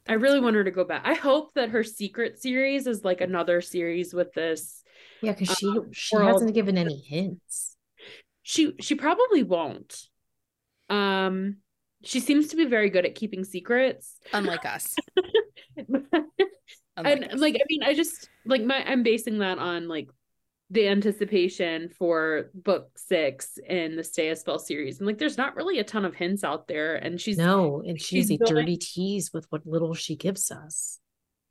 i 0.07 0.13
really 0.13 0.39
want 0.39 0.55
her 0.55 0.63
to 0.63 0.71
go 0.71 0.83
back 0.83 1.01
i 1.05 1.13
hope 1.13 1.53
that 1.53 1.69
her 1.69 1.83
secret 1.83 2.39
series 2.39 2.87
is 2.87 3.03
like 3.03 3.21
another 3.21 3.59
series 3.61 4.13
with 4.13 4.31
this 4.33 4.83
Yeah, 5.21 5.33
because 5.33 5.57
she 5.57 5.67
Um, 5.67 5.89
she 5.93 6.15
world. 6.15 6.27
hasn't 6.33 6.53
given 6.53 6.77
any 6.77 6.97
hints. 6.99 7.75
she 8.43 8.73
she 8.79 8.95
probably 8.95 9.43
won't 9.43 10.03
um 10.89 11.57
she 12.03 12.19
seems 12.19 12.49
to 12.49 12.55
be 12.55 12.65
very 12.65 12.89
good 12.91 13.05
at 13.05 13.15
keeping 13.15 13.43
secrets 13.43 14.17
Unlike 14.31 14.65
us. 14.65 14.95
and 16.97 17.23
us. 17.25 17.39
like 17.39 17.55
i 17.55 17.63
mean 17.67 17.83
i 17.83 17.93
just 17.93 18.29
like 18.45 18.63
my 18.63 18.83
i'm 18.89 19.03
basing 19.03 19.39
that 19.39 19.57
on 19.59 19.87
like 19.87 20.09
the 20.69 20.87
anticipation 20.87 21.89
for 21.97 22.49
book 22.53 22.89
six 22.97 23.57
in 23.69 23.95
the 23.95 24.03
stay 24.03 24.29
a 24.29 24.35
spell 24.35 24.59
series 24.59 24.97
and 24.99 25.07
like 25.07 25.17
there's 25.17 25.37
not 25.37 25.55
really 25.55 25.79
a 25.79 25.83
ton 25.83 26.03
of 26.03 26.13
hints 26.13 26.43
out 26.43 26.67
there 26.67 26.95
and 26.97 27.21
she's 27.21 27.37
No, 27.37 27.81
and 27.87 27.99
she's, 27.99 28.27
she's 28.27 28.31
a 28.31 28.37
building- 28.37 28.55
dirty 28.55 28.77
tease 28.77 29.31
with 29.33 29.45
what 29.49 29.65
little 29.65 29.93
she 29.93 30.15
gives 30.17 30.51
us. 30.51 30.99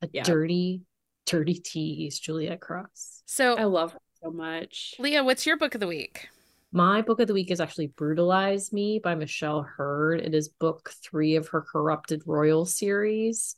A 0.03 0.09
Yeah. 0.13 0.23
dirty, 0.23 0.83
dirty 1.25 1.55
tease, 1.55 2.19
Juliette 2.19 2.61
Cross. 2.61 3.23
so 3.25 3.55
i 3.57 3.65
love 3.65 3.93
her 3.93 3.99
so 4.23 4.31
much 4.31 4.95
Leah, 4.99 5.25
what's 5.25 5.47
your 5.47 5.57
book 5.57 5.75
of 5.75 5.81
the 5.81 5.87
week? 5.87 6.29
My 6.73 7.01
book 7.01 7.21
of 7.21 7.27
the 7.27 7.33
week 7.33 7.51
is 7.51 7.61
actually 7.61 7.87
Brutalize 7.87 8.71
Me 8.73 8.99
by 8.99 9.15
Michelle 9.15 9.63
Heard. 9.63 10.21
It 10.21 10.35
is 10.35 10.49
book 10.51 10.91
three 11.03 11.37
of 11.37 11.49
her 11.49 11.63
Corrupted 11.63 12.23
Royal 12.27 12.67
series. 12.67 13.57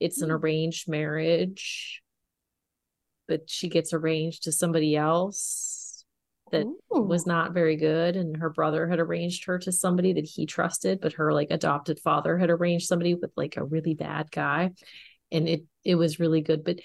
It's 0.00 0.22
an 0.22 0.30
Hmm. 0.30 0.36
arranged 0.36 0.88
marriage, 0.88 2.02
but 3.28 3.48
she 3.48 3.68
gets 3.68 3.92
arranged 3.92 4.44
to 4.44 4.52
somebody 4.52 4.96
else 4.96 6.04
that 6.52 6.66
was 6.90 7.26
not 7.26 7.52
very 7.52 7.76
good. 7.76 8.16
And 8.16 8.36
her 8.36 8.50
brother 8.50 8.88
had 8.88 9.00
arranged 9.00 9.46
her 9.46 9.58
to 9.60 9.72
somebody 9.72 10.12
that 10.12 10.24
he 10.24 10.46
trusted, 10.46 11.00
but 11.00 11.14
her 11.14 11.32
like 11.32 11.48
adopted 11.50 11.98
father 11.98 12.38
had 12.38 12.50
arranged 12.50 12.86
somebody 12.86 13.14
with 13.14 13.30
like 13.36 13.56
a 13.56 13.64
really 13.64 13.94
bad 13.94 14.30
guy. 14.30 14.72
And 15.32 15.48
it 15.48 15.64
it 15.84 15.96
was 15.96 16.20
really 16.20 16.40
good. 16.40 16.64
But 16.64 16.80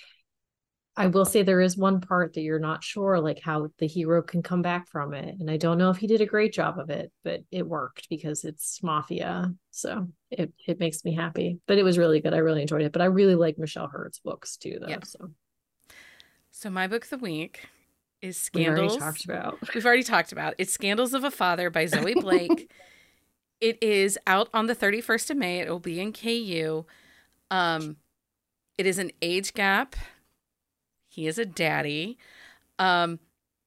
I 0.97 1.07
will 1.07 1.25
say 1.25 1.41
there 1.41 1.61
is 1.61 1.77
one 1.77 2.01
part 2.01 2.33
that 2.33 2.41
you're 2.41 2.59
not 2.59 2.83
sure, 2.83 3.19
like 3.19 3.39
how 3.39 3.69
the 3.77 3.87
hero 3.87 4.21
can 4.21 4.43
come 4.43 4.61
back 4.61 4.89
from 4.89 5.13
it. 5.13 5.35
And 5.39 5.49
I 5.49 5.55
don't 5.55 5.77
know 5.77 5.89
if 5.89 5.97
he 5.97 6.07
did 6.07 6.19
a 6.19 6.25
great 6.25 6.53
job 6.53 6.79
of 6.79 6.89
it, 6.89 7.11
but 7.23 7.41
it 7.49 7.65
worked 7.65 8.09
because 8.09 8.43
it's 8.43 8.83
mafia. 8.83 9.53
So 9.69 10.09
it, 10.29 10.51
it 10.67 10.79
makes 10.79 11.05
me 11.05 11.15
happy. 11.15 11.59
But 11.65 11.77
it 11.77 11.83
was 11.83 11.97
really 11.97 12.19
good. 12.19 12.33
I 12.33 12.39
really 12.39 12.61
enjoyed 12.61 12.81
it. 12.81 12.91
But 12.91 13.01
I 13.01 13.05
really 13.05 13.35
like 13.35 13.57
Michelle 13.57 13.87
Heard's 13.87 14.19
books 14.19 14.57
too, 14.57 14.79
though. 14.81 14.89
Yeah. 14.89 14.99
So 15.05 15.31
So 16.61 16.69
my 16.69 16.85
book 16.85 17.05
of 17.05 17.09
the 17.09 17.17
week 17.17 17.61
is 18.21 18.37
Scandals. 18.37 18.93
We've 18.93 19.01
already 19.01 19.13
talked 19.13 19.25
about. 19.25 19.73
We've 19.73 19.83
already 19.83 20.03
talked 20.03 20.31
about. 20.31 20.53
It's 20.59 20.71
Scandals 20.71 21.15
of 21.15 21.23
a 21.23 21.31
Father 21.31 21.71
by 21.71 21.87
Zoe 21.87 22.13
Blake. 22.13 22.71
it 23.59 23.81
is 23.81 24.19
out 24.27 24.47
on 24.53 24.67
the 24.67 24.75
31st 24.75 25.31
of 25.31 25.37
May. 25.37 25.57
It 25.61 25.69
will 25.69 25.79
be 25.79 25.99
in 25.99 26.13
KU. 26.13 26.85
Um 27.49 27.97
it 28.77 28.85
is 28.85 28.99
an 28.99 29.11
age 29.23 29.55
gap. 29.55 29.95
He 31.07 31.25
is 31.25 31.39
a 31.39 31.47
daddy. 31.47 32.19
Um 32.77 33.17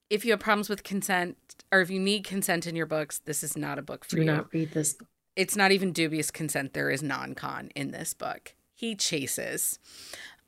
if 0.08 0.24
you 0.24 0.30
have 0.30 0.38
problems 0.38 0.68
with 0.68 0.84
consent 0.84 1.36
or 1.72 1.80
if 1.80 1.90
you 1.90 1.98
need 1.98 2.22
consent 2.22 2.64
in 2.64 2.76
your 2.76 2.86
books, 2.86 3.18
this 3.18 3.42
is 3.42 3.56
not 3.56 3.76
a 3.76 3.82
book 3.82 4.04
for 4.04 4.14
Do 4.14 4.22
you. 4.22 4.26
not 4.26 4.54
read 4.54 4.70
this. 4.70 4.94
it's 5.34 5.56
not 5.56 5.72
even 5.72 5.90
dubious 5.90 6.30
consent 6.30 6.74
there 6.74 6.90
is 6.90 7.02
non-con 7.02 7.72
in 7.74 7.90
this 7.90 8.14
book 8.14 8.54
he 8.72 8.94
chases 8.94 9.80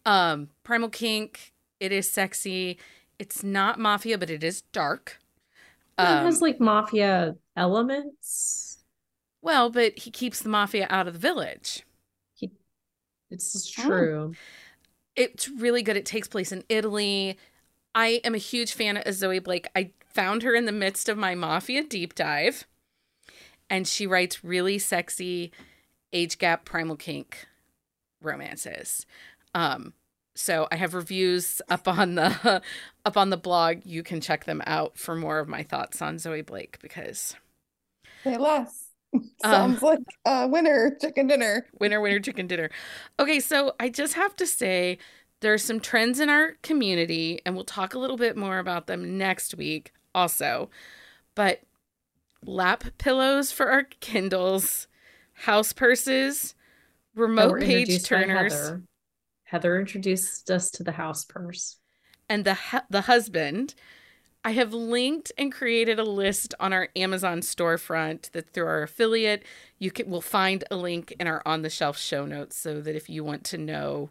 um 0.05 0.51
primal 0.63 0.89
kink 0.89 1.53
it 1.81 1.93
is 1.93 2.11
sexy. 2.11 2.79
It's 3.19 3.43
not 3.43 3.79
mafia 3.79 4.19
but 4.19 4.31
it 4.31 4.43
is 4.45 4.63
dark. 4.73 5.19
It 5.99 6.03
has 6.05 6.37
Um, 6.37 6.41
like 6.41 6.61
mafia 6.61 7.37
elements. 7.57 8.79
well 9.43 9.71
but 9.71 9.99
he 9.99 10.11
keeps 10.11 10.41
the 10.41 10.49
mafia 10.49 10.87
out 10.91 11.07
of 11.07 11.15
the 11.15 11.19
village. 11.21 11.85
He, 12.35 12.51
it's 13.31 13.73
Oh. 13.79 13.83
true. 13.83 14.35
it's 15.15 15.49
really 15.49 15.83
good. 15.83 15.97
It 15.97 16.05
takes 16.07 16.29
place 16.29 16.53
in 16.53 16.65
italy. 16.69 17.39
I 17.95 18.21
am 18.25 18.35
a 18.35 18.39
huge 18.39 18.73
fan 18.75 18.99
of 18.99 19.15
zoe 19.15 19.39
blake. 19.39 19.69
I 19.75 19.93
found 20.07 20.43
her 20.43 20.55
in 20.55 20.67
the 20.67 20.73
midst 20.73 21.09
of 21.09 21.17
my 21.17 21.35
mafia 21.35 21.83
deep 21.83 22.15
dive 22.15 22.67
and 23.71 23.89
she 23.89 24.07
writes 24.07 24.45
really 24.45 24.79
sexy 24.79 25.51
age 26.13 26.39
gap 26.39 26.65
primal 26.65 26.97
kink 26.97 27.47
romances. 28.21 29.07
Um 29.55 29.95
so 30.37 30.69
i 30.71 30.77
have 30.77 30.95
reviews 30.95 31.61
up 31.69 31.89
on 31.89 32.15
the 32.15 32.63
up 33.05 33.17
on 33.17 33.31
the 33.31 33.37
blog. 33.37 33.79
You 33.85 34.03
can 34.03 34.21
check 34.21 34.45
them 34.45 34.63
out 34.67 34.99
for 34.99 35.15
more 35.17 35.39
of 35.39 35.49
my 35.49 35.63
thoughts 35.63 36.03
on 36.03 36.19
zoe 36.19 36.43
blake 36.43 36.79
because 36.81 37.37
Say 38.25 38.37
less. 38.37 38.83
Um, 39.45 39.51
Sounds 39.51 39.83
like 39.83 40.01
a 40.27 40.47
winner 40.47 40.95
chicken 41.01 41.27
dinner. 41.27 41.67
winner 41.81 42.01
winner 42.03 42.21
chicken 42.21 42.47
dinner. 42.47 42.71
Okay 43.19 43.41
so 43.41 43.73
i 43.81 43.89
just 43.89 44.15
have 44.15 44.37
to 44.37 44.47
say 44.47 44.99
there 45.41 45.55
are 45.55 45.59
some 45.59 45.81
trends 45.81 46.21
in 46.21 46.29
our 46.29 46.57
community 46.63 47.41
and 47.47 47.55
we'll 47.55 47.65
talk 47.65 47.95
a 47.95 47.99
little 47.99 48.17
bit 48.17 48.37
more 48.37 48.59
about 48.59 48.87
them 48.89 49.17
next 49.17 49.55
week 49.55 49.93
also. 50.15 50.69
But 51.35 51.61
lap 52.45 52.85
pillows 52.99 53.53
for 53.53 53.71
our 53.71 53.85
kindles 54.01 54.87
house 55.33 55.73
purses 55.73 56.55
remote 57.15 57.53
were 57.53 57.61
page 57.61 57.89
introduced 57.89 58.11
by 58.11 58.25
turners 58.25 58.73
Heather. 59.57 59.81
Introduced 59.81 60.51
us 60.51 60.71
to 60.73 60.85
the 60.85 60.93
house 60.93 61.25
purse. 61.25 61.77
and 62.29 62.45
the 62.45 62.55
hu- 62.55 62.87
the 62.91 63.03
husband 63.03 63.75
I 64.45 64.51
have 64.53 64.73
linked 64.73 65.33
and 65.37 65.51
created 65.51 65.99
a 65.99 66.05
list 66.05 66.55
on 66.61 66.73
our 66.73 66.89
Amazon 66.95 67.41
storefront 67.41 68.31
that 68.31 68.53
through 68.53 68.67
our 68.67 68.83
affiliate 68.83 69.43
you 69.79 69.91
can 69.91 70.09
will 70.09 70.21
find 70.21 70.63
a 70.71 70.77
link 70.77 71.13
in 71.19 71.27
our 71.27 71.43
on 71.45 71.63
the 71.63 71.71
shelf 71.71 71.99
show 71.99 72.27
notes 72.27 72.57
so 72.57 72.81
that 72.81 72.95
if 72.95 73.09
you 73.11 73.25
want 73.25 73.43
to 73.45 73.59
know 73.59 74.11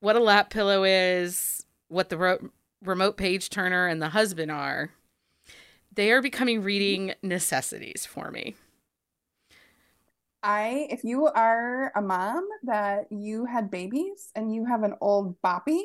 what 0.00 0.14
a 0.14 0.20
lap 0.20 0.50
pillow 0.50 0.84
is, 0.84 1.66
what 1.88 2.10
the 2.10 2.16
ro- 2.18 2.50
remote 2.84 3.16
page 3.16 3.50
turner 3.50 3.88
and 3.88 4.00
the 4.00 4.10
husband 4.10 4.50
are, 4.52 4.90
they 5.92 6.12
are 6.12 6.22
becoming 6.22 6.62
reading 6.62 7.14
necessities 7.22 8.06
for 8.06 8.30
me. 8.30 8.54
I, 10.44 10.88
if 10.90 11.04
you 11.04 11.26
are 11.26 11.90
a 11.96 12.02
mom 12.02 12.46
that 12.64 13.10
you 13.10 13.46
had 13.46 13.70
babies 13.70 14.30
and 14.34 14.54
you 14.54 14.66
have 14.66 14.82
an 14.82 14.94
old 15.00 15.40
boppy, 15.40 15.84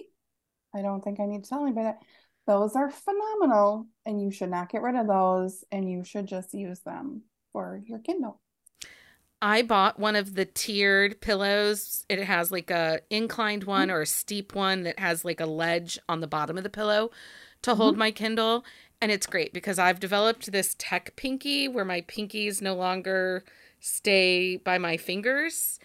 I 0.76 0.82
don't 0.82 1.02
think 1.02 1.22
I 1.22 1.26
need 1.26 1.46
to 1.46 1.50
tell 1.50 1.64
anybody 1.64 1.86
that. 1.86 2.00
Those 2.46 2.76
are 2.76 2.90
phenomenal 2.90 3.88
and 4.06 4.22
you 4.22 4.32
should 4.32 4.50
not 4.50 4.70
get 4.70 4.82
rid 4.82 4.96
of 4.96 5.08
those 5.08 5.64
and 5.72 5.90
you 5.90 6.04
should 6.04 6.26
just 6.26 6.54
use 6.54 6.80
them 6.80 7.22
for 7.54 7.82
your 7.86 8.00
Kindle. 8.00 8.42
I 9.42 9.62
bought 9.62 10.00
one 10.00 10.16
of 10.16 10.36
the 10.36 10.46
tiered 10.46 11.22
pillows. 11.22 12.06
It 12.10 12.24
has 12.24 12.52
like 12.52 12.70
a 12.70 13.00
inclined 13.10 13.64
one 13.64 13.88
mm-hmm. 13.88 13.96
or 13.96 14.02
a 14.02 14.08
steep 14.08 14.56
one 14.56 14.84
that 14.84 15.00
has 15.00 15.24
like 15.24 15.40
a 15.40 15.46
ledge 15.46 15.98
on 16.10 16.20
the 16.20 16.28
bottom 16.28 16.58
of 16.58 16.64
the 16.64 16.70
pillow 16.70 17.12
to 17.62 17.76
hold 17.76 17.94
mm-hmm. 17.94 18.00
my 18.00 18.12
Kindle. 18.12 18.66
And 19.00 19.12
it's 19.12 19.28
great 19.28 19.54
because 19.54 19.80
I've 19.80 20.02
developed 20.02 20.52
this 20.52 20.76
tech 20.78 21.16
pinky 21.16 21.70
where 21.70 21.86
my 21.86 22.02
pinkies 22.02 22.62
no 22.62 22.76
longer 22.76 23.46
stay 23.80 24.58
by 24.58 24.78
my 24.78 24.98
fingers. 24.98 25.80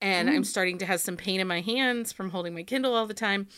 And 0.00 0.28
I'm 0.28 0.42
Mm. 0.42 0.46
starting 0.46 0.78
to 0.78 0.86
have 0.86 1.00
some 1.00 1.16
pain 1.16 1.40
in 1.40 1.46
my 1.46 1.60
hands 1.60 2.12
from 2.12 2.30
holding 2.30 2.54
my 2.54 2.62
Kindle 2.62 2.94
all 2.94 3.06
the 3.06 3.14
time. 3.14 3.48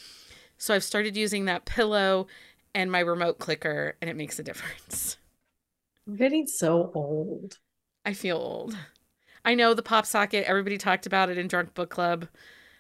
So 0.58 0.74
I've 0.74 0.84
started 0.84 1.16
using 1.16 1.44
that 1.46 1.64
pillow 1.64 2.26
and 2.74 2.92
my 2.92 3.00
remote 3.00 3.38
clicker, 3.38 3.96
and 4.00 4.08
it 4.10 4.16
makes 4.16 4.38
a 4.38 4.42
difference. 4.42 5.16
I'm 6.06 6.16
getting 6.16 6.46
so 6.46 6.92
old. 6.94 7.58
I 8.04 8.12
feel 8.12 8.36
old. 8.36 8.76
I 9.44 9.54
know 9.54 9.74
the 9.74 9.82
pop 9.82 10.06
socket. 10.06 10.44
Everybody 10.46 10.78
talked 10.78 11.06
about 11.06 11.30
it 11.30 11.38
in 11.38 11.48
Drunk 11.48 11.74
Book 11.74 11.90
Club. 11.90 12.28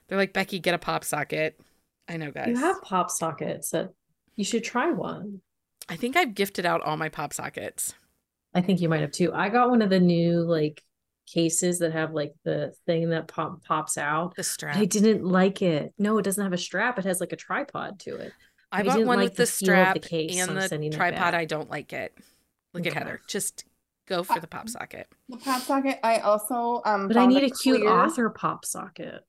They're 0.06 0.18
like, 0.18 0.32
Becky, 0.32 0.58
get 0.60 0.74
a 0.74 0.78
pop 0.78 1.02
socket. 1.02 1.58
I 2.08 2.16
know, 2.16 2.30
guys. 2.30 2.48
You 2.48 2.56
have 2.56 2.80
pop 2.82 3.10
sockets 3.10 3.70
that 3.70 3.92
you 4.36 4.44
should 4.44 4.62
try 4.62 4.90
one. 4.92 5.40
I 5.88 5.96
think 5.96 6.16
I've 6.16 6.34
gifted 6.34 6.66
out 6.66 6.82
all 6.82 6.96
my 6.96 7.08
pop 7.08 7.32
sockets. 7.32 7.94
I 8.54 8.60
think 8.60 8.80
you 8.80 8.88
might 8.88 9.00
have 9.00 9.10
too. 9.10 9.32
I 9.32 9.48
got 9.48 9.70
one 9.70 9.82
of 9.82 9.90
the 9.90 9.98
new 10.00 10.40
like 10.42 10.82
cases 11.26 11.78
that 11.80 11.92
have 11.92 12.12
like 12.12 12.34
the 12.44 12.72
thing 12.86 13.10
that 13.10 13.28
pop 13.28 13.62
pops 13.64 13.98
out. 13.98 14.34
The 14.36 14.42
strap. 14.42 14.76
I 14.76 14.84
didn't 14.84 15.24
like 15.24 15.62
it. 15.62 15.92
No, 15.98 16.18
it 16.18 16.22
doesn't 16.22 16.42
have 16.42 16.52
a 16.52 16.58
strap. 16.58 16.98
It 16.98 17.04
has 17.04 17.20
like 17.20 17.32
a 17.32 17.36
tripod 17.36 17.98
to 18.00 18.16
it. 18.16 18.32
I 18.72 18.80
I 18.80 18.82
bought 18.82 18.98
one 19.04 19.18
like 19.18 19.28
with 19.30 19.36
the 19.36 19.42
the 19.44 19.46
feel 19.46 19.74
of 19.74 19.94
the 19.94 20.00
strap 20.00 20.02
case, 20.02 20.44
so 20.44 20.74
and 20.74 20.82
the 20.82 20.90
tripod. 20.90 21.34
I 21.34 21.44
don't 21.44 21.70
like 21.70 21.92
it. 21.92 22.16
Look 22.74 22.86
at 22.86 22.92
Heather. 22.92 23.20
Just 23.28 23.64
go 24.06 24.22
for 24.22 24.40
the 24.40 24.46
pop 24.46 24.68
socket. 24.68 25.08
The 25.28 25.36
pop 25.38 25.62
socket, 25.62 25.98
I 26.02 26.18
also 26.18 26.82
um 26.84 27.08
But 27.08 27.16
I 27.16 27.26
need 27.26 27.42
a 27.42 27.46
a 27.46 27.50
cute 27.50 27.80
clear- 27.82 27.88
author 27.90 28.28
pop 28.30 28.64
socket. 28.64 29.22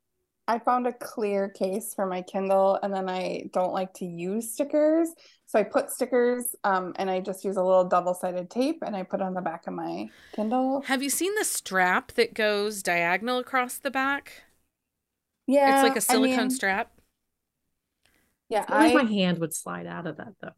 I 0.49 0.59
found 0.59 0.87
a 0.87 0.93
clear 0.93 1.49
case 1.49 1.93
for 1.93 2.05
my 2.05 2.21
Kindle, 2.21 2.79
and 2.81 2.93
then 2.93 3.09
I 3.09 3.49
don't 3.51 3.73
like 3.73 3.93
to 3.95 4.05
use 4.05 4.53
stickers. 4.53 5.09
So 5.47 5.57
I 5.59 5.63
put 5.63 5.91
stickers 5.91 6.55
um, 6.63 6.93
and 6.97 7.09
I 7.09 7.21
just 7.21 7.45
use 7.45 7.55
a 7.57 7.63
little 7.63 7.85
double 7.85 8.13
sided 8.13 8.49
tape 8.49 8.83
and 8.85 8.95
I 8.95 9.03
put 9.03 9.21
on 9.21 9.33
the 9.33 9.41
back 9.41 9.65
of 9.67 9.73
my 9.73 10.09
Kindle. 10.33 10.81
Have 10.83 11.03
you 11.03 11.09
seen 11.09 11.35
the 11.35 11.45
strap 11.45 12.11
that 12.13 12.33
goes 12.33 12.83
diagonal 12.83 13.37
across 13.39 13.77
the 13.77 13.91
back? 13.91 14.43
Yeah. 15.47 15.75
It's 15.75 15.83
like 15.83 15.95
a 15.95 16.01
silicone 16.01 16.39
I 16.39 16.41
mean, 16.43 16.49
strap. 16.49 16.91
Yeah. 18.49 18.65
I 18.67 18.89
feel 18.89 18.91
I, 18.99 19.03
my 19.03 19.03
hand 19.03 19.39
would 19.39 19.53
slide 19.53 19.87
out 19.87 20.07
of 20.07 20.17
that 20.17 20.33
though. 20.41 20.51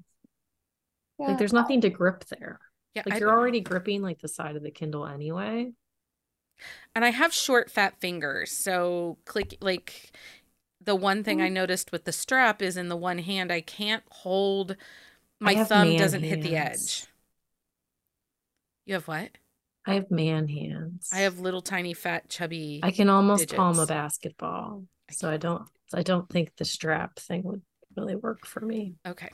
yeah, 1.19 1.27
Like 1.27 1.37
there's 1.37 1.53
nothing 1.53 1.81
to 1.81 1.89
grip 1.89 2.25
there. 2.25 2.59
Yeah, 2.95 3.03
Like 3.05 3.15
I- 3.15 3.17
you're 3.19 3.31
already 3.31 3.61
gripping 3.61 4.01
like 4.01 4.19
the 4.19 4.27
side 4.27 4.55
of 4.55 4.63
the 4.63 4.71
Kindle 4.71 5.05
anyway. 5.05 5.73
and 6.95 7.05
I 7.05 7.09
have 7.11 7.33
short, 7.33 7.69
fat 7.71 7.99
fingers, 7.99 8.51
so 8.51 9.17
click 9.25 9.57
like 9.61 10.11
the 10.81 10.95
one 10.95 11.23
thing 11.23 11.41
I 11.41 11.49
Mm. 11.49 11.53
noticed 11.53 11.91
with 11.91 12.05
the 12.05 12.11
strap 12.11 12.61
is 12.61 12.77
in 12.77 12.89
the 12.89 12.95
one 12.97 13.19
hand 13.19 13.51
I 13.51 13.61
can't 13.61 14.03
hold. 14.09 14.75
My 15.39 15.55
thumb 15.55 15.95
doesn't 15.95 16.23
hit 16.23 16.41
the 16.41 16.55
edge. 16.55 17.05
You 18.85 18.95
have 18.95 19.07
what? 19.07 19.31
I 19.85 19.95
have 19.95 20.11
man 20.11 20.47
hands. 20.47 21.09
I 21.11 21.19
have 21.19 21.39
little, 21.39 21.61
tiny, 21.61 21.93
fat, 21.93 22.29
chubby. 22.29 22.79
I 22.83 22.91
can 22.91 23.09
almost 23.09 23.53
palm 23.55 23.79
a 23.79 23.85
basketball. 23.85 24.83
I 25.09 25.13
So 25.13 25.29
I 25.29 25.37
don't 25.37 25.67
I 25.93 26.03
don't 26.03 26.29
think 26.29 26.55
the 26.55 26.65
strap 26.65 27.17
thing 27.19 27.43
would 27.43 27.61
really 27.95 28.15
work 28.15 28.45
for 28.45 28.61
me. 28.61 28.95
Okay. 29.05 29.29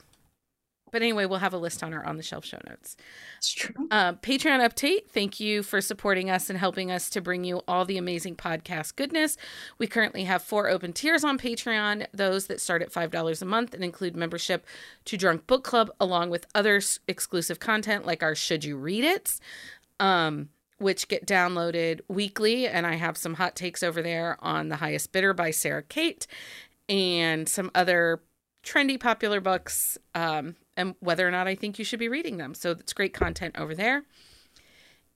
But 0.96 1.02
anyway, 1.02 1.26
we'll 1.26 1.40
have 1.40 1.52
a 1.52 1.58
list 1.58 1.82
on 1.82 1.92
our 1.92 2.02
on 2.06 2.16
the 2.16 2.22
shelf 2.22 2.46
show 2.46 2.58
notes. 2.66 2.96
It's 3.36 3.52
true. 3.52 3.74
Uh, 3.90 4.14
Patreon 4.14 4.66
update. 4.66 5.10
Thank 5.10 5.38
you 5.38 5.62
for 5.62 5.82
supporting 5.82 6.30
us 6.30 6.48
and 6.48 6.58
helping 6.58 6.90
us 6.90 7.10
to 7.10 7.20
bring 7.20 7.44
you 7.44 7.60
all 7.68 7.84
the 7.84 7.98
amazing 7.98 8.36
podcast 8.36 8.96
goodness. 8.96 9.36
We 9.76 9.88
currently 9.88 10.24
have 10.24 10.40
four 10.40 10.70
open 10.70 10.94
tiers 10.94 11.22
on 11.22 11.38
Patreon, 11.38 12.06
those 12.14 12.46
that 12.46 12.62
start 12.62 12.80
at 12.80 12.90
$5 12.90 13.42
a 13.42 13.44
month 13.44 13.74
and 13.74 13.84
include 13.84 14.16
membership 14.16 14.64
to 15.04 15.18
Drunk 15.18 15.46
Book 15.46 15.64
Club, 15.64 15.90
along 16.00 16.30
with 16.30 16.46
other 16.54 16.76
s- 16.76 16.98
exclusive 17.06 17.60
content 17.60 18.06
like 18.06 18.22
our 18.22 18.34
Should 18.34 18.64
You 18.64 18.78
Read 18.78 19.04
It, 19.04 19.38
um, 20.00 20.48
which 20.78 21.08
get 21.08 21.26
downloaded 21.26 22.00
weekly. 22.08 22.66
And 22.66 22.86
I 22.86 22.94
have 22.94 23.18
some 23.18 23.34
hot 23.34 23.54
takes 23.54 23.82
over 23.82 24.00
there 24.00 24.38
on 24.40 24.70
The 24.70 24.76
Highest 24.76 25.12
Bidder 25.12 25.34
by 25.34 25.50
Sarah 25.50 25.82
Kate 25.82 26.26
and 26.88 27.46
some 27.46 27.70
other 27.74 28.22
trendy 28.64 28.98
popular 28.98 29.42
books 29.42 29.98
um, 30.14 30.56
and 30.76 30.94
whether 31.00 31.26
or 31.26 31.30
not 31.30 31.46
I 31.46 31.54
think 31.54 31.78
you 31.78 31.84
should 31.84 31.98
be 31.98 32.08
reading 32.08 32.36
them. 32.36 32.54
So 32.54 32.72
it's 32.72 32.92
great 32.92 33.14
content 33.14 33.56
over 33.58 33.74
there. 33.74 34.04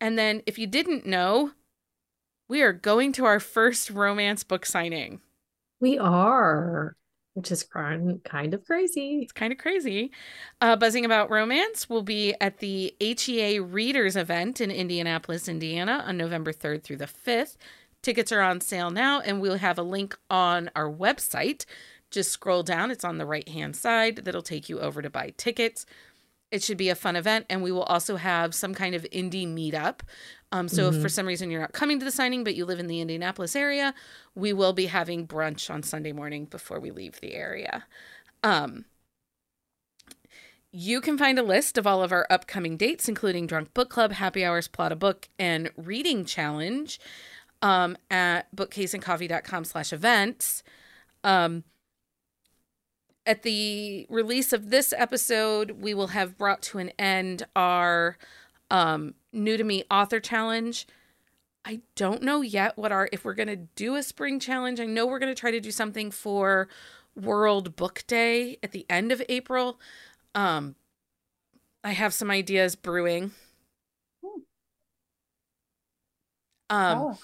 And 0.00 0.18
then 0.18 0.42
if 0.46 0.58
you 0.58 0.66
didn't 0.66 1.06
know, 1.06 1.52
we 2.48 2.62
are 2.62 2.72
going 2.72 3.12
to 3.12 3.26
our 3.26 3.38
first 3.38 3.90
romance 3.90 4.42
book 4.42 4.66
signing. 4.66 5.20
We 5.80 5.98
are, 5.98 6.96
which 7.34 7.52
is 7.52 7.62
kind 7.62 8.22
kind 8.24 8.54
of 8.54 8.64
crazy. 8.64 9.20
It's 9.22 9.32
kind 9.32 9.52
of 9.52 9.58
crazy. 9.58 10.10
Uh, 10.60 10.76
Buzzing 10.76 11.04
About 11.04 11.30
Romance 11.30 11.88
will 11.88 12.02
be 12.02 12.34
at 12.40 12.58
the 12.58 12.94
HEA 13.00 13.60
Readers 13.60 14.16
event 14.16 14.60
in 14.60 14.70
Indianapolis, 14.70 15.48
Indiana 15.48 16.04
on 16.06 16.16
November 16.16 16.52
3rd 16.52 16.82
through 16.82 16.96
the 16.96 17.06
5th. 17.06 17.56
Tickets 18.02 18.32
are 18.32 18.40
on 18.40 18.60
sale 18.60 18.90
now, 18.90 19.20
and 19.20 19.40
we'll 19.40 19.58
have 19.58 19.78
a 19.78 19.82
link 19.82 20.18
on 20.30 20.70
our 20.74 20.90
website. 20.90 21.66
Just 22.10 22.32
scroll 22.32 22.62
down, 22.62 22.90
it's 22.90 23.04
on 23.04 23.18
the 23.18 23.26
right 23.26 23.48
hand 23.48 23.76
side. 23.76 24.16
That'll 24.16 24.42
take 24.42 24.68
you 24.68 24.80
over 24.80 25.02
to 25.02 25.10
buy 25.10 25.32
tickets. 25.36 25.86
It 26.50 26.62
should 26.62 26.78
be 26.78 26.88
a 26.88 26.96
fun 26.96 27.14
event, 27.14 27.46
and 27.48 27.62
we 27.62 27.70
will 27.70 27.84
also 27.84 28.16
have 28.16 28.54
some 28.54 28.74
kind 28.74 28.96
of 28.96 29.06
indie 29.12 29.46
meetup. 29.46 30.00
Um, 30.50 30.68
so, 30.68 30.88
if 30.88 31.00
for 31.00 31.08
some 31.08 31.26
reason 31.26 31.48
you're 31.48 31.60
not 31.60 31.72
coming 31.72 32.00
to 32.00 32.04
the 32.04 32.10
signing, 32.10 32.42
but 32.42 32.56
you 32.56 32.64
live 32.64 32.80
in 32.80 32.88
the 32.88 33.00
Indianapolis 33.00 33.54
area, 33.54 33.94
we 34.34 34.52
will 34.52 34.72
be 34.72 34.86
having 34.86 35.28
brunch 35.28 35.72
on 35.72 35.84
Sunday 35.84 36.10
morning 36.10 36.46
before 36.46 36.80
we 36.80 36.90
leave 36.90 37.20
the 37.20 37.34
area. 37.34 37.84
Um, 38.42 38.84
you 40.72 41.00
can 41.00 41.18
find 41.18 41.38
a 41.38 41.42
list 41.42 41.78
of 41.78 41.86
all 41.86 42.02
of 42.02 42.10
our 42.10 42.26
upcoming 42.30 42.76
dates, 42.76 43.08
including 43.08 43.46
Drunk 43.46 43.72
Book 43.74 43.88
Club, 43.90 44.12
Happy 44.12 44.44
Hours, 44.44 44.68
Plot 44.68 44.92
a 44.92 44.96
Book, 44.96 45.28
and 45.38 45.70
Reading 45.76 46.24
Challenge 46.24 46.98
um, 47.62 47.96
at 48.10 48.54
bookcaseandcoffee.com 48.54 49.64
slash 49.64 49.92
events. 49.92 50.62
Um, 51.24 51.64
at 53.26 53.42
the 53.42 54.06
release 54.08 54.52
of 54.52 54.70
this 54.70 54.92
episode, 54.96 55.72
we 55.72 55.94
will 55.94 56.08
have 56.08 56.38
brought 56.38 56.62
to 56.62 56.78
an 56.78 56.90
end 56.98 57.46
our 57.54 58.16
um, 58.70 59.14
New 59.32 59.56
to 59.56 59.64
Me 59.64 59.84
Author 59.90 60.20
Challenge. 60.20 60.86
I 61.64 61.80
don't 61.94 62.22
know 62.22 62.40
yet 62.40 62.76
what 62.78 62.92
our, 62.92 63.08
if 63.12 63.24
we're 63.24 63.34
going 63.34 63.48
to 63.48 63.56
do 63.56 63.94
a 63.94 64.02
spring 64.02 64.40
challenge. 64.40 64.80
I 64.80 64.86
know 64.86 65.06
we're 65.06 65.18
going 65.18 65.34
to 65.34 65.38
try 65.38 65.50
to 65.50 65.60
do 65.60 65.70
something 65.70 66.10
for 66.10 66.68
World 67.14 67.76
Book 67.76 68.04
Day 68.06 68.58
at 68.62 68.72
the 68.72 68.86
end 68.88 69.12
of 69.12 69.22
April. 69.28 69.78
Um, 70.34 70.74
I 71.84 71.92
have 71.92 72.14
some 72.14 72.30
ideas 72.30 72.76
brewing. 72.76 73.32
Um, 76.70 76.98
oh, 76.98 77.18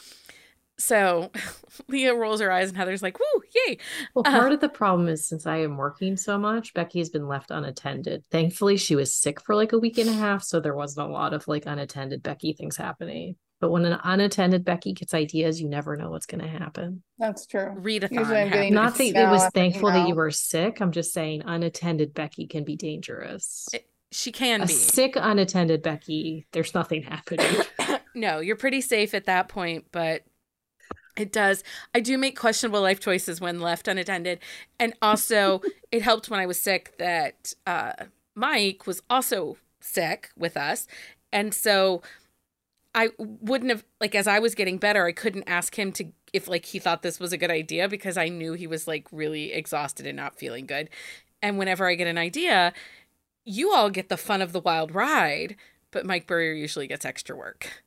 so 0.78 1.30
Leah 1.88 2.14
rolls 2.14 2.40
her 2.40 2.50
eyes 2.50 2.68
and 2.68 2.76
Heather's 2.76 3.02
like, 3.02 3.18
"Woo, 3.18 3.42
yay!" 3.66 3.78
Well, 4.14 4.22
Uh, 4.26 4.30
part 4.30 4.52
of 4.52 4.60
the 4.60 4.68
problem 4.68 5.08
is 5.08 5.26
since 5.26 5.46
I 5.46 5.58
am 5.58 5.76
working 5.76 6.16
so 6.16 6.38
much, 6.38 6.74
Becky 6.74 6.98
has 6.98 7.10
been 7.10 7.28
left 7.28 7.50
unattended. 7.50 8.24
Thankfully, 8.30 8.76
she 8.76 8.96
was 8.96 9.12
sick 9.14 9.40
for 9.40 9.54
like 9.54 9.72
a 9.72 9.78
week 9.78 9.98
and 9.98 10.08
a 10.08 10.12
half, 10.12 10.42
so 10.42 10.60
there 10.60 10.74
wasn't 10.74 11.08
a 11.08 11.12
lot 11.12 11.32
of 11.34 11.46
like 11.48 11.66
unattended 11.66 12.22
Becky 12.22 12.52
things 12.52 12.76
happening. 12.76 13.36
But 13.58 13.70
when 13.70 13.86
an 13.86 13.98
unattended 14.04 14.66
Becky 14.66 14.92
gets 14.92 15.14
ideas, 15.14 15.62
you 15.62 15.68
never 15.68 15.96
know 15.96 16.10
what's 16.10 16.26
going 16.26 16.42
to 16.42 16.48
happen. 16.48 17.02
that's 17.18 17.46
true. 17.46 17.72
Read 17.74 18.06
Usually 18.10 18.36
I'm 18.42 18.50
getting 18.50 18.74
happens. 18.74 18.98
Not 18.98 19.14
that 19.14 19.28
it 19.28 19.30
was 19.30 19.48
thankful 19.54 19.90
that 19.92 20.06
you 20.06 20.14
were 20.14 20.30
sick. 20.30 20.82
I'm 20.82 20.92
just 20.92 21.14
saying 21.14 21.42
unattended 21.46 22.12
Becky 22.12 22.46
can 22.46 22.64
be 22.64 22.76
dangerous. 22.76 23.66
she 24.12 24.30
can 24.30 24.60
A 24.60 24.66
be. 24.66 24.72
sick 24.74 25.14
unattended 25.16 25.82
Becky, 25.82 26.46
there's 26.52 26.74
nothing 26.74 27.02
happening. 27.02 27.62
no, 28.14 28.40
you're 28.40 28.56
pretty 28.56 28.82
safe 28.82 29.14
at 29.14 29.24
that 29.24 29.48
point, 29.48 29.86
but 29.90 30.20
it 31.16 31.32
does. 31.32 31.64
I 31.94 32.00
do 32.00 32.18
make 32.18 32.38
questionable 32.38 32.82
life 32.82 33.00
choices 33.00 33.40
when 33.40 33.60
left 33.60 33.88
unattended. 33.88 34.40
And 34.78 34.94
also, 35.00 35.62
it 35.92 36.02
helped 36.02 36.28
when 36.30 36.40
I 36.40 36.46
was 36.46 36.58
sick 36.58 36.98
that 36.98 37.54
uh, 37.66 37.92
Mike 38.34 38.86
was 38.86 39.02
also 39.08 39.56
sick 39.80 40.30
with 40.36 40.56
us. 40.56 40.86
And 41.32 41.54
so 41.54 42.02
I 42.94 43.10
wouldn't 43.18 43.70
have, 43.70 43.84
like, 44.00 44.14
as 44.14 44.26
I 44.26 44.38
was 44.38 44.54
getting 44.54 44.78
better, 44.78 45.04
I 45.04 45.12
couldn't 45.12 45.44
ask 45.46 45.78
him 45.78 45.92
to, 45.92 46.06
if, 46.32 46.48
like, 46.48 46.66
he 46.66 46.78
thought 46.78 47.02
this 47.02 47.20
was 47.20 47.32
a 47.32 47.38
good 47.38 47.50
idea 47.50 47.88
because 47.88 48.16
I 48.16 48.28
knew 48.28 48.54
he 48.54 48.66
was, 48.66 48.86
like, 48.86 49.06
really 49.12 49.52
exhausted 49.52 50.06
and 50.06 50.16
not 50.16 50.38
feeling 50.38 50.66
good. 50.66 50.88
And 51.42 51.58
whenever 51.58 51.86
I 51.86 51.94
get 51.94 52.06
an 52.06 52.18
idea, 52.18 52.72
you 53.44 53.72
all 53.72 53.90
get 53.90 54.08
the 54.08 54.16
fun 54.16 54.40
of 54.40 54.52
the 54.52 54.60
wild 54.60 54.94
ride, 54.94 55.56
but 55.90 56.06
Mike 56.06 56.26
Burrier 56.26 56.54
usually 56.54 56.86
gets 56.86 57.04
extra 57.04 57.36
work. 57.36 57.84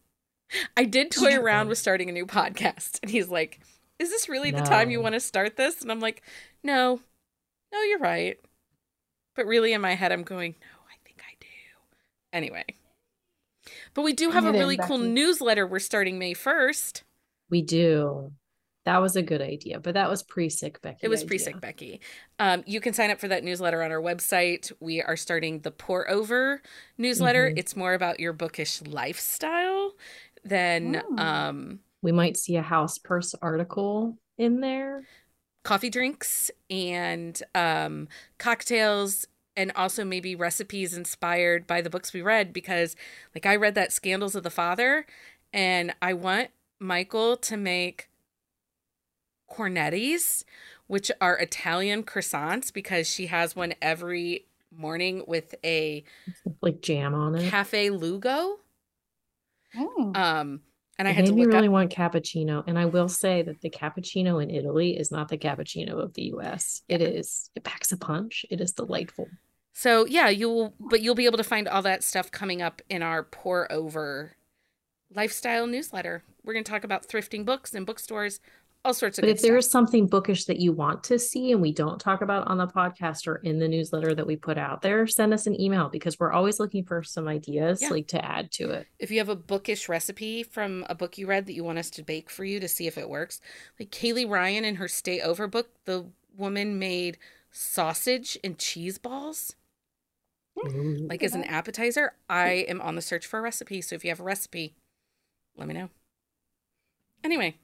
I 0.78 0.86
did 0.86 1.12
toy 1.12 1.36
around 1.38 1.70
with 1.70 1.78
starting 1.78 2.10
a 2.10 2.14
new 2.14 2.26
podcast, 2.26 3.00
and 3.02 3.12
he's 3.12 3.30
like, 3.30 3.60
"Is 4.00 4.10
this 4.10 4.28
really 4.30 4.52
the 4.52 4.62
time 4.62 4.90
you 4.90 5.02
want 5.02 5.14
to 5.14 5.20
start 5.20 5.56
this?" 5.58 5.82
And 5.82 5.92
I'm 5.92 6.00
like, 6.00 6.24
"No, 6.64 7.00
no, 7.72 7.82
you're 7.84 8.00
right." 8.00 8.40
But 9.36 9.46
really, 9.46 9.74
in 9.74 9.82
my 9.82 9.94
head, 9.96 10.12
I'm 10.12 10.24
going, 10.24 10.56
"No, 10.62 10.68
I 10.90 10.96
think 11.06 11.22
I 11.22 11.36
do." 11.40 11.48
Anyway, 12.34 12.66
but 13.94 14.02
we 14.04 14.14
do 14.14 14.32
have 14.32 14.46
a 14.46 14.52
really 14.52 14.78
cool 14.78 14.98
newsletter. 14.98 15.66
We're 15.68 15.80
starting 15.80 16.18
May 16.20 16.34
first. 16.34 17.04
we 17.50 17.62
do. 17.62 18.32
That 18.86 19.02
was 19.02 19.16
a 19.16 19.22
good 19.22 19.42
idea, 19.42 19.80
but 19.80 19.94
that 19.96 20.10
was 20.10 20.24
pre-sick 20.24 20.82
Becky. 20.82 21.00
It 21.04 21.10
was 21.10 21.24
pre-sick 21.24 21.60
Becky. 21.62 22.00
Um, 22.40 22.64
you 22.66 22.80
can 22.82 22.94
sign 22.94 23.12
up 23.12 23.20
for 23.20 23.28
that 23.28 23.44
newsletter 23.44 23.84
on 23.84 23.92
our 23.92 24.02
website. 24.02 24.72
We 24.80 25.02
are 25.02 25.16
starting 25.18 25.60
the 25.60 25.70
pour 25.70 26.10
over 26.10 26.62
newsletter. 26.98 27.52
Mhm. 27.52 27.58
It's 27.60 27.76
more 27.76 27.94
about 27.94 28.20
your 28.20 28.34
bookish 28.34 28.82
lifestyle 28.82 29.96
than 30.44 31.02
Oh. 31.12 31.18
um, 31.18 31.80
We 32.02 32.12
might 32.12 32.38
see 32.38 32.56
a 32.56 32.62
house 32.62 32.98
purse 32.98 33.36
article 33.42 34.18
in 34.38 34.62
there. 34.62 35.04
coffee 35.64 35.90
drinks 35.90 36.50
and 36.70 37.42
um, 37.54 38.08
cocktails 38.38 39.28
and 39.58 39.72
also 39.76 40.06
maybe 40.06 40.34
recipes 40.36 40.96
inspired 40.96 41.68
by 41.68 41.82
the 41.82 41.90
books 41.90 42.14
we 42.14 42.22
read 42.22 42.54
because 42.54 42.96
like 43.36 43.46
i 43.46 43.54
read 43.56 43.76
that 43.76 43.92
scandals 43.92 44.34
of 44.36 44.44
the 44.44 44.50
father 44.50 45.06
and 45.52 45.94
i 46.02 46.14
want 46.14 46.50
michael 46.80 47.36
to 47.36 47.58
make 47.58 48.08
cornettis 49.52 50.44
which 50.88 51.12
are 51.20 51.36
italian 51.40 52.04
croissants 52.04 52.72
because 52.72 53.08
she 53.10 53.28
has 53.28 53.56
one 53.56 53.74
every 53.82 54.46
morning 54.76 55.24
with 55.28 55.56
a 55.66 56.04
like 56.62 56.82
jam 56.82 57.14
on 57.14 57.36
it. 57.36 57.50
cafe 57.50 57.90
lugo 57.90 58.60
Oh. 59.78 60.12
um 60.16 60.62
and 60.98 61.08
i 61.08 61.12
It 61.12 61.16
had 61.16 61.26
to 61.28 61.32
me 61.32 61.46
really 61.46 61.68
up 61.68 61.72
want 61.72 61.92
cappuccino, 61.92 62.62
and 62.68 62.78
I 62.78 62.86
will 62.86 63.08
say 63.08 63.42
that 63.42 63.62
the 63.62 63.70
cappuccino 63.70 64.44
in 64.44 64.50
Italy 64.50 64.98
is 64.98 65.12
not 65.12 65.30
the 65.30 65.38
cappuccino 65.38 65.98
of 66.04 66.14
the 66.14 66.24
U.S. 66.24 66.82
It 66.90 67.02
is. 67.02 67.50
It 67.56 67.64
packs 67.64 67.94
a 67.94 67.98
punch. 67.98 68.46
It 68.50 68.60
is 68.60 68.74
delightful. 68.74 69.30
So 69.72 70.06
yeah, 70.06 70.28
you'll 70.28 70.74
but 70.78 71.02
you'll 71.02 71.16
be 71.16 71.26
able 71.26 71.38
to 71.38 71.44
find 71.44 71.70
all 71.70 71.82
that 71.84 72.04
stuff 72.04 72.32
coming 72.32 72.62
up 72.62 72.82
in 72.90 73.02
our 73.02 73.24
pour 73.24 73.72
over 73.72 74.36
lifestyle 75.16 75.68
newsletter. 75.68 76.24
We're 76.44 76.54
going 76.54 76.66
to 76.66 76.72
talk 76.72 76.84
about 76.84 77.08
thrifting 77.08 77.46
books 77.46 77.74
and 77.74 77.86
bookstores 77.86 78.42
all 78.86 78.94
sorts 78.94 79.18
of 79.18 79.24
But 79.24 79.30
if 79.30 79.42
there 79.42 79.60
stuff. 79.60 79.66
is 79.68 79.72
something 79.72 80.08
bookish 80.08 80.46
that 80.46 80.60
you 80.60 80.72
want 80.72 81.04
to 81.06 81.20
see 81.20 81.52
and 81.52 81.62
we 81.62 81.72
don't 81.74 82.00
talk 82.00 82.22
about 82.22 82.48
on 82.48 82.58
the 82.58 82.66
podcast 82.68 83.28
or 83.28 83.36
in 83.38 83.60
the 83.60 83.68
newsletter 83.68 84.16
that 84.16 84.26
we 84.26 84.36
put 84.38 84.58
out 84.58 84.82
there, 84.82 85.06
send 85.06 85.34
us 85.34 85.48
an 85.48 85.60
email 85.60 85.90
because 85.90 86.18
we're 86.20 86.32
always 86.32 86.60
looking 86.60 86.86
for 86.86 87.04
some 87.04 87.28
ideas 87.28 87.82
Yeah. 87.82 87.90
like 87.90 88.08
to 88.08 88.24
add 88.24 88.52
to 88.54 88.70
it. 88.72 88.88
if 88.98 89.12
you 89.12 89.18
have 89.20 89.28
a 89.30 89.36
bookish 89.36 89.90
recipe 89.90 90.44
from 90.44 90.86
a 90.90 90.96
book 90.96 91.18
you 91.18 91.28
read 91.28 91.46
that 91.48 91.54
you 91.54 91.64
want 91.64 91.78
us 91.78 91.90
to 91.92 92.04
bake 92.04 92.30
for 92.30 92.46
you 92.46 92.60
to 92.62 92.68
see 92.70 92.88
if 92.88 92.98
it 92.98 93.10
works, 93.10 93.42
like 93.80 93.92
Kaylee 93.92 94.30
Ryan 94.30 94.64
in 94.64 94.76
her 94.76 94.88
Stay 94.88 95.20
Over 95.22 95.48
book, 95.48 95.70
the 95.86 96.06
woman 96.38 96.80
made 96.80 97.18
sausage 97.52 98.38
and 98.44 98.58
cheese 98.58 98.98
balls 98.98 99.56
like 100.56 101.24
as 101.24 101.34
an 101.36 101.44
appetizer. 101.46 102.14
I 102.30 102.66
am 102.68 102.82
on 102.82 102.96
the 102.96 103.02
search 103.02 103.26
for 103.26 103.40
a 103.40 103.42
recipe, 103.42 103.82
so 103.82 103.96
if 103.96 104.04
you 104.04 104.10
have 104.10 104.20
a 104.20 104.24
recipe, 104.24 104.76
let 105.58 105.68
me 105.68 105.74
know. 105.74 105.90
Anyway, 107.24 107.58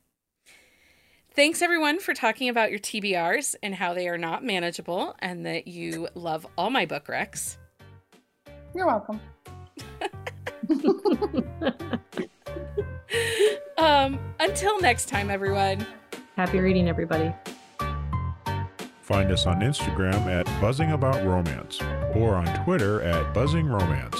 thanks 1.35 1.61
everyone 1.61 1.99
for 1.99 2.13
talking 2.13 2.49
about 2.49 2.69
your 2.69 2.79
TBRs 2.79 3.55
and 3.61 3.75
how 3.75 3.93
they 3.93 4.07
are 4.07 4.17
not 4.17 4.43
manageable 4.43 5.15
and 5.19 5.45
that 5.45 5.67
you 5.67 6.07
love 6.15 6.47
all 6.57 6.69
my 6.69 6.85
book 6.85 7.07
recs. 7.07 7.57
You're 8.73 8.87
welcome. 8.87 9.19
Um, 13.77 14.19
until 14.39 14.79
next 14.79 15.09
time, 15.09 15.29
everyone. 15.29 15.85
Happy 16.35 16.59
reading, 16.59 16.87
everybody. 16.87 17.33
Find 19.01 19.31
us 19.31 19.45
on 19.45 19.59
Instagram 19.59 20.25
at 20.27 20.45
Buzzing 20.59 20.91
About 20.91 21.23
Romance 21.25 21.79
or 22.15 22.35
on 22.35 22.45
Twitter 22.63 23.01
at 23.01 23.33
Buzzing 23.33 23.67
Romance. 23.67 24.19